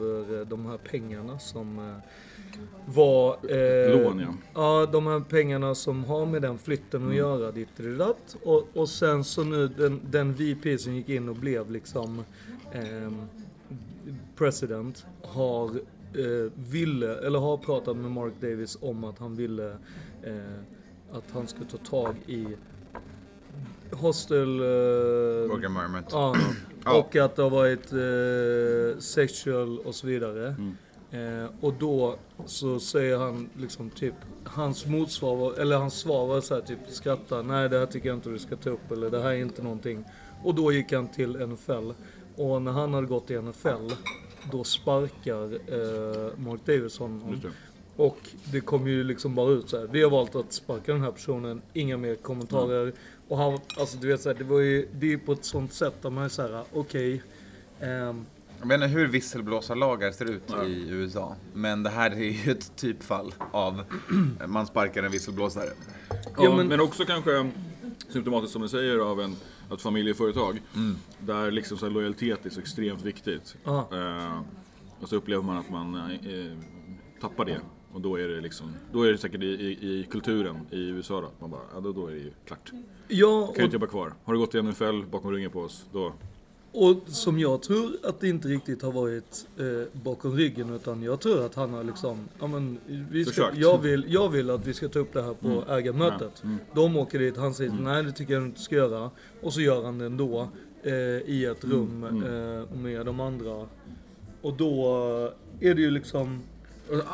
de 0.48 0.66
här 0.66 0.78
pengarna 0.90 1.38
som 1.38 1.78
eh, 1.78 1.94
var... 2.86 3.36
Eh, 3.50 4.02
Lån, 4.02 4.18
ja. 4.18 4.34
Ja, 4.54 4.88
de 4.92 5.06
här 5.06 5.20
pengarna 5.20 5.74
som 5.74 6.04
har 6.04 6.26
med 6.26 6.42
den 6.42 6.58
flytten 6.58 7.08
att 7.08 7.14
göra, 7.14 7.50
ditt 7.50 7.80
och. 7.80 8.36
Och, 8.42 8.68
och 8.74 8.88
sen 8.88 9.24
så 9.24 9.44
nu 9.44 9.68
den, 9.68 10.00
den 10.10 10.34
VP 10.34 10.78
som 10.78 10.94
gick 10.94 11.08
in 11.08 11.28
och 11.28 11.36
blev 11.36 11.70
liksom 11.70 12.24
ehm, 12.72 13.16
president 14.36 15.06
har 15.22 15.70
eh, 16.14 16.52
ville, 16.54 17.14
eller 17.14 17.38
har 17.38 17.56
pratat 17.56 17.96
med 17.96 18.10
Mark 18.10 18.32
Davis 18.40 18.78
om 18.80 19.04
att 19.04 19.18
han 19.18 19.36
ville 19.36 19.68
eh, 20.22 20.60
att 21.12 21.24
han 21.32 21.46
skulle 21.46 21.70
ta 21.70 21.76
tag 21.76 22.14
i 22.26 22.46
hostel... 23.90 24.60
Eh, 24.60 24.66
Work 25.48 25.64
environment. 25.64 26.06
Ja, 26.10 26.36
och 26.84 27.16
att 27.16 27.36
det 27.36 27.42
har 27.42 27.50
varit 27.50 27.92
eh, 27.92 29.00
sexual 29.00 29.78
och 29.78 29.94
så 29.94 30.06
vidare. 30.06 30.54
Eh, 31.10 31.50
och 31.60 31.72
då 31.72 32.16
så 32.46 32.80
säger 32.80 33.18
han 33.18 33.48
liksom 33.58 33.90
typ, 33.90 34.14
hans 34.44 34.86
motsvar, 34.86 35.36
var, 35.36 35.52
eller 35.52 35.76
hans 35.76 35.94
svar 35.94 36.26
var 36.26 36.40
så 36.40 36.54
här 36.54 36.60
typ 36.62 36.78
skratta, 36.88 37.42
nej 37.42 37.68
det 37.68 37.78
här 37.78 37.86
tycker 37.86 38.08
jag 38.08 38.16
inte 38.16 38.30
du 38.30 38.38
ska 38.38 38.56
ta 38.56 38.70
upp 38.70 38.90
eller 38.92 39.10
det 39.10 39.22
här 39.22 39.30
är 39.30 39.36
inte 39.36 39.62
någonting. 39.62 40.04
Och 40.44 40.54
då 40.54 40.72
gick 40.72 40.92
han 40.92 41.08
till 41.08 41.46
NFL. 41.46 41.90
Och 42.36 42.62
när 42.62 42.72
han 42.72 42.94
hade 42.94 43.06
gått 43.06 43.26
till 43.26 43.40
NFL, 43.40 43.92
då 44.52 44.64
sparkar 44.64 45.44
eh, 45.54 46.32
Mark 46.36 46.60
Davis 46.66 46.98
honom. 46.98 47.40
Och 47.96 48.18
det 48.52 48.60
kom 48.60 48.88
ju 48.88 49.04
liksom 49.04 49.34
bara 49.34 49.50
ut 49.50 49.68
så 49.68 49.78
här. 49.78 49.86
Vi 49.92 50.02
har 50.02 50.10
valt 50.10 50.34
att 50.36 50.52
sparka 50.52 50.92
den 50.92 51.02
här 51.02 51.10
personen, 51.10 51.62
inga 51.72 51.96
mer 51.96 52.14
kommentarer. 52.14 52.92
Och 53.28 53.36
han, 53.38 53.58
alltså 53.78 53.98
du 53.98 54.08
vet 54.08 54.20
så 54.20 54.28
här, 54.28 54.36
det 54.38 54.44
var 54.44 54.60
ju, 54.60 54.88
det 54.92 55.06
är 55.06 55.10
ju 55.10 55.18
på 55.18 55.32
ett 55.32 55.44
sånt 55.44 55.72
sätt 55.72 55.94
där 56.02 56.10
man 56.10 56.24
är 56.24 56.28
så 56.28 56.42
här, 56.42 56.64
okej. 56.72 57.22
ehm, 57.80 58.26
Jag 58.60 58.66
vet 58.68 58.74
inte 58.74 58.86
hur 58.86 59.06
visselblåsarlagar 59.06 60.12
ser 60.12 60.24
ut 60.30 60.50
i 60.66 60.86
USA. 60.90 61.36
Men 61.54 61.82
det 61.82 61.90
här 61.90 62.10
är 62.10 62.16
ju 62.44 62.52
ett 62.52 62.76
typfall 62.76 63.34
av 63.52 63.82
man 64.48 64.66
sparkar 64.66 65.02
en 65.02 65.12
visselblåsare. 65.12 65.70
Ja, 66.10 66.16
Ja, 66.38 66.56
men... 66.56 66.68
men- 66.68 66.80
också 66.80 67.04
kanske 67.04 67.50
symptomatiskt 68.08 68.52
som 68.52 68.62
du 68.62 68.68
säger 68.68 68.98
av 68.98 69.20
en, 69.20 69.36
ett 69.72 69.82
familjeföretag. 69.82 70.62
Där 71.18 71.50
liksom 71.50 71.78
så 71.78 71.86
här 71.86 71.92
lojalitet 71.92 72.46
är 72.46 72.50
så 72.50 72.60
extremt 72.60 73.02
viktigt. 73.02 73.56
Ja. 73.64 73.88
Eh, 73.92 74.40
och 75.00 75.08
så 75.08 75.16
upplever 75.16 75.42
man 75.42 75.56
att 75.56 75.70
man 75.70 75.94
eh, 75.94 76.58
tappar 77.20 77.44
det. 77.44 77.60
Och 77.92 78.00
då 78.00 78.16
är 78.18 78.28
det 78.28 78.40
liksom, 78.40 78.74
då 78.92 79.02
är 79.02 79.12
det 79.12 79.18
säkert 79.18 79.42
i, 79.42 79.46
i, 79.46 79.70
i 80.00 80.06
kulturen 80.10 80.56
i 80.70 80.88
USA 80.88 81.20
då. 81.20 81.26
att 81.26 81.40
Man 81.40 81.50
bara, 81.50 81.60
ja 81.74 81.80
då, 81.80 81.92
då 81.92 82.06
är 82.06 82.10
det 82.12 82.18
ju 82.18 82.32
klart. 82.46 82.70
ja, 83.08 83.46
Kan 83.46 83.54
ju 83.56 83.64
inte 83.64 83.76
och, 83.76 83.82
jobba 83.82 83.86
kvar. 83.86 84.14
Har 84.24 84.32
du 84.32 84.38
gått 84.38 84.54
i 84.54 84.62
NFL 84.62 85.02
bakom 85.10 85.32
ryggen 85.32 85.50
på 85.50 85.60
oss, 85.60 85.86
då... 85.92 86.12
och 86.72 86.96
som 87.06 87.38
jag 87.38 87.62
tror 87.62 87.96
att 88.02 88.20
det 88.20 88.28
inte 88.28 88.48
riktigt 88.48 88.82
har 88.82 88.92
varit 88.92 89.46
eh, 89.58 90.00
bakom 90.02 90.36
ryggen 90.36 90.74
utan 90.74 91.02
jag 91.02 91.20
tror 91.20 91.46
att 91.46 91.54
han 91.54 91.72
har 91.72 91.84
liksom, 91.84 92.28
ja 92.40 92.46
men 92.46 92.78
vi 93.10 93.24
ska, 93.24 93.50
jag, 93.54 93.78
vill, 93.82 94.04
jag 94.08 94.28
vill 94.28 94.50
att 94.50 94.66
vi 94.66 94.74
ska 94.74 94.88
ta 94.88 94.98
upp 94.98 95.12
det 95.12 95.22
här 95.22 95.34
på 95.34 95.72
ägarmötet. 95.72 96.32
Ja, 96.42 96.48
mm. 96.48 96.58
De 96.74 96.96
åker 96.96 97.18
dit, 97.18 97.36
han 97.36 97.54
säger 97.54 97.72
nej 97.72 98.04
det 98.04 98.12
tycker 98.12 98.34
jag 98.34 98.42
inte 98.42 98.60
ska 98.60 98.74
göra. 98.74 99.10
Och 99.42 99.52
så 99.52 99.60
gör 99.60 99.84
han 99.84 99.98
det 99.98 100.06
ändå 100.06 100.48
eh, 100.82 100.92
i 101.26 101.44
ett 101.50 101.64
rum 101.64 102.04
Eh, 102.04 102.76
med 102.76 103.06
de 103.06 103.20
andra. 103.20 103.66
Och 104.42 104.52
då 104.56 104.96
är 105.60 105.74
det 105.74 105.80
ju 105.80 105.90
liksom, 105.90 106.42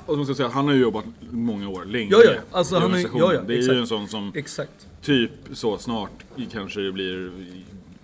Och 0.07 0.15
som 0.15 0.25
ska 0.25 0.35
säga, 0.35 0.49
han 0.49 0.67
har 0.67 0.75
ju 0.75 0.81
jobbat 0.81 1.05
många 1.31 1.69
år, 1.69 1.85
länge. 1.85 2.11
Ja, 2.11 2.23
ja, 2.25 2.33
alltså 2.51 2.75
i 2.75 2.79
organisationen. 2.79 3.27
ja, 3.27 3.35
ja, 3.35 3.41
Det 3.47 3.55
är 3.55 3.59
exakt. 3.59 3.75
ju 3.77 3.81
en 3.81 3.87
sån 3.87 4.09
som 4.09 4.33
exakt. 4.35 4.89
typ 5.03 5.31
så 5.53 5.79
snart 5.79 6.25
kanske 6.53 6.81
det 6.81 6.93
blir 6.93 7.33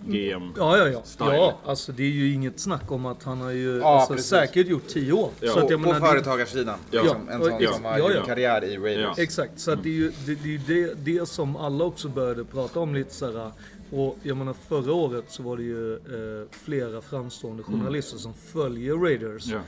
GM. 0.05 0.53
Ja, 0.57 0.77
ja, 0.77 0.87
ja. 0.87 1.01
Style. 1.03 1.35
Ja, 1.35 1.57
alltså 1.65 1.91
det 1.91 2.03
är 2.03 2.09
ju 2.09 2.33
inget 2.33 2.59
snack 2.59 2.91
om 2.91 3.05
att 3.05 3.23
han 3.23 3.41
har 3.41 3.51
ju 3.51 3.77
Ja, 3.77 3.99
alltså, 4.09 4.17
säkert 4.17 4.67
gjort 4.67 4.87
tio 4.87 5.13
år. 5.13 5.29
Ja. 5.39 5.51
Så 5.51 5.59
att 5.59 5.67
På, 5.67 5.73
jag 5.73 5.83
på 5.83 5.87
menar, 5.93 6.07
företagarsidan. 6.07 6.77
Ja. 6.91 7.01
Liksom, 7.01 7.29
en 7.29 7.43
sån 7.43 7.53
Ja, 7.59 7.73
som 7.73 7.85
har 7.85 7.91
ja, 7.91 7.99
gjort 7.99 8.11
ja. 8.15 8.25
karriär 8.25 8.63
i 8.63 8.77
Raiders. 8.77 9.13
Ja. 9.17 9.23
Exakt, 9.23 9.59
så 9.59 9.71
att 9.71 9.83
det 9.83 9.89
är 9.89 9.93
ju 9.93 10.11
det, 10.25 10.35
det, 10.35 10.43
är 10.43 10.47
ju 10.47 10.57
det, 10.57 10.93
det 11.19 11.25
som 11.29 11.55
alla 11.55 11.83
också 11.85 12.07
började 12.09 12.45
prata 12.45 12.79
om 12.79 12.95
lite 12.95 13.13
så 13.13 13.31
här. 13.31 13.51
Och 13.91 14.17
jag 14.23 14.37
menar 14.37 14.55
förra 14.67 14.93
året 14.93 15.25
så 15.27 15.43
var 15.43 15.57
det 15.57 15.63
ju 15.63 15.93
eh, 15.93 16.47
flera 16.51 17.01
framstående 17.01 17.63
journalister 17.63 18.17
som 18.17 18.33
följer 18.33 18.95
Raiders. 18.95 19.45
Ja. 19.47 19.59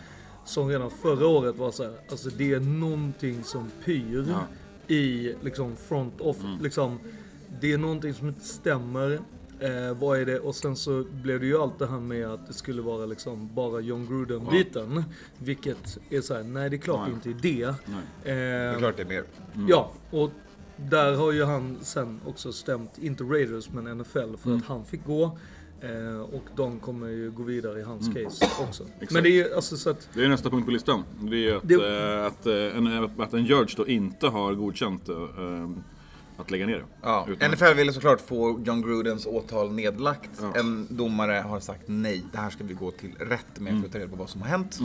Som 0.46 0.70
redan 0.70 0.92
förra 0.92 1.28
året 1.28 1.56
var 1.58 1.72
så 1.72 1.84
här, 1.84 1.94
alltså 2.12 2.30
det 2.30 2.54
är 2.54 2.60
någonting 2.60 3.44
som 3.44 3.72
pyr 3.86 4.26
Ja. 4.30 4.96
i 4.96 5.34
liksom 5.42 5.76
front 5.76 6.22
off. 6.22 6.38
Liksom, 6.62 7.00
det 7.62 7.74
är 7.74 7.78
någonting 7.78 8.14
som 8.14 8.28
inte 8.28 8.46
stämmer. 8.46 9.20
Eh, 9.64 9.94
vad 10.00 10.20
är 10.20 10.26
det? 10.26 10.40
Och 10.40 10.56
sen 10.56 10.76
så 10.76 11.04
blev 11.12 11.40
det 11.40 11.46
ju 11.46 11.58
allt 11.58 11.80
det 11.80 11.88
här 11.88 12.00
med 12.00 12.28
att 12.28 12.48
det 12.48 12.54
skulle 12.54 12.82
vara 12.82 13.06
liksom 13.06 13.50
bara 13.56 13.80
John 13.80 14.06
Gruden-biten. 14.08 15.04
Vilket 15.38 15.98
är 16.10 16.22
så 16.22 16.34
här, 16.34 16.44
nej 16.44 16.70
det 16.70 16.76
är 16.76 16.78
klart 16.78 17.08
Nej. 17.08 17.12
inte 17.14 17.30
är 17.30 17.54
det. 17.56 17.76
Nej. 17.86 18.02
Det 18.24 18.32
är 18.32 18.74
Eh, 18.74 18.78
klart 18.80 18.98
det 18.98 19.04
är 19.04 19.08
mer. 19.08 19.24
Ja, 19.70 19.92
och 20.12 20.30
där 20.78 21.14
har 21.16 21.32
ju 21.32 21.44
han 21.44 21.78
sen 21.82 22.20
också 22.26 22.52
stämt, 22.54 22.98
inte 22.98 23.24
Raiders 23.24 23.70
men 23.70 23.98
NFL 23.98 24.36
för 24.38 24.50
Mm. 24.50 24.58
att 24.60 24.66
han 24.66 24.86
fick 24.86 25.06
gå. 25.06 25.38
Eh, 25.82 26.22
och 26.22 26.44
de 26.56 26.80
kommer 26.80 27.08
ju 27.08 27.32
gå 27.32 27.44
vidare 27.44 27.80
i 27.80 27.84
hans 27.84 28.08
case 28.14 28.46
också. 28.68 28.84
Mm. 28.84 28.94
Exakt. 28.96 29.12
Men 29.12 29.24
det 29.24 29.30
är 29.30 29.48
ju 29.48 29.54
alltså 29.56 29.78
så 29.78 29.90
att, 29.90 30.10
Det 30.14 30.24
är 30.26 30.30
nästa 30.30 30.50
punkt 30.50 30.66
på 30.66 30.72
listan. 30.72 31.04
Det 31.22 31.50
är 31.50 31.56
att, 31.56 31.68
Det- 31.68 32.14
eh, 32.20 32.26
att, 32.26 32.46
eh, 32.46 32.78
en, 32.78 33.10
att 33.22 33.34
en 33.34 33.46
judge 33.46 33.74
då 33.78 33.88
inte 33.88 34.28
har 34.28 34.54
godkänt 34.54 35.10
eh, 35.10 35.16
att 36.46 36.52
lägga 36.52 36.66
ner 36.66 36.78
det. 36.78 36.86
Ja. 37.02 37.28
Utan- 37.30 37.52
NFL 37.52 37.74
ville 37.74 37.94
såklart 37.94 38.22
få 38.22 38.62
John 38.66 38.82
Grudens 38.82 39.26
åtal 39.26 39.74
nedlagt. 39.74 40.30
Ja. 40.42 40.54
En 40.56 40.88
domare 40.90 41.34
har 41.34 41.60
sagt 41.60 41.82
nej, 41.86 42.24
det 42.32 42.38
här 42.38 42.50
ska 42.50 42.64
vi 42.64 42.74
gå 42.74 42.92
till 42.92 43.12
rätt 43.20 43.60
med 43.60 43.80
för 43.80 43.86
att 43.88 43.92
ta 43.94 44.00
reda 44.00 44.10
på 44.10 44.16
vad 44.16 44.30
som 44.30 44.42
har 44.42 44.50
hänt. 44.50 44.80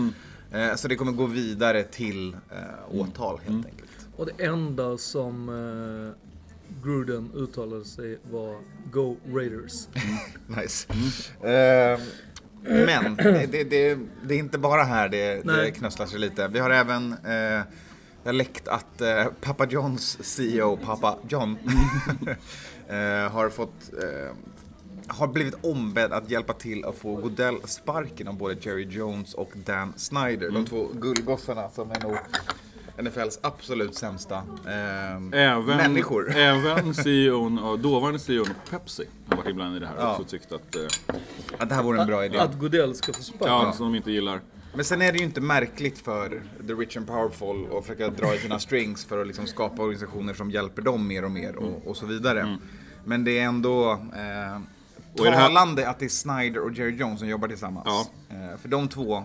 Eh, 0.52 0.74
så 0.74 0.88
det 0.88 0.96
kommer 0.96 1.12
gå 1.12 1.26
vidare 1.26 1.82
till 1.82 2.32
eh, 2.50 3.00
åtal 3.00 3.38
helt 3.46 3.66
enkelt. 3.66 3.90
Och 4.16 4.26
det 4.26 4.44
enda 4.44 4.98
som 4.98 5.48
eh, 5.48 6.28
Gruden 6.84 7.30
uttalade 7.34 7.84
sig 7.84 8.18
var 8.30 8.56
Go 8.92 9.16
Raiders. 9.26 9.88
Nice. 10.46 10.86
Eh, 11.42 12.00
men 12.62 13.16
det, 13.16 13.46
det, 13.52 13.64
det, 13.64 13.98
det 14.24 14.34
är 14.34 14.38
inte 14.38 14.58
bara 14.58 14.82
här 14.82 15.08
det, 15.08 15.34
det 15.34 15.42
Nej. 15.44 15.72
knösslar 15.72 16.06
sig 16.06 16.18
lite. 16.18 16.48
Vi 16.48 16.58
har 16.58 16.70
även 16.70 17.12
eh, 17.12 17.62
det 18.22 18.28
har 18.28 18.32
läckt 18.32 18.68
att 18.68 19.00
eh, 19.00 19.24
Papa 19.40 19.66
Johns 19.66 20.18
CEO, 20.20 20.76
Papa 20.76 21.16
John, 21.28 21.58
eh, 22.88 22.96
har 23.32 23.48
fått 23.50 23.90
eh, 24.02 24.34
har 25.10 25.26
blivit 25.26 25.54
ombedd 25.64 26.12
att 26.12 26.30
hjälpa 26.30 26.52
till 26.52 26.84
att 26.84 26.94
få 26.98 27.14
Godell 27.16 27.56
sparken 27.64 28.28
av 28.28 28.34
både 28.34 28.56
Jerry 28.60 28.86
Jones 28.90 29.34
och 29.34 29.50
Dan 29.54 29.92
Snyder. 29.96 30.50
De 30.50 30.66
två 30.66 30.88
gullgossarna 30.94 31.68
som 31.70 31.90
är 31.90 32.00
nog 32.00 32.16
NFLs 33.02 33.38
absolut 33.42 33.94
sämsta 33.94 34.34
eh, 34.66 35.40
Även, 35.40 35.64
människor. 35.76 36.30
även 36.36 36.94
CEOn, 37.04 37.58
och 37.58 37.78
dåvarande 37.78 38.18
CEOn 38.18 38.46
Pepsi 38.70 39.04
har 39.28 39.36
varit 39.36 39.48
ibland 39.48 39.76
i 39.76 39.78
det 39.78 39.86
här 39.86 39.94
Ja. 39.98 40.10
också 40.10 40.22
och 40.22 40.28
tyckt 40.28 40.52
att, 40.52 40.76
eh, 40.76 40.82
Att 41.58 41.68
det 41.68 41.74
här 41.74 41.82
vore 41.82 42.00
en 42.00 42.06
bra 42.06 42.24
idé. 42.24 42.38
Att 42.38 42.58
Godell 42.58 42.94
ska 42.94 43.12
få 43.12 43.22
sparken. 43.22 43.48
ja, 43.66 43.72
som 43.72 43.86
de 43.86 43.94
inte 43.96 44.10
gillar. 44.10 44.40
Men 44.74 44.84
sen 44.84 45.02
är 45.02 45.12
det 45.12 45.18
ju 45.18 45.24
inte 45.24 45.40
märkligt 45.40 45.98
för 45.98 46.42
the 46.66 46.72
rich 46.72 46.96
and 46.96 47.06
powerful 47.06 47.78
att 47.78 47.84
försöka 47.86 48.08
dra 48.08 48.34
i 48.34 48.38
sina 48.38 48.58
strings 48.58 49.04
för 49.04 49.20
att 49.20 49.26
liksom 49.26 49.46
skapa 49.46 49.82
organisationer 49.82 50.34
som 50.34 50.50
hjälper 50.50 50.82
dem 50.82 51.06
mer 51.08 51.24
och 51.24 51.30
mer 51.30 51.56
och, 51.56 51.86
och 51.86 51.96
så 51.96 52.06
vidare. 52.06 52.58
Men 53.04 53.24
det 53.24 53.38
är 53.38 53.44
ändå 53.44 53.92
eh, 53.92 54.56
Mm. 55.18 55.30
Det 55.30 55.30
här- 55.30 55.46
talande 55.48 55.88
att 55.90 55.98
det 55.98 56.04
är 56.04 56.08
Snyder 56.08 56.60
och 56.60 56.72
Jerry 56.72 56.96
Jones 56.96 57.18
som 57.18 57.28
jobbar 57.28 57.48
tillsammans. 57.48 57.86
Ja. 57.86 58.06
Eh, 58.36 58.58
för 58.58 58.68
de 58.68 58.88
två 58.88 59.16
eh, 59.16 59.22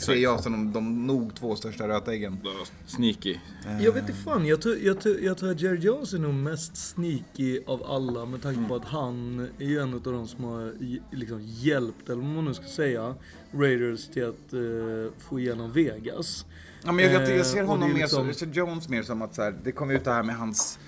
ser 0.00 0.14
jag 0.14 0.40
som 0.40 0.52
de, 0.52 0.72
de 0.72 1.06
nog 1.06 1.34
två 1.34 1.56
största 1.56 1.88
rötäggen. 1.88 2.38
Sneaky. 2.86 3.36
Jag 3.80 3.92
vet 3.92 4.02
inte 4.08 4.12
fan, 4.22 4.46
jag 4.46 4.62
tror, 4.62 4.76
jag, 4.78 5.00
tror, 5.00 5.20
jag 5.20 5.38
tror 5.38 5.50
att 5.50 5.60
Jerry 5.60 5.78
Jones 5.78 6.12
är 6.12 6.18
nog 6.18 6.34
mest 6.34 6.76
sneaky 6.76 7.60
av 7.66 7.82
alla 7.82 8.24
med 8.26 8.42
tanke 8.42 8.68
på 8.68 8.74
att 8.76 8.84
han 8.84 9.48
är 9.58 9.64
ju 9.64 9.78
en 9.80 9.94
av 9.94 10.00
de 10.02 10.28
som 10.28 10.44
har 10.44 10.74
liksom 11.16 11.40
hjälpt, 11.42 12.08
eller 12.08 12.22
vad 12.22 12.30
man 12.34 12.44
nu 12.44 12.54
ska 12.54 12.64
säga, 12.66 13.14
Raiders 13.52 14.08
till 14.08 14.24
att 14.28 14.52
eh, 14.52 15.12
få 15.28 15.40
igenom 15.40 15.72
Vegas. 15.72 16.46
Ja, 16.84 16.92
men 16.92 17.04
jag, 17.04 17.14
jag, 17.22 17.38
jag 17.38 17.46
ser 17.46 17.60
Eh, 17.62 17.66
honom 17.66 17.92
mer 17.92 18.06
som, 18.06 18.26
liksom- 18.26 18.26
jag 18.26 18.36
ser 18.36 18.46
Jones 18.60 18.88
mer 18.88 19.02
som 19.02 19.22
att 19.22 19.34
så 19.34 19.42
här, 19.42 19.54
det 19.64 19.72
kom 19.72 19.90
ut 19.90 20.04
det 20.04 20.12
här 20.12 20.22
med 20.22 20.36
hans 20.36 20.78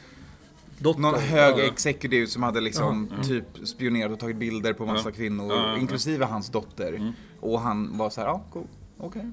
Dotter. 0.78 1.00
någon 1.00 1.14
hög 1.20 1.54
Ja. 1.58 1.62
executive 1.62 2.26
som 2.26 2.42
hade 2.42 2.60
liksom 2.60 3.10
typ 3.28 3.44
spionerat 3.68 4.12
och 4.12 4.18
tagit 4.18 4.36
bilder 4.36 4.72
på 4.72 4.86
massa 4.86 5.08
Ja. 5.08 5.14
kvinnor, 5.14 5.46
Ja, 5.52 5.56
ja, 5.56 5.68
ja. 5.72 5.78
inklusive 5.78 6.24
hans 6.24 6.48
dotter. 6.50 7.12
Och 7.40 7.60
han 7.60 7.98
var 7.98 8.10
så 8.10 8.20
här, 8.20 8.28
ja, 8.28 8.44
cool, 8.52 8.66
okej. 8.98 9.30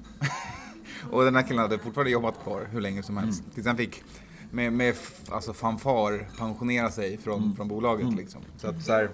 och 1.10 1.24
den 1.24 1.34
här 1.34 1.42
killen 1.42 1.58
hade 1.58 1.78
fortfarande 1.78 2.10
jobbat 2.10 2.42
kvar 2.42 2.68
hur 2.70 2.80
länge 2.80 3.02
som 3.02 3.16
helst. 3.16 3.42
Tills 3.54 3.66
han 3.66 3.76
fick 3.76 4.02
med, 4.50 4.72
med 4.72 4.94
alltså 5.30 5.52
fanfar 5.52 6.28
pensionera 6.38 6.90
sig 6.90 7.18
från, 7.18 7.56
från 7.56 7.68
bolaget 7.68 8.14
liksom. 8.14 8.40
Så 8.56 8.68
att 8.68 8.82
så 8.82 8.92
här, 8.92 9.10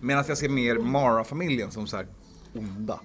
Medan 0.00 0.24
jag 0.28 0.38
ser 0.38 0.48
mer 0.48 0.78
Mara-familjen 0.78 1.70
som 1.70 1.86
så 1.86 1.96
här 1.96 2.06
onda. 2.54 3.00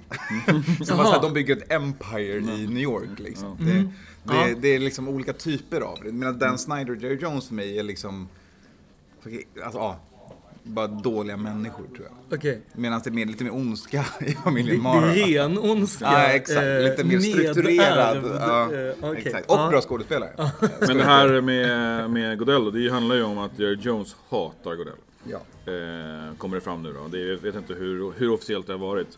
som 0.86 0.98
bara 0.98 1.08
så 1.08 1.14
här, 1.14 1.22
de 1.22 1.34
bygger 1.34 1.58
ett 1.58 1.72
empire 1.72 2.38
i 2.38 2.68
New 2.68 2.84
York 2.84 3.20
liksom. 3.20 3.58
Det, 3.60 3.92
det, 4.24 4.56
det 4.62 4.68
är 4.68 4.80
liksom 4.80 5.08
olika 5.08 5.34
typer 5.34 5.82
av 5.82 6.00
det. 6.04 6.12
Medan 6.12 6.40
Dan 6.40 6.58
Snyder 6.58 6.90
och 6.90 7.02
Jerry 7.02 7.18
Jones 7.22 7.48
för 7.48 7.56
mig 7.56 7.80
är 7.80 7.84
liksom, 7.84 8.28
alltså 9.64 9.80
ja, 9.80 10.00
bara 10.68 10.88
dåliga 10.88 11.38
människor 11.38 11.84
tror 11.96 12.08
jag. 12.30 12.38
Okej. 12.40 12.62
Medan 12.74 13.02
det 13.04 13.10
är 13.10 13.12
mer, 13.12 13.26
lite 13.26 13.44
mer 13.44 13.54
ondska 13.54 14.06
i 14.22 14.32
familjen 14.34 14.78
det 14.78 14.84
Mara. 14.84 15.12
är 15.16 15.26
ren 15.28 15.58
ondska. 15.58 16.06
Ja, 16.06 16.24
exakt. 16.28 16.62
eh, 16.66 16.80
Lite 16.80 17.04
mer 17.04 17.20
strukturerad. 17.20 18.24
Ja, 18.40 18.64
eh, 18.74 18.94
okej. 19.02 19.22
exakt. 19.26 19.50
Och 19.52 19.58
bra 19.58 19.82
skådespelare. 19.82 20.52
Men 20.88 20.98
det 20.98 21.04
här 21.04 21.42
med, 21.42 22.10
med 22.10 22.38
Godell, 22.40 22.72
det 22.84 22.90
handlar 22.92 23.16
ju 23.16 23.24
om 23.24 23.38
att 23.38 23.60
Jerry 23.60 23.78
Jones 23.82 24.16
hatar 24.30 24.76
Godell. 24.76 24.94
Ja. 25.24 25.38
Eh, 25.72 26.36
kommer 26.38 26.56
det 26.56 26.62
fram 26.62 26.84
nu 26.84 26.94
då. 26.94 27.08
Det 27.08 27.20
jag 27.20 27.38
vet 27.38 27.56
inte 27.56 27.74
hur, 27.74 28.14
hur 28.18 28.32
officiellt 28.32 28.68
det 28.68 28.74
har 28.74 28.78
varit. 28.80 29.18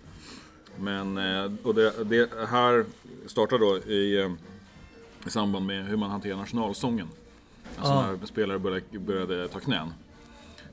Men 0.80 1.18
eh, 1.18 1.52
och 1.64 1.76
det, 1.76 1.94
det 2.04 2.30
här 2.50 2.86
startar 3.26 3.58
då 3.60 3.78
i, 3.78 4.36
i 5.28 5.30
samband 5.30 5.66
med 5.66 5.86
hur 5.86 5.98
man 5.98 6.10
hanterar 6.12 6.38
nationalsången. 6.38 7.08
Alltså 7.78 7.94
Ja. 7.94 8.16
när 8.20 8.28
spelare 8.28 8.60
började, 8.60 9.00
började 9.00 9.48
ta 9.48 9.60
knän. 9.60 9.94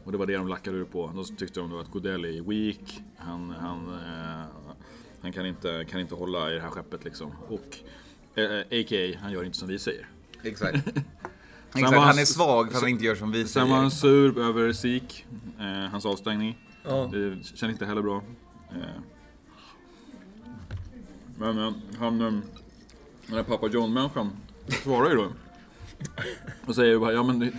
Och 0.04 0.12
det 0.12 0.18
var 0.18 0.26
det 0.26 0.36
de 0.36 0.48
lackade 0.48 0.76
ur 0.78 0.84
på. 0.84 1.10
Då 1.14 1.24
tyckte 1.24 1.60
de 1.60 1.78
att 1.78 1.90
Godell 1.90 2.24
är 2.24 2.42
weak. 2.42 3.02
Han, 3.16 3.50
han, 3.50 3.94
eh, 3.94 4.44
han 5.22 5.32
kan, 5.32 5.46
inte, 5.46 5.84
kan 5.90 6.00
inte 6.00 6.14
hålla 6.14 6.50
i 6.50 6.54
det 6.54 6.60
här 6.60 6.70
skeppet 6.70 7.04
liksom. 7.04 7.32
Och 7.48 7.78
eh, 8.38 8.60
a.k.a. 8.60 9.18
han 9.22 9.32
gör 9.32 9.44
inte 9.44 9.58
som 9.58 9.68
vi 9.68 9.78
säger. 9.78 10.08
Exakt. 10.42 10.74
Exakt. 11.76 11.94
han- 11.94 12.02
Han 12.02 12.18
är 12.18 12.24
svag 12.24 12.68
för 12.68 12.76
att 12.76 12.82
han 12.82 12.90
inte 12.90 13.04
gör 13.04 13.14
som 13.14 13.32
vi 13.32 13.46
Sen 13.46 13.68
var 13.70 13.76
han 13.76 13.90
säger. 13.90 14.30
sur 14.32 14.38
över 14.42 14.72
SIK, 14.72 15.26
eh, 15.58 15.64
hans 15.90 16.06
avstängning. 16.06 16.58
Ja. 16.84 17.08
Det 17.12 17.44
känns 17.44 17.62
inte 17.72 17.86
heller 17.86 18.02
bra. 18.02 18.22
Eh, 18.70 19.00
men 21.38 21.74
han, 21.98 22.20
eh, 22.20 22.26
den 23.26 23.36
här 23.36 23.42
pappa 23.42 23.66
John-människan 23.68 24.30
svarar 24.82 25.10
ju 25.10 25.16
då. 25.16 25.28
Och 26.66 26.74
säger 26.74 26.98
bara, 26.98 27.12
ja 27.12 27.22
men... 27.22 27.52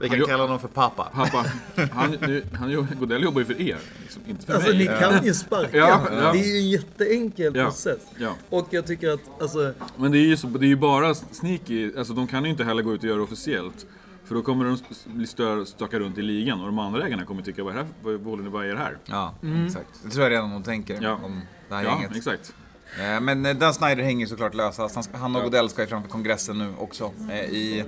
Vi 0.00 0.08
kan 0.08 0.20
kalla 0.26 0.42
honom 0.42 0.60
för 0.60 0.68
pappa. 0.68 1.04
Pappa, 1.14 1.44
han, 1.92 2.10
det, 2.20 2.42
han, 2.58 2.86
Godell 3.00 3.22
jobbar 3.22 3.40
ju 3.40 3.44
för 3.46 3.60
er, 3.60 3.78
liksom, 4.02 4.22
inte 4.26 4.46
för 4.46 4.54
Alltså 4.54 4.68
mig. 4.70 4.78
ni 4.78 4.86
kan 4.86 5.24
ju 5.24 5.34
sparka. 5.34 5.76
Ja, 5.76 6.00
ja. 6.10 6.32
Det 6.32 6.38
är 6.38 6.52
ju 6.54 6.58
en 6.58 6.68
jätteenkel 6.70 7.52
Ja. 7.56 7.64
process. 7.64 8.00
Ja. 8.18 8.34
Och 8.48 8.66
jag 8.70 8.86
tycker 8.86 9.10
att, 9.10 9.20
alltså, 9.40 9.72
Men 9.96 10.12
det 10.12 10.18
är 10.18 10.26
ju, 10.26 10.36
så, 10.36 10.46
det 10.46 10.66
är 10.66 10.68
ju 10.68 10.76
bara 10.76 11.14
sneaky, 11.14 11.96
alltså 11.98 12.12
de 12.12 12.26
kan 12.26 12.44
ju 12.44 12.50
inte 12.50 12.64
heller 12.64 12.82
gå 12.82 12.94
ut 12.94 13.00
och 13.00 13.04
göra 13.06 13.16
det 13.16 13.22
officiellt. 13.22 13.86
För 14.24 14.34
då 14.34 14.42
kommer 14.42 14.64
de 14.64 14.78
bli 15.06 15.26
stö, 15.26 15.64
stöka 15.64 15.98
runt 15.98 16.18
i 16.18 16.22
ligan 16.22 16.60
och 16.60 16.66
de 16.66 16.78
andra 16.78 17.06
ägarna 17.06 17.24
kommer 17.24 17.42
tycka, 17.42 17.64
vad 17.64 17.72
är 17.72 17.76
det 17.78 17.82
här, 17.84 17.92
vad, 18.02 18.20
vad, 18.20 18.40
vad 18.52 18.64
är 18.66 18.72
det 18.74 18.78
här? 18.78 18.96
Ja, 19.06 19.34
exakt. 19.66 19.88
Det 20.04 20.10
tror 20.10 20.22
jag 20.24 20.30
redan 20.32 20.50
de 20.50 20.62
tänker 20.62 20.98
Ja. 21.02 21.18
om 21.24 21.40
det 21.68 21.74
här 21.74 21.84
Ja, 21.84 21.90
gänget. 22.00 22.16
exakt. 22.16 22.54
Eh, 23.00 23.20
Men 23.20 23.46
eh, 23.46 23.56
Dan 23.56 23.74
Snyder 23.74 24.02
hänger 24.02 24.26
såklart 24.26 24.54
lösast. 24.54 24.94
Han, 24.94 25.04
ska- 25.04 25.16
han 25.16 25.36
och 25.36 25.42
Godell 25.42 25.68
ska 25.68 25.82
ju 25.82 25.88
framför 25.88 26.10
kongressen 26.10 26.58
nu 26.58 26.72
också. 26.78 27.12
eh, 27.30 27.40
I 27.40 27.84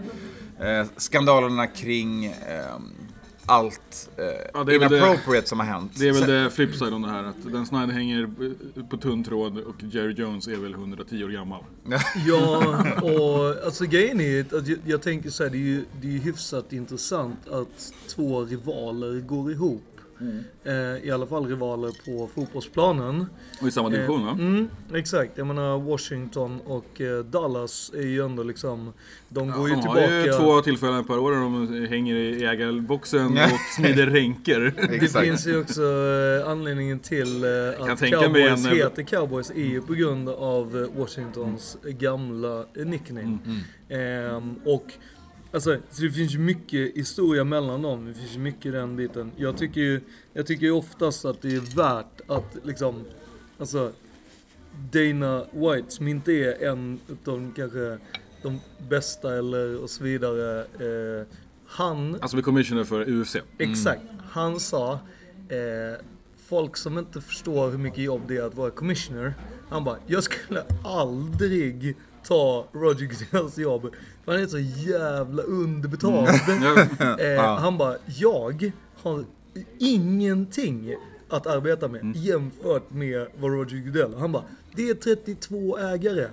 skandalerna 0.96 1.66
kring 1.66 2.34
allt 3.46 4.10
eh, 4.16 4.24
Ja, 4.54 4.64
det 4.64 4.74
är 4.74 4.78
väl 4.78 4.90
det- 4.90 4.98
inappropriate 4.98 5.48
som 5.48 5.60
har 5.60 5.66
hänt. 5.66 5.92
Det 5.98 6.08
är 6.08 6.12
väl 6.12 6.26
det 6.26 6.50
flipside 6.50 6.92
om 6.94 7.02
det 7.02 7.08
här, 7.08 7.24
att 7.24 7.36
Dan 7.44 7.66
Snyder 7.66 7.92
hänger 7.92 8.30
på 8.90 8.96
tunn 8.96 9.24
tråd 9.24 9.58
och 9.58 9.74
Jerry 9.82 10.12
Jones 10.12 10.46
är 10.46 10.56
väl 10.56 10.74
110 10.74 11.24
år 11.24 11.28
gammal. 11.28 11.64
Ja, 12.26 12.76
och 13.02 13.64
alltså 13.66 13.84
grejen 13.84 14.20
är 14.20 14.40
att 14.40 14.68
jag, 14.68 14.78
jag 14.86 15.02
tänker 15.02 15.30
så 15.30 15.42
här, 15.42 15.50
det 15.50 15.56
är 15.56 15.60
ju 15.60 15.84
det 16.00 16.08
är 16.08 16.12
ju 16.12 16.18
hyfsat 16.18 16.72
intressant 16.72 17.48
att 17.48 17.92
två 18.08 18.44
rivaler 18.44 19.20
går 19.20 19.52
ihop. 19.52 19.93
Eh, 20.64 21.06
I 21.06 21.10
alla 21.10 21.26
fall 21.26 21.46
rivaler 21.46 21.90
på 22.04 22.28
fotbollsplanen. 22.34 23.26
Och 23.62 23.68
i 23.68 23.70
samma 23.70 23.88
division 23.88 24.24
va? 24.26 24.30
Mm, 24.32 24.68
exakt, 24.94 25.32
jag 25.38 25.46
menar 25.46 25.78
Washington 25.78 26.60
och 26.66 27.00
eh, 27.00 27.24
Dallas 27.24 27.92
är 27.94 28.06
ju 28.06 28.24
ändå 28.24 28.42
liksom, 28.42 28.92
de 29.28 29.50
går 29.50 29.68
ju 29.68 29.74
De 29.74 29.80
har 29.88 29.94
tillbaka. 29.96 30.26
ju 30.26 30.32
två 30.32 30.60
tillfällen 30.60 31.04
per 31.04 31.18
år 31.18 31.32
där 31.32 31.38
de 31.40 31.86
hänger 31.86 32.14
i 32.16 32.44
ägarboxen 32.44 33.36
Ja. 33.36 33.44
och 33.44 33.60
smider 33.76 34.06
ränker. 34.06 34.74
Det 35.00 35.20
finns 35.24 35.46
ju 35.46 35.60
också 35.60 35.82
eh, 35.82 36.50
anledningen 36.50 36.98
till 36.98 37.44
eh, 37.44 37.50
kan 37.78 37.90
att 37.90 38.00
Cowboys 38.00 38.66
en- 38.66 38.72
heter 38.76 39.02
Cowboys 39.02 39.50
är 39.50 39.54
ju 39.64 39.80
på 39.82 39.94
grund 39.94 40.28
av 40.28 40.88
eh, 40.94 41.00
Washingtons 41.00 41.78
gamla 41.84 42.64
eh, 42.76 42.86
nickname. 42.86 43.38
Ehm, 43.88 44.54
och 44.64 44.92
alltså, 45.54 45.78
så 45.90 46.02
det 46.02 46.10
finns 46.10 46.34
ju 46.34 46.38
mycket 46.38 46.96
historia 46.96 47.44
mellan 47.44 47.82
dem. 47.82 48.06
Det 48.06 48.14
finns 48.14 48.36
ju 48.36 48.38
mycket 48.38 48.66
i 48.66 48.70
den 48.70 48.96
biten. 48.96 49.32
Jag 49.36 49.56
tycker 49.56 49.80
ju, 49.80 50.00
jag 50.32 50.46
tycker 50.46 50.66
ju 50.66 50.72
oftast 50.72 51.24
att 51.24 51.42
det 51.42 51.54
är 51.54 51.76
värt 51.76 52.20
att 52.26 52.56
liksom, 52.64 53.04
alltså 53.58 53.92
Dana 54.92 55.44
White 55.52 55.90
som 55.90 56.08
inte 56.08 56.32
är 56.32 56.68
en 56.68 57.00
utav 57.08 57.40
de 57.40 57.52
kanske 57.52 57.98
de 58.42 58.60
bästa 58.88 59.38
eller 59.38 59.82
och 59.82 59.90
så 59.90 60.04
vidare. 60.04 60.60
Eh, 60.60 61.26
han 61.66 62.18
Alltså 62.20 62.42
commissioner 62.42 62.84
för 62.84 63.20
UFC. 63.20 63.36
Exakt. 63.58 64.02
Han 64.30 64.60
sa, 64.60 64.92
eh, 65.48 66.00
folk 66.46 66.76
som 66.76 66.98
inte 66.98 67.20
förstår 67.20 67.70
hur 67.70 67.78
mycket 67.78 68.04
jobb 68.04 68.22
det 68.28 68.36
är 68.36 68.42
att 68.42 68.54
vara 68.54 68.70
commissioner. 68.70 69.34
Han 69.68 69.84
bara, 69.84 69.96
jag 70.06 70.22
skulle 70.22 70.64
aldrig 70.84 71.96
ta 72.28 72.66
Roger 72.72 73.06
Goodells 73.06 73.58
jobb. 73.58 73.94
För 74.24 74.32
han 74.32 74.40
är 74.42 74.46
så 74.46 74.58
jävla 74.58 75.42
underbetald. 75.42 76.28
Ja, 76.48 77.16
Eh, 77.20 77.56
han 77.58 77.78
bara, 77.78 77.96
jag 78.06 78.70
har 79.02 79.24
ingenting 79.78 80.94
att 81.28 81.46
arbeta 81.46 81.88
med 81.88 82.16
jämfört 82.16 82.90
med 82.90 83.26
vad 83.40 83.50
Roger 83.50 83.78
Goodell 83.86 84.14
Han 84.14 84.32
bara, 84.32 84.44
det 84.76 84.88
är 84.90 84.94
32 84.94 85.78
ägare. 85.78 86.28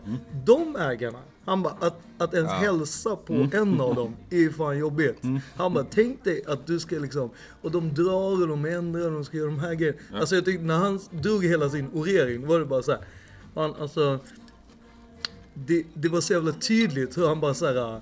De 0.45 0.76
ägarna, 0.76 1.20
han 1.45 1.63
bara, 1.63 1.74
att, 1.80 1.99
att 2.18 2.34
ens 2.34 2.51
hälsa 2.51 3.16
på 3.16 3.34
en 3.53 3.82
av 3.82 3.95
dem 3.95 4.16
är 4.30 4.38
ju 4.38 4.53
fan 4.53 4.78
jobbigt. 4.78 5.22
Han 5.55 5.74
bara, 5.74 5.86
tänk 5.91 6.24
dig 6.24 6.43
att 6.47 6.68
du 6.68 6.80
ska 6.80 6.95
liksom, 6.99 7.30
och 7.61 7.72
de 7.72 7.93
drar 7.93 8.41
och 8.41 8.47
de 8.47 8.66
ändrar 8.66 9.05
och 9.05 9.11
de 9.11 9.26
ska 9.26 9.38
göra 9.38 9.47
de 9.49 9.59
här 9.59 9.74
grejerna. 9.74 9.99
Alltså 10.13 10.36
jag 10.36 10.45
tyckte 10.45 10.63
när 10.63 10.78
han 10.78 10.99
drog 11.11 11.45
hela 11.45 11.70
sin 11.70 11.89
orering 11.93 12.47
var 12.47 12.59
det 12.59 12.66
bara 12.66 12.82
så 12.82 12.91
här, 12.91 13.01
han, 13.55 13.76
alltså 13.80 14.20
det, 15.54 15.84
det 15.93 16.10
var 16.10 16.22
så 16.22 16.34
jävla 16.34 16.52
tydligt 16.52 17.18
hur 17.18 17.28
han 17.28 17.39
bara 17.39 17.54
såhär 17.54 18.02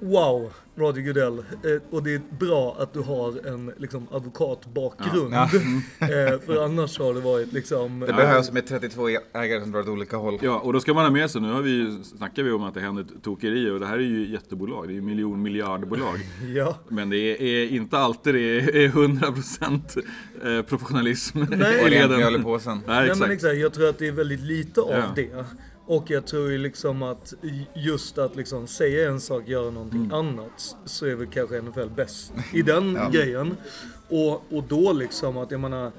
Wow, 0.00 0.52
Roger 0.76 1.02
Goodell. 1.02 1.38
Eh, 1.38 1.82
och 1.90 2.02
det 2.02 2.14
är 2.14 2.20
bra 2.38 2.76
att 2.78 2.92
du 2.92 3.00
har 3.00 3.46
en 3.46 3.72
liksom, 3.76 4.06
advokatbakgrund. 4.10 5.34
Ja. 5.34 5.50
Eh, 6.00 6.40
för 6.46 6.64
annars 6.64 6.98
har 6.98 7.14
det 7.14 7.20
varit 7.20 7.52
liksom... 7.52 8.00
Det 8.00 8.12
behövs 8.12 8.52
med 8.52 8.66
32 8.66 9.08
ägare 9.08 9.60
som 9.60 9.72
drar 9.72 9.80
åt 9.80 9.88
olika 9.88 10.16
håll. 10.16 10.38
Ja, 10.42 10.58
och 10.58 10.72
då 10.72 10.80
ska 10.80 10.94
man 10.94 11.04
ha 11.04 11.10
med 11.10 11.30
sig, 11.30 11.40
nu 11.40 11.52
har 11.52 11.62
vi, 11.62 11.70
ju- 11.70 12.02
snackar 12.04 12.42
vi 12.42 12.50
om 12.50 12.62
att 12.62 12.74
det 12.74 12.80
händer 12.80 13.06
tokerier 13.22 13.72
och 13.72 13.80
det 13.80 13.86
här 13.86 13.96
är 13.98 14.02
ju 14.02 14.32
jättebolag, 14.32 14.86
det 14.88 14.92
är 14.92 14.94
ju 14.94 15.00
miljon 15.02 15.42
miljardbolag. 15.42 16.18
Ja. 16.54 16.78
Men 16.88 17.10
det 17.10 17.16
är, 17.16 17.42
är 17.42 17.68
inte 17.68 17.98
alltid 17.98 18.34
det 18.34 18.40
är 18.60 18.76
är 18.76 18.88
100% 18.88 20.58
eh, 20.58 20.62
professionalism 20.62 21.38
Nej. 21.38 21.86
i 21.86 21.90
leden. 21.90 22.20
Nej, 22.20 22.80
Nej, 22.86 23.04
exakt. 23.04 23.20
men 23.20 23.30
exakt. 23.30 23.56
Jag 23.56 23.72
tror 23.72 23.88
att 23.88 23.98
det 23.98 24.08
är 24.08 24.12
väldigt 24.12 24.40
lite 24.40 24.80
av 24.80 24.90
Ja. 24.90 25.02
det. 25.14 25.44
Och 25.90 26.10
jag 26.10 26.26
tror 26.26 26.50
ju 26.50 26.58
liksom 26.58 27.02
att 27.02 27.34
just 27.74 28.18
att 28.18 28.36
liksom 28.36 28.66
säga 28.66 29.08
en 29.08 29.20
sak, 29.20 29.48
göra 29.48 29.70
någonting 29.70 30.04
Mm. 30.04 30.12
annat, 30.12 30.76
så 30.84 31.06
är 31.06 31.14
väl 31.14 31.26
kanske 31.26 31.60
NFL 31.62 31.88
bäst 31.96 32.32
i 32.54 32.62
den 32.62 32.98
grejen. 33.12 33.56
Och, 34.08 34.52
och 34.52 34.62
då 34.68 34.92
liksom 34.92 35.36
att, 35.36 35.50
jag 35.50 35.60
menar, 35.60 35.92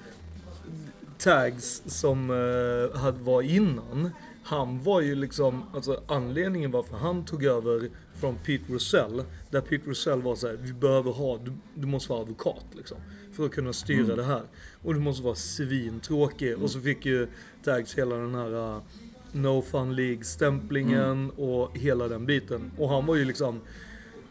tags 1.17 1.81
som 1.85 2.29
uh, 2.29 2.95
hade, 2.97 3.23
var 3.23 3.41
innan, 3.41 4.09
han 4.43 4.83
var 4.83 5.01
ju 5.01 5.15
liksom, 5.15 5.63
alltså 5.73 6.01
anledningen 6.07 6.71
varför 6.71 6.97
han 6.97 7.25
tog 7.25 7.43
över 7.45 7.89
från 8.15 8.35
Pete 8.45 8.73
Russell, 8.73 9.23
där 9.49 9.61
Pete 9.61 9.89
Russell 9.89 10.21
var 10.21 10.35
så 10.35 10.47
här, 10.47 10.57
vi 10.61 10.73
behöver 10.73 11.11
ha, 11.11 11.37
du, 11.37 11.51
du 11.75 11.87
måste 11.87 12.11
vara 12.11 12.21
advokat 12.21 12.65
liksom. 12.77 12.97
För 13.33 13.45
att 13.45 13.51
kunna 13.51 13.73
styra 13.73 14.03
Mm. 14.03 14.17
det 14.17 14.23
här. 14.23 14.41
Och 14.83 14.93
du 14.93 14.99
måste 14.99 15.23
vara 15.23 15.35
svintråkig. 15.35 16.57
Och 16.57 16.71
så 16.71 16.79
fick 16.81 17.05
ju 17.05 17.27
Tags 17.63 17.97
hela 17.97 18.15
den 18.15 18.35
här 18.35 18.53
uh, 18.75 18.81
No 19.31 19.61
Fun 19.61 19.95
League-stämplingen 19.95 20.99
Mm. 21.03 21.29
och 21.29 21.77
hela 21.77 22.07
den 22.07 22.25
biten. 22.25 22.71
Och 22.77 22.89
han 22.89 23.05
var 23.05 23.15
ju 23.15 23.25
liksom, 23.25 23.59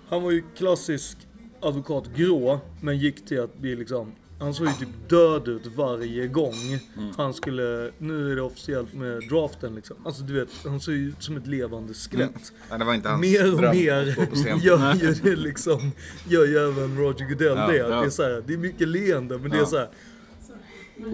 han 0.08 0.22
var 0.22 0.30
ju 0.30 0.42
klassisk 0.56 1.18
advokat 1.60 2.04
grå, 2.16 2.60
men 2.80 2.98
gick 2.98 3.24
till 3.26 3.40
att 3.40 3.58
bli 3.58 3.76
liksom 3.76 4.12
han 4.40 4.54
såg 4.54 4.66
ju 4.66 4.72
typ 4.72 5.08
död 5.08 5.48
ut 5.48 5.66
varje 5.76 6.26
gång 6.28 6.54
Mm. 6.96 7.10
han 7.16 7.34
skulle, 7.34 7.90
nu 7.98 8.32
är 8.32 8.36
det 8.36 8.42
officiellt 8.42 8.94
med 8.94 9.22
draften 9.30 9.74
liksom. 9.74 9.96
Alltså 10.04 10.22
du 10.22 10.32
vet, 10.34 10.48
han 10.64 10.80
såg 10.80 10.94
ju 10.94 11.08
ut 11.08 11.22
som 11.22 11.36
ett 11.36 11.46
levande 11.46 11.94
skelett. 11.94 12.52
Nej, 12.70 12.78
det 12.78 12.84
var 12.84 12.94
inte 12.94 13.08
hans 13.08 13.20
Mer 13.20 13.54
och 13.54 13.60
mer 13.60 14.16
gör 14.62 14.94
ju 14.94 15.14
det 15.22 15.36
liksom, 15.36 15.90
gör 16.28 16.46
ju 16.46 16.56
även 16.58 16.98
Roger 16.98 17.28
Goodell 17.28 17.56
Ja, 17.56 17.66
det. 17.66 17.76
ja. 17.76 17.88
Det 17.88 18.06
är 18.06 18.10
så 18.10 18.22
här, 18.22 18.42
det 18.46 18.52
är 18.54 18.58
mycket 18.58 18.88
leende 18.88 19.38
men 19.38 19.50
det 19.50 19.56
är 19.56 19.60
Ja. 19.60 19.66
så 19.66 19.76
här. 19.76 19.88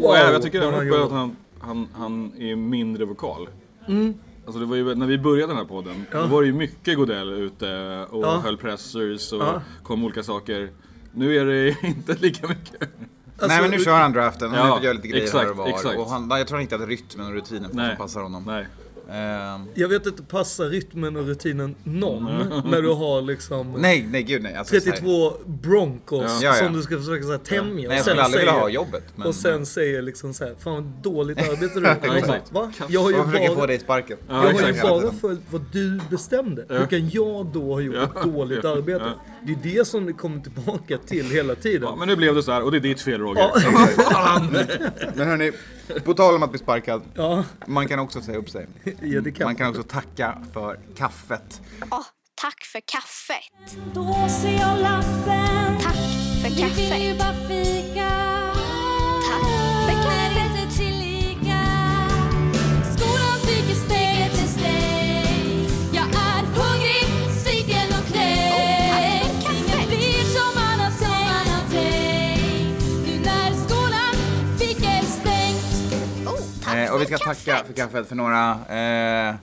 Och 0.02 0.16
jag, 0.16 0.42
tycker 0.42 0.62
även 0.62 1.02
att 1.02 1.10
han, 1.10 1.36
han, 1.58 1.88
han 1.94 2.32
är 2.38 2.56
mindre 2.56 3.04
vokal. 3.04 3.48
Alltså 4.46 4.60
det 4.60 4.66
var 4.66 4.76
ju, 4.76 4.94
när 4.94 5.06
vi 5.06 5.18
började 5.18 5.50
den 5.52 5.56
här 5.56 5.64
podden, 5.64 5.92
Mm. 5.94 6.06
Ja. 6.12 6.20
då 6.20 6.26
var 6.26 6.40
det 6.42 6.46
ju 6.46 6.52
mycket 6.54 6.96
Godell 6.96 7.32
ute 7.32 7.66
och 8.10 8.24
Ja. 8.24 8.40
höll 8.44 8.56
pressers 8.56 9.32
och 9.32 9.42
Ja. 9.42 9.62
kom 9.82 10.04
olika 10.04 10.22
saker. 10.22 10.70
Nu 11.12 11.36
är 11.36 11.44
det 11.44 11.76
inte 11.86 12.14
lika 12.14 12.48
mycket. 12.48 12.82
Alltså, 13.32 13.46
Nej 13.48 13.62
men 13.62 13.70
nu 13.70 13.78
kör 13.78 13.98
han 14.00 14.12
draften, 14.12 14.50
han 14.50 14.68
Ja, 14.68 14.80
gör 14.82 14.94
lite 14.94 15.08
grejer 15.08 15.24
exakt, 15.24 15.44
här 15.44 15.50
och 15.50 15.56
var. 15.56 15.68
exakt. 15.68 15.98
Och 15.98 16.10
han, 16.10 16.28
jag 16.30 16.46
tror 16.48 16.60
inte 16.60 16.74
att 16.76 16.88
rytmen 16.88 17.26
och 17.26 17.32
rutinen 17.32 17.70
för 17.70 17.76
Nej. 17.76 17.96
passar 17.96 18.20
honom. 18.20 18.42
Nej. 18.46 18.66
Ehm, 19.10 19.60
Jag 19.74 19.88
vet 19.88 20.06
inte, 20.06 20.22
passar 20.22 20.64
rytmen 20.64 21.16
och 21.16 21.26
rutinen 21.26 21.74
någon 21.84 22.24
när 22.70 22.82
du 22.82 22.88
har 22.88 23.22
liksom 23.22 23.72
nej, 23.78 24.06
nej 24.10 24.22
gud 24.22 24.42
nej. 24.42 24.54
Alltså, 24.54 24.80
så 24.80 24.84
här- 24.90 24.92
32 24.96 25.32
Broncos 25.46 26.42
Ja, 26.42 26.48
ja. 26.48 26.54
som 26.54 26.72
du 26.72 26.82
ska 26.82 26.98
försöka 26.98 27.22
så 27.24 27.30
här, 27.30 27.38
tämja. 27.38 27.88
Nej, 27.88 27.96
jag 27.96 28.06
skulle 28.06 28.22
aldrig 28.22 28.40
vilja 28.40 28.52
ha 28.60 28.68
jobbet. 28.68 29.02
Men, 29.16 29.26
Och 29.26 29.34
sen 29.34 29.66
säger 29.66 30.02
liksom 30.02 30.34
så 30.34 30.44
här, 30.44 30.54
fan 30.58 30.74
vad 30.74 30.84
dåligt 30.84 31.38
arbete 31.50 31.80
du 31.80 31.86
har. 32.10 32.16
Exakt. 32.18 32.52
Va? 32.52 32.72
Jag 32.88 33.00
har 33.00 33.10
ju 33.10 33.16
jag 33.16 33.26
försöker 33.26 33.48
få 33.48 33.54
bara, 33.54 33.66
dig 33.66 33.78
sparken. 33.78 34.16
Ja, 34.28 34.34
jag 34.50 34.62
har 34.62 34.68
ju 34.72 34.82
bara 34.82 35.12
följt 35.12 35.40
vad 35.50 35.64
du 35.72 36.00
bestämde. 36.10 36.64
Hur 36.68 36.86
kan 36.86 37.08
jag 37.10 37.46
då 37.46 37.72
ha 37.72 37.80
gjort 37.80 37.96
ett 37.96 38.22
dåligt 38.24 38.64
arbete? 38.64 39.04
Det 39.46 39.52
är 39.52 39.76
det 39.76 39.84
som 39.86 40.06
det 40.06 40.12
kommer 40.12 40.40
tillbaka 40.40 40.98
till 40.98 41.30
hela 41.30 41.54
tiden. 41.54 41.82
Ja, 41.82 41.96
men 41.96 42.08
nu 42.08 42.16
blev 42.16 42.34
det 42.34 42.42
så 42.42 42.52
här 42.52 42.62
och 42.62 42.70
det 42.70 42.78
är 42.78 42.80
ditt 42.80 43.00
fel 43.00 43.20
Roger. 43.20 43.50
Ja, 44.10 44.42
Men 45.14 45.28
hörni, 45.28 45.52
på 46.04 46.14
tal 46.14 46.34
om 46.34 46.42
att 46.42 46.50
bli 46.50 46.58
sparkad. 46.58 47.02
ja, 47.14 47.44
Man 47.66 47.88
kan 47.88 47.98
också 47.98 48.20
säga 48.22 48.38
upp 48.38 48.50
sig. 48.50 48.66
ja, 49.02 49.20
det 49.20 49.32
kan 49.32 49.44
Man 49.44 49.56
kan 49.56 49.70
också 49.70 49.82
tacka 49.82 50.38
för 50.52 50.80
kaffet. 50.96 51.60
Åh, 51.90 52.00
tack 52.34 52.64
för 52.72 52.80
kaffet. 52.86 53.76
Då 53.94 54.28
ser 54.28 54.52
jag 54.60 54.78
lappen. 54.80 55.78
Tack 55.82 55.94
för 56.42 56.48
Vi 56.48 56.54
vill 56.54 56.58
ju 56.58 56.68
kaffet. 56.68 57.18
bara 57.18 57.48
fika. 57.48 58.10
Tack 59.30 59.48
för 59.86 60.02
kaffet. 60.02 60.13
Vi 77.10 77.16
ska 77.16 77.18
tacka 77.18 77.64
för 77.66 77.72
kaffet 77.72 78.08
för 78.08 78.14
några 78.14 78.50
eh, 79.30 79.34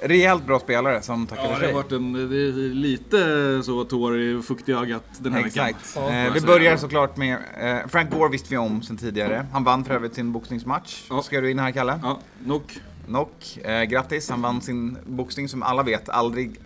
rejält 0.00 0.46
bra 0.46 0.58
spelare 0.58 1.02
som 1.02 1.26
tackar 1.26 1.42
Ja, 1.44 1.54
för 1.54 1.60
det 1.60 1.66
har 1.66 1.72
sig. 1.72 1.74
varit 1.74 1.92
en, 1.92 2.12
det 2.12 2.36
är 2.36 2.74
lite 2.74 3.62
så 3.64 3.84
tår 3.84 4.20
i 4.20 4.42
fukt 4.42 4.68
i 4.68 4.72
ögat 4.72 5.04
den 5.18 5.32
här 5.32 5.42
veckan. 5.42 5.66
Exakt. 5.66 5.96
Eh, 5.96 6.32
vi 6.32 6.40
börjar 6.40 6.76
såklart 6.76 7.16
med 7.16 7.38
eh, 7.60 7.88
Frank 7.88 8.10
Gore 8.10 8.30
visste 8.30 8.48
vi 8.50 8.56
om 8.56 8.82
sen 8.82 8.96
tidigare. 8.96 9.46
Han 9.52 9.64
vann 9.64 9.84
för 9.84 9.94
övrigt 9.94 10.14
sin 10.14 10.32
boxningsmatch. 10.32 11.02
Ja. 11.10 11.22
Ska 11.22 11.40
du 11.40 11.50
in 11.50 11.58
här 11.58 11.70
Kalle? 11.70 12.00
Ja, 12.02 12.18
knock. 12.44 12.78
Knock. 13.06 13.58
Eh, 13.64 13.82
grattis, 13.82 14.30
han 14.30 14.42
vann 14.42 14.60
sin 14.60 14.98
boxning 15.06 15.48
som 15.48 15.62
alla 15.62 15.82
vet 15.82 16.08
aldrig 16.08 16.60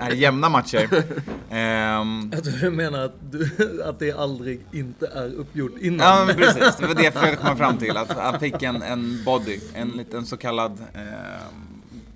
är 0.00 0.10
jämna 0.10 0.48
matcher. 0.48 1.04
Ehm, 1.50 2.30
Jag 2.34 2.44
tror 2.44 2.58
du 2.60 2.70
menar 2.70 3.04
att, 3.04 3.14
du, 3.30 3.82
att 3.84 3.98
det 3.98 4.12
aldrig 4.12 4.60
inte 4.72 5.06
är 5.06 5.34
uppgjort 5.34 5.72
innan. 5.80 6.06
Ja 6.06 6.24
men 6.26 6.36
precis, 6.36 6.76
det 6.76 6.86
var 6.86 6.94
det 6.94 7.02
jag 7.02 7.12
försökte 7.14 7.36
komma 7.36 7.56
fram 7.56 7.76
till. 7.78 7.96
Att 7.96 8.12
han 8.18 8.40
fick 8.40 8.62
en, 8.62 8.82
en 8.82 9.24
body, 9.24 9.60
en 9.74 9.88
liten 9.88 10.26
så 10.26 10.36
kallad 10.36 10.78
eh, 10.94 11.00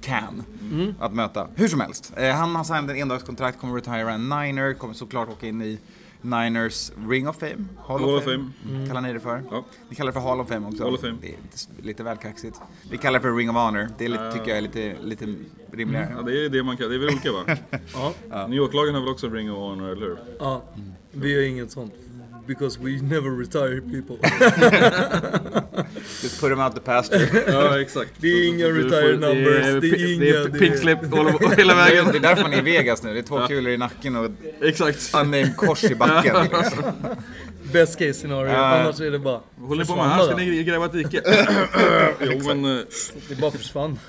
can 0.01 0.43
att 1.01 1.13
möta. 1.15 1.47
Hur 1.55 1.69
som 1.69 1.81
helst, 1.81 2.13
eh, 2.17 2.35
han 2.35 2.57
har 2.57 2.65
signat 2.65 2.91
en 2.91 2.97
endagskontrakt, 2.97 3.61
kommer 3.61 3.75
retira 3.75 4.13
en 4.13 4.29
Niner, 4.29 4.73
kommer 4.75 4.95
såklart 4.95 5.29
åka 5.29 5.47
in 5.47 5.63
i 5.63 5.79
Niners 6.27 6.93
Ring 7.09 7.29
of 7.29 7.37
Fame. 7.39 7.65
Hall, 7.87 8.01
Hall 8.01 8.09
of 8.11 8.17
of 8.19 8.25
Fame. 8.25 8.51
Fame. 8.65 8.87
Kallar 8.87 9.01
ni 9.01 9.13
det 9.13 9.21
för? 9.21 9.43
Ja. 9.51 9.65
Vi 9.89 9.97
kallar 9.97 10.13
det 10.13 10.21
för 10.21 10.29
Hall 10.29 10.41
of 10.41 10.49
Fame 10.49 10.67
också. 10.69 10.85
Hall 10.85 10.95
of 10.95 11.01
Fame. 11.01 11.17
Det 11.21 11.29
är 11.29 11.37
lite, 11.83 12.03
väl 12.03 12.17
kaxigt. 12.17 12.61
Vi 12.91 12.99
kallar 12.99 13.19
det 13.19 13.23
för 13.23 13.37
Ring 13.37 13.51
of 13.51 13.57
Honor. 13.57 13.89
Det 13.99 14.05
är 14.05 14.09
lite, 14.09 14.33
tycker 14.33 14.49
jag 14.49 14.59
är 14.59 14.63
lite, 14.63 14.97
lite 15.03 15.35
rimligare. 15.73 16.13
Ja, 16.17 16.23
det 16.23 16.45
är 16.45 16.49
det 16.49 16.63
man 16.63 16.77
kan, 16.77 16.89
det 16.89 16.95
är 16.95 16.99
väl 16.99 17.09
olika 17.09 17.33
va? 17.33 17.45
Ja, 18.31 18.47
New 18.47 18.57
York-lagen 18.57 18.95
har 18.95 19.01
väl 19.01 19.11
också 19.11 19.29
Ring 19.29 19.53
of 19.53 19.59
Honor, 19.59 19.89
eller 19.93 20.07
hur? 20.07 20.19
ja. 20.39 20.63
Vi 21.13 21.35
har 21.37 21.43
inget 21.43 21.71
sånt. 21.71 21.95
Because 22.47 22.79
we 22.79 23.01
never 23.03 23.31
retire 23.31 23.81
people. 23.81 24.17
Just 26.23 26.41
put 26.41 26.49
them 26.51 26.61
out 26.61 26.75
the 26.75 26.81
pasture. 26.81 27.29
Ja, 27.53 27.81
exakt. 27.81 28.11
Det 28.19 28.29
är 28.29 28.49
inga 28.49 28.67
retire 28.67 29.13
det 29.13 29.19
numbers, 29.19 29.81
det 29.81 29.89
är 29.89 30.15
inga- 30.15 30.25
Det 30.25 30.57
är 30.57 30.59
pink 30.59 30.77
slip 30.77 30.99
all- 31.13 31.57
hela 31.57 31.75
Det 31.77 31.83
är 31.83 32.03
vägen. 32.05 32.23
därför 32.23 32.43
man 32.43 32.53
är 32.53 32.59
i 32.59 32.61
Vegas 32.61 33.03
nu. 33.03 33.13
Det 33.13 33.19
är 33.19 33.23
två 33.23 33.47
kulor 33.47 33.73
i 33.73 33.77
nacken 33.77 34.17
och 34.17 34.31
Exakt. 34.63 35.11
unnamed 35.15 35.57
kors 35.57 35.85
i 35.85 35.95
backen. 35.95 36.37
Best 37.73 37.99
case 37.99 38.13
scenario, 38.15 38.53
Ja. 38.53 38.59
annars 38.81 39.01
är 39.01 39.11
det 39.11 39.19
bara 39.19 39.41
Vad 39.57 39.69
håller 39.69 39.83
ni 39.85 39.89
på 39.89 39.97
med? 39.97 40.05
Här 40.11 40.25
ska 40.27 40.37
ni 40.37 40.65
gräva 40.65 40.85
ett 40.87 40.93
dike. 40.93 41.23
jo, 42.21 42.41
men... 42.55 42.79
eh, 42.79 42.85
Det 43.29 43.41
bara 43.41 43.51
försvann. 43.51 43.99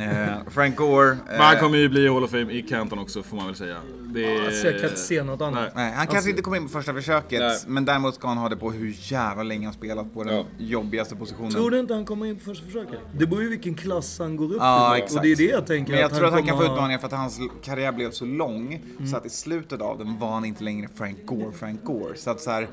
Eh, 0.00 0.26
Frank 0.50 0.76
Gore. 0.76 1.10
eh, 1.10 1.16
Men 1.28 1.40
han 1.40 1.56
kommer 1.56 1.78
ju 1.78 1.88
bli 1.88 2.08
Hall 2.08 2.24
of 2.24 2.30
Fame 2.30 2.52
i 2.52 2.62
Canton 2.62 2.98
också, 2.98 3.22
får 3.22 3.36
man 3.36 3.46
väl 3.46 3.54
säga. 3.54 3.76
Det. 4.14 4.46
Alltså, 4.46 4.66
jag 4.66 4.74
kan 4.80 4.84
inte 4.88 5.00
se 5.00 5.22
något 5.22 5.40
annat. 5.40 5.60
Nej. 5.62 5.70
Nej, 5.74 5.92
han 5.96 6.06
kanske 6.06 6.30
inte 6.30 6.42
kommer 6.42 6.56
in 6.56 6.62
på 6.62 6.68
första 6.68 6.92
försöket, 6.94 7.40
Nej. 7.40 7.58
men 7.66 7.84
däremot 7.84 8.14
ska 8.14 8.28
han 8.28 8.38
ha 8.38 8.48
det 8.48 8.56
på 8.56 8.70
hur 8.72 8.94
jävla 8.98 9.42
länge 9.42 9.66
han 9.66 9.74
spelat 9.74 10.14
på 10.14 10.24
den 10.24 10.34
Ja. 10.36 10.44
jobbigaste 10.58 11.16
positionen. 11.16 11.50
Tror 11.52 11.70
du 11.70 11.80
inte 11.80 11.94
han 11.94 12.04
kommer 12.04 12.26
in 12.26 12.36
på 12.36 12.44
första 12.44 12.66
försöket? 12.66 12.98
Det 13.12 13.26
beror 13.26 13.42
ju 13.42 13.48
vilken 13.48 13.74
klass 13.74 14.18
han 14.18 14.36
går 14.36 14.46
upp 14.46 14.56
Ja, 14.60 14.98
i. 14.98 15.02
Och 15.02 15.22
det 15.22 15.32
är 15.32 15.36
det 15.36 15.44
jag 15.44 15.66
tänker 15.66 15.92
Men 15.92 16.00
jag 16.00 16.14
tror 16.14 16.26
att 16.26 16.32
han 16.32 16.42
kan 16.46 16.58
få 16.58 16.64
utmaningar 16.64 16.98
för 16.98 17.06
att 17.06 17.12
hans 17.12 17.38
karriär 17.64 17.92
blev 17.92 18.10
så 18.10 18.24
lång 18.24 18.60
Mm. 18.98 19.10
så 19.10 19.16
att 19.16 19.26
i 19.26 19.30
slutet 19.30 19.80
av 19.80 19.98
den 19.98 20.18
var 20.18 20.30
han 20.30 20.44
inte 20.44 20.64
längre 20.64 20.88
Frank 20.94 21.18
Gore, 21.24 21.52
Frank 21.52 21.84
Gore. 21.84 22.16
Så 22.16 22.30
att 22.30 22.40
så 22.40 22.50
här, 22.50 22.68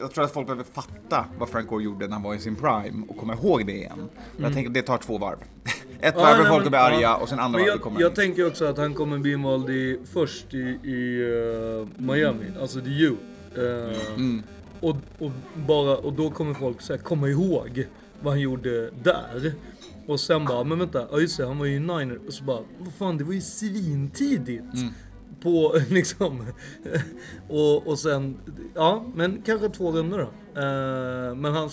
jag 0.00 0.10
tror 0.12 0.24
att 0.24 0.32
folk 0.32 0.46
behöver 0.46 0.64
fatta 0.64 1.24
vad 1.38 1.48
Frank 1.48 1.68
Gore 1.68 1.84
gjorde 1.84 2.06
när 2.06 2.12
han 2.12 2.22
var 2.22 2.34
i 2.34 2.38
sin 2.38 2.56
prime 2.56 3.06
och 3.08 3.16
komma 3.16 3.34
ihåg 3.34 3.66
det 3.66 3.72
igen. 3.72 4.08
Och 4.36 4.40
jag 4.42 4.52
tänker 4.52 4.70
att 4.70 4.74
det 4.74 4.82
tar 4.82 4.98
två 4.98 5.18
varv. 5.18 5.36
Ett 6.00 6.14
Mm. 6.14 6.24
Ja, 6.24 6.30
varv 6.30 6.38
nej, 6.38 6.46
folk 6.48 6.58
men- 6.58 6.66
att 6.66 6.70
bli 6.70 6.78
arga 6.96 7.00
ja. 7.00 7.16
och 7.16 7.28
sen 7.28 7.38
andra 7.38 7.58
Men 7.58 7.66
varvet 7.66 7.82
kommer 7.82 8.00
jag, 8.00 8.10
jag 8.10 8.14
tänker 8.16 8.46
också 8.46 8.64
att 8.64 8.78
han 8.78 8.94
kommer 8.94 9.18
bli 9.18 9.32
invald 9.32 9.70
i, 9.70 10.00
först 10.12 10.54
i, 10.54 10.58
i 10.82 11.20
eh, 11.98 12.02
Miami, 12.02 12.44
alltså 12.60 12.80
the 12.80 12.90
U. 12.90 13.16
Eh, 13.56 14.14
Mm. 14.16 14.42
och, 14.80 14.96
och, 15.18 15.30
bara, 15.66 15.96
och 15.96 16.12
då 16.12 16.30
kommer 16.30 16.54
folk 16.54 16.80
så 16.80 16.92
här, 16.92 17.00
komma 17.00 17.28
ihåg 17.28 17.86
vad 18.22 18.32
han 18.32 18.40
gjorde 18.40 18.90
där. 19.02 19.52
Och 20.06 20.20
sen 20.20 20.44
bara, 20.44 20.64
men 20.64 20.78
vänta, 20.78 21.06
ja 21.10 21.18
just 21.20 21.36
det, 21.36 21.46
han 21.46 21.58
var 21.58 21.66
ju 21.66 21.76
i 21.76 21.80
Niner. 21.80 22.18
Och 22.26 22.32
så 22.32 22.44
bara, 22.44 22.60
vad 22.78 22.92
fan 22.98 23.18
det 23.18 23.24
var 23.24 23.32
ju 23.32 23.40
svintidigt. 23.40 24.74
Mm. 24.74 24.88
På 25.46 25.78
liksom, 25.88 26.46
och, 27.48 27.86
och 27.86 27.98
sen, 27.98 28.36
ja 28.74 29.04
men 29.14 29.42
kanske 29.46 29.68
två 29.68 29.92
runder 29.92 30.18
då. 30.18 30.24
Eh, 30.60 31.34
men 31.34 31.54
han, 31.54 31.70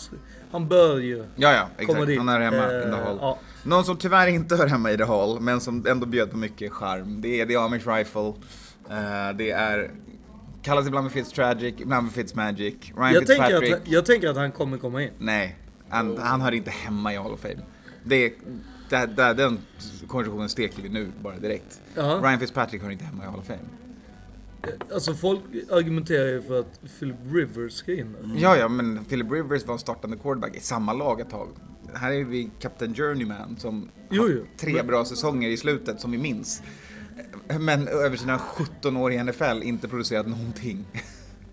han 0.51 0.67
bör 0.67 0.99
ju 0.99 1.17
Ja, 1.35 1.53
ja, 1.53 1.67
komma 1.77 1.91
exakt. 1.91 2.07
dit. 2.07 2.17
Han 2.17 2.29
är 2.29 2.39
hemma 2.39 2.63
in 2.63 2.69
the 2.91 2.97
Eh, 2.97 3.05
hall. 3.05 3.17
Ja. 3.21 3.39
Någon 3.63 3.83
som 3.85 3.97
tyvärr 3.97 4.27
inte 4.27 4.55
hör 4.55 4.67
hemma 4.67 4.91
i 4.91 4.97
The 4.97 5.03
Hall, 5.03 5.39
men 5.39 5.59
som 5.59 5.85
ändå 5.87 6.05
bjöd 6.05 6.31
på 6.31 6.37
mycket 6.37 6.71
charm. 6.71 7.21
Det 7.21 7.41
är 7.41 7.45
The 7.45 7.55
Amish 7.55 7.87
Rifle. 7.87 8.33
Eh, 8.89 9.35
det 9.37 9.51
är, 9.51 9.91
kallas 10.61 10.87
ibland 10.87 11.11
för 11.11 11.19
Fitztragic, 11.19 11.75
ibland 11.81 12.07
för 12.11 12.13
Fitzmagic. 12.21 12.75
Ryan 12.97 13.13
Jag, 13.13 13.27
tänker 13.27 13.73
att, 13.73 13.87
jag 13.87 14.05
tänker 14.05 14.29
att 14.29 14.37
han 14.37 14.51
kommer 14.51 14.77
komma 14.77 15.03
in. 15.03 15.09
Nej, 15.19 15.57
han, 15.89 16.17
han 16.17 16.41
hör 16.41 16.51
inte 16.51 16.71
hemma 16.71 17.13
i 17.13 17.17
Hall 17.17 17.31
of 17.31 17.39
Fame. 17.39 17.59
Det, 18.03 18.15
är- 18.25 18.31
där, 18.89 19.07
där, 19.07 19.33
den 19.33 19.59
konversationen 20.07 20.49
steker 20.49 20.81
vi 20.83 20.89
nu 20.89 21.11
bara 21.21 21.37
direkt. 21.37 21.81
Ja. 21.95 22.19
Ryan 22.23 22.39
Fitzpatrick 22.39 22.81
hör 22.83 22.89
inte 22.91 23.05
hemma 23.05 23.23
i 23.23 23.27
Hall 23.27 23.39
of 23.39 23.45
Fame. 23.45 23.59
Alltså 24.93 25.13
folk 25.13 25.39
argumenterar 25.71 26.27
ju 26.27 26.41
för 26.41 26.59
att 26.59 26.79
Philip 26.99 27.15
Rivers 27.33 27.73
ska 27.73 27.93
in 27.93 28.13
där. 28.21 28.41
Ja, 28.41 28.57
ja, 28.57 28.67
men 28.67 29.05
Philip 29.05 29.31
Rivers 29.31 29.65
var 29.65 29.73
en 29.73 29.79
startande 29.79 30.17
quarterback 30.17 30.55
i 30.55 30.59
samma 30.59 30.93
lag 30.93 31.19
ett 31.21 31.29
tag. 31.29 31.47
Här 31.93 32.11
är 32.11 32.23
vi 32.23 32.49
Captain 32.59 32.95
Journeyman 32.95 33.55
som 33.59 33.89
Jo, 34.09 34.21
haft 34.21 34.33
jo. 34.35 34.45
tre 34.57 34.73
Men- 34.73 34.87
bra 34.87 35.05
säsonger 35.05 35.49
i 35.49 35.57
slutet 35.57 35.99
som 36.01 36.11
vi 36.11 36.17
minns. 36.17 36.61
Men 37.59 37.87
över 37.87 38.17
sina 38.17 38.39
17 38.39 38.97
år 38.97 39.11
i 39.13 39.17
NFL 39.23 39.63
inte 39.63 39.87
producerat 39.87 40.27
någonting. 40.27 40.85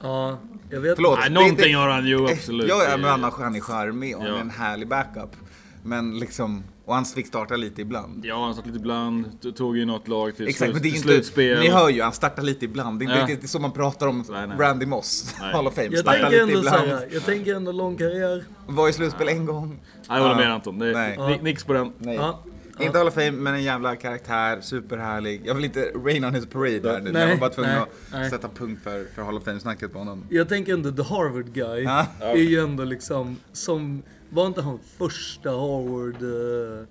Ja, 0.03 0.39
jag 0.71 0.81
vet 0.81 0.97
Förlåt. 0.97 1.19
Nej, 1.19 1.29
det 1.29 1.35
någonting 1.35 1.75
har 1.75 1.89
han 1.89 2.07
ju 2.07 2.29
absolut. 2.31 2.69
Ja, 2.69 2.85
men 2.97 3.05
han, 3.05 3.23
har- 3.23 3.31
han 3.31 3.55
är 3.57 3.61
charmig 3.61 4.17
och 4.17 4.25
Ja. 4.25 4.29
är 4.37 4.41
en 4.41 4.51
härlig 4.51 4.89
backup. 4.89 5.37
Men 5.83 6.19
liksom, 6.19 6.63
och 6.85 6.95
han 6.95 7.05
fick 7.05 7.27
starta 7.27 7.57
lite 7.57 7.81
ibland. 7.83 8.25
Ja, 8.27 8.45
han 8.45 8.55
satt 8.55 8.67
lite 8.67 8.79
ibland. 8.79 9.27
Tog 9.57 9.77
ju 9.77 9.85
något 9.85 10.09
lag 10.09 10.37
till, 10.37 10.49
Exakt, 10.49 10.75
är 10.75 10.79
till 10.79 10.87
inte, 10.87 11.01
slutspel. 11.01 11.61
ni 11.61 11.69
hör 11.71 11.89
ju, 11.89 12.03
han 12.03 12.13
startar 12.13 12.43
lite 12.43 12.65
ibland. 12.65 12.99
Det 12.99 13.05
är 13.05 13.07
inte 13.07 13.19
Ja. 13.21 13.27
riktigt 13.27 13.51
så 13.51 13.59
man 13.59 13.73
pratar 13.73 14.07
om 14.07 14.25
Nej, 14.31 14.47
nej. 14.47 14.57
Randy 14.59 14.87
Moss, 14.87 15.35
Nej. 15.41 15.53
Hall 15.53 15.67
of 15.67 15.75
Fame. 15.75 15.89
Jag 15.91 15.99
Startar 15.99 16.31
lite 16.31 16.59
ibland. 16.59 16.65
säga, 16.89 17.01
jag 17.13 17.25
tänker 17.25 17.55
ändå 17.55 17.73
lång 17.73 17.97
karriär. 17.97 18.45
Var 18.67 18.89
i 18.89 18.93
slutspel 18.93 19.29
en 19.29 19.47
gång. 19.47 19.69
Nej, 19.69 19.79
jag 20.09 20.15
håller 20.15 20.31
Ja. 20.31 20.37
med 20.49 20.53
Anton. 20.55 20.79
Det 20.79 20.93
Nej. 20.93 21.17
är, 21.21 21.29
ni- 21.29 21.39
Nix 21.43 21.65
på 21.65 21.73
den. 21.73 21.93
Nej. 21.99 22.15
Ja. 22.15 22.43
Inte 22.81 22.99
Hall 22.99 23.09
of 23.09 23.15
Fame, 23.15 23.31
men 23.31 23.55
en 23.55 23.63
jävla 23.63 23.97
karaktär, 23.97 24.61
superhärlig. 24.61 25.43
Jag 25.45 25.55
vill 25.55 25.65
inte 25.65 25.81
rain 26.05 26.25
on 26.25 26.35
his 26.35 26.47
parade 26.47 26.93
här 26.93 27.01
nu. 27.01 27.13
Nej, 27.13 27.23
Jag 27.23 27.29
var 27.29 27.37
bara 27.37 27.51
tvungen 27.51 27.73
nej, 27.73 27.81
att 27.81 27.89
nej. 28.13 28.31
sätta 28.31 28.49
punkt 28.49 28.81
för, 28.85 29.05
för 29.15 29.23
Hall 29.23 29.37
of 29.37 29.45
Fame-snacket 29.45 29.93
på 29.93 29.99
honom. 29.99 30.25
Jag 30.31 30.49
tänker 30.49 30.73
ändå 30.75 30.91
the 30.91 31.03
Harvard 31.15 31.53
guy 31.53 31.83
Ja. 31.83 32.07
är 32.21 32.35
ju 32.37 32.59
ändå 32.61 32.85
liksom 32.85 33.37
som, 33.53 34.03
var 34.31 34.47
inte 34.47 34.63
han 34.63 34.79
första 34.99 35.51
Harvard, 35.51 36.23
eh, 36.23 36.85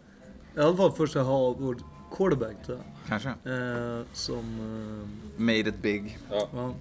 i 0.57 0.65
alla 0.65 0.77
fall 0.77 0.91
första 0.91 1.23
Harvard 1.23 1.77
quarterback 2.17 2.65
tror 2.65 2.77
jag. 2.77 2.85
Kanske. 3.07 3.29
Eh, 3.29 4.05
som, 4.13 4.37
eh, 5.37 5.41
Made 5.41 5.59
it 5.59 5.81
big. 5.81 6.17
ja. 6.31 6.73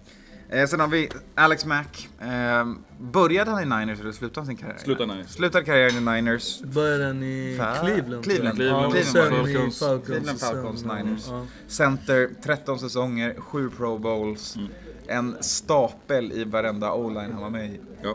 Eh, 0.50 0.66
sen 0.66 0.80
har 0.80 0.88
vi 0.88 1.08
Alex 1.34 1.64
Mack. 1.66 2.08
Eh, 2.20 2.72
började 3.00 3.50
han 3.50 3.62
i 3.62 3.64
Niners 3.78 4.00
eller 4.00 4.12
slutade 4.12 4.40
han 4.40 4.46
sin 4.46 4.56
karriär? 4.56 4.76
Slutade 4.78 5.12
Niners. 5.14 5.30
Slutade 5.30 5.64
karriären 5.64 5.96
i 6.08 6.12
Niners. 6.14 6.60
Började 6.62 7.04
den 7.04 7.22
i 7.22 7.56
Fa- 7.60 7.80
Cleveland. 7.80 8.24
Cleveland. 8.24 8.56
Cleveland. 8.56 8.94
Ja, 8.96 9.02
sen 9.04 9.12
Cleveland 9.12 9.48
i 9.48 9.52
Falcons. 9.54 9.78
Falcons. 9.78 10.06
Cleveland 10.06 10.38
sen, 10.38 10.48
Falcons, 10.52 10.82
ja, 10.88 10.94
Niners. 10.94 11.26
Ja. 11.28 11.46
Center, 11.66 12.30
13 12.42 12.78
säsonger, 12.78 13.34
7 13.38 13.70
Pro 13.70 13.98
Bowls. 13.98 14.56
Mm. 14.56 14.68
En 15.06 15.36
stapel 15.40 16.32
i 16.32 16.44
varenda 16.44 16.92
o-line 16.92 17.32
han 17.32 17.42
var 17.42 17.50
med 17.50 17.70
i. 17.70 17.80
Ja. 18.02 18.14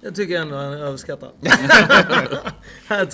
Jag 0.00 0.14
tycker 0.14 0.40
ändå 0.40 0.56
han 0.56 0.72
är 0.72 0.76
överskattad. 0.84 1.30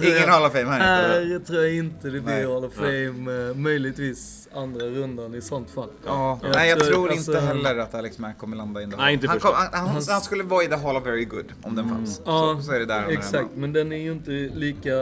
Ingen 0.02 0.16
jag, 0.16 0.26
Hall 0.28 0.44
of 0.46 0.52
Fame 0.52 0.64
här 0.70 0.76
inte. 0.76 1.32
Här 1.34 1.38
tror 1.46 1.62
jag 1.62 1.74
inte 1.74 2.04
det 2.10 2.20
blir 2.20 2.34
Nej. 2.34 2.46
Hall 2.46 2.64
of 2.64 2.74
Fame. 2.74 3.48
eh, 3.50 3.54
Möjligtvis 3.56 4.48
andra 4.54 4.86
rundan 4.86 5.34
i 5.34 5.40
sånt 5.40 5.70
fall. 5.70 5.88
Ja, 6.06 6.38
Jag 6.42 6.52
nej 6.54 6.68
jag 6.68 6.78
tror- 6.80 6.90
tror 6.90 7.10
alltså- 7.10 7.32
inte 7.32 7.46
heller 7.46 7.78
att 7.78 7.94
Alex 7.94 8.18
Mack 8.18 8.38
kommer 8.38 8.56
landa 8.56 8.82
in 8.82 8.90
där. 8.90 8.96
Nej, 8.96 9.14
inte 9.14 9.28
han, 9.28 9.40
kom, 9.40 9.50
han, 9.54 9.68
han, 9.88 10.02
han 10.08 10.20
skulle 10.20 10.44
vara 10.44 10.64
i 10.64 10.66
the 10.66 10.76
Hall 10.76 10.96
of 10.96 11.06
Very 11.06 11.24
Good 11.24 11.52
om 11.62 11.76
den 11.76 11.88
fanns. 11.88 12.22
Ja, 12.24 12.56
så, 12.60 12.62
så 12.66 12.72
är 12.72 12.78
det 12.78 12.86
där 12.86 13.08
Exakt, 13.08 13.48
men 13.54 13.72
den 13.72 13.92
är 13.92 13.96
ju 13.96 14.12
inte 14.12 14.30
lika 14.54 14.94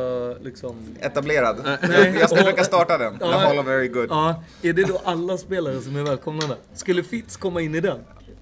liksom... 0.43 0.76
Etablerad. 1.01 1.57
Nej. 1.89 2.14
Jag 2.20 2.28
ska 2.31 2.39
försöka 2.39 2.64
starta 2.64 2.99
den. 2.99 3.18
The 3.18 3.24
Ja. 3.24 3.39
Hall 3.39 3.59
of 3.59 3.66
Very 3.66 3.89
Good. 3.89 4.07
Ja, 4.11 4.43
är 4.62 4.72
det 4.72 4.85
då 4.85 5.01
alla 5.05 5.39
spelare 5.39 5.81
som 5.81 5.97
är 5.97 6.03
välkomna 6.03 6.47
där? 6.47 6.57
Skulle 6.74 7.03
Fitz 7.03 7.37
komma 7.37 7.61
in 7.61 7.74
i 7.74 7.81
den? 7.81 7.99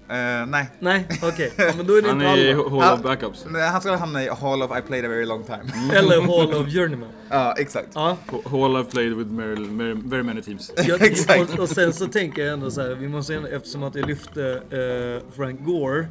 Eh, 0.09 0.45
nej. 0.47 0.69
Nej, 0.79 1.07
okej. 1.23 1.51
Ja, 1.57 1.71
men 1.77 1.87
då 1.87 1.93
är 1.93 2.01
det 2.01 2.07
Han 2.07 2.21
inte 2.21 2.31
är 2.31 2.37
i. 2.37 2.53
Hall 2.53 2.93
of 2.93 3.01
Backups. 3.03 3.45
Nej, 3.49 3.69
Han 3.69 3.81
skulle 3.81 3.97
hamna 3.97 4.23
i 4.23 4.29
Hall 4.29 4.61
of 4.61 4.77
I 4.77 4.81
played 4.81 5.05
a 5.05 5.07
very 5.09 5.25
long 5.25 5.43
time. 5.43 5.63
Eller 5.93 6.21
Hall 6.21 6.53
of 6.53 6.73
Journeyman. 6.73 7.09
Ja, 7.29 7.53
exakt. 7.57 7.87
Ja, 7.93 8.17
Hall 8.45 8.75
of 8.75 8.89
played 8.91 9.13
with 9.13 9.29
very, 9.31 9.55
very, 9.55 9.93
very 10.05 10.23
many 10.23 10.41
teams. 10.41 10.71
jag, 10.87 11.01
Exakt. 11.05 11.53
och, 11.53 11.59
och 11.59 11.69
sen 11.69 11.93
så 11.93 12.07
tänker 12.07 12.41
jag 12.41 12.53
ändå 12.53 12.71
så 12.71 12.81
här, 12.81 12.95
vi 12.95 13.07
måste 13.07 13.35
ändå, 13.35 13.47
eftersom 13.47 13.83
att 13.83 13.95
jag 13.95 14.07
lyfte 14.07 14.61
eh, 14.69 15.31
Frank 15.35 15.59
Gore, 15.65 16.07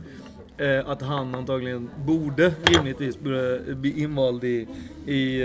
eh, 0.58 0.88
att 0.90 1.02
han 1.02 1.34
antagligen 1.34 1.90
borde 2.06 2.52
rimligtvis 2.64 3.18
borde 3.20 3.60
bli 3.74 4.02
invald 4.02 4.44
i, 4.44 4.66
i 5.06 5.38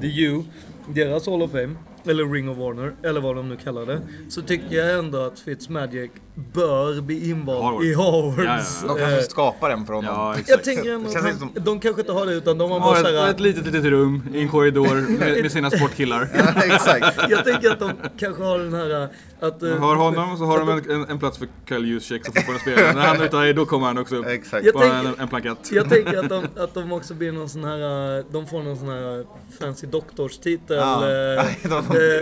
The 0.00 0.22
U, 0.24 0.42
deras 0.88 1.26
Hall 1.26 1.42
of 1.42 1.50
Fame, 1.50 1.74
eller 2.06 2.32
Ring 2.32 2.48
of 2.48 2.56
Honor, 2.56 2.94
eller 3.02 3.20
vad 3.20 3.36
de 3.36 3.48
nu 3.48 3.56
kallar 3.56 3.86
det. 3.86 4.00
Så 4.28 4.42
tycker 4.42 4.76
jag 4.76 4.98
ändå 4.98 5.18
att 5.18 5.38
Fitzmagic 5.40 6.10
bör 6.34 7.00
bli 7.00 7.30
invald 7.30 7.62
Harvard. 7.64 7.84
i 7.84 7.94
Harvards. 7.94 8.80
Ja, 8.82 8.94
De 8.94 9.00
eh, 9.02 9.08
kanske 9.08 9.30
skapar 9.30 9.70
den 9.70 9.86
för 9.86 9.92
honom. 9.94 10.14
Ja, 10.14 10.36
jag 10.46 10.64
tänker 10.64 10.92
ändå 10.92 11.06
att 11.06 11.12
känns 11.12 11.24
han, 11.26 11.38
som- 11.38 11.52
de 11.64 11.80
kanske 11.80 12.00
inte 12.02 12.12
har 12.12 12.26
det 12.26 12.32
utan 12.34 12.58
de 12.58 12.70
har 12.70 12.78
De 12.80 12.84
bara 12.84 12.94
har 12.96 13.02
såhär... 13.04 13.28
ett, 13.28 13.34
ett 13.34 13.40
litet, 13.40 13.66
litet 13.66 13.84
rum 13.84 14.22
i 14.34 14.40
en 14.40 14.48
korridor 14.48 14.94
med, 15.18 15.42
med 15.42 15.52
sina 15.52 15.70
sportkillar. 15.70 16.28
exakt. 16.64 17.16
Jag 17.30 17.44
tänker 17.44 17.70
att 17.70 17.78
de 17.80 17.90
kanske 18.18 18.42
har 18.42 18.58
den 18.58 18.74
här 18.74 19.08
att... 19.40 19.60
De 19.60 19.72
eh, 19.72 19.78
har 19.78 19.96
honom 19.96 20.36
så 20.38 20.44
har 20.44 20.58
de 20.58 20.68
en, 20.68 20.90
en, 20.90 21.08
en 21.10 21.18
plats 21.18 21.38
för 21.38 21.48
Kyle 21.68 21.84
Juszczyk 21.86 22.24
som 22.24 22.34
fortfarande 22.34 22.60
spelar. 22.60 22.94
När 22.94 23.00
han 23.06 23.20
är 23.20 23.24
ute, 23.24 23.52
då 23.52 23.66
kommer 23.66 23.86
han 23.86 23.98
också 23.98 24.16
upp 24.16 24.26
Exakt. 24.26 24.64
Tänker- 24.64 25.08
en, 25.08 25.14
en 25.18 25.28
plankett. 25.28 25.72
Jag 25.72 25.88
tänker 25.88 26.18
att 26.18 26.28
de, 26.28 26.44
att 26.56 26.74
de 26.74 26.92
också 26.92 27.14
blir 27.14 27.32
någon 27.32 27.48
sån 27.48 27.64
här, 27.64 28.18
eh, 28.18 28.24
de 28.32 28.46
får 28.46 28.62
någon 28.62 28.76
sån 28.76 28.88
här 28.88 29.24
fancy 29.60 29.86
doktorstitel. 29.86 30.76
Ja. 30.76 30.94
eh, 31.08 31.44
De 31.62 31.74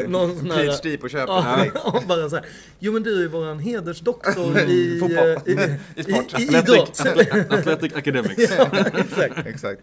eh, 0.02 0.08
någon 0.08 0.38
sån 0.38 0.50
här... 0.50 0.62
PhD 0.82 0.96
på 0.96 1.08
köpet. 1.08 1.28
Ja, 1.84 2.02
bara 2.08 2.28
så 2.30 2.36
här. 2.36 2.44
Jo 2.78 2.92
men 2.92 3.02
du 3.02 3.24
är 3.24 3.28
våran 3.28 3.58
hedersdoktor 4.06 4.58
i... 4.58 4.98
Fotboll. 5.00 5.28
eh, 5.28 5.64
I, 5.64 5.78
I 5.96 6.02
sport. 6.02 6.40
i, 6.40 6.42
i 6.42 6.56
idrott. 6.58 7.00
Athletic 7.50 7.92
Academics. 7.96 8.52
ja, 8.58 8.70
exakt. 8.98 9.46
Exakt. 9.46 9.80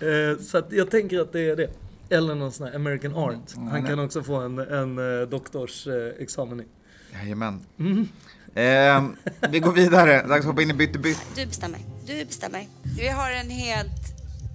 Eh, 0.00 0.42
Så 0.42 0.58
att 0.58 0.72
jag 0.72 0.90
tänker 0.90 1.20
att 1.20 1.32
det 1.32 1.40
är 1.40 1.56
det. 1.56 1.70
Eller 2.10 2.34
någon 2.34 2.52
sån 2.52 2.66
här 2.66 2.74
American 2.74 3.14
Art. 3.14 3.54
Han 3.54 3.68
nej. 3.72 3.82
kan 3.90 3.98
också 3.98 4.22
få 4.22 4.34
en, 4.36 4.58
en 4.58 5.20
eh, 5.20 5.28
doktorsexamen 5.28 6.60
i. 6.60 6.64
Jajamän. 7.12 7.60
Mm. 7.78 8.08
Ehm, 8.54 9.16
vi 9.50 9.58
går 9.60 9.72
vidare. 9.72 10.22
Dags 10.28 10.40
att 10.40 10.44
hoppa 10.44 10.62
in 10.62 10.70
i 10.70 10.74
bytte 10.74 10.98
bytt. 10.98 11.18
Du 11.36 11.46
bestämmer. 11.46 11.78
Du 12.06 12.24
bestämmer. 12.24 12.66
Vi 12.98 13.08
har 13.08 13.30
en 13.30 13.50
helt 13.50 14.14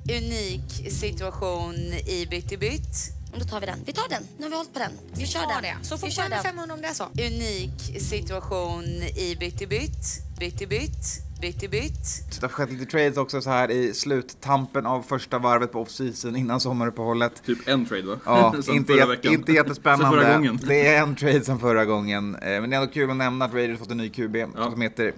unik 0.10 0.92
situation 0.92 1.74
i 2.08 2.28
Bytt 2.30 2.60
bytt. 2.60 3.17
Då 3.36 3.46
tar 3.46 3.60
vi 3.60 3.66
den. 3.66 3.80
Vi 3.86 3.94
tar 3.94 4.10
den. 4.10 4.24
Nu 4.38 4.44
har 4.44 4.50
vi 4.50 4.56
hållit 4.56 4.74
på 4.74 4.80
den. 4.80 4.92
Vi, 5.14 5.26
kör 5.26 5.40
den. 5.40 5.62
det. 5.62 5.76
Så 5.82 5.96
vi 5.96 6.00
får 6.02 6.08
kör 6.10 6.22
man 6.24 6.30
den. 6.32 6.44
500 6.44 6.76
om 6.76 6.82
det 6.82 6.88
är 6.88 6.94
så. 6.94 7.04
Unik 7.04 8.02
situation 8.02 8.84
i 9.18 9.38
Bytt 9.40 9.62
i 9.62 9.68
bytt. 9.68 10.06
Bytt 10.40 10.62
i 10.62 10.68
bytt. 10.68 11.24
Bytt 11.42 11.64
i 11.64 11.68
bytt. 11.68 12.32
Det 12.32 12.42
har 12.42 12.50
skett 12.50 12.72
lite 12.72 12.86
trades 12.86 13.18
också 13.18 13.42
så 13.42 13.50
här 13.50 13.72
i 13.72 13.94
sluttampen 13.94 14.86
av 14.86 15.02
första 15.02 15.40
varvet 15.40 15.72
på 15.72 15.80
off-season 15.86 16.36
innan 16.38 16.60
sommaruppehållet. 16.60 17.44
Typ 17.46 17.68
en 17.68 17.86
trade 17.86 18.02
va? 18.08 18.20
Ja, 18.26 18.56
inte, 18.74 18.94
jät- 18.94 19.26
inte 19.34 19.52
jättespännande. 19.52 20.18
Förra 20.22 20.34
gången. 20.34 20.60
Det 20.68 20.88
är 20.88 21.02
en 21.02 21.16
trade 21.16 21.44
som 21.44 21.60
förra 21.60 21.86
gången. 21.86 22.36
Eh, 22.36 22.42
Men 22.62 22.70
det 22.70 22.76
är 22.76 22.82
ändå 22.82 22.94
kul 22.94 23.10
att 23.12 23.18
nämna 23.18 23.46
att 23.46 23.54
Raiders 23.54 23.80
fått 23.80 23.92
en 23.92 23.98
ny 23.98 24.10
QB 24.10 24.36
Ja. 24.36 24.72
som 24.72 24.82
heter 24.82 25.14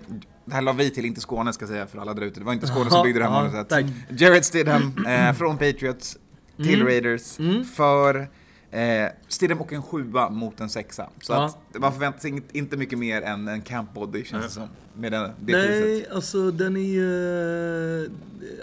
det 0.45 0.53
här 0.55 0.61
la 0.61 0.71
vi 0.73 0.89
till, 0.89 1.05
inte 1.05 1.21
Skåne 1.21 1.53
ska 1.53 1.63
jag 1.63 1.69
säga 1.69 1.87
för 1.87 1.99
alla 1.99 2.13
där 2.13 2.21
ute. 2.21 2.39
Det 2.39 2.45
var 2.45 2.53
inte 2.53 2.67
Skåne 2.67 2.89
som 2.89 3.03
byggde 3.03 3.19
det 3.19 3.25
här 3.25 3.31
manuset. 3.31 3.85
Jared 4.21 4.45
Stidham 4.45 5.05
eh, 5.07 5.33
från 5.33 5.57
Patriots 5.57 6.17
till 6.63 6.75
Mm. 6.81 6.87
Raiders 6.87 7.37
för 7.75 8.27
eh, 8.71 9.07
Stidham 9.27 9.61
och 9.61 9.73
en 9.73 9.83
sjua 9.83 10.29
mot 10.29 10.59
en 10.59 10.69
sexa. 10.69 11.09
Så 11.21 11.33
Ja. 11.33 11.45
att 11.45 11.79
man 11.81 11.91
förväntar 11.93 12.19
sig 12.19 12.29
inget- 12.29 12.55
inte 12.55 12.77
mycket 12.77 12.99
mer 12.99 13.21
än 13.21 13.47
en 13.47 13.61
camp 13.61 13.93
body 13.93 14.23
känns 14.25 14.45
det 14.45 14.51
som. 14.51 14.67
Med 14.93 15.11
den, 15.11 15.31
det 15.39 15.51
Nej, 15.57 15.67
priset. 15.81 16.11
alltså 16.11 16.51
den 16.51 16.77
är 16.77 16.81
ju... 16.81 18.03
eh, 18.05 18.09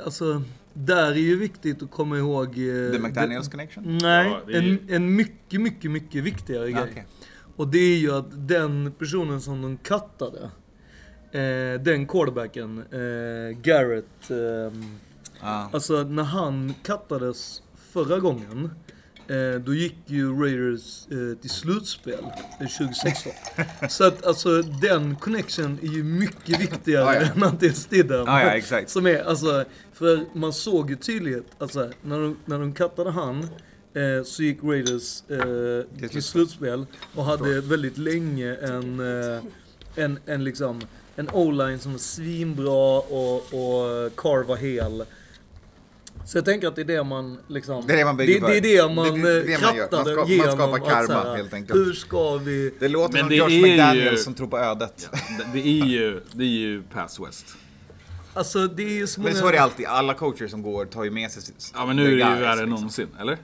Alltså, 0.04 0.42
där 0.72 1.10
är 1.12 1.14
ju 1.14 1.36
viktigt 1.36 1.82
att 1.82 1.90
komma 1.90 2.18
ihåg... 2.18 2.46
eh, 2.46 2.92
The 2.92 2.98
McDaniels 2.98 3.46
det- 3.46 3.50
connection? 3.50 3.98
Nej, 4.02 4.26
Ja, 4.46 4.50
ju- 4.52 4.56
en, 4.58 4.94
en 4.94 5.14
mycket, 5.16 5.60
mycket, 5.60 5.90
mycket 5.90 6.24
viktigare 6.24 6.68
Ja, 6.70 6.78
grej. 6.80 6.88
okej. 6.90 7.06
Och 7.56 7.68
det 7.68 7.78
är 7.78 7.96
ju 7.96 8.12
att 8.12 8.48
den 8.48 8.92
personen 8.98 9.40
som 9.40 9.62
de 9.62 9.76
kattade, 9.76 10.50
eh, 11.32 11.80
den 11.80 12.06
quarterbacken, 12.06 12.78
eh, 12.78 13.58
Garrett, 13.62 14.30
ehm, 14.30 14.98
Ja. 15.40 15.70
alltså 15.72 16.02
när 16.02 16.22
han 16.22 16.74
kattades 16.82 17.62
förra 17.96 18.18
gången, 18.18 18.70
eh, 19.28 19.60
då 19.60 19.74
gick 19.74 19.96
ju 20.06 20.40
Raiders 20.42 21.06
eh, 21.10 21.40
till 21.40 21.50
slutspel 21.50 22.24
eh, 22.60 22.66
2016. 22.78 23.32
Så 23.88 24.04
att 24.04 24.26
alltså 24.26 24.62
den 24.62 25.16
connection 25.16 25.78
är 25.82 25.86
ju 25.86 26.04
mycket 26.04 26.60
viktigare 26.60 27.14
Ja, 27.14 27.14
ja. 27.14 27.32
än 27.34 27.42
att 27.42 27.60
det 27.60 27.66
är 27.66 27.72
Stidham. 27.72 28.26
Ja, 28.26 28.40
ja, 28.40 28.50
exakt. 28.50 28.90
Som 28.90 29.06
är, 29.06 29.24
alltså, 29.24 29.64
för 29.92 30.20
man 30.32 30.52
såg 30.52 30.90
ju 30.90 30.96
tydligt, 30.96 31.46
alltså 31.58 31.90
när 32.02 32.20
de, 32.20 32.36
när 32.44 32.58
de 32.58 32.72
kattade 32.74 33.10
han, 33.10 33.42
eh, 33.94 34.24
så 34.24 34.42
gick 34.42 34.64
Raiders 34.64 35.22
eh, 35.30 36.08
till 36.08 36.22
slutspel 36.22 36.86
och 37.14 37.24
hade 37.24 37.60
väldigt 37.60 37.98
länge 37.98 38.56
en, 38.56 39.00
eh, 39.00 39.40
en, 39.94 40.18
en 40.26 40.44
liksom 40.44 40.80
en 41.16 41.28
o-line 41.32 41.78
som 41.78 41.94
är 41.94 41.98
svinbra 41.98 42.98
och, 42.98 43.36
och 43.36 44.16
Carr 44.16 44.44
var 44.44 44.56
hel. 44.56 45.04
Så 46.26 46.38
jag 46.38 46.44
tänker 46.44 46.68
att 46.68 46.74
det 46.76 46.80
är 46.82 46.84
det 46.84 47.04
man 47.04 47.38
liksom... 47.48 47.86
Det 47.86 47.92
är 47.92 47.96
det 47.96 48.04
man 48.04 48.16
bygger 48.16 48.40
det, 48.40 48.60
det 48.60 48.76
är 48.78 48.88
det 48.88 48.94
man 48.94 49.20
Det- 49.22 49.42
det 49.42 49.52
är 49.54 49.58
det 49.58 49.66
man 49.66 49.76
gör. 49.76 49.88
Man 49.92 50.04
ska- 50.04 50.46
man 50.46 50.56
skapar 50.56 50.78
karma, 50.90 51.22
här, 51.22 51.36
helt 51.36 51.54
enkelt. 51.54 51.78
Hur 51.78 51.92
ska 51.92 52.36
vi... 52.36 52.74
Det 52.80 52.88
låter 52.88 53.12
Men 53.12 53.20
som 53.20 53.28
det 53.28 53.36
Josh 53.36 53.80
är 53.80 53.94
ju- 53.94 54.16
som 54.16 54.34
tror 54.34 54.46
på 54.46 54.58
ödet. 54.58 55.10
Det, 55.12 55.46
det, 55.52 55.68
är 55.80 55.84
ju, 55.86 56.20
det 56.32 56.44
är 56.44 56.48
ju 56.48 56.82
Pass 56.82 57.20
West. 57.20 57.46
Alltså 58.34 58.66
det 58.66 58.82
är 58.82 58.88
ju 58.90 59.06
så 59.06 59.20
många... 59.20 59.32
Men 59.32 59.40
så 59.42 59.48
är 59.48 59.52
det 59.52 59.58
alltid. 59.58 59.86
Alla 59.86 60.14
coacher 60.14 60.48
som 60.48 60.62
går 60.62 60.84
tar 60.84 61.04
ju 61.04 61.10
med 61.10 61.30
sig 61.30 61.54
Ja 61.74 61.86
men 61.86 61.96
nu 61.96 62.02
är 62.02 62.06
det 62.06 62.12
ju 62.12 62.18
värre 62.18 62.42
än 62.52 62.56
liksom. 62.58 62.70
någonsin, 62.70 63.08
eller? 63.20 63.38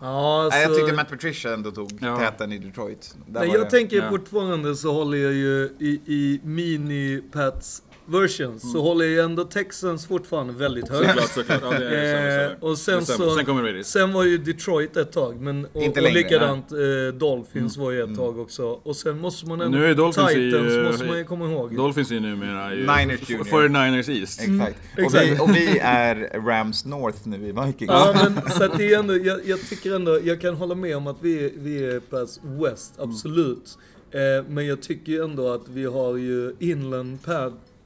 Ja, 0.00 0.42
alltså... 0.44 0.60
Jag 0.60 0.76
tyckte 0.76 0.92
Matt 0.92 1.08
Patricia 1.10 1.54
ändå 1.54 1.70
tog 1.70 1.98
Ja. 2.00 2.18
täten 2.18 2.52
i 2.52 2.58
Detroit. 2.58 3.14
Där 3.26 3.40
Nej, 3.40 3.48
var 3.48 3.56
jag 3.56 3.66
det- 3.66 3.70
tänker 3.70 3.96
ja. 3.96 4.10
fortfarande 4.10 4.76
så 4.76 4.92
håller 4.92 5.18
jag 5.18 5.32
ju 5.32 5.70
i, 5.78 6.00
i 6.06 6.40
mini-Pats 6.44 7.82
versions 8.20 8.72
så 8.72 8.80
håller 8.82 9.04
jag 9.04 9.24
ändå 9.24 9.44
Texans 9.44 10.06
fortfarande 10.06 10.52
väldigt 10.52 10.88
högt. 10.88 11.08
Såklart, 11.08 11.30
såklart. 11.30 11.60
Ja, 11.62 11.78
det 11.78 11.98
är 12.00 12.16
sämre, 12.16 12.46
Eh, 12.52 12.56
och 12.60 12.78
sen 12.78 13.06
så... 13.06 13.34
Sen 13.36 13.44
kommer 13.44 13.62
Raiders. 13.62 13.86
Sen 13.86 14.12
var 14.12 14.24
ju 14.24 14.38
Detroit 14.38 14.96
ett 14.96 15.12
tag, 15.12 15.40
men 15.40 15.66
och, 15.72 15.82
Inte 15.82 16.00
och 16.00 16.04
längre, 16.04 16.18
likadant 16.18 16.72
eh, 16.72 16.78
Dolphins 17.18 17.76
var 17.76 17.90
ju 17.90 18.02
ett 18.02 18.16
tag 18.16 18.38
också. 18.38 18.64
Och 18.82 18.96
sen 18.96 19.18
måste 19.18 19.46
man 19.46 19.60
ändå... 19.60 19.78
Nu 19.78 19.86
är 19.86 19.94
Dolphins 19.94 20.30
i, 20.30 20.34
Titans 20.50 20.72
eh, 20.72 20.82
måste 20.82 21.04
man 21.04 21.18
ju 21.18 21.24
komma 21.24 21.44
ihåg. 21.50 21.76
Dolphins 21.76 22.10
är 22.10 22.14
ju 22.14 22.20
numera 22.20 22.74
i 22.74 22.76
Niners 22.76 23.30
Junior. 23.30 23.44
49ers 23.44 24.10
East. 24.20 24.40
Exakt. 24.40 24.76
Och, 25.06 25.14
vi, 25.14 25.38
och 25.40 25.56
vi 25.56 25.78
är 25.78 26.40
Rams 26.46 26.84
North 26.84 27.18
nu 27.28 27.36
i 27.36 27.52
Vikings. 27.52 27.88
Ja, 27.90 28.14
men 28.14 28.50
så 28.50 28.64
att 28.64 28.78
det 28.78 28.92
är 28.94 28.98
ändå, 28.98 29.16
jag, 29.16 29.40
jag 29.46 29.60
tycker 29.68 29.94
ändå, 29.94 30.18
jag 30.24 30.40
kan 30.40 30.54
hålla 30.54 30.74
med 30.74 30.96
om 30.96 31.06
att 31.06 31.16
vi, 31.20 31.52
vi 31.56 31.84
är 31.84 32.00
Pats 32.00 32.40
West, 32.42 32.94
Mm. 32.98 33.10
absolut. 33.10 33.78
Eh, 34.10 34.44
men 34.48 34.66
jag 34.66 34.82
tycker 34.82 35.12
ju 35.12 35.24
ändå 35.24 35.48
att 35.52 35.68
vi 35.68 35.84
har 35.84 36.16
ju 36.16 36.54
Inland 36.58 37.22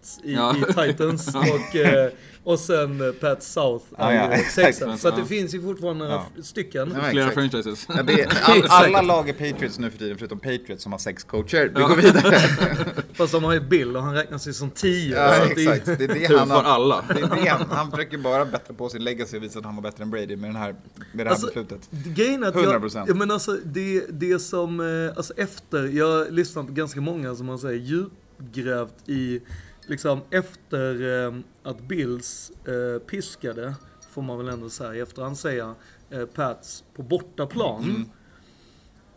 Pats 0.07 0.21
i, 0.25 0.35
Ja. 0.35 0.57
i 0.57 0.93
Titans 0.93 1.35
och, 1.35 1.77
eh, 1.77 2.11
och 2.45 2.59
sen 2.59 3.01
eh, 3.01 3.13
Pats 3.13 3.53
South 3.53 3.85
Ja, 3.99 4.15
ja, 4.15 4.31
i 4.31 4.35
exakt. 4.35 4.55
Texans. 4.55 5.01
Så 5.01 5.09
att 5.09 5.15
det 5.15 5.21
Ja. 5.21 5.27
finns 5.27 5.55
ju 5.55 5.63
fortfarande 5.63 6.05
några 6.05 6.21
Ja. 6.37 6.43
stycken. 6.43 6.93
Ja, 6.97 7.11
Flera 7.11 7.29
exakt. 7.29 7.35
franchises. 7.53 7.87
Ja, 7.97 8.03
det 8.03 8.21
är, 8.21 8.29
all, 8.43 8.65
alla 8.85 9.03
lag 9.03 9.29
är 9.29 9.33
Patriots 9.33 9.79
nu 9.79 9.91
för 9.91 9.99
tiden, 9.99 10.19
förutom 10.19 10.39
Patriots 10.39 10.83
som 10.83 10.93
har 10.93 10.99
sex 10.99 11.25
coacher. 11.25 11.73
Vi 11.77 11.83
går 11.83 11.97
vidare. 11.97 12.39
Fast 13.15 13.33
de 13.33 13.45
har 13.45 13.53
ju 13.53 13.61
Bill 13.61 13.97
och 13.97 14.03
han 14.03 14.15
räknas 14.15 14.49
ju 14.49 14.53
som 14.53 14.71
tio. 14.71 15.17
Ja, 15.17 15.35
så 15.37 15.43
att 15.43 15.55
det 15.55 15.65
är- 15.65 15.73
exakt. 15.73 15.99
Det 15.99 16.05
är 16.05 16.09
det 16.29 16.37
han 16.39 16.49
för 16.49 16.55
har. 16.55 16.63
alla. 16.63 17.05
Det 17.09 17.21
är 17.21 17.43
det 17.45 17.49
han, 17.49 17.67
han 17.71 17.91
försöker 17.91 18.19
bara 18.19 18.45
bättra 18.45 18.75
på 18.75 18.89
sin 18.89 19.05
legacy 19.05 19.37
och 19.37 19.43
visa 19.43 19.59
att 19.59 19.65
han 19.65 19.77
var 19.77 19.83
bättre 19.83 20.03
än 20.05 20.11
Brady 20.11 20.37
med, 20.37 20.49
den 20.51 20.57
här, 20.57 20.73
med 20.73 20.79
det 21.13 21.23
här 21.25 21.31
Alltså, 21.31 21.47
beslutet. 21.47 21.89
Grejen 21.91 22.43
är 22.43 22.49
att 22.49 22.55
jag, 22.55 22.83
100%. 22.83 23.05
ja, 23.09 23.15
men 23.15 23.31
alltså, 23.31 23.59
det, 23.65 24.05
det 24.11 24.39
som, 24.39 24.81
eh, 24.81 25.17
alltså 25.17 25.33
efter, 25.37 25.85
jag 25.85 26.07
har 26.07 26.31
lyssnat 26.31 26.67
på 26.67 26.73
ganska 26.73 27.01
många 27.01 27.35
som 27.35 27.47
man 27.47 27.59
säger 27.59 27.81
djupgrävt 27.81 29.09
i, 29.09 29.41
liksom 29.87 30.21
efter 30.31 31.25
eh, 31.27 31.35
att 31.63 31.81
Bills 31.81 32.53
eh, 32.65 32.99
piskade, 32.99 33.75
får 34.11 34.23
man 34.23 34.39
väl 34.39 34.49
ändå 34.49 34.69
säga 34.69 34.95
i 34.95 35.01
efterhand 35.01 35.39
säga, 35.39 35.75
eh, 36.11 36.25
Pats 36.25 36.85
på 36.95 37.03
bortaplan. 37.03 37.85
Mm. 37.85 38.05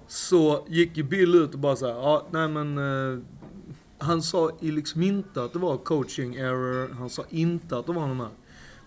Så 0.07 0.65
gick 0.67 0.97
ju 0.97 1.03
Bill 1.03 1.35
ut 1.35 1.53
och 1.53 1.59
bara 1.59 1.75
så 1.75 1.87
här, 1.87 1.93
ja 1.93 2.27
nej 2.31 2.47
men 2.47 2.77
eh, 2.77 3.19
han 3.97 4.21
sa 4.21 4.51
ju 4.59 4.71
liksom 4.71 5.01
inte 5.01 5.43
att 5.43 5.53
det 5.53 5.59
var 5.59 5.77
coaching 5.77 6.35
error, 6.35 6.93
han 6.93 7.09
sa 7.09 7.23
inte 7.29 7.77
att 7.77 7.85
det 7.85 7.93
var 7.93 8.07
de 8.07 8.19
här. 8.19 8.29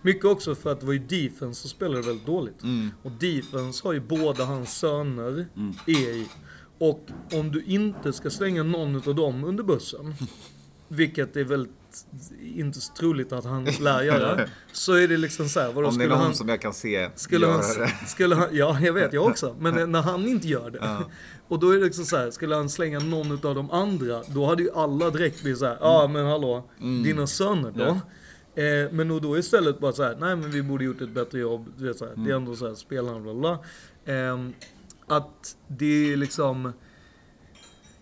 Mycket 0.01 0.25
också 0.25 0.55
för 0.55 0.71
att 0.71 0.79
det 0.79 0.85
var 0.85 0.93
ju 0.93 0.99
defense 0.99 1.61
som 1.61 1.69
spelade 1.69 2.01
väldigt 2.01 2.25
dåligt. 2.25 2.63
Mm. 2.63 2.91
Och 3.03 3.11
defense 3.11 3.87
har 3.87 3.93
ju 3.93 3.99
båda 3.99 4.45
hans 4.45 4.79
söner 4.79 5.47
är 5.87 6.13
i. 6.13 6.27
Och 6.77 7.07
om 7.33 7.51
du 7.51 7.63
inte 7.63 8.13
ska 8.13 8.29
slänga 8.29 8.63
någon 8.63 8.95
av 8.95 9.15
dem 9.15 9.43
under 9.43 9.63
bussen, 9.63 10.13
vilket 10.93 11.35
är 11.37 11.43
väldigt 11.43 11.71
inte 12.41 12.81
så 12.81 12.93
troligt 12.93 13.31
att 13.33 13.45
han 13.45 13.65
lär 13.79 14.03
göra, 14.03 14.47
så 14.71 14.93
är 14.93 15.07
det 15.07 15.17
liksom 15.17 15.49
så 15.49 15.59
här, 15.59 15.73
vadå, 15.73 15.87
Om 15.87 15.97
det 15.97 16.03
är 16.03 16.07
skulle 16.07 16.15
någon 16.15 16.25
han, 16.25 16.35
som 16.35 16.49
jag 16.49 16.61
kan 16.61 16.73
se 16.73 17.09
skulle 17.15 17.45
göra 17.45 17.61
han, 17.61 17.79
det. 17.79 18.07
skulle 18.07 18.35
han, 18.35 18.47
ja 18.51 18.79
jag 18.81 18.93
vet 18.93 19.13
jag 19.13 19.25
också, 19.25 19.55
men 19.59 19.91
när 19.91 20.01
han 20.01 20.27
inte 20.27 20.47
gör 20.47 20.69
det. 20.69 20.97
Och 21.47 21.59
då 21.59 21.69
är 21.69 21.77
det 21.77 21.83
liksom 21.83 22.05
så 22.05 22.17
här, 22.17 22.31
skulle 22.31 22.55
han 22.55 22.69
slänga 22.69 22.99
någon 22.99 23.31
av 23.31 23.55
de 23.55 23.71
andra, 23.71 24.23
då 24.27 24.45
hade 24.45 24.63
ju 24.63 24.71
alla 24.71 25.09
direkt 25.09 25.41
blivit 25.41 25.59
så 25.59 25.65
här, 25.65 25.77
ja 25.81 26.07
men 26.07 26.25
hallå, 26.25 26.69
dina 27.03 27.27
söner 27.27 27.71
då? 27.71 27.99
Eh, 28.61 28.91
men 28.91 29.07
då, 29.07 29.19
då 29.19 29.37
istället 29.37 29.79
bara 29.79 29.93
så 29.93 30.03
här, 30.03 30.15
nej 30.19 30.35
men 30.35 30.51
vi 30.51 30.63
borde 30.63 30.85
gjort 30.85 31.01
ett 31.01 31.09
bättre 31.09 31.39
jobb, 31.39 31.73
det 31.77 31.89
är, 31.89 31.93
så 31.93 32.05
här, 32.05 32.13
det 32.15 32.31
är 32.31 32.35
ändå 32.35 32.55
så 32.55 32.67
här, 32.67 32.75
spelarna 32.75 33.19
bla. 33.19 33.33
bla. 33.33 33.59
Eh, 34.13 34.37
att 35.07 35.55
det 35.67 36.13
är 36.13 36.17
liksom, 36.17 36.73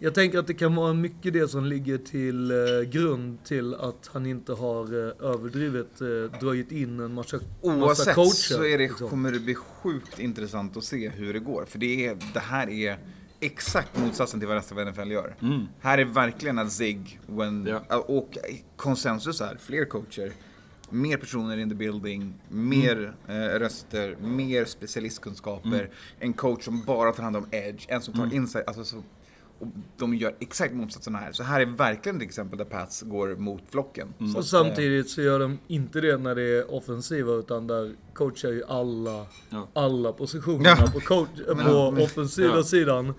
jag 0.04 0.14
tänker 0.14 0.40
att 0.40 0.48
det 0.48 0.54
kan 0.54 0.76
vara 0.76 0.94
mycket 0.94 1.34
det 1.34 1.48
som 1.48 1.66
ligger 1.66 1.98
till 1.98 2.52
eh, 2.52 2.58
grund 2.90 3.44
till 3.44 3.74
att 3.76 4.10
han 4.14 4.26
inte 4.26 4.54
har 4.54 4.84
eh, 4.84 5.30
överdrivet 5.30 6.02
eh, 6.02 6.40
dragit 6.40 6.72
in 6.72 7.00
en 7.00 7.14
massa, 7.14 7.38
massa 7.38 7.48
Oavsett 7.62 8.16
coacher. 8.16 8.32
så 8.56 8.64
är 8.64 8.78
det, 8.78 8.88
liksom. 8.88 9.10
kommer 9.10 9.32
det 9.32 9.40
bli 9.40 9.56
sjukt 9.56 10.20
intressant 10.20 10.78
att 10.78 10.84
se 10.84 11.10
hur 11.10 11.34
det 11.34 11.40
går. 11.40 11.66
För 11.66 11.80
det, 11.80 12.06
är, 12.06 12.18
det 12.34 12.40
här 12.40 12.70
är 12.70 12.98
exakt 13.40 14.00
motsatsen 14.00 14.40
till 14.40 14.48
vad 14.48 14.58
resten 14.58 14.78
av 14.80 14.86
NFL 14.94 15.12
gör. 15.12 15.36
Här 15.80 15.98
är 15.98 16.06
verkligen 16.06 16.58
en 16.58 16.70
zig 16.70 17.20
when, 17.28 17.66
Ja. 17.90 17.98
och 18.00 18.38
konsensus 18.76 19.42
är 19.42 19.58
fler 19.62 19.86
coacher. 19.86 20.32
Mer 20.90 21.18
personer 21.18 21.58
in 21.58 21.70
the 21.70 21.76
building, 21.76 22.34
mer 22.50 23.14
eh, 23.28 23.34
röster, 23.34 24.16
mer 24.22 24.66
specialistkunskaper. 24.66 25.90
En 26.20 26.34
coach 26.34 26.64
som 26.66 26.82
bara 26.86 27.12
tar 27.12 27.24
hand 27.24 27.36
om 27.36 27.46
edge, 27.52 27.86
en 27.88 28.02
som 28.02 28.14
tar 28.14 28.34
insight. 28.34 28.68
Alltså 28.68 28.84
så, 28.84 29.04
och 29.62 29.68
de 29.98 30.16
gör 30.16 30.36
exakt 30.40 30.74
motsatsen 30.74 31.16
här. 31.16 31.32
Så 31.32 31.44
här 31.44 31.62
är 31.62 31.66
verkligen 31.66 32.16
ett 32.18 32.24
exempel 32.24 32.58
där 32.58 32.66
Pats 32.66 33.02
går 33.02 33.36
mot 33.36 33.62
flocken. 33.72 34.08
Så 34.18 34.24
Och 34.26 34.36
eh, 34.38 34.42
samtidigt 34.42 35.10
så 35.10 35.22
gör 35.22 35.40
de 35.40 35.58
inte 35.68 36.02
det 36.02 36.18
när 36.18 36.36
det 36.36 36.42
är 36.58 36.74
offensiva 36.74 37.34
utan 37.34 37.68
där 37.68 37.92
coachar 38.14 38.50
ju 38.50 38.64
alla, 38.68 39.26
Ja. 39.50 39.68
alla 39.74 40.14
positionerna 40.14 40.70
Ja. 40.80 40.88
på, 40.94 41.00
coach, 41.00 41.30
på 41.48 41.56
men- 41.56 42.04
offensiva 42.04 42.56
ja. 42.56 42.64
sidan. 42.64 43.14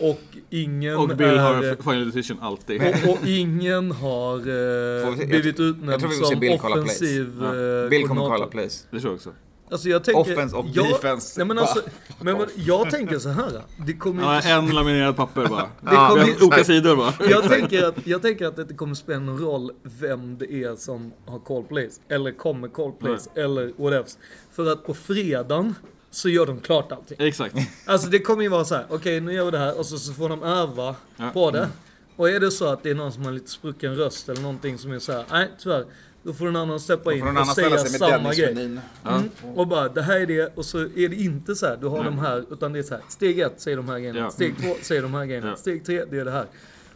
Och 0.00 0.20
ingen 0.50 0.96
Och 0.96 1.08
Bill 1.08 1.26
är... 1.26 1.36
har 1.38 1.82
final 1.82 2.10
decision 2.10 2.38
alltid. 2.40 2.82
och, 2.82 3.10
och 3.12 3.18
ingen 3.26 3.90
har 3.92 4.36
eh, 4.38 5.16
blivit 5.26 5.58
jag 5.58 5.66
utnämnd 5.68 6.00
tror 6.00 6.10
vi 6.10 6.16
får 6.16 6.24
se 6.24 6.30
som 6.32 6.40
Bill 6.40 6.58
kolla 6.60 6.74
plays. 6.74 6.86
offensiv 6.86 7.32
Ja. 7.40 7.46
eh, 7.46 7.88
Bill 7.88 8.02
kommer 8.08 8.20
koordinator. 8.20 8.28
kolla 8.36 8.46
plays. 8.46 8.86
Det 8.90 9.00
tror 9.00 9.10
jag 9.10 9.14
också. 9.16 9.30
Alltså 9.70 9.88
jag 9.88 10.04
tänker... 10.04 10.20
Offense 10.32 10.56
och 10.56 10.66
jag, 10.72 10.88
defense. 10.88 11.40
Nej 11.40 11.46
men 11.46 11.58
alltså, 11.58 11.82
men, 12.20 12.38
men, 12.38 12.46
jag 12.56 12.90
tänker 12.90 13.18
så 13.18 13.28
här. 13.28 13.62
Det 13.86 13.92
kommer 13.92 14.36
inte 14.36 14.48
har 14.48 14.58
en 14.58 14.70
laminerad 14.74 15.16
papper 15.16 15.46
bara. 15.46 15.68
Det 15.80 15.96
kommer- 15.96 16.44
Olika 16.46 16.64
sidor 16.64 16.96
bara. 16.96 17.12
jag, 17.30 17.48
tänker 17.48 17.84
att, 17.84 18.06
jag 18.06 18.22
tänker 18.22 18.46
att 18.46 18.56
det 18.56 18.62
inte 18.62 18.74
kommer 18.74 18.94
spela 18.94 19.18
någon 19.20 19.38
roll 19.38 19.70
vem 19.82 20.38
det 20.38 20.52
är 20.52 20.76
som 20.76 21.12
har 21.26 21.38
call 21.38 21.62
plays, 21.64 22.00
eller 22.08 22.32
kommer 22.32 22.68
call 22.68 22.92
plays, 22.92 23.28
eller 23.34 23.72
whatever. 23.76 24.04
För 24.52 24.72
att 24.72 24.86
på 24.86 24.94
fredagen 24.94 25.74
så 26.10 26.28
gör 26.28 26.46
de 26.46 26.60
klart 26.60 26.92
allting. 26.92 27.16
Exakt. 27.20 27.54
Alltså 27.86 28.08
det 28.08 28.18
kommer 28.18 28.42
ju 28.42 28.48
vara 28.48 28.64
så 28.64 28.74
här: 28.74 28.86
okej 28.90 29.20
nu 29.20 29.32
gör 29.32 29.44
vi 29.44 29.50
det 29.50 29.58
här 29.58 29.78
och 29.78 29.86
så, 29.86 29.98
så 29.98 30.12
får 30.12 30.28
de 30.28 30.42
öva 30.42 30.94
Ja. 31.16 31.30
på 31.34 31.50
det. 31.50 31.68
Och 32.16 32.28
är 32.30 32.40
det 32.40 32.50
så 32.50 32.66
att 32.66 32.82
det 32.82 32.90
är 32.90 32.94
någon 32.94 33.12
som 33.12 33.24
har 33.24 33.32
lite 33.32 33.50
sprucken 33.50 33.96
röst 33.96 34.28
eller 34.28 34.40
någonting 34.42 34.78
som 34.78 34.92
är 34.92 34.98
så 34.98 35.12
här: 35.12 35.24
nej 35.30 35.50
tyvärr. 35.58 35.84
Då 36.24 36.32
får 36.32 36.48
en 36.48 36.56
annan 36.56 36.80
steppa 36.80 37.12
in 37.12 37.22
och 37.36 37.46
säga 37.46 37.78
samma 37.78 38.34
grej. 38.34 38.52
Mm. 38.52 39.30
Och 39.54 39.66
bara, 39.68 39.88
det 39.88 40.02
här 40.02 40.20
är 40.20 40.26
det, 40.26 40.52
och 40.54 40.64
så 40.64 40.78
är 40.78 41.08
det 41.08 41.16
inte 41.16 41.54
så 41.54 41.66
här, 41.66 41.76
du 41.76 41.86
har 41.86 42.04
de 42.04 42.18
här, 42.18 42.44
utan 42.50 42.72
det 42.72 42.78
är 42.78 42.82
så 42.82 42.94
här, 42.94 43.02
steg 43.08 43.38
ett 43.40 43.60
säger 43.60 43.76
de 43.76 43.88
här 43.88 43.98
grejerna, 43.98 44.18
Ja. 44.20 44.30
steg 44.30 44.54
två 44.62 44.74
säger 44.82 45.02
de 45.02 45.14
här 45.14 45.24
grejerna, 45.26 45.48
Ja. 45.48 45.56
steg 45.56 45.84
tre 45.86 46.04
det 46.10 46.18
är 46.18 46.24
det 46.24 46.30
här. 46.30 46.46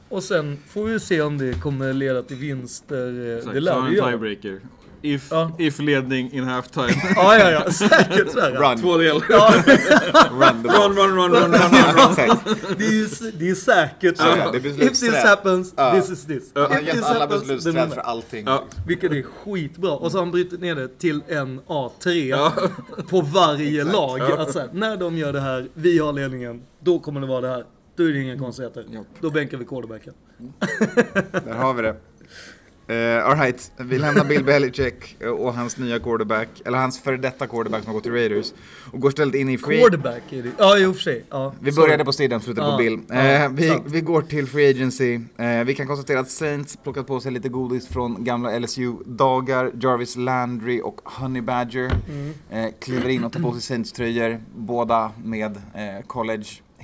Och 0.08 0.22
sen 0.22 0.58
får 0.68 0.84
vi 0.84 1.00
se 1.00 1.20
om 1.22 1.38
det 1.38 1.60
kommer 1.62 1.92
leda 1.92 2.22
till 2.22 2.36
vinster, 2.36 3.26
eh, 3.30 3.36
Exakt. 3.36 3.54
det 3.54 3.60
lär 3.60 3.88
ju 3.90 3.96
göra. 3.96 4.10
tiebreaker. 4.10 4.60
If, 5.02 5.28
Ja. 5.30 5.52
if 5.58 5.78
ledning 5.78 6.32
in 6.32 6.44
halftime. 6.44 6.88
Ja, 7.16 7.38
ja, 7.38 7.50
ja, 7.50 7.70
säkert 7.72 8.30
så 8.32 8.40
här. 8.40 8.50
Run. 8.52 8.78
Två 8.80 8.96
del. 8.96 9.20
Ja, 9.30 9.54
Run. 10.30 10.64
Run, 10.64 10.96
run, 10.96 11.16
run, 11.16 11.32
run, 11.32 11.32
run, 11.52 11.52
run. 11.52 12.36
Det 12.78 12.84
är 12.86 12.92
ju 12.92 13.06
det 13.38 13.50
är 13.50 13.54
säkert 13.54 14.16
så. 14.16 14.24
Ja, 14.26 14.36
ja, 14.36 14.50
det 14.52 14.68
If 14.84 15.00
this 15.00 15.14
happens, 15.24 15.74
Ja. 15.76 16.00
this 16.00 16.10
is 16.10 16.26
this. 16.26 16.50
Han 16.54 16.62
har 16.72 16.80
If 16.80 16.86
gett 16.86 16.94
this 16.96 17.04
alla 17.04 17.20
happens, 17.20 17.40
beslutsträd 17.48 17.92
för 17.94 18.00
allting. 18.00 18.44
Ja. 18.46 18.64
Vilket 18.86 19.12
är 19.12 19.22
skitbra. 19.22 19.90
Och 19.92 20.10
så 20.12 20.18
har 20.18 20.22
han 20.24 20.30
brutit 20.32 20.60
ner 20.60 20.74
det 20.74 20.98
till 20.98 21.20
en 21.28 21.60
A3 21.60 22.50
på 23.10 23.20
varje 23.20 23.84
lag. 23.84 24.20
Att 24.22 24.52
så 24.52 24.58
här, 24.58 24.68
när 24.72 24.96
de 24.96 25.18
gör 25.18 25.32
det 25.32 25.40
här, 25.40 25.68
vi 25.74 25.98
har 25.98 26.12
ledningen, 26.12 26.62
då 26.80 26.98
kommer 26.98 27.20
det 27.20 27.26
vara 27.26 27.40
det 27.40 27.48
här. 27.48 27.64
Då 27.98 28.04
är 28.04 28.12
det 28.12 28.20
inga 28.22 28.38
konstigheter. 28.38 28.84
Då 29.20 29.30
bänkar 29.30 29.58
vi 29.58 29.64
quarterbacken. 29.64 30.14
Där 31.44 31.54
har 31.54 31.74
vi 31.74 31.82
det. 31.82 31.96
Uh, 32.90 33.26
Alright, 33.26 33.72
vi 33.76 33.98
lämnar 33.98 34.24
Bill 34.24 34.44
Belichick 34.44 35.16
och 35.38 35.54
hans 35.54 35.78
nya 35.78 35.98
quarterback, 35.98 36.48
eller 36.64 36.78
hans 36.78 37.00
före 37.00 37.16
detta 37.16 37.46
quarterback 37.46 37.80
som 37.82 37.86
har 37.88 37.94
gått 37.94 38.02
till 38.02 38.12
Raiders. 38.12 38.52
Och 38.92 39.00
går 39.00 39.10
istället 39.10 39.34
in 39.34 39.48
i 39.48 39.58
free... 39.58 39.80
Quarterback 39.80 40.22
är 40.32 40.42
det. 40.42 40.50
Ja, 40.58 40.78
i 40.78 40.84
och 40.86 40.94
för 40.94 41.02
sig. 41.02 41.24
Ja, 41.30 41.54
Vi 41.60 41.72
sorry. 41.72 41.86
började 41.86 42.04
på 42.04 42.12
sidan, 42.12 42.40
slutade 42.40 42.66
på 42.66 42.72
Ja, 42.72 42.76
Bill. 42.78 43.00
ja, 43.08 43.14
Eh, 43.14 43.50
vi, 43.52 43.78
vi 43.86 44.00
går 44.00 44.22
till 44.22 44.46
Free 44.46 44.70
Agency. 44.70 45.20
Eh, 45.36 45.64
vi 45.64 45.74
kan 45.74 45.86
konstatera 45.86 46.20
att 46.20 46.30
Saints 46.30 46.76
plockat 46.82 47.06
på 47.06 47.20
sig 47.20 47.32
lite 47.32 47.48
godis 47.48 47.88
från 47.88 48.24
gamla 48.24 48.58
LSU-dagar. 48.58 49.72
Jarvis 49.80 50.16
Landry 50.16 50.80
och 50.84 51.00
Honey 51.04 51.42
Badger 51.42 51.90
Mm. 52.08 52.32
eh, 52.50 52.70
kliver 52.80 53.08
in 53.08 53.24
och 53.24 53.32
tar 53.32 53.40
på 53.40 53.52
sig 53.52 53.60
Saints-tröjor. 53.62 54.40
Båda 54.56 55.12
med 55.24 55.56
eh, 55.56 56.06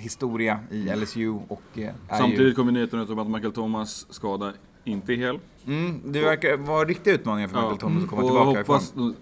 college-historia 0.05 0.61
i 0.71 0.97
LSU 0.97 1.39
och 1.49 1.63
eh, 1.75 1.81
är 1.81 1.85
ju... 1.85 1.93
Samtidigt 2.09 2.57
kommer 2.57 2.73
nyheten 2.73 3.01
ut 3.01 3.11
om 3.11 3.19
att 3.19 3.31
Michael 3.31 3.53
Thomas 3.53 4.07
skada 4.11 4.53
inte 4.85 5.13
är 5.13 5.17
hel. 5.17 5.39
Mm, 5.67 6.13
det 6.13 6.21
verkar 6.21 6.57
vara 6.57 6.85
riktiga 6.85 7.15
utmaningar 7.15 7.49
för 7.49 7.57
Michael 7.57 7.79
Thomas 7.79 8.03
att 8.05 8.11
komma 8.11 8.23
och 8.23 8.29
tillbaka 8.29 8.59
hoppas, 8.59 8.91
ifrån. 8.91 9.17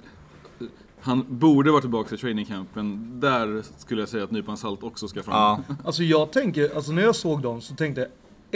Han 1.01 1.27
borde 1.29 1.71
vara 1.71 1.81
tillbaka 1.81 2.15
i 2.15 2.19
training 2.19 2.45
camp, 2.45 2.69
men 2.75 3.21
där 3.21 3.63
skulle 3.79 4.03
jag 4.03 4.09
säga 4.09 4.25
att 4.25 4.31
nypan 4.31 4.57
salt 4.57 4.83
också 4.83 5.09
ska 5.09 5.23
fram. 5.23 5.35
Ja. 5.69 5.75
Alltså 5.85 6.03
jag 6.03 6.33
tänker, 6.33 6.77
alltså 6.77 6.93
när 6.93 7.03
jag 7.03 7.17
såg 7.17 7.43
dem 7.43 7.61
så 7.61 7.75
tänkte 7.75 8.01
jag 8.01 8.11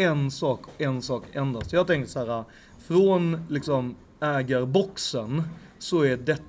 en 0.04 0.30
sak, 0.30 0.60
en 0.78 1.02
sak 1.02 1.24
endast. 1.32 1.72
Jag 1.72 1.86
tänkte 1.86 2.12
så 2.12 2.26
här, 2.26 2.44
från 2.78 3.40
liksom 3.48 3.94
ägarboxen 4.20 5.42
så 5.78 6.02
är 6.02 6.16
detta 6.16 6.42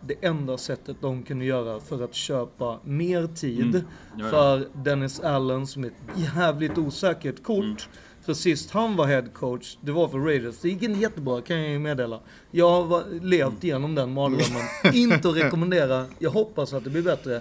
det 0.00 0.14
enda 0.26 0.58
sättet 0.58 0.96
de 1.00 1.22
kunde 1.22 1.44
göra 1.44 1.80
för 1.80 2.04
att 2.04 2.14
köpa 2.14 2.78
mer 2.84 3.26
tid 3.26 3.74
Mm. 3.74 3.86
Ja, 4.18 4.24
ja. 4.24 4.30
för 4.30 4.68
Dennis 4.84 5.20
Allen 5.20 5.66
som 5.66 5.84
är 5.84 5.88
ett 5.88 6.18
jävligt 6.36 6.78
osäkert 6.78 7.42
kort. 7.42 7.64
Mm. 7.64 7.76
För 8.22 8.34
sist 8.34 8.70
han 8.70 8.96
var 8.96 9.06
head 9.06 9.22
coach, 9.34 9.76
det 9.80 9.92
var 9.92 10.08
för 10.08 10.18
Raiders. 10.18 10.58
Det 10.58 10.68
gick 10.68 10.82
inte 10.82 11.00
jättebra 11.00 11.40
kan 11.40 11.56
jag 11.60 11.70
ju 11.70 11.78
meddela. 11.78 12.20
Jag 12.50 12.82
har 12.82 13.20
levt 13.20 13.64
igenom 13.64 13.94
den 13.94 14.12
mardrömmen. 14.12 14.62
inte 14.92 15.28
att 15.28 15.36
rekommendera. 15.36 16.06
Jag 16.18 16.30
hoppas 16.30 16.72
att 16.72 16.84
det 16.84 16.90
blir 16.90 17.02
bättre. 17.02 17.40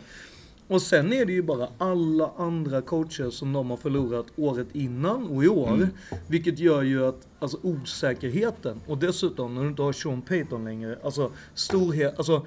Och 0.68 0.82
sen 0.82 1.14
är 1.14 1.26
det 1.26 1.34
ju 1.34 1.42
bara 1.42 1.68
alla 1.78 2.32
andra 2.38 2.82
coacher 2.82 3.30
som 3.30 3.54
de 3.54 3.70
har 3.70 3.78
förlorat 3.78 4.26
året 4.36 4.68
innan 4.74 5.28
och 5.28 5.44
i 5.44 5.48
år. 5.48 5.90
Vilket 6.28 6.60
gör 6.60 6.82
ju 6.82 7.06
att, 7.08 7.28
alltså 7.40 7.58
osäkerheten 7.62 8.82
och 8.88 8.98
dessutom 8.98 9.56
när 9.56 9.62
du 9.62 9.68
inte 9.68 9.82
har 9.82 9.94
Sean 9.94 10.22
Payton 10.22 10.66
längre, 10.66 11.00
alltså 11.04 11.32
storhet, 11.54 12.18
alltså 12.18 12.46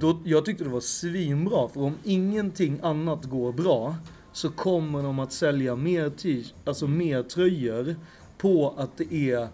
då, 0.00 0.20
jag 0.24 0.44
tyckte 0.44 0.64
det 0.64 0.70
var 0.70 0.80
svinbra 0.80 1.68
för 1.68 1.80
om 1.80 1.94
ingenting 2.04 2.78
annat 2.82 3.24
går 3.24 3.52
bra 3.52 3.94
så 4.32 4.50
kommer 4.50 5.02
de 5.02 5.18
att 5.18 5.32
sälja 5.32 5.76
mer, 5.76 6.10
t- 6.10 6.44
alltså 6.64 6.86
mer 6.86 7.22
tröjor 7.22 7.96
på 8.38 8.74
att 8.76 8.96
det 8.96 9.14
är 9.14 9.48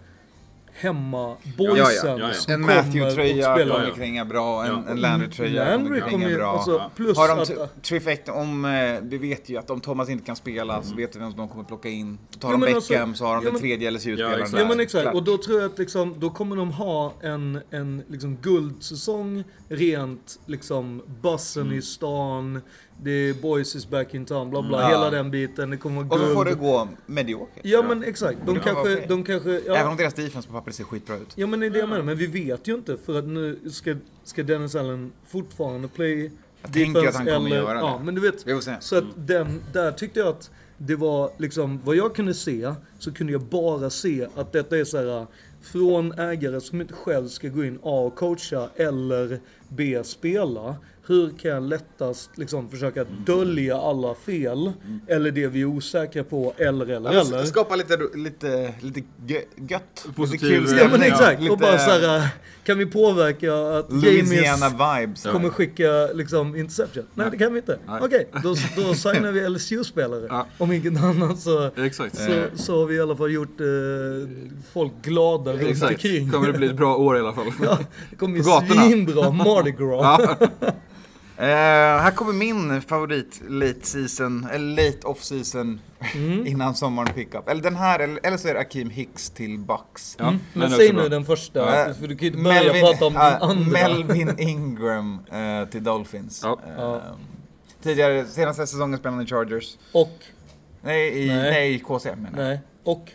hemma 0.79 1.37
boysen 1.57 1.77
Ja, 1.77 1.91
ja. 1.91 2.17
Ja, 2.19 2.27
ja. 2.27 2.33
som 2.33 2.53
En 2.53 2.61
Matthew-tröja 2.61 3.57
kommer 3.57 3.91
klänga 3.95 4.25
bra, 4.25 4.63
en, 4.65 4.71
Ja. 4.71 4.83
en 4.91 4.99
Landry-tröja 5.01 5.65
Landry 5.69 6.01
kommer 6.01 6.29
ju, 6.29 6.35
bra. 6.35 6.51
alltså, 6.51 6.91
plus 6.95 7.17
har 7.17 7.27
de 7.27 7.39
att- 7.63 7.83
trifecta, 7.83 8.33
om, 8.33 8.65
eh, 8.65 8.95
vi 9.01 9.17
vet 9.17 9.49
ju 9.49 9.57
att 9.57 9.69
om 9.69 9.81
Thomas 9.81 10.09
inte 10.09 10.25
kan 10.25 10.35
spela 10.35 10.83
så 10.83 10.95
vet 10.95 11.15
vi 11.15 11.19
vem 11.19 11.29
som 11.31 11.37
de 11.39 11.47
kommer 11.49 11.63
plocka 11.63 11.89
in. 11.89 12.17
Tar 12.39 12.51
de 12.51 12.61
Beckham 12.61 12.75
alltså- 12.75 13.13
så 13.13 13.25
har 13.25 13.35
de 13.35 13.45
ja, 13.45 13.51
den 13.51 13.59
tredje 13.59 13.91
LSU-spelaren 13.91 14.33
exakt. 14.33 14.51
där. 14.51 14.59
Ja 14.59 14.67
men 14.67 14.79
exakt, 14.79 15.01
Klart. 15.03 15.15
och 15.15 15.23
då 15.23 15.37
tror 15.37 15.61
jag 15.61 15.71
att 15.71 15.79
liksom, 15.79 16.15
då 16.19 16.29
kommer 16.29 16.55
de 16.55 16.71
ha 16.71 17.13
en, 17.21 17.59
en 17.69 18.03
liksom 18.09 18.35
guldsäsong 18.41 19.43
rent 19.69 20.39
liksom 20.45 21.01
bussen 21.21 21.73
i 21.73 21.81
stan, 21.81 22.61
det 23.03 23.11
är 23.11 23.33
boys 23.33 23.75
is 23.75 23.89
back 23.89 24.13
in 24.13 24.25
town, 24.25 24.49
bla 24.49 24.61
bla, 24.61 24.81
Ja. 24.81 24.87
hela 24.89 25.09
den 25.09 25.31
biten, 25.31 25.69
det 25.69 25.77
kommer 25.77 26.03
vara 26.03 26.05
Och 26.13 26.17
guld. 26.19 26.29
så 26.29 26.35
får 26.35 26.45
det 26.45 26.53
gå 26.53 26.87
mediokert. 27.05 27.61
Ja 27.65 27.81
men 27.81 28.03
exakt, 28.03 28.37
de 28.45 28.59
kanske, 28.59 28.81
okej. 28.81 29.05
de 29.09 29.23
kanske, 29.23 29.49
Även 29.51 29.63
ja, 29.75 29.89
om 29.89 29.97
deras 29.97 30.13
defense 30.13 30.47
på 30.47 30.53
pappret 30.53 30.75
ser 30.75 30.83
skitbra 30.83 31.15
ut. 31.15 31.33
ja 31.35 31.47
men 31.47 31.59
det 31.59 31.65
är 31.65 31.69
det 31.69 31.79
jag 31.79 31.89
menar, 31.89 32.03
men 32.03 32.17
vi 32.17 32.27
vet 32.27 32.67
ju 32.67 32.75
inte 32.75 32.97
för 32.97 33.19
att 33.19 33.25
nu 33.27 33.59
ska, 33.71 33.95
ska 34.23 34.43
Dennis 34.43 34.75
Allen 34.75 35.11
fortfarande 35.27 35.87
play 35.87 36.31
Jag 36.61 36.73
tänker 36.73 37.07
att 37.07 37.15
han 37.15 37.25
kommer 37.25 37.49
göra 37.49 37.73
det. 37.73 37.79
Ja 37.79 38.01
men 38.03 38.15
du 38.15 38.21
vet, 38.21 38.47
Vi 38.47 38.61
så 38.79 38.97
att 38.97 39.03
den, 39.15 39.61
där 39.73 39.91
tyckte 39.91 40.19
jag 40.19 40.29
att 40.29 40.51
det 40.77 40.95
var 40.95 41.31
liksom, 41.37 41.79
vad 41.83 41.95
jag 41.95 42.15
kunde 42.15 42.33
se, 42.33 42.73
så 42.99 43.13
kunde 43.13 43.33
jag 43.33 43.41
bara 43.41 43.89
se 43.89 44.27
att 44.35 44.51
detta 44.51 44.77
är 44.77 44.83
så 44.83 44.97
här 44.97 45.27
från 45.61 46.19
ägare 46.19 46.61
som 46.61 46.81
inte 46.81 46.93
själv 46.93 47.27
ska 47.27 47.47
gå 47.47 47.65
in 47.65 47.79
A 47.83 47.99
och 47.99 48.15
coacha 48.15 48.69
eller 48.75 49.39
B 49.69 50.03
spela. 50.03 50.75
Hur 51.09 51.29
kan 51.37 51.51
jag 51.51 51.63
lättast 51.63 52.37
liksom 52.37 52.69
försöka 52.69 53.05
dölja 53.25 53.77
alla 53.77 54.15
fel, 54.15 54.71
eller 55.07 55.31
det 55.31 55.47
vi 55.47 55.61
är 55.61 55.65
osäkra 55.65 56.23
på, 56.23 56.53
eller, 56.57 56.85
eller, 56.87 57.09
Alltså, 57.19 57.35
eller. 57.35 57.45
Skapa 57.45 57.75
lite, 57.75 57.97
lite, 58.15 58.73
lite 58.81 58.99
gö- 59.27 59.43
gött. 59.69 60.05
Positiv- 60.15 60.61
lite 60.61 60.69
kul 60.71 60.77
Ja 60.79 60.87
men 60.91 61.01
exakt, 61.01 61.41
Lite 61.41 61.51
och 61.53 61.59
bara 61.59 61.77
så 61.79 61.89
här, 61.91 62.27
kan 62.63 62.77
vi 62.77 62.85
påverka 62.85 63.53
att 63.53 63.89
Louisiana-vibes. 63.91 65.31
kommer 65.31 65.49
skicka 65.49 66.07
liksom 66.13 66.55
interception? 66.55 67.03
Nej 67.13 67.27
det 67.31 67.37
kan 67.37 67.53
vi 67.53 67.59
inte. 67.59 67.79
Nej. 67.87 67.99
Okej, 68.03 68.27
då, 68.43 68.55
då 68.75 68.93
signar 68.93 69.31
vi 69.31 69.49
LSU-spelare. 69.49 70.25
Ja. 70.29 70.47
Om 70.57 70.71
inget 70.71 71.03
annat 71.03 71.39
så, 71.39 71.69
Exakt. 71.77 72.15
så, 72.17 72.31
så 72.55 72.79
har 72.79 72.85
vi 72.85 72.95
i 72.95 73.01
alla 73.01 73.15
fall 73.15 73.31
gjort 73.33 73.59
eh, 73.61 73.65
folk 74.73 74.91
glada 75.01 75.53
runt 75.53 75.61
Exakt. 75.61 75.91
omkring. 75.91 76.31
Kommer 76.31 76.47
det 76.51 76.57
bli 76.57 76.67
ett 76.67 76.77
bra 76.77 76.95
år 76.95 77.17
i 77.17 77.19
alla 77.19 77.33
fall. 77.33 77.47
Ja, 77.63 77.77
det 78.09 78.15
kommer 78.15 78.33
bli 78.33 78.43
svinbra 78.77 79.31
Mardi 79.31 79.71
Gras. 79.71 80.37
Eh, 81.39 81.45
här 81.45 82.11
kommer 82.11 82.33
min 82.33 82.81
favorit 82.81 83.41
late 83.49 83.85
season, 83.85 84.47
eller 84.51 84.85
late 84.85 85.07
off 85.07 85.23
season 85.23 85.79
Mm. 86.15 86.47
innan 86.47 86.75
sommaren 86.75 87.13
pickup. 87.13 87.49
Eller 87.49 87.61
den 87.61 87.75
här, 87.75 87.99
eller, 87.99 88.19
eller 88.23 88.37
så 88.37 88.47
är 88.47 88.53
det 88.53 88.59
Akeem 88.59 88.89
Hicks 88.89 89.29
till 89.29 89.59
Bucks. 89.59 90.15
Ja, 90.19 90.25
den 90.25 90.39
Men 90.53 90.69
säg 90.71 90.93
nu 90.93 91.09
den 91.09 91.25
första, 91.25 91.85
Eh, 91.87 91.93
för 91.93 92.07
du 92.07 92.15
kan 92.15 92.25
ju 92.25 92.27
inte 92.27 92.43
börja 92.43 92.73
prata 92.73 93.05
om 93.05 93.13
ja, 93.13 93.29
den 93.29 93.41
andra. 93.41 93.71
Melvin 93.71 94.35
Ingram 94.39 95.19
till 95.71 95.83
Dolphins. 95.83 96.41
Ja. 96.43 96.59
Ja. 96.77 97.01
Tidigare, 97.81 98.25
senaste 98.25 98.67
säsongen 98.67 98.99
spelade 98.99 99.15
han 99.17 99.25
i 99.25 99.27
Chargers. 99.29 99.77
Och, 99.91 100.17
Nej, 100.81 101.23
i, 101.23 101.27
Nej. 101.27 101.37
nej. 101.51 101.73
i 101.75 101.79
KC 101.79 102.15
menar 102.15 102.29
jag. 102.39 102.47
nej, 102.47 102.59
och 102.83 103.11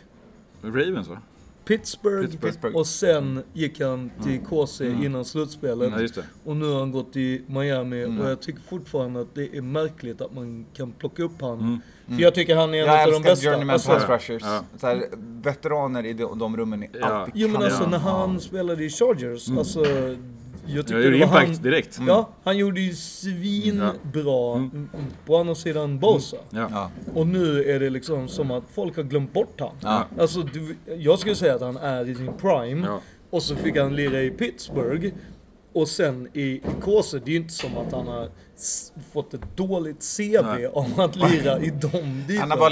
Ravens 0.63 1.07
va? 1.07 1.17
Pittsburgh, 1.65 2.37
Pittsburgh. 2.37 2.75
och 2.75 2.87
sen 2.87 3.43
gick 3.53 3.81
han 3.81 4.11
till 4.23 4.39
KC 4.39 4.87
innan 4.87 5.25
slutspelet. 5.25 6.15
Det. 6.15 6.23
Och 6.45 6.55
nu 6.55 6.65
har 6.65 6.79
han 6.79 6.91
gått 6.91 7.13
till 7.13 7.41
Miami 7.47 8.03
Mm. 8.03 8.19
och 8.21 8.29
jag 8.29 8.41
tycker 8.41 8.61
fortfarande 8.61 9.21
att 9.21 9.35
det 9.35 9.57
är 9.57 9.61
märkligt 9.61 10.21
att 10.21 10.33
man 10.35 10.65
kan 10.73 10.91
plocka 10.91 11.23
upp 11.23 11.41
han. 11.41 11.81
För 12.07 12.21
jag 12.21 12.35
tycker 12.35 12.55
han 12.55 12.73
är 12.73 12.79
en 12.81 12.85
Jag 12.87 12.99
av 12.99 13.05
de 13.11 13.15
älskar 13.15 13.31
bästa. 13.31 13.49
journeyman 13.51 13.73
Alltså, 13.73 13.89
pass 13.91 14.09
rushers. 14.09 14.41
Ja. 14.45 14.63
Så 14.77 14.87
här, 14.87 15.05
veteraner 15.43 16.05
i 16.05 16.13
de, 16.13 16.39
de 16.39 16.57
rummen 16.57 16.83
är 16.83 16.89
Ja. 16.99 17.05
alltid 17.05 17.33
jo 17.35 17.47
men 17.47 17.63
alltså 17.63 17.89
när 17.89 17.97
han 17.97 18.39
spelade 18.39 18.83
i 18.83 18.89
Chargers, 18.89 19.49
alltså 19.57 19.83
jag 20.65 20.87
tyckte 20.87 20.97
det 20.97 21.09
var 21.09 21.15
impact 21.15 21.47
han, 21.47 21.63
direkt. 21.63 21.99
Ja, 22.07 22.29
han 22.43 22.57
gjorde 22.57 22.81
ju 22.81 22.93
svinbra 22.93 24.55
mm. 24.55 24.89
på 25.25 25.37
andra 25.37 25.55
sidan 25.55 25.99
Bosa. 25.99 26.37
Ja. 26.49 26.67
Ja. 26.71 26.91
Och 27.13 27.27
nu 27.27 27.63
är 27.63 27.79
det 27.79 27.89
liksom 27.89 28.27
som 28.27 28.51
att 28.51 28.63
folk 28.73 28.95
har 28.95 29.03
glömt 29.03 29.33
bort 29.33 29.59
han. 29.59 29.75
Ja. 29.81 30.05
Alltså, 30.19 30.41
du, 30.41 30.75
jag 30.97 31.19
skulle 31.19 31.35
säga 31.35 31.55
att 31.55 31.61
han 31.61 31.77
är 31.77 32.09
i 32.09 32.15
sin 32.15 32.33
prime. 32.41 32.87
Ja. 32.87 32.99
Och 33.29 33.43
så 33.43 33.55
fick 33.55 33.77
han 33.77 33.95
lira 33.95 34.21
i 34.21 34.29
Pittsburgh. 34.29 35.13
Och 35.73 35.87
sen 35.87 36.27
i, 36.33 36.41
i 36.41 36.61
KC, 36.81 37.19
det 37.19 37.31
är 37.31 37.33
ju 37.33 37.35
inte 37.35 37.53
som 37.53 37.77
att 37.77 37.91
han 37.91 38.07
har 38.07 38.29
fått 39.13 39.33
ett 39.33 39.57
dåligt 39.57 40.15
CV 40.17 40.41
Nej. 40.43 40.67
om 40.67 40.99
att 40.99 41.15
lira 41.15 41.59
i 41.59 41.69
de. 41.69 42.37
Han 42.39 42.51
har 42.51 42.57
bara 42.57 42.69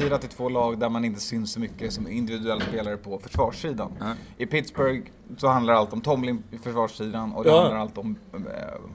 lirat 0.00 0.24
i 0.24 0.28
två 0.28 0.48
lag 0.48 0.78
där 0.78 0.88
man 0.88 1.04
inte 1.04 1.20
syns 1.20 1.52
så 1.52 1.60
mycket 1.60 1.92
som 1.92 2.08
individuell 2.08 2.60
spelare 2.60 2.96
på 2.96 3.18
försvarssidan. 3.18 3.92
Nej. 4.00 4.14
I 4.38 4.46
Pittsburgh 4.46 5.00
så 5.38 5.48
handlar 5.48 5.74
allt 5.74 5.92
om 5.92 6.00
Tomlin 6.00 6.42
i 6.50 6.58
försvarssidan 6.58 7.32
och 7.32 7.44
det 7.44 7.50
Ja. 7.50 7.60
handlar 7.60 7.80
allt 7.80 7.98
om 7.98 8.16
eh, 8.34 8.40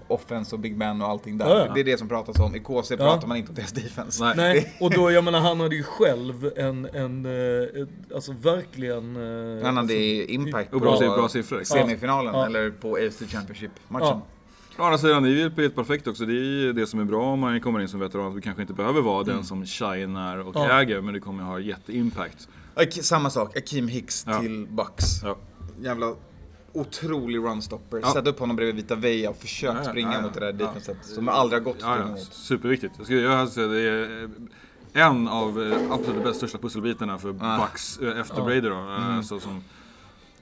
offense 0.07 0.55
och 0.55 0.59
big 0.59 0.77
man 0.77 1.01
och 1.01 1.07
allting 1.07 1.37
där. 1.37 1.49
Ja, 1.49 1.65
ja. 1.67 1.73
Det 1.73 1.79
är 1.79 1.83
det 1.83 1.97
som 1.97 2.07
pratas 2.09 2.39
om. 2.39 2.55
I 2.55 2.59
KC 2.59 2.97
pratar 2.97 3.27
man 3.27 3.37
inte 3.37 3.49
om 3.49 3.55
deras 3.55 3.71
defense. 3.71 4.23
Nej. 4.23 4.33
Nej, 4.37 4.73
och 4.79 4.91
då, 4.91 5.11
jag 5.11 5.23
menar 5.23 5.39
han 5.39 5.59
hade 5.59 5.75
ju 5.75 5.83
själv 5.83 6.51
en, 6.55 6.85
en 6.85 7.25
eh, 7.25 7.81
ett, 7.81 8.13
alltså 8.15 8.31
verkligen... 8.41 9.15
eh, 9.59 9.65
Han 9.65 9.77
hade 9.77 9.93
impact 10.33 10.73
Och 10.73 10.81
bra, 10.81 10.97
på 10.99 10.99
bra 11.17 11.29
siffror. 11.29 11.63
semifinalen 11.63 12.33
Ja. 12.35 12.45
eller 12.45 12.69
på 12.69 12.95
AFC 12.95 13.19
Championship-matchen. 13.31 14.19
Å 14.77 14.83
andra 14.83 14.97
sidan, 14.97 15.23
det 15.23 15.29
är 15.29 15.31
ju 15.31 15.41
helt 15.61 15.75
perfekt 15.75 16.07
också. 16.07 16.25
Det 16.25 16.33
är 16.33 16.43
ju 16.43 16.73
det 16.73 16.87
som 16.87 16.99
är 16.99 17.03
bra 17.05 17.23
om 17.23 17.39
man 17.39 17.61
kommer 17.61 17.79
in 17.79 17.87
som 17.87 17.99
veteran. 17.99 18.27
Att 18.27 18.35
du 18.35 18.41
kanske 18.41 18.61
inte 18.61 18.73
behöver 18.73 19.01
vara 19.01 19.23
den 19.23 19.43
som 19.43 19.65
shinar 19.65 20.37
och 20.37 20.55
Mm. 20.55 20.67
Ja. 20.69 20.81
äger, 20.81 21.01
men 21.01 21.13
du 21.13 21.19
kommer 21.19 21.43
ha 21.43 21.59
jätteimpact. 21.59 22.47
Samma 23.01 23.29
sak, 23.29 23.57
Akeem 23.57 23.87
Hicks 23.87 24.23
Ja. 24.27 24.39
till 24.39 24.67
Bucks. 24.69 25.23
Ja. 25.23 25.37
Jävla 25.81 26.13
otrolig 26.73 27.39
runstopper. 27.39 27.99
Ja. 28.03 28.13
Sätt 28.13 28.27
upp 28.27 28.39
honom 28.39 28.55
bredvid 28.55 28.75
Vita 28.75 28.95
Veja 28.95 29.29
och 29.29 29.37
försök 29.37 29.75
Ja, 29.79 29.83
springa 29.83 30.21
mot 30.21 30.33
det 30.33 30.39
där 30.39 30.53
defenset 30.53 30.97
som 31.01 31.29
aldrig 31.29 31.61
har 31.61 31.65
gått 31.65 31.75
att 31.75 31.81
springa 31.81 32.05
mot. 32.11 32.19
superviktigt. 32.33 32.93
Jag 32.97 33.05
skulle 33.05 33.21
jag 33.21 33.49
säga 33.49 33.67
det 33.67 33.81
är 33.81 34.23
eh, 34.23 35.07
en 35.07 35.27
av 35.27 35.63
eh, 35.63 35.91
absolut 35.91 36.23
bästa 36.23 36.33
största 36.33 36.57
pusselbitarna 36.57 37.17
för. 37.17 37.31
Bucks 37.33 37.97
eh, 37.99 38.19
efter 38.21 38.41
Brady 38.41 38.61
då. 38.61 38.75
eh, 38.99 39.21
Så 39.21 39.39
som, 39.39 39.63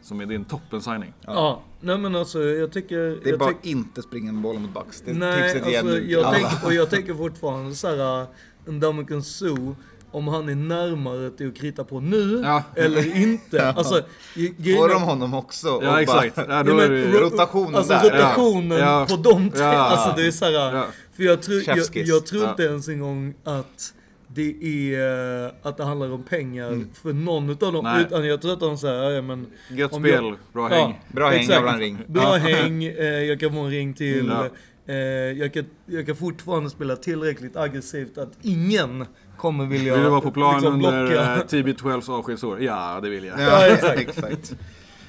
som 0.10 0.22
är 0.22 0.26
din 0.26 0.46
toppen-signing. 0.46 1.14
Ja, 1.26 1.62
nej 1.80 1.98
men 1.98 2.16
alltså 2.16 2.44
jag 2.44 2.72
tycker... 2.72 2.98
Det 2.98 3.26
är 3.26 3.30
jag 3.30 3.40
bara 3.40 3.50
tyck- 3.50 3.56
inte 3.62 4.02
springa 4.02 4.32
med 4.32 4.42
bollen 4.42 4.62
mot 4.62 4.74
Bucks. 4.74 5.02
Det 5.06 5.12
är 5.12 5.16
Nej, 5.16 5.44
tipset 5.54 5.68
igen 5.70 5.86
alltså, 5.88 6.00
till 6.00 6.12
jag 6.12 6.34
tänker, 6.34 6.66
och 6.66 6.74
jag 6.74 6.90
tänker 6.90 7.14
fortfarande 7.14 7.76
såhär, 7.76 8.26
en 8.68 8.80
Dominican 8.80 9.24
Sue, 9.24 9.76
om 10.12 10.28
han 10.28 10.50
är 10.50 10.56
närmare 10.56 11.30
till 11.30 11.48
att 11.50 11.56
krita 11.56 11.84
på 11.84 12.00
nu, 12.00 12.42
Ja. 12.44 12.64
eller 12.76 13.16
inte. 13.18 13.68
Alltså, 13.72 14.02
ge- 14.36 14.54
grejen 14.58 14.78
Får 14.80 14.90
de 14.90 15.02
honom 15.02 15.34
också? 15.34 15.70
och 15.70 15.84
Ja, 15.84 16.02
exakt. 16.02 16.38
Ja, 16.38 16.44
Ja, 16.50 16.64
då 16.64 16.74
men 16.76 16.86
är 16.86 16.90
det, 16.90 17.12
ro- 17.12 17.20
rotationen 17.20 17.76
alltså, 17.76 17.94
där. 17.94 18.04
rotationen 18.10 18.78
Ja. 18.80 19.06
på 19.10 19.16
de 19.16 19.50
tre, 19.50 19.62
Ja. 19.64 19.70
alltså 19.90 20.14
det 20.22 20.28
är 20.28 20.32
såhär, 20.32 20.52
Ja. 20.76 20.86
för 21.16 21.24
jag 21.24 21.42
tror, 21.42 21.64
jag, 21.68 21.78
jag 21.94 22.26
tror 22.26 22.44
Ja. 22.44 22.50
inte 22.50 22.64
ens 22.64 22.88
en 22.88 23.00
gång 23.00 23.34
att 23.44 23.94
det 24.34 24.56
är, 24.96 25.52
att 25.62 25.78
det 25.78 25.84
handlar 25.84 26.12
om 26.12 26.24
pengar 26.24 26.84
för 27.02 27.14
någon 27.14 27.50
utav 27.50 27.74
dem, 27.74 27.84
Nej. 27.84 28.02
utan 28.02 28.28
jag 28.28 28.42
tror 28.42 28.54
att 28.54 28.60
de 28.60 28.78
säger, 28.78 29.12
ja 29.12 29.22
men 29.22 29.48
Gött 29.72 29.94
spel, 29.96 30.10
jag- 30.14 30.36
bra 30.54 30.70
Ja. 30.72 30.76
häng. 30.86 31.00
Bra 31.12 31.30
häng, 31.30 31.40
Exakt. 31.40 31.56
jävla 31.56 31.78
ring. 31.78 31.98
Bra 32.08 32.36
häng, 32.36 32.84
eh, 32.84 33.06
jag 33.06 33.40
kan 33.40 33.52
få 33.54 33.60
en 33.60 33.70
ring 33.70 33.94
till. 33.94 34.28
Ja. 34.28 34.48
Eh, 34.94 34.96
jag, 35.40 35.54
kan, 35.54 35.66
jag 35.86 36.06
kan 36.06 36.16
fortfarande 36.16 36.70
spela 36.70 36.96
tillräckligt 36.96 37.56
aggressivt 37.58 38.18
att 38.18 38.32
ingen 38.42 39.06
kommer 39.38 39.66
vilja 39.66 39.94
Vill 39.94 40.04
du 40.04 40.10
vara 40.10 40.22
på 40.22 40.32
plan 40.32 40.54
liksom 40.54 40.74
under 40.74 41.12
eh, 41.16 41.44
TB12s 41.46 42.10
avskedsår? 42.12 42.62
Ja, 42.62 43.00
det 43.04 43.10
vill 43.10 43.24
jag. 43.26 43.40
Ja, 43.42 43.68
exakt. 43.68 44.00
exakt. 44.00 44.56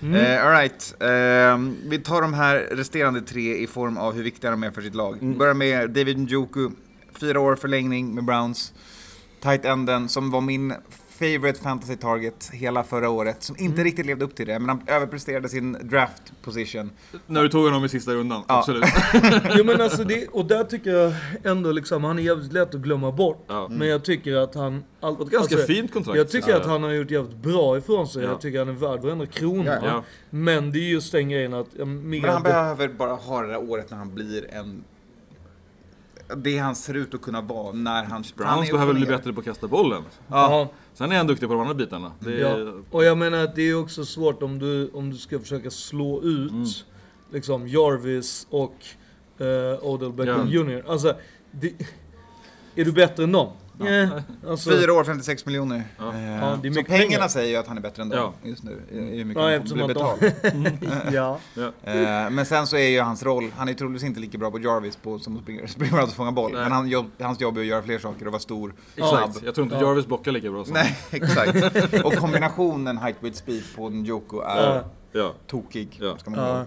Mm. 0.03 0.15
Eh, 0.15 0.47
all 0.47 0.53
right. 0.53 0.95
Ehm, 1.01 1.77
vi 1.85 1.99
tar 1.99 2.23
de 2.23 2.35
här 2.35 2.69
resterande 2.71 3.21
tre 3.21 3.57
i 3.57 3.67
form 3.67 3.97
av 3.97 4.15
hur 4.15 4.23
viktiga 4.23 4.51
de 4.51 4.63
är 4.63 4.71
för 4.71 4.83
sitt 4.83 4.95
lag. 4.95 5.19
Mm. 5.23 5.39
Börjar 5.39 5.55
med 5.55 5.91
David 5.91 6.19
Njoku. 6.19 6.71
Fyra 7.21 7.41
år 7.41 7.57
förlängning 7.57 8.15
med 8.15 8.25
Browns. 8.25 8.73
Tight 9.41 9.65
enden 9.65 10.09
som 10.09 10.31
var 10.31 10.41
min 10.41 10.75
favorite 11.19 11.61
fantasy 11.61 11.97
target 11.97 12.51
hela 12.53 12.85
förra 12.85 13.11
året. 13.11 13.43
Som 13.43 13.57
inte 13.59 13.73
Mm. 13.75 13.85
riktigt 13.85 14.07
levde 14.07 14.25
upp 14.25 14.35
till 14.35 14.47
det, 14.47 14.59
men 14.59 14.69
han 14.69 14.83
överpresterade 14.87 15.49
sin 15.49 15.73
draft 15.83 16.23
position. 16.43 16.91
När 17.27 17.43
du 17.43 17.49
tog 17.49 17.65
honom 17.65 17.85
i 17.85 17.89
sista 17.89 18.15
rundan, 18.15 18.43
Ja. 18.49 18.59
absolut. 18.59 18.85
Jo 19.57 19.65
men 19.65 19.81
alltså 19.81 20.05
det, 20.05 20.29
och 20.29 20.45
där 20.45 20.65
tycker 20.65 20.91
jag 20.91 21.13
ändå 21.45 21.73
liksom, 21.73 22.05
han 22.05 22.19
är 22.19 22.23
jävligt 22.23 22.53
lätt 22.53 22.75
att 22.75 22.81
glömma 22.81 23.13
bort. 23.13 23.45
Ja. 23.49 23.69
Men 23.71 23.89
jag 23.89 24.05
tycker 24.05 24.37
att 24.37 24.55
han... 24.55 24.85
All, 25.01 25.13
ett 25.13 25.19
ganska 25.19 25.37
alltså, 25.39 25.67
fint 25.73 25.93
kontrakt. 25.93 26.17
Jag 26.19 26.29
tycker 26.29 26.51
Ja. 26.51 26.57
att 26.57 26.67
han 26.67 26.83
har 26.83 26.91
gjort 26.91 27.11
jävligt 27.11 27.37
bra 27.37 27.79
ifrån 27.79 28.09
sig. 28.09 28.23
Ja. 28.23 28.29
Jag 28.31 28.41
tycker 28.41 28.59
han 28.59 28.69
är 28.69 28.73
värd 28.73 29.01
varenda 29.01 29.27
krona. 29.27 30.05
Men 30.31 30.73
det 30.73 30.79
är 30.79 30.91
just 30.91 31.13
den 31.13 31.29
grejen 31.29 31.55
att... 31.55 31.67
Men 31.87 32.25
han 32.25 32.43
behöver 32.43 32.89
bara 32.89 33.13
ha 33.15 33.43
det 33.43 33.49
där 33.49 33.71
året 33.71 33.91
när 33.91 33.99
han 33.99 34.15
blir 34.15 34.55
en... 34.55 34.85
Det 36.37 36.59
han 36.59 36.75
ser 36.77 36.95
ut 36.95 37.15
att 37.15 37.23
kunna 37.23 37.41
vara 37.41 37.73
när 37.73 37.93
han... 37.93 38.11
han 38.11 38.25
Browns 38.37 38.69
är 38.69 38.73
behöver 38.73 38.95
bli 38.95 39.07
bättre 39.07 39.33
på 39.33 39.41
att 39.41 39.47
kasta 39.47 39.69
bollen. 39.69 40.03
Ja. 40.29 40.69
Sen 40.95 41.13
är 41.13 41.17
han 41.17 41.27
duktig 41.27 41.49
på 41.49 41.55
de 41.55 41.61
andra 41.61 41.75
bitarna. 41.75 42.13
Det 42.19 42.41
är, 42.41 42.59
Ja. 42.59 42.73
Och 42.91 43.05
jag 43.05 43.19
menar 43.19 43.39
att 43.45 43.55
det 43.55 43.63
är 43.63 43.75
också 43.75 44.05
svårt 44.05 44.43
om 44.43 44.59
du, 44.59 44.91
om 44.95 45.11
du 45.11 45.17
ska 45.17 45.39
försöka 45.39 45.71
slå 45.71 46.23
ut 46.23 46.51
Mm. 46.53 46.65
liksom 47.33 47.69
Jarvis 47.69 48.47
och 48.51 48.77
uh, 49.41 49.85
Odell 49.85 50.13
Beckham 50.13 50.49
Ja. 50.51 50.61
Jr. 50.65 50.85
Alltså, 50.89 51.15
det, 51.51 51.73
är 52.75 52.85
du 52.85 52.93
bättre 52.93 53.25
än 53.25 53.33
dem? 53.33 53.53
Ja. 53.81 54.09
Alltså, 54.51 54.71
Fyra 54.71 54.93
år, 54.93 55.05
56 55.05 55.47
miljoner. 55.47 55.85
Ja. 55.99 56.13
Eh, 56.15 56.31
Ja, 56.31 56.59
det 56.63 56.69
är 56.69 56.73
så 56.73 56.83
pengarna 56.85 57.07
pengar. 57.09 57.29
säger 57.29 57.49
ju 57.51 57.57
att 57.57 57.67
han 57.67 57.77
är 57.77 57.81
bättre 57.81 58.03
än 58.03 58.09
dem 58.09 58.19
Ja. 58.43 58.49
just 58.49 58.63
nu. 58.63 58.83
I, 58.91 59.17
hur 59.19 59.25
mycket 59.25 59.43
Ja, 59.43 59.49
han 59.49 59.57
eftersom 59.57 59.79
får 59.79 59.87
bli 59.87 60.03
att 60.03 60.21
betald. 60.21 61.13
ja. 61.13 61.39
Eh, 61.83 62.31
men 62.31 62.47
sen 62.47 62.67
så 62.67 62.77
är 62.77 62.89
ju 62.89 63.01
hans 63.01 63.23
roll, 63.23 63.51
han 63.57 63.69
är 63.69 63.75
troligtvis 63.75 64.07
inte 64.09 64.21
lika 64.21 64.39
bra 64.39 64.51
på 64.51 64.59
Jarvis 64.59 64.97
på, 64.97 65.19
som 65.19 65.37
att 65.37 65.43
springa, 65.43 65.69
springa 65.69 66.03
och 66.03 66.09
fånga 66.09 66.33
boll. 66.33 66.53
Nej. 66.53 66.63
Men 66.63 66.73
han 66.73 66.89
jobb, 66.89 67.07
hans 67.21 67.41
jobb 67.41 67.57
är 67.57 67.61
att 67.61 67.67
göra 67.67 67.83
fler 67.83 67.99
saker 67.99 68.27
och 68.27 68.33
vara 68.33 68.41
stor, 68.43 68.75
snabb. 68.95 69.31
Jag 69.45 69.55
tror 69.55 69.65
inte 69.65 69.77
Ja. 69.77 69.83
Jarvis 69.83 70.07
blockar 70.07 70.33
lika 70.33 70.51
bra 70.51 70.65
som 70.65 70.75
Nej, 70.75 70.99
exakt. 71.11 72.05
Och 72.05 72.13
kombinationen 72.15 72.99
height 72.99 73.17
with 73.21 73.37
speed 73.39 73.63
på 73.77 73.89
Njoku 73.89 74.41
är 74.41 74.83
Ja. 75.13 75.33
Tokig. 75.47 75.99
Ja. 76.03 76.19
Ska 76.19 76.31
man 76.31 76.67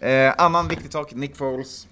Ja. 0.00 0.06
eh, 0.08 0.34
annan 0.38 0.68
viktig 0.68 0.92
sak, 0.92 1.14
Nick 1.14 1.36
Foles. 1.36 1.86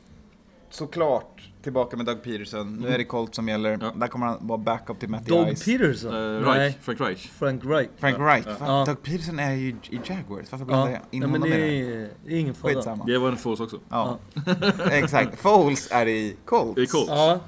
Såklart 0.71 1.50
tillbaka 1.63 1.97
med 1.97 2.07
Doug 2.07 2.23
Peterson. 2.23 2.77
Nu 2.77 2.89
är 2.89 2.99
det 2.99 3.05
Colt 3.05 3.35
som 3.35 3.49
gäller. 3.49 3.79
Ja. 3.81 3.93
Där 3.97 4.07
kommer 4.07 4.27
han 4.27 4.47
vara 4.47 4.59
backup 4.59 5.01
till 5.01 5.09
Matty 5.09 5.31
Dog 5.31 5.57
Ice. 5.57 5.65
Peterson? 5.65 6.15
Eh, 6.15 6.21
Nej, 6.49 6.59
Reich, 6.59 6.75
Frank 6.81 7.01
Reich. 7.01 7.31
Frank 7.31 7.63
Reich. 7.65 7.89
Frank 7.99 8.19
Wright. 8.19 8.47
Ja. 8.49 8.55
Fan, 8.55 8.87
Doug 8.87 9.03
Peterson 9.03 9.39
är 9.39 9.53
ju 9.55 9.69
i 9.69 10.01
Jaguars. 10.05 10.47
Varför 10.53 10.65
blandar 10.65 10.87
Ja, 10.87 10.93
jag 10.93 11.03
in 11.11 11.23
ja 11.23 11.29
men 11.29 11.41
honom 11.43 11.51
det 11.59 11.67
i 11.67 11.83
det? 11.83 11.93
är, 11.95 12.09
det 12.27 12.35
är 12.35 12.39
ingen 12.39 12.55
fara. 12.55 12.75
Skitsamma. 12.75 13.05
Det 13.05 13.19
var 13.19 13.29
en 13.29 13.37
Foles 13.37 13.61
också. 13.61 13.79
Ja. 13.89 14.19
Exakt. 14.91 15.41
Foles 15.41 15.89
är 15.93 16.07
i 16.09 16.37
Colts. 16.45 16.79
I 16.81 16.87
Colts. 16.87 17.09
Ja, 17.11 17.41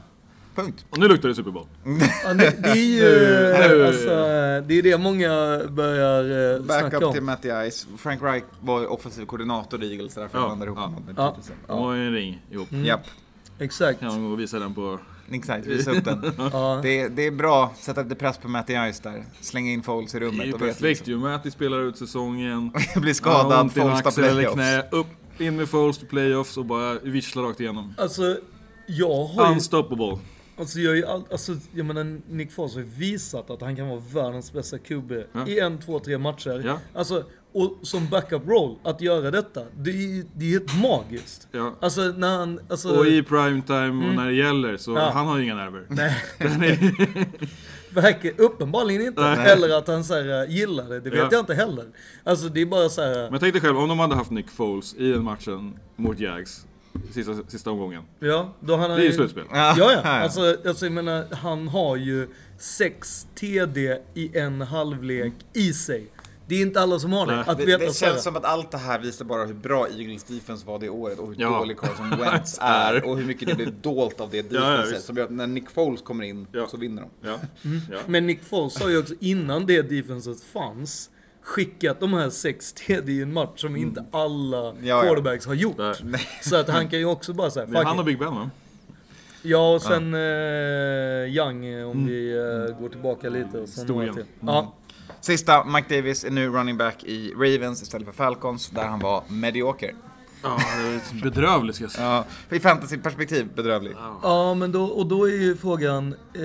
Punkt. 0.54 0.84
Och 0.90 0.98
nu 0.98 1.08
luktar 1.08 1.28
det 1.28 1.34
Super 1.34 1.50
Bowl. 1.50 1.66
ja, 2.24 2.34
det, 2.34 2.62
det 2.62 2.68
är 2.70 2.74
ju... 2.74 3.86
Alltså, 3.86 4.08
det 4.68 4.74
är 4.78 4.82
det 4.82 4.98
många 4.98 5.60
börjar 5.70 6.54
eh, 6.54 6.64
snacka 6.64 6.82
Backup 6.84 7.02
om. 7.02 7.12
till 7.12 7.22
Matty 7.22 7.48
Ice. 7.70 7.86
Frank 7.98 8.22
Wright 8.22 8.44
var 8.60 8.92
offensiv 8.92 9.24
koordinator 9.26 9.82
i 9.82 9.90
Eagles. 9.92 10.14
Därför 10.14 10.38
Ja, 10.38 10.42
ja. 10.42 10.46
blandade 10.48 10.68
ihop 10.68 10.78
ja. 10.78 10.84
honom 10.84 11.02
med 11.06 11.14
Ja. 11.18 11.36
De 11.66 11.78
har 11.78 11.94
ju 11.94 12.06
en 12.06 12.12
ring 12.12 12.42
ihop. 12.50 12.72
Mm. 12.72 12.84
Japp. 12.84 13.00
Exakt. 13.62 14.00
Kan 14.00 14.08
man 14.08 14.24
gå 14.24 14.32
och 14.32 14.40
visa 14.40 14.58
den 14.58 14.74
på... 14.74 14.98
Exakt, 15.30 15.66
visa 15.66 15.90
upp 15.90 16.04
den. 16.04 16.32
Ja. 16.52 16.80
Det, 16.82 17.08
det 17.08 17.26
är 17.26 17.30
bra, 17.30 17.72
sätta 17.80 18.02
lite 18.02 18.14
press 18.14 18.38
på 18.38 18.48
Matty 18.48 18.74
Ice 18.92 19.00
där. 19.00 19.24
Slänga 19.40 19.70
in 19.72 19.82
Foles 19.82 20.14
i 20.14 20.18
Det 20.18 20.24
är 20.26 20.30
rummet 20.30 20.46
ju 20.46 20.52
perfekt 20.52 20.80
liksom. 20.80 21.12
ju. 21.12 21.18
Matti 21.18 21.50
spelar 21.50 21.80
ut 21.80 21.96
säsongen. 21.98 22.72
blir 22.96 23.14
skadad, 23.14 23.72
Foles 23.72 24.02
tar 24.02 24.10
playoffs. 24.10 24.54
knä. 24.54 24.82
Upp, 24.90 25.06
in 25.38 25.56
med 25.56 25.68
Foles 25.68 25.98
till 25.98 26.08
playoffs 26.08 26.56
och 26.56 26.64
bara 26.64 26.94
vissla 26.98 27.42
rakt 27.42 27.60
igenom. 27.60 27.94
Alltså, 27.98 28.38
jag 28.86 29.24
har 29.24 29.46
ju... 29.46 29.52
Unstoppable. 29.52 30.18
Alltså 30.56 30.78
jag, 30.80 30.98
är 30.98 31.06
all, 31.06 31.24
alltså, 31.30 31.56
jag 31.74 31.86
menar, 31.86 32.20
Nick 32.30 32.52
Foles 32.52 32.74
har 32.74 32.82
visat 32.82 33.50
att 33.50 33.60
han 33.60 33.76
kan 33.76 33.88
vara 33.88 34.02
världens 34.12 34.52
bästa 34.52 34.78
QB 34.78 35.12
Ja. 35.32 35.46
i 35.46 35.60
en, 35.60 35.78
två, 35.80 35.98
tre 35.98 36.18
matcher. 36.18 36.62
Ja. 36.66 36.78
Alltså, 36.94 37.24
och 37.52 37.78
som 37.82 38.06
backup 38.08 38.48
roll, 38.48 38.76
att 38.82 39.00
göra 39.00 39.30
detta, 39.30 39.60
det 39.76 39.90
är 39.90 40.24
det 40.34 40.44
är 40.44 40.50
helt 40.50 40.80
magiskt. 40.82 41.48
Ja. 41.52 41.74
Alltså 41.80 42.00
när 42.00 42.38
han, 42.38 42.60
alltså... 42.68 42.88
Och 42.98 43.06
i 43.06 43.22
primetime 43.22 44.08
och 44.08 44.14
när 44.14 44.26
det 44.26 44.32
gäller 44.34 44.76
så 44.76 44.92
Ja. 44.92 45.10
han 45.14 45.26
har 45.26 45.38
ju 45.38 45.44
inga 45.44 45.54
nerver. 45.54 45.86
Nej, 45.88 46.16
är, 47.94 48.40
uppenbarligen 48.40 49.02
inte. 49.02 49.20
Nej. 49.20 49.50
Eller 49.52 49.78
att 49.78 49.88
han 49.88 50.04
så 50.04 50.14
här, 50.14 50.42
äh, 50.44 50.50
gillar 50.56 50.88
det, 50.88 51.00
det 51.00 51.10
vet 51.10 51.18
Ja. 51.18 51.28
jag 51.30 51.40
inte 51.40 51.54
heller. 51.54 51.84
Alltså 52.24 52.48
det 52.48 52.60
är 52.60 52.66
bara 52.66 52.88
så 52.88 53.02
här. 53.02 53.30
men 53.30 53.40
tänk 53.40 53.52
dig 53.54 53.62
själv 53.62 53.78
om 53.78 53.88
de 53.88 53.98
hade 53.98 54.14
haft 54.14 54.30
Nick 54.30 54.50
Foles 54.50 54.94
i 54.94 55.12
den 55.12 55.24
matchen 55.24 55.74
mot 55.96 56.20
Jags. 56.20 56.66
Sista, 57.12 57.34
sista 57.48 57.70
omgången. 57.70 58.02
ja, 58.18 58.54
då 58.60 58.76
han 58.76 58.90
har 58.90 58.96
Det 58.98 59.02
är 59.04 59.06
ju 59.06 59.12
slutspel. 59.12 59.44
Ja, 59.52 59.74
ja. 59.78 60.00
Alltså, 60.02 60.56
alltså 60.66 60.86
jag 60.86 60.92
menar, 60.92 61.24
han 61.34 61.68
har 61.68 61.96
ju 61.96 62.28
6 62.58 63.26
TD 63.34 63.98
i 64.14 64.38
en 64.38 64.60
halvlek 64.60 65.32
i 65.52 65.72
sig. 65.72 66.06
Det 66.52 66.56
är 66.56 66.62
inte 66.62 66.80
alla 66.80 66.98
som 66.98 67.12
har 67.12 67.26
det. 67.26 67.40
Att 67.40 67.58
Det, 67.58 67.64
veta 67.66 67.84
det 67.84 67.94
känns 67.96 68.22
som 68.22 68.36
att 68.36 68.44
allt 68.44 68.70
det 68.70 68.78
här 68.78 68.98
visar 68.98 69.24
bara 69.24 69.44
hur 69.44 69.54
bra 69.54 69.88
Eagles 69.88 70.24
defense 70.24 70.66
var 70.66 70.78
det 70.78 70.88
året 70.88 71.18
och 71.18 71.28
hur 71.28 71.34
Ja. 71.38 71.58
dålig 71.58 71.76
Carson 71.78 72.10
Wentz 72.20 72.58
är 72.60 73.04
och 73.08 73.18
hur 73.18 73.24
mycket 73.24 73.48
det 73.48 73.54
blev 73.54 73.80
dolt 73.80 74.20
av 74.20 74.30
det 74.30 74.36
ja, 74.52 74.60
defenset 74.60 74.94
visst. 74.96 75.06
som 75.06 75.16
gör 75.16 75.24
att 75.24 75.30
när 75.30 75.46
Nick 75.46 75.70
Foles 75.70 76.02
kommer 76.02 76.24
in 76.24 76.46
Ja. 76.52 76.66
så 76.66 76.76
vinner 76.76 77.02
de. 77.02 77.28
Ja. 77.28 77.38
ja. 77.90 77.98
Men 78.06 78.26
Nick 78.26 78.44
Foles 78.44 78.80
har 78.82 78.88
ju 78.90 78.98
också 78.98 79.14
innan 79.20 79.66
det 79.66 79.82
defenset 79.82 80.42
fanns 80.42 81.10
skickat 81.42 82.00
de 82.00 82.12
här 82.14 82.30
6 82.30 82.72
TD 82.72 83.12
i 83.12 83.22
en 83.22 83.32
match 83.32 83.60
som 83.60 83.76
inte 83.76 84.04
alla 84.10 84.56
Ja, 84.56 84.74
ja. 84.82 85.02
quarterbacks 85.02 85.46
har 85.46 85.54
gjort. 85.54 85.76
Nej. 86.02 86.20
Så 86.42 86.56
att 86.56 86.68
han 86.68 86.88
kan 86.88 86.98
ju 86.98 87.04
också 87.04 87.32
bara 87.32 87.50
säga 87.50 87.84
han 87.84 87.98
och 87.98 88.04
Big 88.04 88.18
Ben 88.18 88.34
va? 88.34 88.50
Ja, 89.44 89.74
och 89.74 89.82
sen 89.82 90.14
eh, 90.14 90.20
Young 91.36 91.84
om 91.84 92.06
vi 92.06 92.32
eh, 92.32 92.80
går 92.80 92.88
tillbaka 92.88 93.28
lite. 93.28 93.58
Och 93.58 93.68
sen 93.68 93.84
Stor 93.84 94.04
Young. 94.04 94.18
Ja, 94.40 94.72
Sista, 95.20 95.64
Mike 95.64 95.96
Davis 95.96 96.24
är 96.24 96.30
nu 96.30 96.48
running 96.48 96.76
back 96.76 97.04
i 97.04 97.32
Ravens 97.36 97.82
istället 97.82 98.06
för 98.06 98.12
Falcons 98.14 98.70
där 98.70 98.84
han 98.84 98.98
var 99.00 99.22
medioker. 99.28 99.94
Ja, 100.42 100.58
det 100.82 101.16
är 101.18 101.22
bedrövligt 101.22 101.76
ska 101.76 101.84
jag 101.84 101.90
säga. 101.92 102.24
Ja, 102.50 102.56
i 102.56 102.60
fantasyperspektiv 102.60 103.48
bedrövlig. 103.54 103.92
ja 104.22 104.54
men 104.54 104.72
då, 104.72 104.84
och 104.84 105.06
då 105.06 105.28
är 105.28 105.32
ju 105.32 105.56
frågan, 105.56 106.14
eh, 106.34 106.40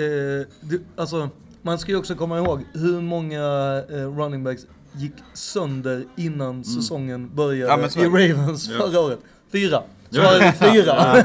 det, 0.61 0.79
alltså 0.95 1.29
man 1.61 1.79
ska 1.79 1.91
ju 1.91 1.97
också 1.97 2.15
komma 2.15 2.37
ihåg 2.37 2.63
hur 2.73 3.01
många 3.01 3.41
eh, 3.89 4.17
running 4.17 4.43
backs 4.43 4.61
gick 4.91 5.13
sönder 5.33 6.05
innan 6.15 6.63
säsongen 6.63 7.29
började 7.35 7.89
Ja, 7.95 8.03
i. 8.03 8.07
Ravens 8.07 8.67
Ja. 8.67 8.77
förra 8.77 8.99
året. 8.99 9.19
Fyra. 9.51 9.83
Ja. 10.09 10.21
Svaret 10.21 10.61
är 10.61 10.71
fyra. 10.71 11.23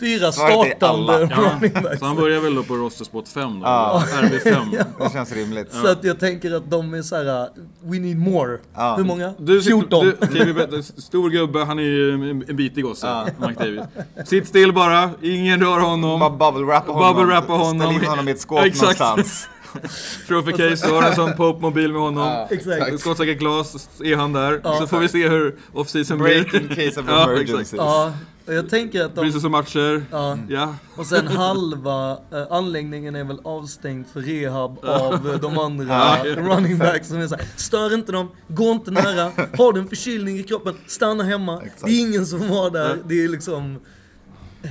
fyra 0.00 0.32
startande. 0.32 1.28
Ja, 1.30 1.36
running 1.36 1.82
backs. 1.82 1.98
så 1.98 2.04
han 2.04 2.16
börjar 2.16 2.40
väl 2.40 2.54
då 2.54 2.62
på 2.62 2.74
roster 2.74 3.04
spot 3.04 3.28
5 3.28 3.60
då? 3.60 3.66
Ja. 3.66 4.02
RB5. 4.22 4.84
Det 5.04 5.12
känns 5.12 5.32
rimligt. 5.32 5.72
Så 5.72 5.88
att 5.88 6.04
jag 6.04 6.20
tänker 6.20 6.56
att 6.56 6.70
de 6.70 6.94
är 6.94 7.02
så 7.02 7.16
här: 7.16 7.48
we 7.82 7.98
need 7.98 8.18
more. 8.18 8.58
Ja. 8.74 8.94
Hur 8.96 9.04
många? 9.04 9.34
Du, 9.38 9.62
14. 9.62 10.12
Du, 10.32 10.54
Butler, 10.54 11.00
stor 11.00 11.30
gubbe, 11.30 11.64
han 11.64 11.78
är 11.78 11.82
ju 11.82 12.12
en, 12.12 12.56
bitig 12.56 12.84
gosse, 12.84 13.32
Mike 13.38 13.64
Davis. 13.64 13.80
Sitt 14.28 14.48
still 14.48 14.72
bara, 14.72 15.10
ingen 15.22 15.60
rör 15.60 15.80
honom. 15.80 16.20
Bara 16.20 16.30
bubble 16.52 16.66
wrappa 16.66 16.92
honom. 16.92 17.16
Bubble 17.16 17.34
honom. 17.54 17.80
Ställ 17.80 18.02
in 18.02 18.04
honom 18.08 18.28
i 18.28 18.30
ett 18.30 18.40
skåp 18.40 18.60
Exakt. 18.64 19.00
någonstans. 19.00 19.48
Trophy 20.28 20.52
case, 20.52 20.86
du 20.86 20.92
har 20.92 21.02
en 21.02 21.14
sån 21.14 21.32
Pope-mobil 21.36 21.92
med 21.92 22.00
honom. 22.02 22.26
Ja, 22.28 22.48
Exakt. 22.50 23.00
Skottsäkert 23.00 23.38
glas 23.38 23.88
är 24.04 24.16
han 24.16 24.32
där. 24.32 24.60
Ja. 24.64 24.78
så 24.80 24.86
får 24.86 24.98
vi 24.98 25.08
se 25.08 25.28
hur 25.28 25.56
off-season 25.72 26.18
blir. 26.18 26.42
Break 26.42 26.54
in 26.54 26.68
case 26.68 27.00
of 27.00 27.06
Ja, 27.08 27.22
emergencies. 27.24 27.60
exakt. 27.60 27.74
Ja, 27.76 28.12
och 28.46 28.54
jag 28.54 28.70
tänker 28.70 29.04
att 29.04 29.14
de... 29.14 29.26
Det 29.26 29.40
så 29.40 29.48
matcher. 29.48 30.04
Ja. 30.10 30.38
Ja. 30.48 30.74
Och 30.96 31.06
sen 31.06 31.26
halva 31.26 32.10
eh, 32.12 32.46
anläggningen 32.50 33.16
är 33.16 33.24
väl 33.24 33.40
avstängd 33.44 34.06
för 34.12 34.20
rehab 34.20 34.78
av 34.84 35.30
eh, 35.30 35.40
de 35.40 35.58
andra 35.58 35.86
Ja. 35.88 36.24
running 36.36 36.78
backs 36.78 37.08
som 37.08 37.20
är 37.20 37.26
såhär, 37.28 37.44
stör 37.56 37.94
inte 37.94 38.12
dem, 38.12 38.28
gå 38.48 38.70
inte 38.72 38.90
nära, 38.90 39.30
har 39.58 39.72
du 39.72 39.80
en 39.80 39.88
förkylning 39.88 40.38
i 40.38 40.42
kroppen, 40.42 40.74
stanna 40.86 41.24
hemma. 41.24 41.62
Det 41.84 41.90
är 41.90 42.00
ingen 42.00 42.26
som 42.26 42.48
var 42.48 42.70
där, 42.70 42.98
det 43.08 43.24
är 43.24 43.28
liksom 43.28 43.80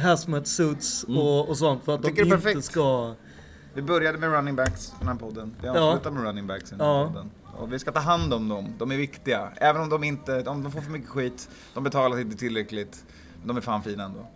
hazmat 0.04 0.48
suits 0.48 1.04
och, 1.04 1.50
och 1.50 1.58
sånt 1.58 1.86
för 1.86 1.96
att 1.96 2.02
de 2.02 2.10
inte 2.10 2.26
perfekt. 2.26 2.64
ska... 2.66 3.14
Vi 3.74 3.82
började 3.82 4.18
med 4.18 4.32
running 4.32 4.56
backs 4.56 4.94
den 5.00 5.08
här 5.08 5.16
podden. 5.16 5.56
Vi 5.62 5.68
Ja. 5.68 5.80
avslutar 5.80 6.12
med 6.12 6.24
running 6.24 6.48
backs 6.48 6.72
i 6.72 6.76
den 6.76 6.80
här 6.88 6.94
Ja. 6.94 7.08
podden. 7.08 7.32
Och 7.58 7.74
vi 7.74 7.80
ska 7.80 7.92
ta 7.92 8.00
hand 8.00 8.34
om 8.34 8.50
dem. 8.50 8.74
De 8.80 8.92
är 8.92 8.98
viktiga. 8.98 9.52
Även 9.56 9.82
om 9.82 9.90
de 9.90 10.04
inte, 10.04 10.44
om 10.44 10.64
de 10.64 10.72
får 10.72 10.82
för 10.82 10.92
mycket 10.92 11.10
skit, 11.10 11.50
de 11.74 11.84
betalas 11.84 12.20
inte 12.20 12.38
tillräckligt. 12.38 13.06
De 13.46 13.58
är 13.58 13.62
fan 13.62 13.84
fina 13.84 14.04
ändå. 14.04 14.28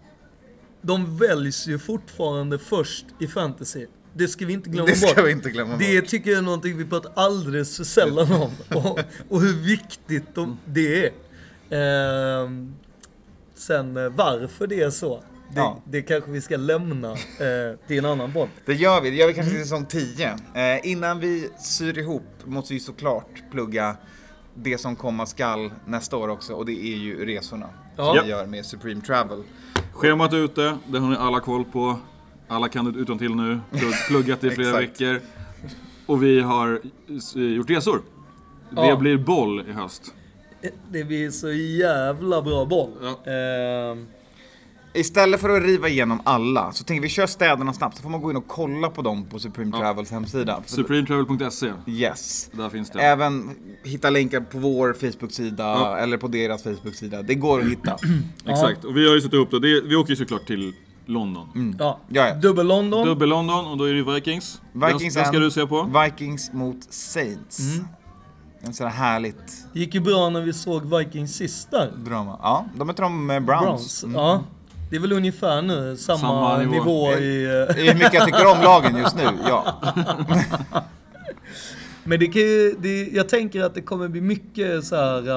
De 0.82 1.18
väljs 1.18 1.68
ju 1.68 1.80
fortfarande 1.80 2.60
först 2.60 3.06
i 3.20 3.28
fantasy. 3.28 3.86
Det 4.14 4.28
ska 4.28 4.46
vi 4.46 4.54
inte 4.54 4.70
glömma 4.70 4.88
Det 4.90 4.96
ska 4.96 5.16
bort. 5.16 5.28
vi 5.28 5.32
inte 5.32 5.50
glömma 5.50 5.78
Det 5.78 6.02
bort. 6.02 6.10
tycker 6.10 6.30
jag 6.32 6.38
är 6.38 6.42
någonting 6.42 6.78
vi 6.78 6.86
pratar 6.86 7.12
alldeles 7.16 7.78
för 7.78 7.84
sällan 7.84 8.32
om. 8.32 8.52
Och, 8.78 9.00
och 9.30 9.42
hur 9.42 9.54
viktigt 9.54 10.36
de, 10.36 10.58
det 10.66 11.06
är. 11.06 11.12
Ehm, 11.70 12.76
sen 13.56 13.98
eh, 13.98 14.10
varför 14.10 14.68
det 14.68 14.82
är 14.82 14.90
så, 14.90 15.24
det, 15.54 15.60
Ja. 15.60 15.82
det 15.86 16.02
kanske 16.02 16.32
vi 16.32 16.42
ska 16.42 16.58
lämna 16.58 17.12
eh, 17.12 17.18
till 17.88 17.98
en 17.98 18.06
annan 18.06 18.34
podd. 18.34 18.50
Det 18.66 18.74
gör 18.74 19.02
vi, 19.02 19.10
det 19.10 19.16
gör 19.16 19.28
vi 19.28 19.34
kanske 19.34 19.52
till 19.54 19.64
säsong 19.64 19.86
10. 19.86 20.28
Eh, 20.54 20.88
innan 20.92 21.20
vi 21.20 21.50
syr 21.60 21.98
ihop 21.98 22.24
måste 22.46 22.74
vi 22.74 22.80
såklart 22.80 23.44
plugga 23.52 23.98
det 24.54 24.78
som 24.78 24.96
komma 24.96 25.26
skall 25.26 25.72
nästa 25.86 26.18
år 26.18 26.28
också 26.28 26.54
och 26.54 26.66
det 26.66 26.72
är 26.72 26.98
ju 26.98 27.26
resorna 27.26 27.70
Ja. 27.98 28.14
som 28.16 28.24
vi 28.26 28.30
gör 28.32 28.46
med 28.46 28.66
Supreme 28.66 29.02
Travel. 29.02 29.44
Schemat 29.94 30.34
är 30.34 30.38
ute, 30.38 30.78
det 30.88 31.00
har 31.00 31.10
ni 31.10 31.16
alla 31.16 31.40
koll 31.40 31.66
på. 31.66 31.96
Alla 32.48 32.70
kan 32.70 32.94
det 32.94 33.00
utan 33.00 33.18
till 33.18 33.36
nu. 33.36 33.60
Plugg- 33.72 34.08
Pluggat 34.08 34.44
i 34.44 34.50
flera 34.50 34.80
veckor. 34.80 35.22
Och 36.06 36.24
vi 36.24 36.42
har 36.42 36.82
s- 37.18 37.36
gjort 37.36 37.70
resor. 37.70 38.02
Det 38.70 38.88
Ja. 38.88 38.96
blir 38.96 39.18
boll 39.18 39.66
i 39.70 39.72
höst. 39.72 40.04
Eh, 40.62 40.70
Det 40.92 41.04
blir 41.04 41.30
så 41.32 41.52
jävla 41.52 42.42
bra 42.42 42.66
boll. 42.66 42.92
Eh, 43.04 43.98
Istället 44.94 45.42
för 45.42 45.50
att 45.58 45.64
riva 45.64 45.90
igenom 45.90 46.22
alla 46.24 46.72
så 46.72 46.84
tänker 46.84 47.02
vi 47.02 47.10
kör 47.10 47.28
städerna 47.28 47.74
snabbt 47.74 47.98
så 47.98 48.04
får 48.04 48.10
man 48.10 48.22
gå 48.22 48.32
in 48.32 48.38
och 48.38 48.48
kolla 48.48 48.90
på 48.90 49.02
dem 49.02 49.26
på 49.26 49.40
Supreme 49.40 49.72
Ja. 49.74 49.80
Travels 49.80 50.12
hemsida. 50.12 50.62
Supremetravel.se. 50.66 51.72
Yes. 51.88 52.50
Där 52.54 52.70
finns 52.70 52.90
det. 52.90 53.00
Även 53.02 53.50
hitta 53.84 54.10
länkar 54.10 54.40
på 54.42 54.58
vår 54.58 54.94
Facebook-sida 54.94 55.64
Ja. 55.64 55.98
eller 55.98 56.18
på 56.18 56.28
deras 56.28 56.64
Facebook-sida. 56.64 57.22
Det 57.22 57.36
går 57.36 57.60
att 57.60 57.66
hitta. 57.66 57.98
Exakt. 58.46 58.84
Och 58.86 58.98
vi 58.98 59.08
har 59.08 59.16
ju 59.16 59.22
satt 59.22 59.34
upp 59.34 59.52
det. 59.52 59.60
det. 59.60 59.82
Vi 59.82 59.96
åker 59.96 60.10
ju 60.10 60.16
såklart 60.16 60.48
till 60.48 60.74
London. 61.06 61.76
ja. 61.80 62.00
Ja, 62.10 62.28
ja. 62.28 62.36
Dubbel 62.36 62.68
London. 62.68 63.06
Dubbel 63.08 63.30
London 63.30 63.66
och 63.68 63.78
då 63.78 63.84
är 63.84 63.94
det 63.94 64.14
Vikings. 64.14 64.62
Vikings 64.74 65.14
den, 65.14 65.24
den 65.24 65.34
ska 65.34 65.40
du 65.40 65.52
se 65.52 65.68
på. 65.68 66.02
Vikings 66.04 66.54
mot 66.54 66.94
Saints. 66.94 67.60
En 68.62 68.74
sån 68.74 68.88
här 68.88 68.94
härligt 68.94 69.66
gick 69.74 69.94
ju 69.94 70.00
bra 70.02 70.30
när 70.30 70.42
vi 70.42 70.54
såg 70.54 70.98
Vikings 70.98 71.36
sist 71.36 71.72
där. 71.72 71.92
drama. 72.06 72.40
Ja, 72.42 72.66
de 72.76 72.88
möter 72.88 73.04
de 73.04 73.26
med 73.26 73.46
Browns. 73.46 73.64
Browns. 73.66 74.04
Mm. 74.04 74.16
Ja. 74.16 74.44
Det 74.90 74.96
är 74.96 75.00
väl 75.00 75.12
ungefär 75.14 75.62
nu 75.62 75.98
samma, 75.98 76.18
Samma 76.20 76.58
nivå. 76.58 76.72
nivå. 76.72 77.12
i... 77.14 77.44
eh, 77.46 77.76
Det 77.76 77.88
är 77.88 77.94
mycket 77.94 78.14
jag 78.14 78.26
tycker 78.26 78.52
om 78.52 78.62
lagen 78.64 78.98
just 78.98 79.16
nu, 79.16 79.24
ja. 79.48 79.82
Men 82.04 82.20
det 82.20 82.28
kan 82.28 82.42
ju, 82.42 82.76
det, 82.80 83.04
jag 83.08 83.30
tänker 83.30 83.64
att 83.64 83.74
det 83.74 83.82
kommer 83.82 84.08
bli 84.08 84.22
mycket 84.22 84.84
så 84.86 84.96
här 84.96 85.30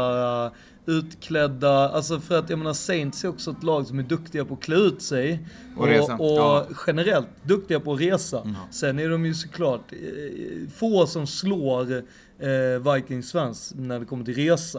uh, 0.47 0.51
utklädda, 0.87 1.89
alltså 1.89 2.21
för 2.21 2.39
att 2.39 2.51
jag 2.51 2.59
menar 2.59 2.73
Saints 2.73 3.25
är 3.25 3.29
också 3.29 3.51
ett 3.51 3.63
lag 3.63 3.87
som 3.87 3.99
är 3.99 4.03
duktiga 4.03 4.45
på 4.45 4.55
att 4.55 4.61
klä 4.61 4.77
ut 4.77 5.03
sig. 5.03 5.39
Och 5.77 5.87
resa. 5.87 6.15
Och, 6.15 6.39
Ja. 6.39 6.67
generellt 6.87 7.29
duktiga 7.43 7.81
på 7.81 7.93
att 7.93 8.01
resa. 8.01 8.43
Sen 8.71 8.99
är 8.99 9.09
de 9.09 9.27
ju 9.27 9.35
såklart 9.35 9.93
eh, 9.93 10.69
få 10.77 11.07
som 11.07 11.27
slår 11.27 11.93
eh, 12.39 12.95
Vikings 12.95 13.33
fans 13.33 13.73
när 13.77 14.01
det 14.01 14.07
kommer 14.07 14.25
till 14.25 14.35
resa. 14.35 14.79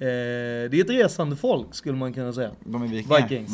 Eh, 0.00 0.06
det 0.70 0.72
är 0.72 0.80
ett 0.80 0.90
resande 0.90 1.36
folk 1.36 1.74
skulle 1.74 1.96
man 1.96 2.12
kunna 2.12 2.32
säga. 2.32 2.50
De 2.64 2.82
är 2.82 2.86
vikingar. 2.88 3.22
Vikings. 3.22 3.50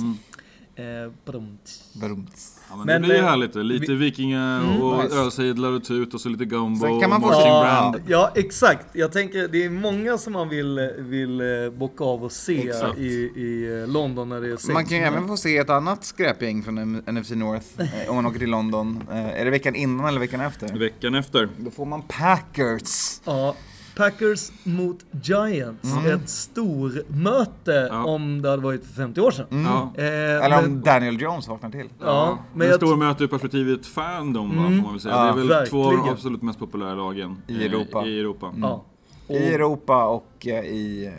Eh, 0.77 1.13
badum. 1.25 1.59
Badumts. 1.93 2.61
Ja, 2.71 2.77
men, 2.77 2.87
Men, 2.87 3.03
det 3.03 3.07
blir 3.09 3.17
ju 3.17 3.23
eh, 3.23 3.29
härligt. 3.29 3.55
Lite 3.55 3.93
vi- 3.93 3.99
vikingar 3.99 4.83
och 4.83 5.05
nice. 5.05 5.17
ölsedlar 5.17 5.71
och 5.73 5.85
tut 5.85 6.15
och 6.15 6.21
så 6.21 6.29
lite 6.29 6.45
gumbo 6.45 6.81
Sen 6.87 7.01
kan 7.01 7.11
man 7.11 7.25
och 7.25 7.29
få 7.31 7.35
marching 7.35 7.53
sin- 7.53 7.61
brand. 7.61 7.97
Ja, 8.07 8.31
exakt. 8.35 8.87
Jag 8.93 9.13
tänker, 9.13 9.49
det 9.49 9.65
är 9.65 9.71
många 9.71 10.19
som 10.19 10.33
man 10.33 10.49
vill, 10.49 10.91
vill 10.99 11.41
eh, 11.41 11.47
bocka 11.79 12.05
av 12.05 12.25
och 12.25 12.33
se 12.33 12.69
Exakt. 12.69 12.99
i, 12.99 13.03
i 13.37 13.81
eh, 13.83 13.89
London 13.93 14.29
när 14.29 14.41
det 14.41 14.47
är. 14.49 14.73
Man 14.73 14.87
kan 14.87 14.99
ju 14.99 15.05
även 15.05 15.29
få 15.29 15.37
se 15.37 15.57
ett 15.59 15.71
annat 15.71 16.05
skräpgäng 16.05 16.63
från 16.63 16.75
NFC 17.07 17.31
North 17.31 17.67
om 18.09 18.15
man 18.17 18.27
åker 18.27 18.39
till 18.39 18.51
London. 18.51 19.03
Är 19.11 19.45
det 19.45 19.51
veckan 19.51 19.75
innan 19.75 20.07
eller 20.07 20.21
veckan 20.21 20.41
efter? 20.41 20.79
Veckan 20.79 21.15
efter. 21.15 21.49
Då 21.59 21.71
får 21.71 21.87
man 21.87 22.03
Packers. 22.03 23.21
Ja, 23.25 23.55
Packers 23.97 24.53
mot 24.65 24.97
Giants. 25.23 25.97
Ett 26.07 26.29
stormöte 26.29 27.89
Ja. 27.91 28.05
om 28.05 28.43
det 28.43 28.51
hade 28.51 28.63
varit 28.63 28.87
för 28.87 28.93
50 28.95 29.21
år 29.21 29.31
sedan. 29.31 29.47
Ja. 29.51 29.93
Eh, 30.03 30.05
Eller 30.45 30.59
om 30.59 30.63
men- 30.65 30.83
Daniel 30.83 31.21
Jones 31.21 31.49
vaknar 31.49 31.71
till. 31.71 31.89
Ja, 32.01 32.39
men 32.53 32.59
Men 32.59 32.67
jag 32.69 32.77
stor 32.77 32.97
möte 32.97 33.25
ur 33.25 33.29
perspektivet 33.29 33.87
fandom 33.87 34.49
va, 34.57 34.63
får 34.63 34.71
man 34.71 34.93
väl 34.93 35.01
säga. 35.01 35.15
Ja, 35.15 35.33
det 35.35 35.41
är 35.43 35.47
väl 35.61 35.67
två 35.67 35.79
av 35.79 35.85
de 35.85 35.91
verkligen. 35.97 36.15
absolut 36.15 36.43
mest 36.43 36.59
populära 36.59 36.95
lagen 36.95 37.43
I 37.47 37.65
Europa. 37.67 38.07
I 38.07 38.21
Europa. 38.21 38.53
Ja. 38.61 38.85
Och, 39.27 39.35
I 39.37 39.55
Europa 39.55 40.07
och 40.07 40.47
eh, 40.47 40.65
i 40.65 41.07
eh, 41.07 41.13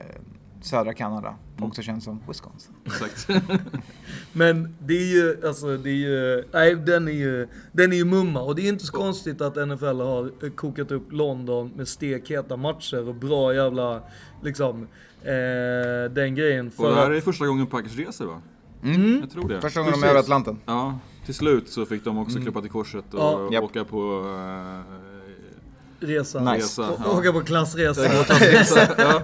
södra 0.65 0.93
Kanada. 0.93 1.35
Också 1.59 1.81
känns 1.81 2.03
som 2.03 2.21
Wisconsin. 2.27 2.73
Exakt. 2.85 3.27
Men 4.33 4.75
det 4.79 4.93
är 4.93 5.13
ju, 5.13 5.47
alltså 5.47 5.77
det 5.77 5.89
är 5.89 5.93
ju, 5.93 6.43
nej 6.53 6.75
den 6.75 7.07
är 7.07 7.11
ju, 7.11 7.47
den 7.71 7.93
är 7.93 7.97
ju 7.97 8.05
mumma. 8.05 8.41
Och 8.41 8.55
det 8.55 8.61
är 8.61 8.69
inte 8.69 8.85
så 8.85 8.93
konstigt 8.93 9.41
att 9.41 9.55
NFL 9.55 9.85
har 9.85 10.49
kokat 10.55 10.91
upp 10.91 11.11
London 11.11 11.71
med 11.75 11.87
stekheta 11.87 12.57
matcher 12.57 13.07
och 13.07 13.15
bra 13.15 13.53
jävla, 13.53 14.01
liksom, 14.43 14.87
eh, 15.21 16.11
den 16.11 16.35
grejen. 16.35 16.71
Och 16.77 16.89
det 16.89 16.95
här 16.95 17.11
är 17.11 17.21
första 17.21 17.47
gången 17.47 17.67
Packers 17.67 17.95
reser 17.95 18.25
va? 18.25 18.41
Mm. 18.83 19.19
Jag 19.21 19.31
tror 19.31 19.49
det. 19.49 19.61
Första 19.61 19.79
gången 19.79 19.93
de 19.93 20.03
är 20.03 20.09
över 20.09 20.19
Atlanten. 20.19 20.59
Ja, 20.65 20.99
till 21.25 21.33
slut 21.33 21.69
så 21.69 21.85
fick 21.85 22.03
de 22.03 22.17
också 22.17 22.39
klippa 22.39 22.61
till 22.61 22.71
korset 22.71 23.13
och 23.13 23.53
Ja. 23.53 23.61
Åka 23.61 23.85
på 23.85 24.21
eh, 24.25 25.14
resa. 25.99 26.39
Nice. 26.39 26.57
resa. 26.57 26.93
Ja. 27.03 27.17
åka 27.19 27.31
på 27.33 27.41
klassresa. 27.41 28.01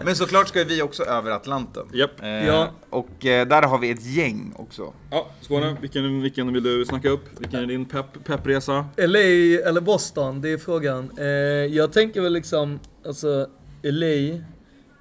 Men 0.06 0.16
såklart 0.16 0.48
ska 0.48 0.64
vi 0.64 0.82
också 0.82 1.04
över 1.04 1.32
Atlanten. 1.32 1.84
Japp. 1.94 2.22
Eh, 2.22 2.28
Ja. 2.48 2.72
Och 2.90 3.26
eh, 3.26 3.48
där 3.48 3.62
har 3.62 3.78
vi 3.78 3.92
ett 3.92 4.06
gäng 4.06 4.54
också. 4.56 4.94
Ja, 5.12 5.30
Skåne, 5.42 5.78
vilken, 5.82 6.22
vilken 6.22 6.54
vill 6.54 6.64
du 6.64 6.86
snacka 6.86 7.10
upp? 7.10 7.26
Vilken 7.40 7.60
är 7.60 7.66
din 7.68 7.86
pepp, 7.86 8.24
peppresa? 8.26 8.86
LA 8.98 9.20
eller 9.70 9.82
Boston, 9.82 10.42
det 10.42 10.50
är 10.50 10.58
frågan. 10.58 11.12
Eh, 11.18 11.26
jag 11.76 11.92
tänker 11.94 12.22
väl 12.22 12.34
liksom, 12.34 12.80
alltså 13.06 13.48
LA, 13.84 14.06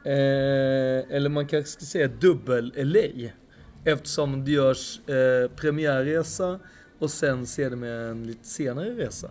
eh, 0.05 1.17
eller 1.17 1.29
man 1.29 1.47
kanske 1.47 1.71
ska 1.71 1.85
säga 1.85 2.09
dubbel 2.09 2.73
LA. 2.77 3.31
Eftersom 3.85 4.45
det 4.45 4.51
görs 4.51 5.01
eh, 5.09 5.51
premiärresa 5.57 6.59
och 7.01 7.11
sen 7.11 7.47
ser 7.47 7.71
det 7.71 7.77
med 7.77 8.11
en 8.11 8.27
lite 8.27 8.49
senare 8.49 8.91
resa. 8.91 9.29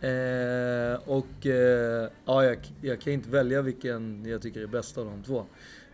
Eh, 0.00 1.00
och 1.08 1.46
eh, 1.46 2.08
ja, 2.24 2.44
jag, 2.44 2.56
jag 2.80 3.00
kan 3.00 3.12
inte 3.12 3.30
välja 3.30 3.62
vilken 3.62 4.24
jag 4.26 4.42
tycker 4.42 4.60
är 4.60 4.66
bäst 4.66 4.98
av 4.98 5.04
de 5.06 5.22
två. 5.22 5.38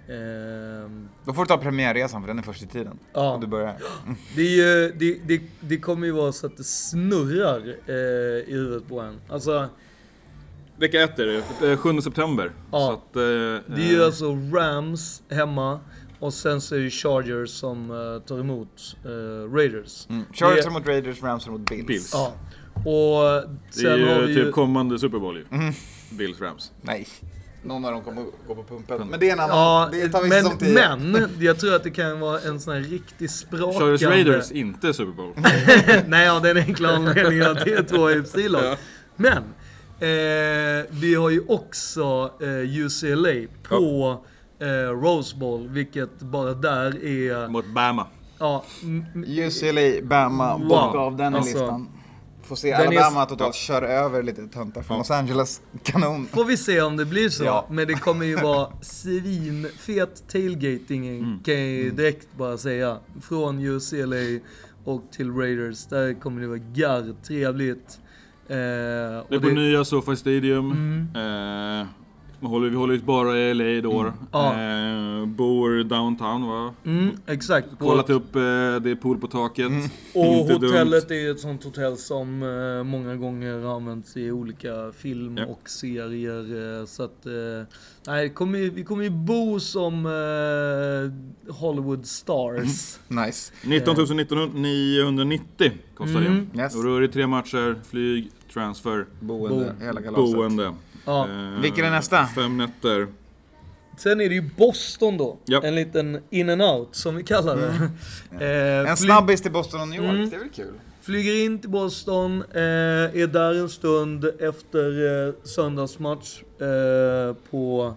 Eh, 0.08 0.90
Då 1.24 1.32
får 1.32 1.42
du 1.42 1.46
ta 1.48 1.58
premiärresan 1.58 2.22
för 2.22 2.28
den 2.28 2.38
är 2.38 2.42
först 2.42 2.62
i 2.62 2.66
tiden. 2.66 2.98
Ja. 3.12 3.34
Och 3.34 3.40
du 3.40 3.46
börjar. 3.46 3.76
Det, 4.36 4.42
är 4.42 4.56
ju, 4.56 4.92
det, 4.92 5.18
det, 5.26 5.42
det 5.60 5.76
kommer 5.78 6.06
ju 6.06 6.12
vara 6.12 6.32
så 6.32 6.46
att 6.46 6.56
det 6.56 6.64
snurrar 6.64 7.74
eh, 7.86 7.94
i 7.94 8.52
huvudet 8.52 8.88
på 8.88 9.00
en. 9.00 9.20
Alltså, 9.28 9.68
Vecka 10.78 11.02
ett 11.02 11.18
är 11.18 11.26
det, 11.60 11.72
eh, 11.72 11.78
7 11.78 12.00
september. 12.00 12.52
Ja. 12.72 12.78
Så 12.78 12.92
att, 12.92 13.16
eh, 13.16 13.22
det 13.76 13.82
är 13.82 13.90
ju 13.90 14.00
eh, 14.00 14.06
alltså 14.06 14.38
Rams 14.52 15.22
hemma 15.28 15.80
och 16.26 16.34
sen 16.34 16.60
så 16.60 16.74
är 16.74 16.78
det 16.80 16.90
Chargers 16.90 17.50
som 17.50 17.90
eh, 17.90 18.26
tar 18.28 18.38
emot 18.40 18.96
eh, 19.04 19.54
Raiders. 19.54 20.06
Mm. 20.10 20.24
Chargers 20.32 20.64
Det- 20.64 20.68
är 20.70 20.72
mot 20.72 20.86
Raiders, 20.86 21.22
Rams 21.22 21.46
mot 21.46 21.68
Bills. 21.70 21.86
Bills. 21.86 22.10
Ja. 22.14 22.32
Och 22.74 23.48
Det 23.72 23.80
sen 23.80 23.90
har 23.90 23.98
är 24.08 24.20
vi 24.22 24.28
ju 24.28 24.34
typ 24.34 24.46
ju... 24.46 24.52
kommande 24.52 24.98
Super 24.98 25.18
Bowl 25.18 25.36
ju. 25.36 25.44
Mm. 25.58 25.74
Bills 26.10 26.40
Rams. 26.40 26.72
Nej. 26.82 27.08
Någon 27.62 27.84
av 27.84 27.92
dem 27.92 28.02
kommer 28.02 28.22
att 28.22 28.28
gå 28.46 28.54
på 28.54 28.62
pumpen. 28.62 29.08
Men 29.08 29.20
det 29.20 29.28
är 29.28 29.32
en 29.32 29.40
annan. 29.40 29.56
Ja, 29.56 29.88
det 29.92 30.08
tar 30.08 30.22
vi 30.22 30.28
men, 30.28 30.58
10. 30.58 30.96
men 30.96 31.30
jag 31.44 31.58
tror 31.58 31.74
att 31.74 31.82
det 31.82 31.90
kan 31.90 32.20
vara 32.20 32.40
en 32.40 32.60
sån 32.60 32.74
här 32.74 32.80
riktigt 32.80 33.30
sprakande... 33.30 33.78
Chargers 33.78 34.02
Raiders, 34.02 34.50
inte 34.52 34.92
Super 34.94 35.12
Bowl. 35.12 35.32
Nej, 36.06 36.28
av 36.28 36.42
den 36.42 36.56
enkla 36.56 36.88
anledningen 36.88 37.50
att 37.50 37.64
det 37.64 37.72
är 37.72 37.82
två 37.82 38.06
AFC-lag. 38.08 38.76
Men, 39.16 39.36
eh, 40.00 40.86
vi 40.90 41.14
har 41.18 41.30
ju 41.30 41.40
också 41.48 42.30
eh, 42.40 42.80
UCLA 42.84 43.46
på 43.68 44.24
eh, 44.60 44.66
Rose 45.02 45.36
Bowl, 45.36 45.68
vilket 45.68 46.18
bara 46.20 46.54
där 46.54 47.04
är... 47.04 47.48
Mot 47.48 47.66
Bama. 47.74 48.06
Ja, 48.38 48.64
UCLA, 49.26 50.02
Bama, 50.08 50.56
Wow. 50.58 50.68
bocka 50.68 50.98
av 50.98 51.16
den 51.16 51.34
Alltså, 51.34 51.58
listan. 51.58 51.88
Får 52.42 52.56
se 52.56 52.70
den 52.70 52.80
är- 52.80 52.86
Alabama 52.86 53.26
totalt 53.26 53.54
köra 53.54 53.88
över 53.88 54.22
lite 54.22 54.46
töntar 54.46 54.82
från 54.82 54.98
Los 54.98 55.10
Angeles. 55.10 55.60
Kanon. 55.82 56.26
Får 56.26 56.44
vi 56.44 56.56
se 56.56 56.80
om 56.82 56.96
det 56.96 57.04
blir 57.04 57.28
så. 57.28 57.44
Ja. 57.44 57.66
Men 57.70 57.86
det 57.86 57.94
kommer 57.94 58.26
ju 58.26 58.36
vara 58.36 58.68
svinfet 58.82 60.28
tailgating 60.28 61.08
Mm. 61.08 61.38
kan 61.44 61.54
jag 61.54 61.66
ju 61.68 61.90
direkt 61.90 62.28
bara 62.38 62.58
säga. 62.58 62.98
Från 63.22 63.58
UCLA 63.60 64.40
och 64.84 65.02
till 65.12 65.30
Raiders. 65.32 65.86
Där 65.86 66.20
kommer 66.20 66.40
det 66.40 66.48
vara 66.48 66.58
garr 66.58 67.14
trevligt. 67.22 67.98
Eh, 68.48 68.54
Det 68.56 68.56
är 68.56 69.40
på 69.40 69.48
det- 69.48 69.54
nya 69.54 69.84
SoFi 69.84 70.16
Stadium. 70.16 70.72
Mm. 70.72 71.80
Eh, 71.80 71.86
man 72.40 72.50
håller, 72.50 72.68
vi 72.70 72.76
håller 72.76 72.94
ju 72.94 73.00
bara 73.02 73.38
i 73.38 73.54
LA 73.54 73.88
då. 73.88 74.12
Ja. 74.32 74.52
Eh, 74.52 75.26
bor 75.26 75.84
downtown 75.84 76.46
va? 76.48 76.74
Mm, 76.84 77.10
exakt. 77.26 77.68
Kollat 77.78 78.10
upp, 78.10 78.36
eh, 78.36 78.40
det 78.40 78.90
är 78.90 78.94
pool 79.00 79.18
på 79.18 79.26
taket. 79.26 79.66
Och 80.14 80.24
Inte 80.24 80.52
hotellet 80.54 81.08
dumt. 81.08 81.16
är 81.18 81.30
ett 81.30 81.40
sånt 81.40 81.64
hotell 81.64 81.96
som 81.96 82.42
eh, 82.42 82.84
många 82.84 83.16
gånger 83.16 83.58
har 83.60 83.76
använts 83.76 84.16
i 84.16 84.30
olika 84.30 84.92
film 84.96 85.36
Ja. 85.36 85.46
och 85.46 85.68
serier. 85.70 86.80
Eh, 86.80 86.86
så 86.86 87.02
att, 87.02 87.26
eh, 87.26 87.32
nej, 88.06 88.28
kommer, 88.30 88.58
vi 88.58 88.84
kommer 88.84 89.04
ju 89.04 89.10
bo 89.10 89.60
som 89.60 90.06
eh, 90.06 91.52
Hollywood 91.54 92.06
stars. 92.06 92.98
Nice. 93.08 93.52
19 93.64 93.96
990 94.54 95.72
kostar 95.94 96.20
Mm. 96.20 96.48
det. 96.52 96.58
Yes. 96.62 96.76
Och 96.76 96.84
då 96.84 96.96
är 96.96 97.00
det 97.00 97.08
tre 97.08 97.26
matcher, 97.26 97.76
flyg, 97.90 98.30
transfer, 98.52 99.06
Boende, 99.20 99.74
hela 99.80 100.02
kalaset. 100.02 100.34
boende. 100.36 100.72
Ja. 101.06 101.28
Eh, 101.28 101.60
Vilken 101.60 101.84
är 101.84 101.90
nästa? 101.90 102.26
Fem 102.26 102.56
nätter. 102.58 103.06
Sen 103.98 104.20
är 104.20 104.28
det 104.28 104.34
ju 104.34 104.50
Boston 104.56 105.16
då. 105.18 105.38
Japp. 105.44 105.64
En 105.64 105.74
liten 105.74 106.20
in 106.30 106.50
and 106.50 106.62
out 106.62 106.88
som 106.94 107.16
vi 107.16 107.22
kallar 107.22 107.56
det. 107.56 107.90
Eh, 108.44 108.90
En 108.90 108.96
fly- 108.96 109.06
snabbis 109.06 109.42
till 109.42 109.52
Boston 109.52 109.80
och 109.80 109.88
New 109.88 110.02
York, 110.04 110.14
Mm. 110.14 110.30
det 110.30 110.36
är 110.36 110.40
väl 110.40 110.48
kul? 110.50 110.74
Flyger 111.00 111.44
in 111.44 111.58
till 111.58 111.70
Boston, 111.70 112.42
eh, 112.52 112.60
är 112.60 113.26
där 113.26 113.54
en 113.54 113.68
stund 113.68 114.24
efter 114.40 115.26
eh, 115.28 115.34
söndagsmatch 115.44 116.42
eh, 116.60 117.34
på 117.50 117.94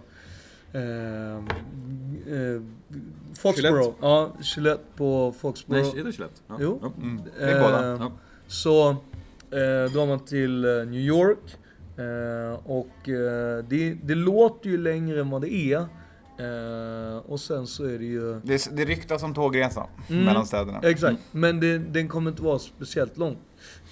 eh, 0.72 0.80
eh, 1.36 2.62
Foxborough. 3.38 3.80
Gillette. 3.82 3.96
Ja, 4.00 4.32
Gillette 4.56 4.84
på 4.96 5.34
Foxborough. 5.40 5.82
Nej, 5.92 6.00
är 6.00 6.04
det 6.04 6.10
Gillette? 6.10 6.40
Ja. 6.48 6.56
Jo. 6.60 6.78
Ja. 6.82 6.92
Det 7.38 7.44
är 7.44 7.60
båda. 7.60 7.92
Eh, 7.92 7.96
Ja. 8.00 8.12
Så 8.46 8.90
eh, 8.90 9.92
drar 9.92 10.06
man 10.06 10.20
till 10.24 10.64
eh, 10.64 10.70
New 10.70 11.00
York 11.00 11.56
och 12.64 13.08
eh, 13.08 13.64
det, 13.68 13.94
det 14.02 14.14
låter 14.14 14.70
ju 14.70 14.78
längre 14.78 15.20
än 15.20 15.30
vad 15.30 15.42
det 15.42 15.52
är. 15.54 15.86
Eh, 16.38 17.16
och 17.18 17.40
sen 17.40 17.66
så 17.66 17.84
är 17.84 17.98
det 17.98 18.04
ju... 18.04 18.40
Det, 18.40 18.76
det 18.76 18.84
ryktas 18.84 19.22
om 19.22 19.34
tågresa 19.34 19.86
Mm. 20.08 20.24
mellan 20.24 20.46
städerna. 20.46 20.80
Exakt, 20.82 21.18
men 21.32 21.60
det, 21.60 21.78
den 21.78 22.08
kommer 22.08 22.30
inte 22.30 22.42
vara 22.42 22.58
speciellt 22.58 23.18
lång 23.18 23.36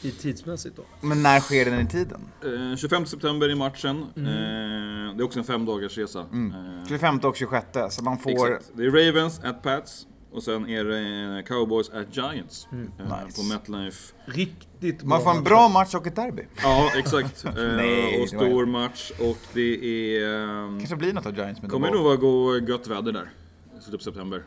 i 0.02 0.10
tidsmässigt 0.10 0.76
då. 0.76 0.82
Men 1.00 1.22
när 1.22 1.40
sker 1.40 1.64
den 1.64 1.80
i 1.80 1.86
tiden? 1.86 2.20
Eh, 2.70 2.76
25 2.76 3.06
september 3.06 3.50
i 3.50 3.54
matchen. 3.54 4.04
Mm. 4.16 4.28
Eh, 4.28 5.16
det 5.16 5.22
är 5.22 5.24
också 5.24 5.38
en 5.38 5.44
fem 5.44 5.64
dagars 5.64 5.98
resa. 5.98 6.18
Eh, 6.20 6.88
25 6.88 7.18
och 7.22 7.36
26, 7.36 7.66
så 7.90 8.04
man 8.04 8.18
får... 8.18 8.30
Exakt. 8.30 8.70
Det 8.74 8.84
är 8.84 8.90
Ravens 8.90 9.40
at 9.44 9.62
Pats 9.62 10.06
och 10.38 10.44
sen 10.44 10.68
är 10.68 10.84
det 10.84 11.42
Cowboys 11.42 11.90
at 11.90 12.16
Giants. 12.16 12.68
Mm. 12.72 12.90
Eh, 12.98 13.24
Nice. 13.24 13.36
På 13.42 13.42
MetLife. 13.48 14.14
Riktigt 14.24 15.02
Man 15.02 15.22
får 15.22 15.30
en 15.30 15.44
bra 15.44 15.68
match 15.68 15.94
och 15.94 16.06
ett 16.06 16.16
derby. 16.16 16.42
Ja, 16.62 16.90
exakt. 16.96 17.44
Eh, 17.44 17.52
Nej, 17.54 18.14
och 18.14 18.20
det 18.20 18.28
stor 18.28 18.66
match 18.66 19.10
och 19.20 19.38
det 19.52 20.16
är... 20.22 20.78
Kanske 20.78 20.96
blir 20.96 21.12
något 21.12 21.26
av 21.26 21.36
Giants 21.36 21.62
med 21.62 21.70
kommer 21.70 21.86
Bowl. 21.88 21.96
nog 21.96 22.04
vara 22.04 22.16
gå 22.16 22.58
gött 22.68 22.86
väder 22.86 23.12
där. 23.12 23.30
Slutet 23.80 24.00
på 24.00 24.04
september. 24.04 24.42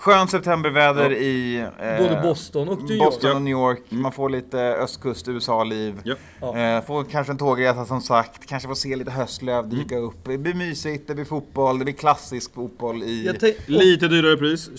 Skönt 0.00 0.30
septemberväder 0.30 1.10
Ja. 1.10 1.16
i... 1.16 1.56
eh, 1.78 1.98
Både 1.98 2.20
Boston 2.22 2.68
och 2.68 2.82
New 2.82 2.90
York. 2.90 2.98
Boston 3.04 3.36
och 3.36 3.42
New 3.42 3.50
York. 3.52 3.80
Man 3.88 4.12
får 4.12 4.30
lite 4.30 4.58
östkust 4.60 5.28
USA-liv. 5.28 5.94
Ja. 6.04 6.56
Eh, 6.58 6.84
får 6.84 7.04
kanske 7.04 7.32
en 7.32 7.38
tågresa 7.38 7.84
som 7.86 8.00
sagt. 8.00 8.46
Kanske 8.46 8.68
får 8.68 8.74
se 8.74 8.96
lite 8.96 9.10
höstlöv 9.10 9.68
dyka 9.68 9.96
upp. 9.96 10.14
Det 10.24 10.38
blir 10.38 10.54
mysigt, 10.54 11.08
det 11.08 11.14
blir 11.14 11.24
fotboll, 11.24 11.78
det 11.78 11.84
blir 11.84 11.94
klassisk 11.94 12.54
fotboll 12.54 13.02
i... 13.02 13.28
Lite 13.66 14.08
dyrare 14.08 14.36
pris. 14.36 14.70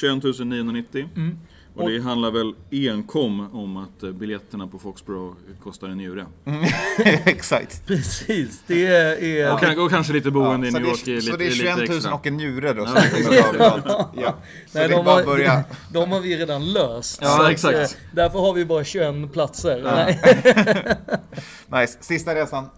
21 0.00 0.22
990. 0.24 1.08
Mm. 1.16 1.38
Och 1.76 1.90
det 1.90 1.98
handlar 2.00 2.30
väl 2.30 2.54
enkom 2.70 3.54
om 3.54 3.76
att 3.76 4.02
eh, 4.02 4.10
biljetterna 4.10 4.66
på 4.66 4.78
Foxborough 4.78 5.34
kostar 5.62 5.88
en 5.88 5.96
njure. 5.96 6.26
Exakt. 7.24 7.86
precis, 7.86 8.62
det 8.66 8.86
är... 8.86 9.52
Och, 9.52 9.60
kan- 9.60 9.78
och 9.78 9.90
kanske 9.90 10.12
lite 10.12 10.30
boende 10.30 10.68
i 10.68 10.70
så, 10.72 10.78
New 10.78 10.86
det 10.86 10.90
York 10.90 11.08
är 11.08 11.12
är, 11.12 11.16
lite, 11.16 11.30
så 11.30 11.36
det 11.36 11.44
är 11.44 11.50
lite 11.50 11.56
21 11.62 11.76
000 11.76 11.96
extra. 11.96 12.14
och 12.14 12.26
en 12.26 12.36
njure 12.36 12.72
då. 12.72 12.86
Så 12.86 12.96
Ja, 13.30 13.52
ja. 13.58 14.10
Så 14.12 14.14
Nej, 14.22 14.34
det 14.72 14.80
är 14.80 14.88
de 14.88 15.04
bara 15.04 15.18
att 15.20 15.26
börja. 15.26 15.64
de 15.92 16.12
har 16.12 16.20
vi 16.20 16.36
redan 16.36 16.72
löst. 16.72 17.18
Ja, 17.22 17.28
Så 17.28 17.42
att, 17.42 17.50
exakt. 17.50 17.74
eh, 17.78 17.86
Därför 18.12 18.38
har 18.38 18.52
vi 18.52 18.64
bara 18.64 18.84
21 18.84 19.32
platser. 19.32 19.80
Nej. 19.84 20.20
Nice. 21.80 21.98
Sista 22.00 22.34
resan. 22.34 22.68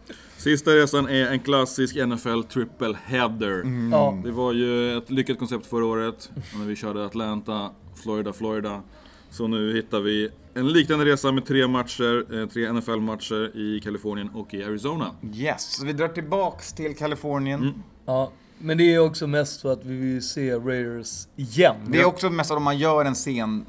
Sista 0.47 0.71
resan 0.71 1.09
är 1.09 1.31
en 1.31 1.41
klassisk 1.41 1.97
NFL 1.97 2.43
triple 2.43 2.97
header. 3.05 3.63
Ja. 3.93 4.19
Det 4.25 4.31
var 4.31 4.53
ju 4.53 4.99
ett 4.99 5.11
lyckat 5.11 5.39
koncept 5.39 5.67
förra 5.67 5.85
året 5.85 6.31
när 6.59 6.65
vi 6.65 6.77
körde 6.77 7.07
Atlanta, 7.07 7.71
Florida, 8.03 8.33
Florida. 8.33 8.83
Så 9.31 9.47
nu 9.47 9.75
hittar 9.75 10.01
vi 10.01 10.29
en 10.55 10.69
liknande 10.69 11.05
resa 11.05 11.33
med 11.33 11.47
tre 11.47 11.67
matcher, 11.69 12.41
eh, 12.41 12.49
tre 12.49 12.73
NFL-matcher 12.73 13.57
i 13.57 13.81
Kalifornien 13.81 14.29
och 14.29 14.55
i 14.55 14.65
Arizona. 14.65 15.11
Yes. 15.35 15.73
Så 15.73 15.85
vi 15.87 15.93
drar 15.93 16.09
tillbaks 16.09 16.73
till 16.73 16.97
Kalifornien. 16.97 17.63
Mm. 17.63 17.75
ja. 18.05 18.33
Men 18.59 18.79
det 18.79 18.95
är 18.95 18.99
också 18.99 19.27
mest 19.27 19.63
för 19.63 19.73
att 19.73 19.85
vi 19.85 19.97
vill 19.97 20.23
se 20.23 20.55
Raiders 20.55 21.29
igen. 21.37 21.77
Det 21.89 22.01
är 22.01 22.05
också 22.05 22.31
mest 22.31 22.51
om 22.51 22.63
man 22.63 22.79
gör 22.79 23.05
en 23.05 23.15
sen 23.15 23.67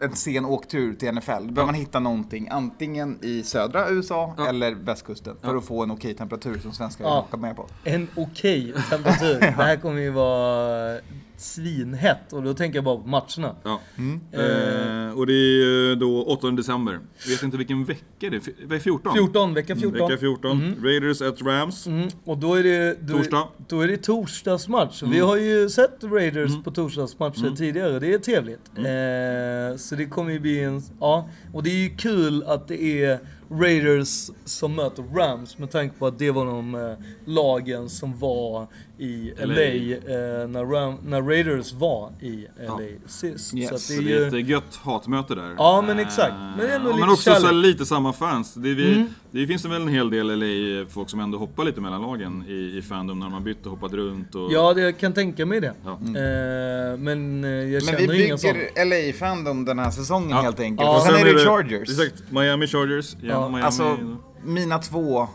en 0.00 0.16
sen 0.16 0.44
åktur 0.44 0.94
till 0.94 1.12
NFL. 1.14 1.30
Då 1.30 1.38
behöver 1.52 1.64
man 1.64 1.74
hitta 1.74 2.00
någonting, 2.00 2.48
antingen 2.50 3.18
i 3.22 3.42
södra 3.42 3.90
USA 3.90 4.34
Ja. 4.38 4.48
eller 4.48 4.74
västkusten. 4.74 5.36
För 5.42 5.56
att 5.56 5.64
få 5.64 5.82
en 5.82 5.90
okej 5.90 6.14
temperatur 6.14 6.58
som 6.58 6.72
svenskar 6.72 7.04
Ja. 7.04 7.18
åka 7.28 7.36
med 7.36 7.56
på. 7.56 7.66
En 7.84 8.08
okej 8.16 8.74
temperatur. 8.90 9.40
Det 9.40 9.46
här 9.46 9.76
kommer 9.76 10.00
ju 10.00 10.10
vara 10.10 10.98
svinhett 11.36 12.32
och 12.32 12.42
då 12.42 12.54
tänker 12.54 12.76
jag 12.76 12.84
bara 12.84 12.96
på 12.96 13.08
matcherna. 13.08 13.56
Ja. 13.62 13.80
Mm. 13.98 14.20
Eh, 14.32 15.18
och 15.18 15.26
det 15.26 15.32
är 15.32 15.64
ju 15.64 15.94
då 15.94 16.22
8 16.24 16.50
december. 16.50 17.00
Jag 17.24 17.30
vet 17.30 17.42
inte 17.42 17.56
vilken 17.56 17.84
vecka 17.84 18.02
det 18.18 18.26
är. 18.26 18.36
F- 18.36 18.54
Vecka 18.66 18.82
14? 18.82 19.12
14, 19.14 19.54
vecka 19.54 19.76
14. 19.76 20.08
Vecka 20.08 20.20
14. 20.20 20.74
Raiders 20.82 21.22
at 21.22 21.42
Rams. 21.42 21.86
Mm, 21.86 22.08
och 22.24 22.38
då 22.38 22.54
är 22.54 22.62
det... 22.62 22.96
Då, 23.00 23.16
Torsdag. 23.16 23.48
Då 23.68 23.80
är 23.80 23.88
det 23.88 23.96
torsdagsmatch. 23.96 25.02
Vi 25.02 25.18
har 25.20 25.36
ju 25.36 25.68
sett 25.70 25.98
Raiders 26.04 26.64
på 26.64 26.70
torsdagsmatcher 26.70 27.56
tidigare. 27.56 27.98
Det 28.00 28.14
är 28.14 28.18
trevligt. 28.18 28.70
Eh, 28.76 29.76
så 29.78 29.94
det 29.94 30.06
kommer 30.06 30.32
ju 30.32 30.40
bli 30.40 30.60
en... 30.64 30.82
Ja, 31.00 31.28
och 31.52 31.62
det 31.62 31.70
är 31.70 31.88
ju 31.88 31.96
kul 31.96 32.42
att 32.46 32.68
det 32.68 32.82
är 32.82 33.18
Raiders 33.50 34.30
som 34.44 34.74
möter 34.74 35.02
Rams 35.14 35.58
med 35.58 35.70
tanke 35.70 35.98
på 35.98 36.06
att 36.06 36.18
det 36.18 36.30
var 36.30 36.46
de 36.46 36.74
eh, 36.74 36.80
lagen 37.24 37.88
som 37.88 38.18
var 38.18 38.66
i 38.98 39.32
LA, 39.38 39.44
LA. 39.46 39.62
eh, 39.62 40.48
när, 40.48 40.64
Ram, 40.64 40.94
när 41.06 41.22
Raiders 41.22 41.72
var 41.72 42.12
i 42.20 42.46
LA 42.68 42.78
sist. 43.06 43.54
Yes. 43.54 43.68
Så 43.68 43.74
att 43.74 43.80
Så 43.80 43.92
det 43.92 43.98
är 43.98 44.20
det 44.20 44.26
är 44.26 44.30
ju... 44.32 44.40
ett 44.42 44.48
gött 44.48 44.76
hatmöte 44.82 45.34
där. 45.34 45.54
Ja, 45.58 45.84
men 45.86 45.98
exakt. 45.98 46.34
Men 46.58 46.70
ändå 46.70 46.88
ja, 46.90 46.92
lite 46.92 47.00
men 47.00 47.08
också 47.08 47.22
så 47.22 47.30
här, 47.30 47.40
kärlek. 47.40 47.66
lite 47.66 47.86
samma 47.86 48.12
fans. 48.12 48.54
Det, 48.54 48.74
vi, 48.74 48.94
Mm. 48.94 49.06
det 49.30 49.46
finns 49.46 49.64
väl 49.64 49.72
en 49.82 49.88
hel 49.88 50.10
del 50.10 50.26
LA-folk 50.38 51.10
som 51.10 51.20
ändå 51.20 51.38
hoppar 51.38 51.64
lite 51.64 51.80
mellan 51.80 52.02
lagen 52.02 52.44
i, 52.48 52.78
i 52.78 52.82
Fandom 52.82 53.18
när 53.18 53.28
har 53.28 53.40
bytt 53.40 53.64
och 53.66 53.70
hoppat 53.70 53.92
runt. 53.92 54.34
Och, 54.34 54.52
Ja, 54.52 54.74
det, 54.74 54.80
jag 54.80 54.98
kan 54.98 55.12
tänka 55.12 55.46
mig 55.46 55.60
det. 55.60 55.72
Ja. 55.84 55.90
Eh, 55.92 56.98
men 56.98 57.44
eh, 57.44 57.50
jag 57.50 57.70
Men 57.72 57.80
känner 57.80 58.08
vi 58.12 58.26
inga 58.26 58.38
sådana. 58.38 58.58
bygger 58.58 58.84
LA-fandom 59.12 59.64
den 59.64 59.78
här 59.78 59.90
säsongen 59.90 60.30
Ja. 60.30 60.36
helt 60.42 60.60
enkelt. 60.60 60.86
Ja. 60.86 60.96
Och 60.96 61.02
sen 61.02 61.14
är 61.14 61.24
det 61.34 61.38
Chargers. 61.44 61.90
Exakt, 61.90 62.22
Miami 62.30 62.66
Chargers. 62.66 63.16
Ja, 63.20 63.28
Ja, 63.28 63.43
Miami, 63.48 63.62
Alltså, 63.64 63.96
mina 64.44 64.78
två 64.78 65.26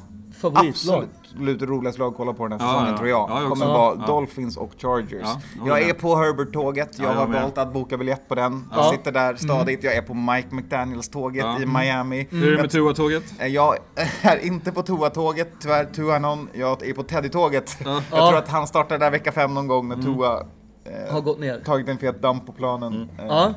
Favoritlag. 0.41 1.05
absolut 1.23 1.61
roligaste 1.61 1.99
lag 2.01 2.11
att 2.11 2.17
kolla 2.17 2.33
på 2.33 2.47
den 2.47 2.59
här 2.61 2.67
Ja, 2.67 2.71
säsongen 2.73 2.91
ja. 2.91 2.97
tror 2.97 3.09
jag. 3.09 3.29
Ja, 3.29 3.41
jag 3.41 3.49
kommer 3.49 3.65
vara 3.65 3.95
Ja. 3.99 4.05
Dolphins 4.07 4.57
och 4.57 4.71
Chargers. 4.77 5.21
Ja, 5.23 5.39
jag 5.65 5.81
är 5.89 5.93
på 5.93 6.15
Herbert-tåget. 6.15 6.89
Jag 6.99 7.05
Ja, 7.07 7.11
jag 7.11 7.19
har 7.19 7.27
med. 7.27 7.41
valt 7.41 7.57
att 7.57 7.73
boka 7.73 7.97
biljett 7.97 8.27
på 8.27 8.35
den. 8.35 8.67
Ja. 8.71 8.77
Jag 8.77 8.93
sitter 8.95 9.11
där 9.11 9.35
stadigt. 9.35 9.83
Jag 9.83 9.95
är 9.95 10.01
på 10.01 10.13
Mike 10.13 10.47
McDaniels-tåget 10.55 11.45
Ja. 11.45 11.61
i 11.61 11.65
Miami. 11.65 12.27
Hur 12.31 12.47
är 12.47 12.55
det 12.55 12.61
med 12.61 12.71
Tua-tåget? 12.71 13.23
Eh, 13.39 13.47
Jag 13.47 13.75
är 14.21 14.45
inte 14.45 14.71
på 14.71 14.81
Tua-tåget, 14.81 15.49
tyvärr. 15.59 15.85
Tua 15.85 16.19
någon. 16.19 16.49
Jag 16.53 16.87
är 16.89 16.93
på 16.93 17.03
Teddy-tåget. 17.03 17.77
Jag 17.83 17.87
Ja. 17.87 17.91
Mm. 17.91 18.03
tror 18.29 18.37
att 18.37 18.47
han 18.49 18.67
startar 18.67 18.97
där 18.97 19.11
vecka 19.11 19.31
fem 19.31 19.53
någon 19.53 19.67
gång 19.67 19.87
när 19.89 19.95
Tua 19.95 20.39
eh, 20.85 21.13
Har 21.13 21.21
gått 21.21 21.39
ner. 21.39 21.59
tagit 21.65 21.87
en 21.87 21.97
fet 21.97 22.21
damp 22.21 22.45
på 22.45 22.51
planen. 22.51 23.09
Eh, 23.19 23.25
Ja, 23.27 23.53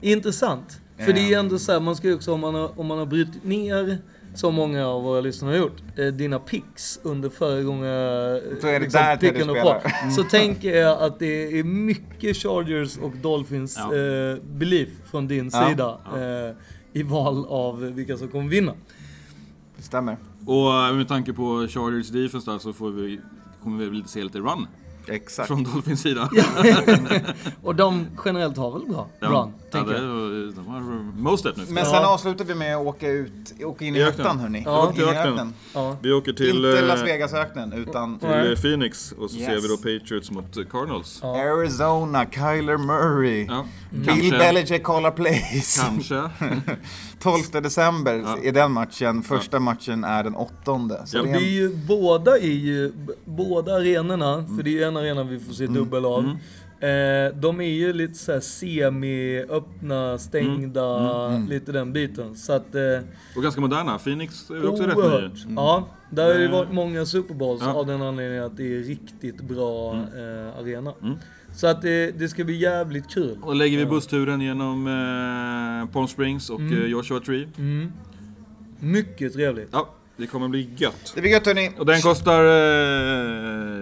intressant. 0.00 0.80
För 0.98 1.12
det 1.12 1.20
är 1.20 1.28
ju 1.28 1.34
Ehm. 1.34 1.40
ändå 1.44 1.58
så 1.58 1.72
här, 1.72 1.80
man 1.80 1.96
ska 1.96 2.08
ju 2.08 2.14
också, 2.14 2.32
om 2.32 2.40
man 2.40 2.54
har, 2.54 2.80
om 2.80 2.86
man 2.86 2.98
har 2.98 3.06
brutit 3.06 3.44
ner, 3.44 3.98
som 4.34 4.54
många 4.54 4.86
av 4.86 5.02
våra 5.02 5.20
lyssnare 5.20 5.50
har 5.52 5.58
gjort, 5.58 5.82
eh, 5.98 6.06
dina 6.06 6.38
picks 6.38 7.00
under 7.02 7.28
föregångna 7.28 7.84
Så 8.60 8.66
är 8.66 8.80
det 8.80 8.92
där 8.92 9.16
picken 9.16 9.50
och 9.50 9.56
spelar. 9.56 9.80
på, 9.80 10.10
Så 10.10 10.22
tänker 10.24 10.76
jag 10.76 11.02
att 11.02 11.18
det 11.18 11.58
är 11.58 11.64
mycket 11.64 12.36
Chargers 12.36 12.98
och 12.98 13.12
Dolphins 13.16 13.76
Ja. 13.78 13.96
eh, 13.96 14.36
belief 14.44 14.88
från 15.10 15.28
din 15.28 15.50
Ja. 15.52 15.68
sida 15.68 15.98
eh, 16.14 16.56
i 16.92 17.02
val 17.02 17.46
av 17.48 17.80
vilka 17.80 18.16
som 18.16 18.28
kommer 18.28 18.48
vinna. 18.50 18.72
Stämmer. 19.78 20.16
Och 20.46 20.74
eh, 20.74 20.94
med 20.94 21.08
tanke 21.08 21.32
på 21.32 21.66
Chargers 21.68 22.08
defense 22.08 22.50
där 22.50 22.58
så 22.58 22.72
får 22.72 22.90
vi, 22.90 23.20
kommer 23.62 23.78
vi 23.84 23.90
väl 23.90 24.04
se 24.06 24.24
lite 24.24 24.38
run 24.38 24.66
Exakt. 25.08 25.48
från 25.48 25.64
Dolphins 25.64 26.00
sida. 26.02 26.30
Och 27.62 27.74
de 27.74 28.06
generellt 28.24 28.56
har 28.56 28.72
väl 28.72 28.88
bra 28.88 29.08
Ja. 29.20 29.26
run, 29.26 29.32
ja, 29.34 29.50
tänker 29.70 29.92
det, 29.92 29.98
jag. 29.98 30.54
de 30.54 30.66
har 30.66 30.80
mostet 31.22 31.56
nu. 31.56 31.64
Men 31.68 31.84
sen 31.84 31.94
Ja. 31.94 32.06
avslutar 32.14 32.44
vi 32.44 32.54
med 32.54 32.76
att 32.76 32.86
åka 32.86 33.08
ut, 33.08 33.54
åka 33.64 33.84
in 33.84 33.96
i 33.96 33.98
I 33.98 34.02
öknen. 34.02 34.38
hörni. 34.38 34.62
Ja. 34.66 34.88
Åka 34.88 35.02
in 35.02 35.08
i 35.08 35.12
I 35.12 35.16
öknen. 35.16 35.54
Ja. 35.74 35.96
Vi 36.02 36.12
åker 36.12 36.32
till, 36.32 36.56
Inte 36.56 36.78
eh, 36.78 36.86
Las 36.86 37.02
Vegas-öknen, 37.02 37.72
utan 37.72 38.18
till 38.18 38.28
eh, 38.28 38.54
Phoenix 38.62 39.12
och 39.12 39.30
så 39.30 39.36
Yes. 39.36 39.46
ser 39.46 39.60
vi 39.60 39.68
då 39.68 39.76
Patriots 39.76 40.30
mot 40.30 40.56
eh, 40.56 40.64
Cardinals. 40.64 41.18
Ja. 41.22 41.52
Arizona, 41.52 42.26
Kyler 42.30 42.76
Murray. 42.76 43.44
Ja, 43.46 43.64
Bill 43.90 44.06
kanske. 44.06 44.38
Belichick 44.38 44.84
callar 44.84 45.10
plays. 45.10 45.80
Kanske. 45.86 46.14
12 47.22 47.62
december 47.62 48.14
Ja. 48.26 48.38
är 48.42 48.52
den 48.52 48.72
matchen. 48.72 49.22
Första 49.22 49.60
matchen 49.60 50.04
är 50.04 50.24
den 50.24 50.34
åttonde. 50.34 51.02
Så 51.06 51.16
Ja, 51.16 51.22
det 51.22 51.28
är 51.28 51.32
Det 51.32 51.38
är 51.38 51.42
en, 51.46 51.52
ju, 51.54 51.76
båda 51.88 52.38
är 52.38 52.46
ju, 52.46 52.92
båda 53.24 53.74
arenorna, 53.74 54.44
för 54.56 54.62
det 54.62 54.70
är 54.70 54.72
ju 54.72 54.82
en 54.82 54.96
arena 54.96 55.22
vi 55.24 55.40
får 55.40 55.52
se 55.52 55.66
dubbel 55.66 56.04
av. 56.04 56.24
Eh, 56.80 57.34
de 57.34 57.60
är 57.60 57.68
ju 57.68 57.92
lite 57.92 58.14
såhär 58.14 58.40
semi-öppna, 58.40 60.18
stängda, 60.18 61.28
lite 61.48 61.72
den 61.72 61.92
biten. 61.92 62.36
Så 62.36 62.52
att... 62.52 62.74
Eh, 62.74 62.82
Och 63.36 63.42
ganska 63.42 63.60
moderna. 63.60 63.98
Phoenix 63.98 64.50
är 64.50 64.68
också 64.68 64.82
rätt 64.82 64.96
ny. 64.96 65.02
oerhört. 65.02 65.32
Ja, 65.56 65.86
där 66.10 66.22
har 66.24 66.34
det 66.34 66.38
Mm. 66.46 66.52
varit 66.52 66.72
många 66.72 67.06
Super 67.06 67.34
Bowls 67.34 67.62
Ja. 67.64 67.72
av 67.74 67.86
den 67.86 68.02
anledningen 68.02 68.44
att 68.44 68.56
det 68.56 68.74
är 68.76 68.78
riktigt 68.80 69.40
bra 69.40 69.92
eh, 69.94 70.58
arena. 70.60 70.92
Mm. 71.52 71.58
Så 71.58 71.66
att 71.66 71.82
det, 71.82 72.18
det 72.18 72.28
ska 72.28 72.44
bli 72.44 72.56
jävligt 72.56 73.10
kul. 73.10 73.38
Och 73.42 73.56
lägger 73.56 73.78
vi 73.78 73.86
bussturen 73.86 74.40
genom 74.40 74.86
eh, 74.86 75.92
Palm 75.92 76.08
Springs 76.08 76.50
och 76.50 76.60
eh, 76.60 76.86
Joshua 76.86 77.20
Tree. 77.20 77.48
Mm. 77.58 77.92
Mycket 78.80 79.32
trevligt. 79.32 79.68
Ja, 79.72 79.94
det 80.16 80.26
kommer 80.26 80.48
bli 80.48 80.70
gött. 80.76 81.12
det 81.14 81.20
blir 81.20 81.30
gött 81.30 81.46
hörni. 81.46 81.70
Och 81.78 81.86
den 81.86 82.00
kostar 82.00 82.44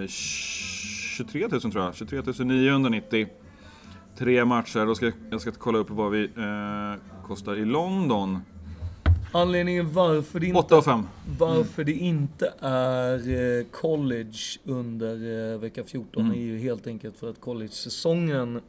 eh, 0.03 0.07
23 0.07 1.49
000 1.49 1.61
tror 1.61 1.85
jag. 1.85 1.95
23 1.95 2.45
990. 2.45 3.27
Tre 4.19 4.45
matcher. 4.45 4.87
Då 4.87 4.95
ska 4.95 5.05
jag, 5.07 5.15
jag 5.31 5.41
ska 5.41 5.51
kolla 5.51 5.79
upp 5.79 5.91
vad 5.91 6.11
vi 6.11 6.23
eh, 6.25 7.27
kostar 7.27 7.57
i 7.57 7.65
London. 7.65 8.39
Anledningen 9.33 9.93
varför 9.93 10.41
det 10.41 10.47
inte, 10.47 10.59
8 10.59 10.77
och 10.79 10.85
5. 10.85 11.07
varför 11.39 11.85
det 11.85 11.93
inte 11.93 12.53
är 12.61 13.15
eh, 13.59 13.65
college 13.71 14.39
under 14.65 15.53
eh, 15.55 15.59
vecka 15.59 15.85
14 15.85 16.25
Mm. 16.25 16.39
är 16.39 16.43
ju 16.45 16.59
helt 16.59 16.87
enkelt 16.87 17.17
för 17.17 17.31
att 17.31 17.41
college-säsongen 17.41 18.61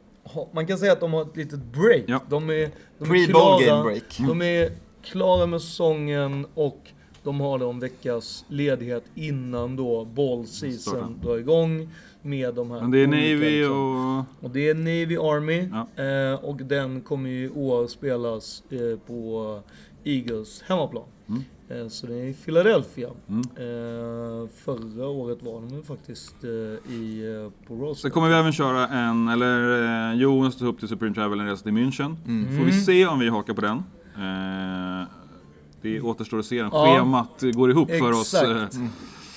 man 0.52 0.66
kan 0.66 0.78
säga 0.78 0.92
att 0.92 1.00
de 1.00 1.12
har 1.12 1.22
ett 1.22 1.36
litet 1.36 1.60
break. 1.64 2.04
Ja. 2.06 2.20
De 2.28 2.50
är, 2.50 2.70
de 2.98 3.10
är 3.10 3.26
klara, 3.26 3.66
game 3.66 3.82
break. 3.82 4.18
De 4.28 4.42
är 4.42 4.70
klara 5.02 5.46
med 5.46 5.62
säsongen 5.62 6.46
och 6.54 6.78
de 7.22 7.40
har 7.40 7.58
då 7.58 7.70
en 7.70 7.80
veckas 7.80 8.44
ledighet 8.48 9.04
innan 9.14 9.76
då 9.76 10.04
ball 10.04 10.46
season 10.46 11.20
drar 11.22 11.38
igång 11.38 11.88
med 12.22 12.54
de 12.54 12.70
här 12.70 12.80
Men 12.80 12.90
det 12.90 12.98
är 13.02 13.06
Navy 13.06 13.58
liksom. 13.58 14.16
och... 14.40 14.44
Och 14.44 14.50
det 14.50 14.68
är 14.68 14.74
Navy 14.74 15.16
Army 15.16 15.68
Ja. 15.96 16.02
eh, 16.04 16.44
och 16.44 16.56
den 16.56 17.00
kommer 17.00 17.30
ju 17.30 17.44
i 17.44 17.50
år 17.50 17.86
spelas 17.86 18.62
eh, 18.70 18.98
på 19.06 19.60
Eagles 20.04 20.62
hemmaplan. 20.66 21.04
Mm. 21.28 21.42
Eh, 21.68 21.88
så 21.88 22.06
det 22.06 22.14
är 22.14 22.24
i 22.24 22.34
Philadelphia. 22.44 23.08
Mm. 23.28 23.40
Eh, 23.40 24.48
förra 24.64 25.06
året 25.08 25.38
var 25.42 25.60
de 25.60 25.82
faktiskt 25.82 26.34
eh, 26.44 26.50
i, 26.94 27.34
eh, 27.44 27.66
på 27.68 27.74
Rose 27.74 28.00
Sen 28.02 28.10
kommer 28.10 28.28
vi 28.28 28.34
även 28.34 28.52
köra 28.52 28.88
en, 28.88 29.28
eller 29.28 29.82
eh, 30.12 30.20
Jonas 30.20 30.56
tog 30.58 30.68
upp 30.68 30.78
till 30.78 30.88
Supreme 30.88 31.14
Travel 31.14 31.40
en 31.40 31.46
resa 31.46 31.62
till 31.62 31.72
München. 31.72 32.16
Mm. 32.26 32.58
Får 32.58 32.64
vi 32.64 32.72
se 32.72 33.06
om 33.06 33.18
vi 33.18 33.28
hakar 33.28 33.54
på 33.54 33.60
den. 33.60 33.76
Eh, 34.16 35.08
det 35.82 36.00
återstår 36.00 36.38
att 36.38 36.46
se 36.46 36.62
om 36.62 36.70
Ja. 36.72 36.96
schemat 36.96 37.42
går 37.54 37.70
ihop 37.70 37.88
för 37.90 38.12
oss. 38.12 38.34
Exakt. 38.34 38.74
eh, 38.74 38.80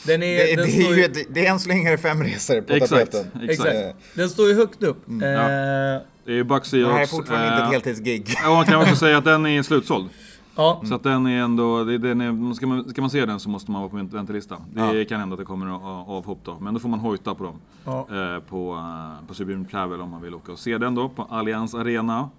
Den 0.08 0.24
är, 0.24 0.38
Det, 0.38 0.56
den 0.56 0.66
det, 0.66 0.72
är 0.72 0.90
ju, 0.90 0.96
ju 0.98 1.04
ett, 1.06 1.18
det 1.34 1.46
är 1.46 1.52
än 1.52 1.60
så 1.60 1.70
länge 1.70 1.98
fem 1.98 2.24
resor 2.24 2.62
på 2.62 2.74
Exakt, 2.74 3.12
tapeten. 3.12 3.50
exakt. 3.50 3.74
Eh, 3.76 3.96
Den 4.16 4.30
står 4.30 4.48
ju 4.48 4.54
högt 4.56 4.84
upp. 4.84 5.08
Mm. 5.08 5.22
Eh, 5.24 6.02
Det 6.26 6.32
är 6.32 6.36
ju 6.36 6.44
Bucks 6.44 6.72
Det 6.72 6.78
här 6.78 6.84
är 6.86 6.90
Seahawks. 6.90 7.12
fortfarande 7.12 7.48
inte 7.48 7.64
ett 7.66 7.72
heltidsgig. 7.72 8.28
Ja, 8.44 8.50
man 8.50 8.66
kan 8.66 8.82
också 8.82 8.96
säga 8.96 9.18
att 9.18 9.24
den 9.26 9.46
är 9.46 9.64
slutsåld. 9.64 10.10
Ja. 10.56 10.82
Så 10.86 10.96
att 10.96 11.04
den 11.04 11.28
är 11.28 11.42
ändå, 11.42 11.84
den 11.84 12.22
är, 12.22 12.54
ska, 12.54 12.68
man, 12.68 12.90
ska 12.90 13.02
man 13.02 13.10
se 13.10 13.26
den 13.26 13.40
så 13.40 13.50
måste 13.50 13.72
man 13.72 13.82
vara 13.82 13.90
på 13.90 14.16
väntelista. 14.16 14.58
Det 14.74 15.06
kan 15.06 15.20
hända 15.20 15.34
att 15.34 15.40
det 15.40 15.46
kommer 15.46 15.68
av- 15.68 16.10
avhopp 16.10 16.40
då, 16.44 16.58
men 16.60 16.74
då 16.74 16.80
får 16.80 16.90
man 16.90 17.00
hojta 17.00 17.36
på 17.36 17.44
dem. 17.44 17.56
Ja. 17.86 18.00
Eh, 18.00 18.40
på, 18.40 18.76
eh, 18.76 19.28
på 19.28 19.34
Supreme 19.34 19.66
Travel 19.66 20.02
om 20.02 20.10
man 20.10 20.22
vill 20.22 20.34
åka 20.36 20.52
och 20.52 20.60
se 20.60 20.78
den 20.78 20.96
då, 20.96 21.10
på 21.10 21.24
Allians 21.24 21.76
Arena. 21.76 22.30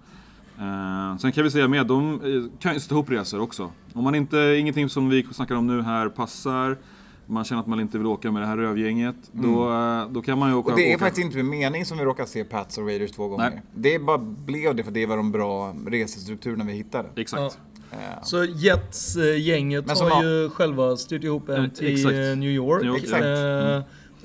Eh, 0.59 1.17
sen 1.17 1.31
kan 1.31 1.43
vi 1.43 1.51
säga 1.51 1.67
med, 1.67 1.87
de 1.87 2.13
eh, 2.13 2.59
kan 2.59 2.73
ju 2.73 2.79
sätta 2.79 2.95
ihop 2.95 3.09
resor 3.11 3.41
också. 3.41 3.71
Om 3.93 4.03
man 4.03 4.15
inte, 4.15 4.55
ingenting 4.59 4.89
som 4.89 5.09
vi 5.09 5.23
snackar 5.31 5.55
om 5.55 5.67
nu 5.67 5.81
här 5.81 6.09
passar, 6.09 6.77
man 7.25 7.43
känner 7.43 7.61
att 7.61 7.67
man 7.67 7.79
inte 7.79 7.97
vill 7.97 8.07
åka 8.07 8.31
med 8.31 8.41
det 8.41 8.45
här 8.47 8.57
rövgänget, 8.57 9.15
då, 9.31 9.73
eh, 9.73 10.09
då 10.09 10.21
kan 10.21 10.39
man 10.39 10.49
ju 10.49 10.55
åka. 10.55 10.67
Mm. 10.69 10.73
Och 10.73 10.79
det 10.79 10.91
är 10.91 10.95
åka. 10.95 11.05
faktiskt 11.05 11.25
inte 11.25 11.37
med 11.37 11.45
mening 11.45 11.85
som 11.85 11.97
vi 11.97 12.03
råkar 12.05 12.25
se 12.25 12.43
Pats 12.43 12.77
och 12.77 12.85
Raiders 12.85 13.11
två 13.11 13.27
gånger. 13.27 13.49
Nej. 13.49 13.61
Det 13.75 13.99
bara 13.99 14.17
blev 14.17 14.75
det 14.75 14.83
för 14.83 14.91
det 14.91 15.05
var 15.05 15.17
de 15.17 15.31
bra 15.31 15.75
resestrukturerna 15.87 16.63
vi 16.63 16.73
hittade. 16.73 17.09
Exakt. 17.15 17.59
Så 18.23 18.43
Jets-gänget 18.43 19.89
har 19.99 20.09
har- 20.09 20.23
ju 20.23 20.49
själva 20.49 20.97
styrt 20.97 21.23
ihop 21.23 21.49
en 21.49 21.69
till 21.69 21.93
exakt. 21.93 22.15
New 22.15 22.43
York. 22.51 22.81
New 22.83 22.91
York, 22.91 23.03
Exakt. 23.03 23.23
Eh, 23.25 23.81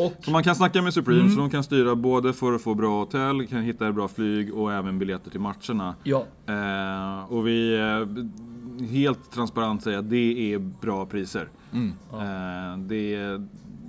och 0.07 0.13
Så 0.25 0.31
man 0.31 0.43
kan 0.43 0.55
snacka 0.55 0.83
med 0.83 0.95
Supreme, 0.95 1.21
Mm. 1.21 1.33
så 1.35 1.41
de 1.41 1.51
kan 1.51 1.63
styra 1.65 1.95
både 1.95 2.33
för 2.33 2.53
att 2.53 2.63
få 2.63 2.75
bra 2.75 2.99
hotell, 3.01 3.47
kan 3.47 3.63
hitta 3.63 3.93
bra 3.93 4.09
flyg 4.09 4.55
och 4.55 4.73
även 4.73 4.99
biljetter 4.99 5.31
till 5.31 5.41
matcherna. 5.41 5.95
ja, 6.03 6.27
Eh, 6.47 7.33
och 7.33 7.47
vi 7.47 7.75
eh, 7.79 8.87
helt 8.87 9.33
transparent 9.33 9.83
säger 9.83 9.99
att 9.99 10.11
det 10.11 10.55
är 10.55 10.59
bra 10.59 11.07
priser. 11.07 11.49
Mm. 11.73 11.93
Eh, 12.13 12.79
det 12.79 13.15
är, 13.15 13.47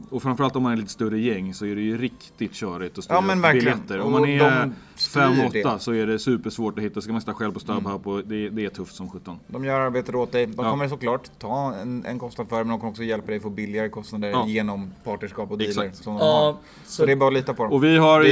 och 0.09 0.23
framförallt 0.23 0.55
om 0.55 0.63
man 0.63 0.71
är 0.71 0.77
lite 0.77 0.89
större 0.91 1.19
gäng 1.19 1.53
så 1.53 1.65
är 1.65 1.75
det 1.75 1.81
ju 1.81 1.97
riktigt 1.97 2.53
körigt 2.53 2.97
att 2.97 3.03
styra 3.03 3.17
Ja, 3.17 3.21
men 3.21 3.41
verkligen. 3.41 3.77
biljetter. 3.79 3.99
Om 3.99 4.11
man 4.11 4.25
är 4.25 4.39
de 4.63 4.73
styr 4.95 5.19
5-8 5.21 5.73
det. 5.73 5.79
så 5.79 5.91
är 5.93 6.07
det 6.07 6.19
supersvårt 6.19 6.77
att 6.77 6.83
hitta. 6.83 7.01
Ska 7.01 7.11
man 7.11 7.21
sitta 7.21 7.33
själv 7.33 7.51
på 7.51 7.59
StubHub 7.59 8.07
och 8.07 8.21
det, 8.25 8.49
det 8.49 8.65
är 8.65 8.69
tufft 8.69 8.95
som 8.95 9.09
17. 9.09 9.39
De 9.47 9.65
gör 9.65 9.79
arbetet 9.79 10.15
åt 10.15 10.31
dig. 10.31 10.45
De 10.45 10.53
Ja. 10.57 10.71
kommer 10.71 10.87
såklart 10.87 11.39
ta 11.39 11.73
en, 11.81 12.05
en 12.05 12.19
kostnad 12.19 12.49
för 12.49 12.55
men 12.57 12.67
de 12.67 12.79
kommer 12.79 12.91
också 12.91 13.03
hjälpa 13.03 13.27
dig 13.27 13.39
få 13.39 13.49
billigare 13.49 13.89
kostnader 13.89 14.29
Ja. 14.29 14.45
genom 14.47 14.91
partnerskap 15.03 15.51
och 15.51 15.57
dealer 15.57 15.69
Exakt. 15.83 16.03
som 16.03 16.13
de 16.13 16.19
har. 16.21 16.51
Så 16.53 16.57
så, 16.85 17.05
det 17.05 17.11
är 17.11 17.15
bara 17.15 17.27
att 17.27 17.33
lita 17.33 17.53
på 17.53 17.63
dem. 17.63 17.71
Och 17.73 17.83
vi 17.83 17.97
har 17.97 18.19
Det 18.21 18.29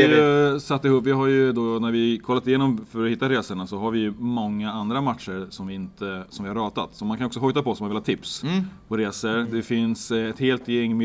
ju 0.54 0.60
satt 0.60 0.86
ihop, 0.86 1.04
vi 1.06 1.12
har 1.12 1.28
ju 1.28 1.52
då 1.52 1.62
när 1.62 1.92
vi 1.92 2.18
kollat 2.18 2.48
igenom 2.48 2.86
för 2.92 3.06
att 3.06 3.12
hitta 3.12 3.30
resorna 3.30 3.68
så 3.68 3.78
har 3.78 3.92
vi 3.92 4.00
ju 4.00 4.14
många 4.18 4.72
andra 4.72 5.02
matcher 5.02 5.48
som 5.50 5.68
vi 5.68 5.74
inte, 5.74 6.24
som 6.30 6.44
vi 6.46 6.50
har 6.50 6.56
ratat. 6.56 6.90
Så 6.96 7.06
man 7.06 7.18
kan 7.18 7.28
också 7.28 7.40
hojta 7.40 7.64
på 7.64 7.76
som 7.76 7.84
man 7.84 7.90
vill 7.90 7.98
ha 7.98 8.04
tips 8.06 8.44
Mm. 8.44 8.62
på 8.88 8.98
resor. 8.98 9.38
Det 9.52 9.62
finns 9.64 10.12
eh, 10.12 10.30
ett 10.30 10.40
helt 10.40 10.68
gäng 10.68 10.98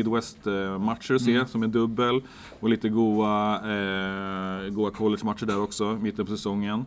Midwest-matcher 0.71 1.15
att 1.15 1.21
se 1.21 1.35
Mm. 1.35 1.47
som 1.47 1.63
är 1.63 1.67
dubbel. 1.67 2.21
Och 2.59 2.69
lite 2.69 2.89
goa, 2.89 3.55
eh, 3.55 4.69
goa 4.69 4.91
college-matcher 4.91 5.45
där 5.45 5.61
också, 5.63 5.93
mitten 6.01 6.25
på 6.25 6.31
säsongen. 6.31 6.85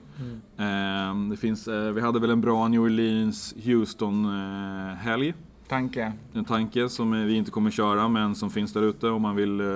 Eh, 0.58 1.14
det 1.30 1.36
finns, 1.36 1.68
eh, 1.68 1.90
vi 1.92 2.00
hade 2.00 2.20
väl 2.20 2.30
en 2.30 2.40
bra 2.40 2.68
New 2.68 2.80
Orleans-Houston-helg. 4.00 5.34
Tanke. 5.68 6.12
En 6.32 6.44
tanke 6.44 6.88
som 6.88 7.26
vi 7.26 7.34
inte 7.34 7.50
kommer 7.50 7.70
köra 7.70 8.08
men 8.08 8.34
som 8.34 8.50
finns 8.50 8.72
där 8.72 8.82
ute 8.82 9.08
om 9.08 9.22
man 9.22 9.36
vill 9.36 9.60
eh, 9.60 9.66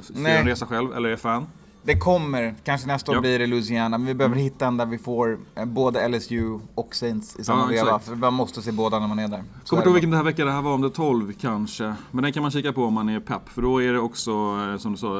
se 0.00 0.30
en 0.30 0.46
resa 0.46 0.66
själv 0.66 0.92
eller 0.92 1.08
är 1.08 1.16
fan. 1.16 1.46
Det 1.84 1.96
kommer, 1.96 2.54
kanske 2.64 2.86
nästa 2.86 3.12
år 3.12 3.20
blir 3.20 3.38
det 3.38 3.46
Louisiana, 3.46 3.98
men 3.98 4.06
vi 4.06 4.14
behöver 4.14 4.36
hitta 4.36 4.66
en 4.66 4.76
där 4.76 4.86
vi 4.86 4.98
får 4.98 5.38
eh, 5.54 5.64
både 5.64 6.08
LSU 6.08 6.58
och 6.74 6.94
Saints 6.94 7.36
i 7.36 7.44
samma 7.44 7.60
Ja, 7.60 7.84
veva. 7.84 7.98
För 7.98 8.14
man 8.14 8.34
måste 8.34 8.62
se 8.62 8.72
båda 8.72 8.98
när 8.98 9.06
man 9.08 9.18
är 9.18 9.28
där. 9.28 9.44
Så 9.64 9.70
Kommer 9.70 9.80
inte 9.82 9.88
ihåg 9.88 9.94
vilken 9.94 10.10
det 10.10 10.16
här 10.16 10.24
vecka 10.24 10.44
det 10.44 10.52
här 10.52 10.62
var, 10.62 10.72
om 10.74 10.80
det 10.80 10.88
är 10.88 10.90
12 10.90 11.32
kanske. 11.32 11.94
Men 12.10 12.22
den 12.22 12.32
kan 12.32 12.42
man 12.42 12.50
kika 12.50 12.72
på 12.72 12.84
om 12.84 12.94
man 12.94 13.08
är 13.08 13.20
pepp. 13.20 13.48
För 13.48 13.62
då 13.62 13.82
är 13.82 13.92
det 13.92 13.98
också, 13.98 14.30
eh, 14.30 14.76
som 14.78 14.92
du 14.92 14.98
sa, 14.98 15.18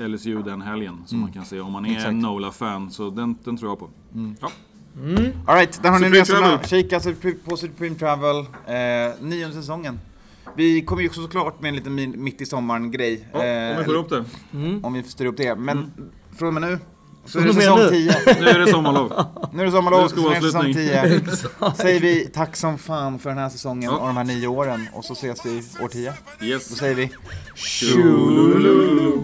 eh, 0.00 0.08
LSU 0.08 0.42
den 0.42 0.62
helgen. 0.62 1.02
Som 1.06 1.20
man 1.20 1.32
kan 1.32 1.44
se 1.44 1.60
om 1.60 1.72
man 1.72 1.86
är 1.86 1.90
Exakt. 1.90 2.08
en 2.08 2.20
NOLA-fan. 2.20 2.90
Så 2.90 3.10
den, 3.10 3.38
den 3.44 3.56
tror 3.56 3.70
jag 3.70 3.78
på. 3.78 3.88
Ja. 4.40 4.50
Alright, 5.46 5.82
där 5.82 5.90
har 5.90 5.98
ni 5.98 6.04
Supreme 6.04 6.20
resorna. 6.20 6.40
Travel. 6.40 6.66
Kika 6.66 7.00
på 7.44 7.56
Supreme 7.56 7.94
Travel. 7.96 8.36
Eh, 8.38 8.74
nionde 9.20 9.56
säsongen. 9.56 9.98
Vi 10.56 10.82
kommer 10.82 11.02
ju 11.02 11.08
också 11.08 11.22
såklart 11.22 11.60
med 11.60 11.68
en 11.68 11.74
liten 11.76 11.94
min- 11.94 12.24
mitt 12.24 12.40
i 12.40 12.46
sommaren 12.46 12.90
grej. 12.90 13.28
Ja, 13.32 13.38
om 13.72 13.78
vi 13.78 13.84
får 13.84 13.94
ihop 13.94 14.08
det. 14.08 14.24
Om 14.82 14.92
vi 14.92 15.02
styr 15.02 15.26
upp 15.26 15.36
det. 15.36 15.54
Men 15.56 15.92
från 16.38 16.48
och 16.48 16.54
med 16.54 16.62
nu 16.70 16.78
så 17.24 17.38
är 17.38 17.42
det 17.44 17.54
säsong 17.54 17.78
nu. 17.78 17.88
10. 17.88 18.16
Nu 18.40 18.46
är 18.48 18.58
det 18.58 18.66
sommarlov. 18.70 19.12
Nu 19.52 19.60
är 19.62 19.66
det 19.66 19.72
sommarlov, 19.72 20.02
Nu 20.02 20.08
så 20.08 20.16
ska 20.16 20.30
är 20.30 20.34
det 20.34 20.46
säsong 20.46 20.60
avslutning. 20.60 21.30
10. 21.68 21.74
Säger 21.76 22.00
vi 22.00 22.30
tack 22.34 22.56
som 22.56 22.78
fan 22.78 23.18
för 23.18 23.28
den 23.30 23.38
här 23.38 23.48
säsongen 23.48 23.90
Ja. 23.90 23.96
och 23.98 24.06
de 24.06 24.16
här 24.16 24.24
nio 24.24 24.46
åren. 24.46 24.88
Och 24.92 25.04
så 25.04 25.12
ses 25.12 25.46
vi 25.46 25.62
år 25.84 25.88
10. 25.88 26.12
Då 26.40 26.46
Yes. 26.46 26.76
säger 26.78 26.94
vi 26.94 27.10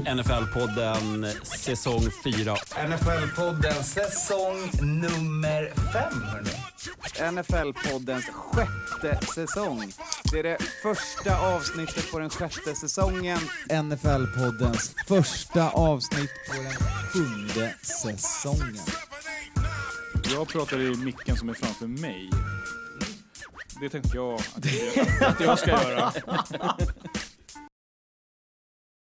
NFL-podden 0.06 1.26
säsong 1.44 2.00
4. 2.24 2.54
NFL-podden 2.88 3.82
säsong 3.82 4.70
nummer 4.82 5.72
fem, 5.92 6.22
hörni. 6.32 6.50
NFL-poddens 7.32 8.24
sjätte 8.24 9.26
säsong. 9.34 9.92
Det 10.32 10.38
är 10.38 10.42
det 10.42 10.58
första 10.82 11.54
avsnittet 11.54 12.10
på 12.12 12.18
den 12.18 12.30
sjätte 12.30 12.74
säsongen. 12.74 13.38
NFL-poddens 13.68 14.94
första 15.08 15.70
avsnitt 15.70 16.30
på 16.48 16.62
den 16.62 16.72
sjunde 16.72 17.74
säsongen. 17.82 18.84
Jag 20.34 20.48
pratar 20.48 20.80
i 20.80 20.96
micken 20.96 21.36
som 21.36 21.48
är 21.48 21.54
framför 21.54 21.86
mig. 21.86 22.30
Det 23.80 23.88
tänkte 23.88 24.16
jag 24.16 24.34
att 24.34 24.64
jag, 24.94 25.28
att 25.28 25.40
jag 25.40 25.58
ska 25.58 25.70
göra. 25.70 26.12